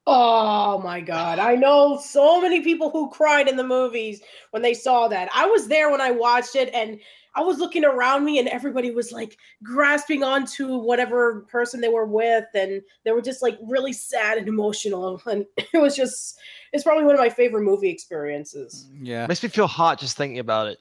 Oh 0.08 0.80
my 0.82 1.00
god. 1.00 1.38
I 1.38 1.54
know 1.54 1.98
so 2.02 2.40
many 2.40 2.62
people 2.62 2.90
who 2.90 3.08
cried 3.10 3.48
in 3.48 3.56
the 3.56 3.64
movies 3.64 4.20
when 4.50 4.62
they 4.62 4.74
saw 4.74 5.06
that. 5.08 5.28
I 5.34 5.46
was 5.46 5.68
there 5.68 5.90
when 5.90 6.00
I 6.00 6.10
watched 6.12 6.54
it 6.56 6.72
and 6.74 6.98
I 7.36 7.42
was 7.42 7.58
looking 7.58 7.84
around 7.84 8.24
me 8.24 8.38
and 8.38 8.48
everybody 8.48 8.90
was 8.90 9.12
like 9.12 9.36
grasping 9.62 10.24
onto 10.24 10.78
whatever 10.78 11.42
person 11.42 11.82
they 11.82 11.88
were 11.88 12.06
with 12.06 12.46
and 12.54 12.80
they 13.04 13.12
were 13.12 13.20
just 13.20 13.42
like 13.42 13.58
really 13.62 13.92
sad 13.92 14.38
and 14.38 14.48
emotional 14.48 15.20
and 15.26 15.44
it 15.58 15.78
was 15.78 15.94
just 15.94 16.38
it's 16.72 16.82
probably 16.82 17.04
one 17.04 17.14
of 17.14 17.20
my 17.20 17.28
favorite 17.28 17.62
movie 17.62 17.90
experiences. 17.90 18.88
Yeah. 19.00 19.26
Makes 19.26 19.42
me 19.42 19.50
feel 19.50 19.66
hot 19.66 20.00
just 20.00 20.16
thinking 20.16 20.38
about 20.38 20.68
it. 20.68 20.78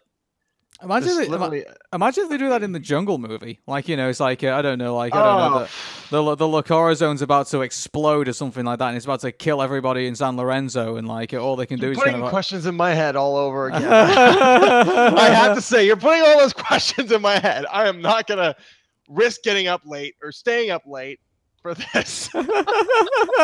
Imagine, 0.84 1.10
if 1.10 1.18
they, 1.18 1.28
literally- 1.28 1.66
uh, 1.66 1.74
imagine 1.94 2.26
if 2.26 2.30
they 2.30 2.38
do 2.38 2.50
that 2.50 2.62
in 2.62 2.74
the 2.74 2.80
Jungle 2.80 3.18
movie. 3.18 3.60
Like 3.66 3.88
you 3.88 3.96
know, 3.96 4.10
it's 4.10 4.20
like 4.20 4.44
uh, 4.44 4.54
I 4.54 4.62
don't 4.62 4.78
know, 4.78 4.96
like 4.96 5.16
I 5.16 5.24
don't 5.24 5.52
know, 5.54 5.60
Oh. 5.60 5.68
the 6.12 6.24
the 6.24 6.36
the 6.36 6.48
La 6.48 6.62
Corazon's 6.64 7.22
about 7.22 7.48
to 7.48 7.62
explode 7.62 8.28
or 8.28 8.34
something 8.34 8.66
like 8.66 8.80
that, 8.80 8.90
and 8.90 8.98
it's 8.98 9.06
about 9.06 9.22
to 9.22 9.32
kill 9.32 9.62
everybody 9.62 10.06
in 10.06 10.16
San 10.16 10.36
Lorenzo, 10.36 10.98
and 10.98 11.08
like 11.08 11.34
uh, 11.34 11.38
all 11.38 11.56
they 11.56 11.66
can 11.66 11.80
do 11.80 11.92
is 11.92 11.98
putting 11.98 12.12
kind 12.14 12.24
of. 12.24 12.28
Uh, 12.28 12.30
questions 12.32 12.66
in 12.66 12.76
my 12.76 12.94
head 12.94 13.16
all 13.16 13.38
over 13.38 13.68
again. 13.70 13.86
I 13.86 15.30
have 15.34 15.56
to 15.56 15.62
say, 15.62 15.86
you're 15.86 15.96
putting 15.96 16.22
all 16.24 16.40
those 16.40 16.54
questions 16.68 17.12
in 17.12 17.22
my 17.22 17.40
head. 17.40 17.66
I 17.72 17.88
am 17.88 18.02
not 18.02 18.28
gonna 18.28 18.54
risk 19.08 19.44
getting 19.44 19.68
up 19.68 19.82
late 19.86 20.16
or 20.22 20.32
staying 20.34 20.72
up 20.72 20.84
late 20.86 21.20
for 21.62 21.74
this. 21.74 22.30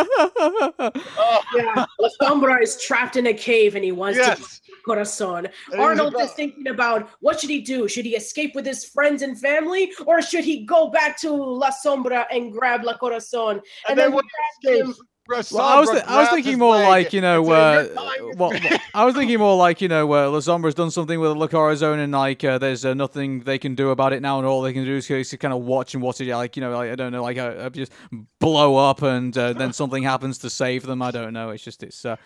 Oh, 0.03 1.41
yeah, 1.55 1.85
La 1.99 2.09
Sombra 2.21 2.61
is 2.61 2.81
trapped 2.81 3.15
in 3.15 3.27
a 3.27 3.33
cave 3.33 3.75
and 3.75 3.83
he 3.83 3.91
wants 3.91 4.17
Yes. 4.17 4.37
to 4.37 4.41
get 4.41 4.70
Corazon. 4.83 5.47
Arnold 5.77 6.13
about- 6.13 6.25
is 6.25 6.31
thinking 6.33 6.67
about 6.67 7.09
what 7.19 7.39
should 7.39 7.49
he 7.49 7.61
do? 7.61 7.87
Should 7.87 8.05
he 8.05 8.15
escape 8.15 8.55
with 8.55 8.65
his 8.65 8.85
friends 8.85 9.21
and 9.21 9.39
family, 9.39 9.91
or 10.05 10.21
should 10.21 10.43
he 10.43 10.65
go 10.65 10.89
back 10.89 11.19
to 11.21 11.31
La 11.31 11.71
Sombra 11.71 12.25
and 12.31 12.51
grab 12.51 12.83
La 12.83 12.97
Corazon? 12.97 13.55
And, 13.57 13.61
And 13.89 13.99
then 13.99 14.05
then 14.11 14.13
when 14.15 14.25
we 14.63 14.71
he 14.71 14.79
him. 14.79 14.95
Well, 15.29 15.61
I 15.61 15.79
was, 15.79 15.89
th- 15.89 16.03
I 16.07 16.19
was 16.21 16.29
thinking 16.29 16.57
more 16.59 16.75
like 16.75 17.13
you 17.13 17.21
know, 17.21 17.41
uh, 17.51 17.87
well, 18.35 18.51
I 18.93 19.05
was 19.05 19.15
thinking 19.15 19.39
more 19.39 19.55
like 19.55 19.79
you 19.79 19.87
know, 19.87 20.11
uh, 20.13 20.29
La 20.29 20.39
Sombra's 20.39 20.75
done 20.75 20.91
something 20.91 21.17
with 21.21 21.37
La 21.37 21.47
Corazon, 21.47 21.99
and 21.99 22.11
like 22.11 22.43
uh, 22.43 22.57
there's 22.57 22.83
uh, 22.83 22.93
nothing 22.93 23.39
they 23.41 23.57
can 23.57 23.73
do 23.73 23.91
about 23.91 24.11
it 24.11 24.21
now, 24.21 24.39
and 24.39 24.47
all 24.47 24.61
they 24.61 24.73
can 24.73 24.83
do 24.83 24.97
is, 24.97 25.09
is 25.09 25.33
kind 25.39 25.53
of 25.53 25.61
watch 25.61 25.93
and 25.93 26.03
watch 26.03 26.19
it, 26.19 26.35
like 26.35 26.57
you 26.57 26.61
know, 26.61 26.75
like 26.75 26.91
I 26.91 26.95
don't 26.95 27.13
know, 27.13 27.21
like 27.21 27.37
uh, 27.37 27.43
uh, 27.43 27.69
just 27.69 27.93
blow 28.39 28.75
up, 28.75 29.03
and 29.03 29.37
uh, 29.37 29.53
then 29.53 29.71
something 29.71 30.03
happens 30.03 30.39
to 30.39 30.49
save 30.49 30.83
them. 30.83 31.01
I 31.01 31.11
don't 31.11 31.31
know. 31.31 31.51
It's 31.51 31.63
just 31.63 31.81
it's, 31.83 32.03
uh, 32.03 32.17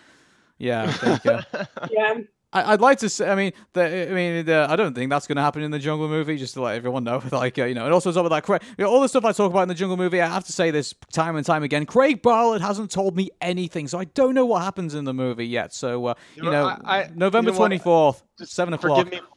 yeah, 0.57 0.83
I 0.83 0.91
think. 0.91 1.25
Uh, 1.27 1.65
Yeah. 1.91 2.13
I, 2.55 2.73
I'd 2.73 2.81
like 2.81 2.99
to 2.99 3.09
say. 3.09 3.29
I 3.29 3.35
mean, 3.35 3.51
the, 3.73 4.09
I 4.09 4.13
mean, 4.13 4.45
the, 4.45 4.65
I 4.69 4.75
don't 4.77 4.93
think 4.93 5.09
that's 5.09 5.27
going 5.27 5.35
to 5.35 5.41
happen 5.41 5.61
in 5.61 5.71
the 5.71 5.79
Jungle 5.79 6.07
movie. 6.07 6.37
Just 6.37 6.53
to 6.53 6.61
let 6.61 6.75
everyone 6.75 7.03
know, 7.03 7.21
like 7.31 7.59
uh, 7.59 7.65
you 7.65 7.75
know, 7.75 7.83
and 7.83 7.93
also 7.93 8.11
some 8.11 8.25
of 8.25 8.29
that. 8.31 8.43
Craig, 8.43 8.61
you 8.77 8.85
know, 8.85 8.89
all 8.89 9.01
the 9.01 9.09
stuff 9.09 9.25
I 9.25 9.33
talk 9.33 9.51
about 9.51 9.63
in 9.63 9.67
the 9.67 9.75
Jungle 9.75 9.97
movie. 9.97 10.21
I 10.21 10.27
have 10.27 10.45
to 10.45 10.53
say 10.53 10.71
this 10.71 10.95
time 11.11 11.35
and 11.35 11.45
time 11.45 11.63
again. 11.63 11.85
Craig 11.85 12.21
Bartlett 12.21 12.61
hasn't 12.61 12.91
told 12.91 13.15
me 13.17 13.29
anything, 13.41 13.87
so 13.89 13.99
I 13.99 14.05
don't 14.05 14.33
know 14.33 14.45
what 14.45 14.61
happens 14.61 14.95
in 14.95 15.03
the 15.03 15.13
movie 15.13 15.45
yet. 15.47 15.73
So 15.73 16.05
uh, 16.07 16.13
you 16.35 16.43
know, 16.43 16.51
know, 16.51 16.77
I- 16.85 17.01
I- 17.01 17.11
November 17.13 17.49
you 17.49 17.53
know 17.55 17.59
what? 17.59 17.65
twenty 17.67 17.77
fourth, 17.77 18.23
seven 18.43 18.73
o'clock. 18.73 18.99
Forgive 19.05 19.21
me, 19.21 19.27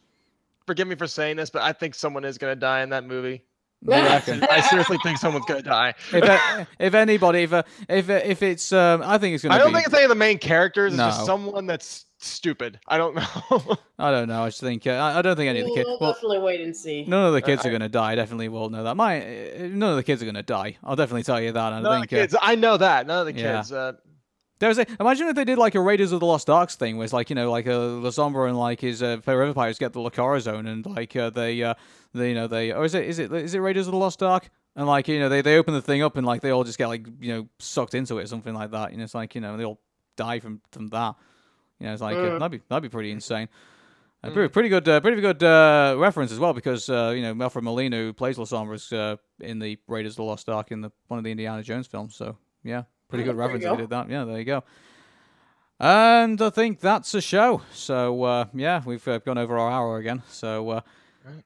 forgive 0.67 0.89
me 0.89 0.95
for 0.95 1.09
saying 1.09 1.37
this, 1.37 1.51
but 1.51 1.63
I 1.63 1.73
think 1.73 1.97
someone 1.97 2.25
is 2.25 2.39
gonna 2.39 2.57
die 2.57 2.83
in 2.83 2.91
that 2.91 3.05
movie. 3.05 3.43
I 3.89 4.61
seriously 4.69 4.99
think 5.03 5.19
someone's 5.19 5.45
gonna 5.47 5.63
die. 5.63 5.95
if, 6.13 6.25
uh, 6.25 6.65
if 6.79 6.95
anybody, 6.95 7.43
if 7.45 7.53
uh, 7.53 7.63
if 7.89 8.11
uh, 8.11 8.21
if 8.25 8.43
it's, 8.43 8.73
um, 8.73 9.03
I 9.05 9.19
think 9.19 9.35
it's 9.35 9.45
going 9.45 9.53
to. 9.53 9.57
I 9.57 9.59
don't 9.59 9.69
be, 9.69 9.75
think 9.75 9.87
it's 9.87 9.95
any 9.95 10.05
of 10.05 10.09
the 10.09 10.15
main 10.17 10.39
characters. 10.39 10.93
It's 10.95 10.99
No. 10.99 11.07
just 11.07 11.25
someone 11.27 11.67
that's 11.67 12.07
stupid. 12.19 12.79
I 12.87 12.99
don't 12.99 13.15
know. 13.15 13.77
I 13.99 14.11
don't 14.11 14.29
know. 14.29 14.43
I 14.45 14.49
just 14.49 14.61
think 14.61 14.87
uh, 14.87 14.91
I, 14.91 15.19
I 15.19 15.23
don't 15.23 15.37
think 15.37 15.49
any 15.49 15.61
of 15.61 15.67
the 15.67 15.75
kids. 15.75 15.87
We'll 15.89 15.99
Well, 16.01 16.13
definitely 16.13 16.39
wait 16.41 16.61
and 16.61 16.77
see. 16.77 17.05
none 17.07 17.27
of 17.27 17.33
the 17.33 17.43
kids 17.43 17.65
I- 17.65 17.69
are 17.69 17.71
going 17.71 17.81
to 17.83 17.89
die. 17.89 18.13
I 18.13 18.15
definitely 18.15 18.49
will 18.49 18.71
know 18.71 18.85
that. 18.85 18.97
My 18.97 19.21
uh, 19.21 19.69
none 19.71 19.91
of 19.91 19.97
the 19.97 20.03
kids 20.03 20.23
are 20.23 20.27
going 20.27 20.35
to 20.35 20.43
die. 20.43 20.77
I'll 20.85 20.97
definitely 20.97 21.23
tell 21.25 21.41
you 21.41 21.53
that. 21.53 21.73
I 21.73 21.81
None 21.81 21.87
of 21.87 22.01
the 22.03 22.07
think. 22.09 22.13
uh, 22.13 22.17
kids. 22.23 22.37
I 22.41 22.55
know 22.55 22.77
that. 22.77 23.07
None 23.07 23.27
of 23.27 23.35
the 23.35 23.41
Yeah. 23.41 23.57
kids. 23.59 23.73
Uh, 23.73 23.93
There 24.61 24.69
was 24.69 24.79
a, 24.79 24.87
imagine 24.99 25.29
if 25.29 25.37
they 25.37 25.45
did 25.45 25.59
like 25.59 25.77
a 25.77 25.81
Raiders 25.81 26.11
of 26.13 26.19
the 26.21 26.27
Lost 26.27 26.51
Arks 26.51 26.75
thing, 26.77 26.97
where 26.97 27.05
it's 27.05 27.13
like 27.13 27.31
you 27.31 27.37
know 27.37 27.51
like 27.51 27.67
uh, 27.69 27.79
La 27.79 28.11
Sombra 28.11 28.49
and 28.49 28.59
like 28.59 28.81
his 28.81 29.03
uh, 29.03 29.19
River 29.25 29.55
Pirates 29.55 29.79
get 29.79 29.93
the 29.93 30.01
La 30.01 30.11
Corazon 30.11 30.67
and 30.67 30.85
like 30.85 31.15
uh, 31.15 31.31
they 31.31 31.63
uh, 31.63 31.75
they 32.13 32.31
you 32.31 32.35
know 32.35 32.49
they 32.49 32.73
or 32.73 32.85
is 32.85 32.95
it 32.95 33.05
is 33.05 33.19
it 33.21 33.33
is 33.33 33.55
it 33.55 33.61
Raiders 33.61 33.87
of 33.87 33.93
the 33.93 33.99
Lost 33.99 34.21
Ark 34.23 34.51
and 34.75 34.87
like 34.89 35.07
you 35.07 35.21
know 35.21 35.29
they, 35.29 35.43
they 35.43 35.57
open 35.59 35.75
the 35.75 35.83
thing 35.83 36.03
up 36.03 36.17
and 36.17 36.27
like 36.27 36.41
they 36.41 36.51
all 36.51 36.65
just 36.65 36.77
get 36.79 36.89
like 36.89 37.07
you 37.21 37.33
know 37.33 37.49
sucked 37.61 37.95
into 37.95 38.19
it 38.19 38.25
or 38.25 38.27
something 38.27 38.55
like 38.55 38.73
that. 38.73 38.91
You 38.91 38.99
know 38.99 39.05
it's 39.05 39.15
like 39.15 39.37
you 39.37 39.41
know 39.41 39.57
they 39.57 39.65
all 39.65 39.79
die 40.17 40.41
from 40.41 40.61
from 40.73 40.89
that. 40.89 41.15
You 41.81 41.87
know 41.87 41.93
it's 41.93 42.03
like 42.03 42.17
uh, 42.17 42.21
Mm. 42.21 42.39
that'd 42.41 42.51
be 42.61 42.65
that'd 42.69 42.83
be 42.83 42.89
pretty 42.89 43.11
insane. 43.13 43.49
Uh, 44.25 44.31
pretty, 44.31 44.49
pretty 44.49 44.69
good, 44.69 44.89
uh, 44.89 44.99
pretty 45.01 45.21
good 45.21 45.41
uh, 45.45 45.95
reference 45.97 46.33
as 46.33 46.41
well 46.41 46.53
because 46.53 46.89
uh, 46.91 47.13
you 47.15 47.23
know 47.23 47.41
Alfred 47.45 47.63
Molina 47.65 47.97
who 47.97 48.13
plays 48.13 48.37
La 48.37 48.45
Sombra 48.45 48.75
is 48.75 48.93
uh, 48.93 49.15
in 49.41 49.61
the 49.61 49.79
Raiders 49.87 50.13
of 50.13 50.17
the 50.17 50.23
Lost 50.25 50.49
Ark 50.49 50.73
in 50.73 50.81
the 50.81 50.91
one 51.07 51.19
of 51.19 51.25
the 51.25 51.31
Indiana 51.31 51.63
Jones 51.63 51.87
films. 51.87 52.17
So 52.17 52.37
yeah, 52.65 52.83
pretty 53.09 53.23
Oh, 53.23 53.27
good 53.27 53.33
you 53.37 53.39
reference. 53.41 53.65
if 53.65 53.71
go. 53.71 53.77
They 53.77 53.83
did 53.83 53.91
that. 53.91 54.11
Yeah, 54.11 54.25
there 54.25 54.39
you 54.39 54.45
go. 54.45 54.65
And 55.81 56.43
I 56.43 56.51
think 56.51 56.81
that's 56.81 57.15
a 57.15 57.21
show. 57.21 57.63
So 57.73 58.25
uh, 58.25 58.45
yeah, 58.55 58.83
we've 58.85 59.07
uh, 59.07 59.19
gone 59.19 59.39
over 59.39 59.57
our 59.57 59.71
hour 59.71 59.99
again. 59.99 60.23
So 60.29 60.69
uh, 60.71 60.81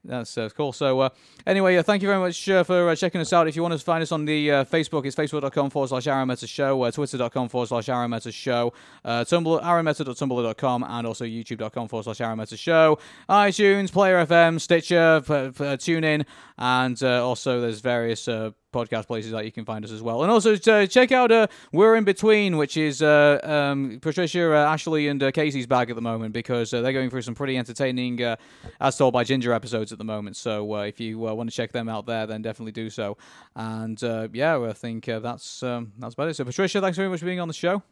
that's 0.04 0.36
uh, 0.38 0.48
cool. 0.56 0.72
So 0.72 1.00
uh, 1.00 1.08
anyway, 1.46 1.76
uh, 1.76 1.82
thank 1.82 2.02
you 2.02 2.08
very 2.08 2.20
much 2.20 2.48
uh, 2.48 2.64
for 2.64 2.88
uh, 2.90 2.96
checking 2.96 3.20
us 3.20 3.32
out. 3.32 3.48
If 3.48 3.56
you 3.56 3.62
want 3.62 3.72
to 3.72 3.78
find 3.78 4.02
us 4.02 4.12
on 4.12 4.24
the 4.24 4.50
uh, 4.50 4.64
Facebook, 4.64 5.06
it's 5.06 5.16
facebook.com 5.16 5.70
forward 5.70 5.88
slash 5.88 6.04
Arameta 6.06 6.48
Show, 6.48 6.90
twitter.com 6.90 7.48
forward 7.48 7.68
slash 7.68 7.86
Arameta 7.86 8.32
Show, 8.32 8.72
uh, 9.04 9.24
Tumblr, 9.24 9.62
arameta.tumblr.com, 9.62 10.84
and 10.88 11.06
also 11.06 11.24
youtube.com 11.24 11.88
forward 11.88 12.04
slash 12.04 12.18
Arameta 12.18 12.58
Show, 12.58 12.98
iTunes, 13.28 13.92
Player 13.92 14.24
FM, 14.26 14.60
Stitcher, 14.60 15.20
p- 15.20 15.26
p- 15.26 15.64
TuneIn, 15.64 16.24
and 16.58 17.02
also 17.02 17.60
there's 17.60 17.80
various 17.80 18.28
podcast 18.72 19.06
places 19.06 19.32
that 19.32 19.44
you 19.44 19.52
can 19.52 19.64
find 19.64 19.84
us 19.84 19.90
as 19.92 20.02
well. 20.02 20.22
And 20.22 20.30
also 20.30 20.54
uh, 20.54 20.86
check 20.86 21.12
out 21.12 21.30
uh, 21.30 21.46
We're 21.72 21.94
in 21.96 22.04
Between, 22.04 22.56
which 22.56 22.76
is 22.76 23.02
uh, 23.02 23.38
um, 23.42 23.98
Patricia, 24.00 24.52
uh, 24.52 24.72
Ashley, 24.72 25.08
and 25.08 25.22
uh, 25.22 25.30
Casey's 25.30 25.66
bag 25.66 25.90
at 25.90 25.96
the 25.96 26.02
moment 26.02 26.32
because 26.32 26.72
uh, 26.72 26.80
they're 26.80 26.92
going 26.92 27.10
through 27.10 27.22
some 27.22 27.34
pretty 27.34 27.56
entertaining, 27.58 28.22
uh, 28.22 28.36
as 28.80 28.96
told 28.96 29.12
by 29.12 29.24
Ginger 29.24 29.52
episodes 29.52 29.92
at 29.92 29.98
the 29.98 30.04
moment. 30.04 30.36
So 30.36 30.74
uh, 30.74 30.80
if 30.82 30.98
you 30.98 31.28
uh, 31.28 31.34
want 31.34 31.50
to 31.50 31.54
check 31.54 31.72
them 31.72 31.88
out 31.88 32.06
there, 32.06 32.26
then 32.26 32.42
definitely 32.42 32.72
do 32.72 32.90
so. 32.90 33.16
And 33.54 34.02
uh, 34.02 34.28
yeah, 34.32 34.58
I 34.58 34.72
think 34.72 35.08
uh, 35.08 35.18
that's 35.20 35.62
um, 35.62 35.92
that's 35.98 36.14
about 36.14 36.28
it. 36.28 36.34
So 36.34 36.44
Patricia, 36.44 36.80
thanks 36.80 36.96
very 36.96 37.08
much 37.08 37.20
for 37.20 37.26
being 37.26 37.40
on 37.40 37.48
the 37.48 37.54
show. 37.54 37.82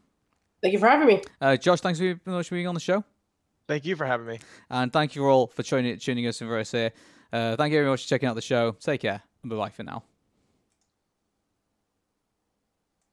Thank 0.62 0.72
you 0.72 0.78
for 0.78 0.88
having 0.88 1.06
me. 1.06 1.22
Uh, 1.40 1.56
Josh, 1.56 1.80
thanks 1.80 1.98
very 1.98 2.18
much 2.26 2.48
for 2.48 2.54
being 2.54 2.66
on 2.66 2.74
the 2.74 2.80
show. 2.80 3.04
thank 3.66 3.84
you 3.86 3.96
for 3.96 4.04
having 4.04 4.26
me. 4.26 4.38
And 4.68 4.92
thank 4.92 5.14
you 5.14 5.26
all 5.26 5.46
for 5.46 5.62
tuning, 5.62 5.96
tuning 5.98 6.26
us 6.26 6.40
in 6.40 6.48
for 6.48 6.58
us 6.58 6.72
here. 6.72 6.92
Uh, 7.32 7.56
thank 7.56 7.72
you 7.72 7.78
very 7.78 7.88
much 7.88 8.02
for 8.02 8.08
checking 8.08 8.28
out 8.28 8.34
the 8.34 8.42
show. 8.42 8.72
Take 8.72 9.02
care 9.02 9.22
and 9.42 9.50
bye 9.50 9.56
bye 9.56 9.70
for 9.70 9.84
now. 9.84 10.02